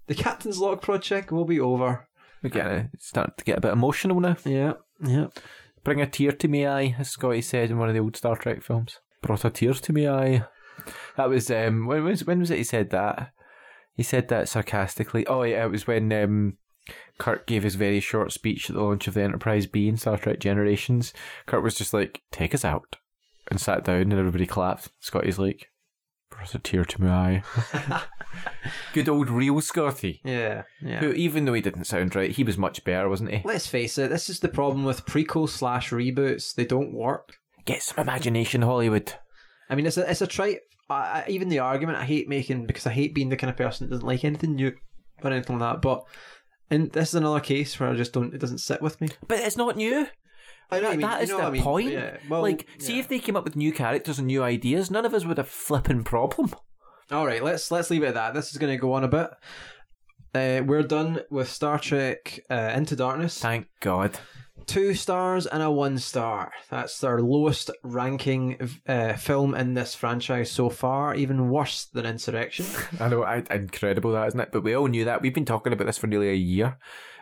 The 0.07 0.15
Captain's 0.15 0.59
Log 0.59 0.81
project 0.81 1.31
will 1.31 1.45
be 1.45 1.59
over. 1.59 2.07
We're 2.43 2.49
getting, 2.49 2.89
starting 2.99 3.35
to 3.37 3.43
get 3.43 3.57
a 3.57 3.61
bit 3.61 3.71
emotional 3.71 4.19
now. 4.19 4.35
Yeah, 4.45 4.73
yeah. 5.03 5.27
Bring 5.83 6.01
a 6.01 6.07
tear 6.07 6.31
to 6.33 6.47
me 6.47 6.67
eye, 6.67 6.95
as 6.99 7.09
Scotty 7.09 7.41
said 7.41 7.71
in 7.71 7.77
one 7.77 7.89
of 7.89 7.95
the 7.95 8.01
old 8.01 8.15
Star 8.15 8.35
Trek 8.35 8.61
films. 8.61 8.99
Brought 9.21 9.45
a 9.45 9.49
tear 9.49 9.73
to 9.73 9.93
me 9.93 10.07
eye. 10.07 10.45
That 11.17 11.29
was 11.29 11.49
um 11.51 11.85
when 11.85 12.03
was 12.03 12.25
when 12.25 12.39
was 12.39 12.51
it 12.51 12.57
he 12.57 12.63
said 12.63 12.89
that? 12.91 13.31
He 13.95 14.03
said 14.03 14.27
that 14.29 14.49
sarcastically. 14.49 15.25
Oh 15.27 15.43
yeah, 15.43 15.65
it 15.65 15.71
was 15.71 15.87
when 15.87 16.11
um 16.11 16.57
Kirk 17.17 17.47
gave 17.47 17.63
his 17.63 17.75
very 17.75 17.99
short 17.99 18.31
speech 18.31 18.69
at 18.69 18.75
the 18.75 18.81
launch 18.81 19.07
of 19.07 19.13
the 19.13 19.21
Enterprise 19.21 19.67
B 19.67 19.87
in 19.87 19.97
Star 19.97 20.17
Trek 20.17 20.39
Generations. 20.39 21.13
Kirk 21.45 21.63
was 21.63 21.75
just 21.75 21.93
like, 21.93 22.21
Take 22.31 22.53
us 22.53 22.65
out 22.65 22.97
and 23.49 23.59
sat 23.59 23.83
down 23.83 24.01
and 24.01 24.13
everybody 24.13 24.45
clapped. 24.45 24.89
Scotty's 24.99 25.39
like 25.39 25.69
brought 26.29 26.55
a 26.55 26.59
tear 26.59 26.83
to 26.85 27.01
my 27.01 27.09
eye. 27.09 27.43
Good 28.93 29.09
old 29.09 29.29
real 29.29 29.61
Scotty. 29.61 30.21
Yeah, 30.23 30.63
yeah. 30.81 30.99
Who 30.99 31.11
even 31.11 31.45
though 31.45 31.53
he 31.53 31.61
didn't 31.61 31.85
sound 31.85 32.15
right, 32.15 32.31
he 32.31 32.43
was 32.43 32.57
much 32.57 32.83
better, 32.83 33.07
wasn't 33.07 33.31
he? 33.31 33.41
Let's 33.45 33.67
face 33.67 33.97
it, 33.97 34.09
this 34.09 34.29
is 34.29 34.39
the 34.39 34.49
problem 34.49 34.83
with 34.83 35.05
prequel 35.05 35.47
slash 35.47 35.91
reboots. 35.91 36.55
They 36.55 36.65
don't 36.65 36.93
work. 36.93 37.37
Get 37.65 37.83
some 37.83 38.01
imagination, 38.01 38.61
Hollywood. 38.61 39.13
I 39.69 39.75
mean, 39.75 39.85
it's 39.85 39.97
a 39.97 40.09
it's 40.09 40.21
a 40.21 40.57
I, 40.89 41.23
even 41.27 41.49
the 41.49 41.59
argument 41.59 41.97
I 41.97 42.05
hate 42.05 42.27
making 42.27 42.65
because 42.65 42.85
I 42.85 42.91
hate 42.91 43.15
being 43.15 43.29
the 43.29 43.37
kind 43.37 43.49
of 43.49 43.57
person 43.57 43.87
that 43.87 43.91
doesn't 43.91 44.07
like 44.07 44.25
anything 44.25 44.55
new 44.55 44.73
or 45.23 45.31
anything 45.31 45.57
like 45.57 45.75
that. 45.75 45.81
But 45.81 46.03
and 46.69 46.91
this 46.91 47.09
is 47.09 47.15
another 47.15 47.39
case 47.39 47.79
where 47.79 47.89
I 47.89 47.95
just 47.95 48.13
don't. 48.13 48.33
It 48.33 48.39
doesn't 48.39 48.59
sit 48.59 48.81
with 48.81 48.99
me. 49.01 49.09
But 49.27 49.39
it's 49.39 49.57
not 49.57 49.75
new. 49.75 50.07
I 50.71 50.79
know 50.79 50.87
what 50.87 50.93
I 50.93 50.97
mean, 50.97 51.01
that 51.01 51.21
you 51.21 51.27
know 51.27 51.37
the 51.37 51.43
I 51.43 51.51
mean, 51.51 51.61
point. 51.61 51.91
yeah, 51.91 52.17
well, 52.29 52.41
like, 52.41 52.67
see 52.79 52.97
if 52.97 53.07
they 53.07 53.19
came 53.19 53.35
up 53.35 53.43
with 53.43 53.55
new 53.55 53.71
characters 53.71 54.17
and 54.17 54.27
new 54.27 54.41
ideas, 54.41 54.89
none 54.89 55.05
of 55.05 55.13
us 55.13 55.25
would 55.25 55.37
have 55.37 55.47
flipping 55.47 56.03
problem. 56.03 56.53
All 57.11 57.25
right, 57.27 57.43
let's 57.43 57.69
let's 57.69 57.89
leave 57.89 58.03
it 58.03 58.07
at 58.07 58.13
that. 58.15 58.33
This 58.33 58.51
is 58.51 58.57
going 58.57 58.73
to 58.73 58.81
go 58.81 58.93
on 58.93 59.03
a 59.03 59.07
bit. 59.07 59.29
Uh, 60.33 60.63
we're 60.65 60.81
done 60.81 61.21
with 61.29 61.47
Star 61.47 61.77
Trek 61.77 62.39
uh, 62.49 62.71
Into 62.75 62.95
Darkness. 62.95 63.39
Thank 63.39 63.67
God. 63.81 64.17
Two 64.65 64.93
stars 64.93 65.45
and 65.45 65.61
a 65.61 65.71
one 65.71 65.97
star. 65.97 66.51
That's 66.69 66.99
their 66.99 67.19
lowest 67.19 67.69
ranking 67.83 68.69
uh, 68.87 69.13
film 69.13 69.55
in 69.55 69.73
this 69.73 69.95
franchise 69.95 70.51
so 70.51 70.69
far. 70.69 71.15
Even 71.15 71.49
worse 71.49 71.85
than 71.85 72.05
Insurrection. 72.05 72.65
I 72.99 73.09
know, 73.09 73.23
I, 73.23 73.43
incredible 73.51 74.13
that, 74.13 74.27
isn't 74.27 74.39
it? 74.39 74.49
But 74.51 74.63
we 74.63 74.73
all 74.73 74.87
knew 74.87 75.05
that. 75.05 75.21
We've 75.21 75.33
been 75.33 75.45
talking 75.45 75.73
about 75.73 75.85
this 75.85 75.97
for 75.97 76.07
nearly 76.07 76.29
a 76.29 76.35
year. 76.35 76.77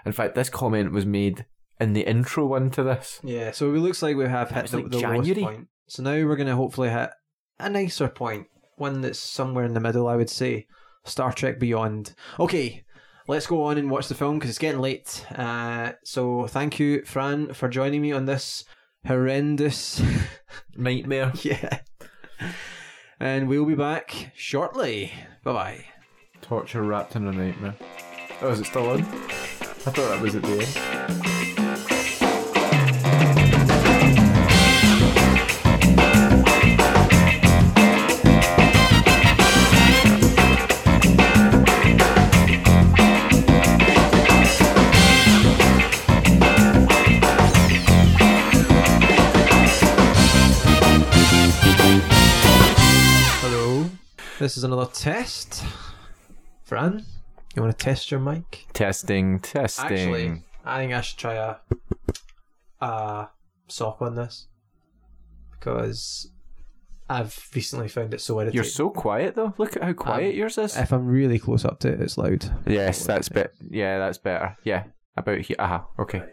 In 0.05 0.11
fact, 0.11 0.35
this 0.35 0.49
comment 0.49 0.91
was 0.91 1.05
made 1.05 1.45
in 1.79 1.93
the 1.93 2.07
intro 2.07 2.45
one 2.45 2.69
to 2.71 2.83
this. 2.83 3.19
Yeah, 3.23 3.51
so 3.51 3.73
it 3.73 3.79
looks 3.79 4.01
like 4.01 4.15
we 4.15 4.25
have 4.25 4.51
hit 4.51 4.67
the, 4.67 4.77
like 4.77 4.91
the 4.91 4.99
lowest 4.99 5.33
point. 5.35 5.67
So 5.87 6.03
now 6.03 6.11
we're 6.11 6.35
going 6.35 6.47
to 6.47 6.55
hopefully 6.55 6.89
hit 6.89 7.09
a 7.59 7.69
nicer 7.69 8.07
point, 8.07 8.47
one 8.77 9.01
that's 9.01 9.19
somewhere 9.19 9.65
in 9.65 9.73
the 9.73 9.79
middle, 9.79 10.07
I 10.07 10.15
would 10.15 10.29
say. 10.29 10.67
Star 11.03 11.33
Trek 11.33 11.59
Beyond. 11.59 12.13
Okay, 12.39 12.83
let's 13.31 13.47
go 13.47 13.63
on 13.63 13.77
and 13.77 13.89
watch 13.89 14.09
the 14.09 14.13
film 14.13 14.37
because 14.37 14.49
it's 14.49 14.59
getting 14.59 14.81
late. 14.81 15.25
Uh, 15.33 15.93
so 16.03 16.47
thank 16.47 16.79
you, 16.79 17.01
Fran, 17.05 17.53
for 17.53 17.69
joining 17.69 18.01
me 18.01 18.11
on 18.11 18.25
this 18.25 18.65
horrendous. 19.07 20.03
Nightmare. 20.75 21.31
yeah. 21.41 21.79
And 23.21 23.47
we'll 23.47 23.65
be 23.65 23.75
back 23.75 24.33
shortly. 24.35 25.13
Bye 25.45 25.53
bye. 25.53 25.85
Torture 26.41 26.83
wrapped 26.83 27.15
in 27.15 27.25
a 27.25 27.31
nightmare. 27.31 27.75
Oh, 28.41 28.49
is 28.49 28.59
it 28.59 28.65
still 28.65 28.89
on? 28.89 28.99
I 28.99 29.03
thought 29.03 29.95
that 29.95 30.21
was 30.21 30.35
at 30.35 30.41
the 30.41 30.59
end. 30.59 31.20
This 54.41 54.57
is 54.57 54.63
another 54.63 54.87
test. 54.91 55.63
Fran, 56.63 57.05
you 57.55 57.61
want 57.61 57.77
to 57.77 57.85
test 57.85 58.09
your 58.09 58.19
mic? 58.19 58.65
Testing, 58.73 59.39
testing. 59.39 59.85
Actually, 59.85 60.41
I 60.65 60.79
think 60.79 60.93
I 60.93 61.01
should 61.01 61.19
try 61.19 61.35
a 61.35 61.55
a 62.83 63.27
sock 63.67 64.01
on 64.01 64.15
this 64.15 64.47
because 65.51 66.31
I've 67.07 67.49
recently 67.53 67.87
found 67.87 68.15
it 68.15 68.21
so 68.21 68.39
irritating. 68.39 68.55
You're 68.55 68.63
so 68.63 68.89
quiet 68.89 69.35
though. 69.35 69.53
Look 69.59 69.75
at 69.75 69.83
how 69.83 69.93
quiet 69.93 70.31
Um, 70.31 70.35
yours 70.39 70.57
is. 70.57 70.75
if 70.75 70.91
I'm 70.91 71.05
really 71.05 71.37
close 71.37 71.63
up 71.63 71.77
to 71.81 71.89
it, 71.89 72.01
it's 72.01 72.17
loud. 72.17 72.51
yes, 72.65 73.05
that's 73.05 73.29
bit. 73.29 73.53
Yeah, 73.69 73.99
that's 73.99 74.17
better. 74.17 74.57
Yeah, 74.63 74.85
about 75.15 75.41
here. 75.41 75.57
Aha. 75.59 75.85
Okay. 75.99 76.23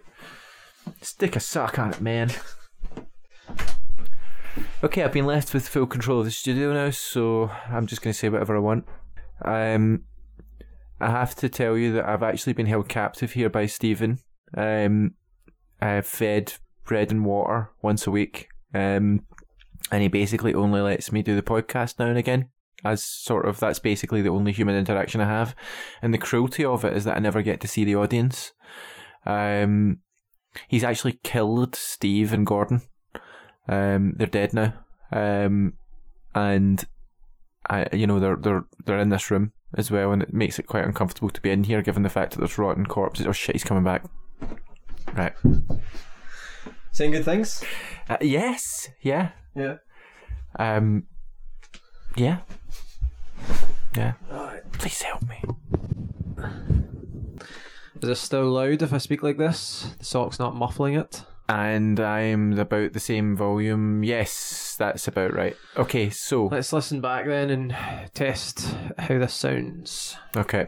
Stick 1.02 1.36
a 1.36 1.40
sock 1.40 1.78
on 1.78 1.92
it, 1.92 2.00
man. 2.00 2.30
Okay, 4.80 5.02
I've 5.02 5.12
been 5.12 5.26
left 5.26 5.52
with 5.54 5.66
full 5.66 5.88
control 5.88 6.20
of 6.20 6.24
the 6.24 6.30
studio 6.30 6.72
now, 6.72 6.90
so 6.90 7.50
I'm 7.68 7.88
just 7.88 8.00
going 8.00 8.12
to 8.12 8.18
say 8.18 8.28
whatever 8.28 8.54
I 8.54 8.60
want. 8.60 8.84
Um, 9.44 10.04
I 11.00 11.10
have 11.10 11.34
to 11.36 11.48
tell 11.48 11.76
you 11.76 11.92
that 11.94 12.08
I've 12.08 12.22
actually 12.22 12.52
been 12.52 12.66
held 12.66 12.88
captive 12.88 13.32
here 13.32 13.50
by 13.50 13.66
Stephen. 13.66 14.20
Um, 14.56 15.14
I've 15.80 16.06
fed 16.06 16.54
bread 16.84 17.10
and 17.10 17.24
water 17.24 17.72
once 17.82 18.06
a 18.06 18.12
week, 18.12 18.50
um, 18.72 19.26
and 19.90 20.00
he 20.00 20.06
basically 20.06 20.54
only 20.54 20.80
lets 20.80 21.10
me 21.10 21.22
do 21.22 21.34
the 21.34 21.42
podcast 21.42 21.98
now 21.98 22.06
and 22.06 22.18
again. 22.18 22.48
As 22.84 23.02
sort 23.02 23.48
of, 23.48 23.58
that's 23.58 23.80
basically 23.80 24.22
the 24.22 24.30
only 24.30 24.52
human 24.52 24.76
interaction 24.76 25.20
I 25.20 25.26
have, 25.26 25.56
and 26.02 26.14
the 26.14 26.18
cruelty 26.18 26.64
of 26.64 26.84
it 26.84 26.96
is 26.96 27.02
that 27.02 27.16
I 27.16 27.20
never 27.20 27.42
get 27.42 27.60
to 27.62 27.68
see 27.68 27.82
the 27.82 27.96
audience. 27.96 28.52
Um, 29.26 29.98
he's 30.68 30.84
actually 30.84 31.18
killed 31.24 31.74
Steve 31.74 32.32
and 32.32 32.46
Gordon. 32.46 32.82
Um, 33.68 34.14
they're 34.16 34.26
dead 34.26 34.54
now. 34.54 34.74
Um, 35.12 35.74
and 36.34 36.84
I, 37.68 37.86
you 37.92 38.06
know, 38.06 38.18
they're 38.20 38.36
they're 38.36 38.64
they're 38.84 38.98
in 38.98 39.10
this 39.10 39.30
room 39.30 39.52
as 39.74 39.90
well, 39.90 40.12
and 40.12 40.22
it 40.22 40.32
makes 40.32 40.58
it 40.58 40.66
quite 40.66 40.84
uncomfortable 40.84 41.30
to 41.30 41.40
be 41.40 41.50
in 41.50 41.64
here, 41.64 41.82
given 41.82 42.02
the 42.02 42.08
fact 42.08 42.32
that 42.32 42.38
there's 42.38 42.58
rotten 42.58 42.86
corpses. 42.86 43.26
Oh 43.26 43.32
shit, 43.32 43.54
he's 43.54 43.64
coming 43.64 43.84
back. 43.84 44.04
Right. 45.14 45.34
Saying 46.92 47.12
good 47.12 47.24
things. 47.24 47.64
Uh, 48.08 48.16
yes. 48.20 48.88
Yeah. 49.02 49.30
Yeah. 49.54 49.76
Um. 50.58 51.04
Yeah. 52.16 52.38
Yeah. 53.96 54.14
Alright. 54.30 54.70
Please 54.72 55.02
help 55.02 55.22
me. 55.28 55.42
Is 58.02 58.08
it 58.08 58.14
still 58.16 58.50
loud 58.50 58.82
if 58.82 58.92
I 58.92 58.98
speak 58.98 59.22
like 59.22 59.38
this? 59.38 59.94
The 59.98 60.04
sock's 60.04 60.38
not 60.38 60.54
muffling 60.54 60.94
it. 60.94 61.24
And 61.48 61.98
I'm 61.98 62.58
about 62.58 62.92
the 62.92 63.00
same 63.00 63.34
volume. 63.36 64.04
Yes, 64.04 64.76
that's 64.78 65.08
about 65.08 65.32
right. 65.34 65.56
Okay, 65.76 66.10
so 66.10 66.46
Let's 66.46 66.72
listen 66.72 67.00
back 67.00 67.26
then 67.26 67.48
and 67.50 67.74
test 68.14 68.74
how 68.98 69.18
this 69.18 69.32
sounds. 69.34 70.16
okay. 70.36 70.66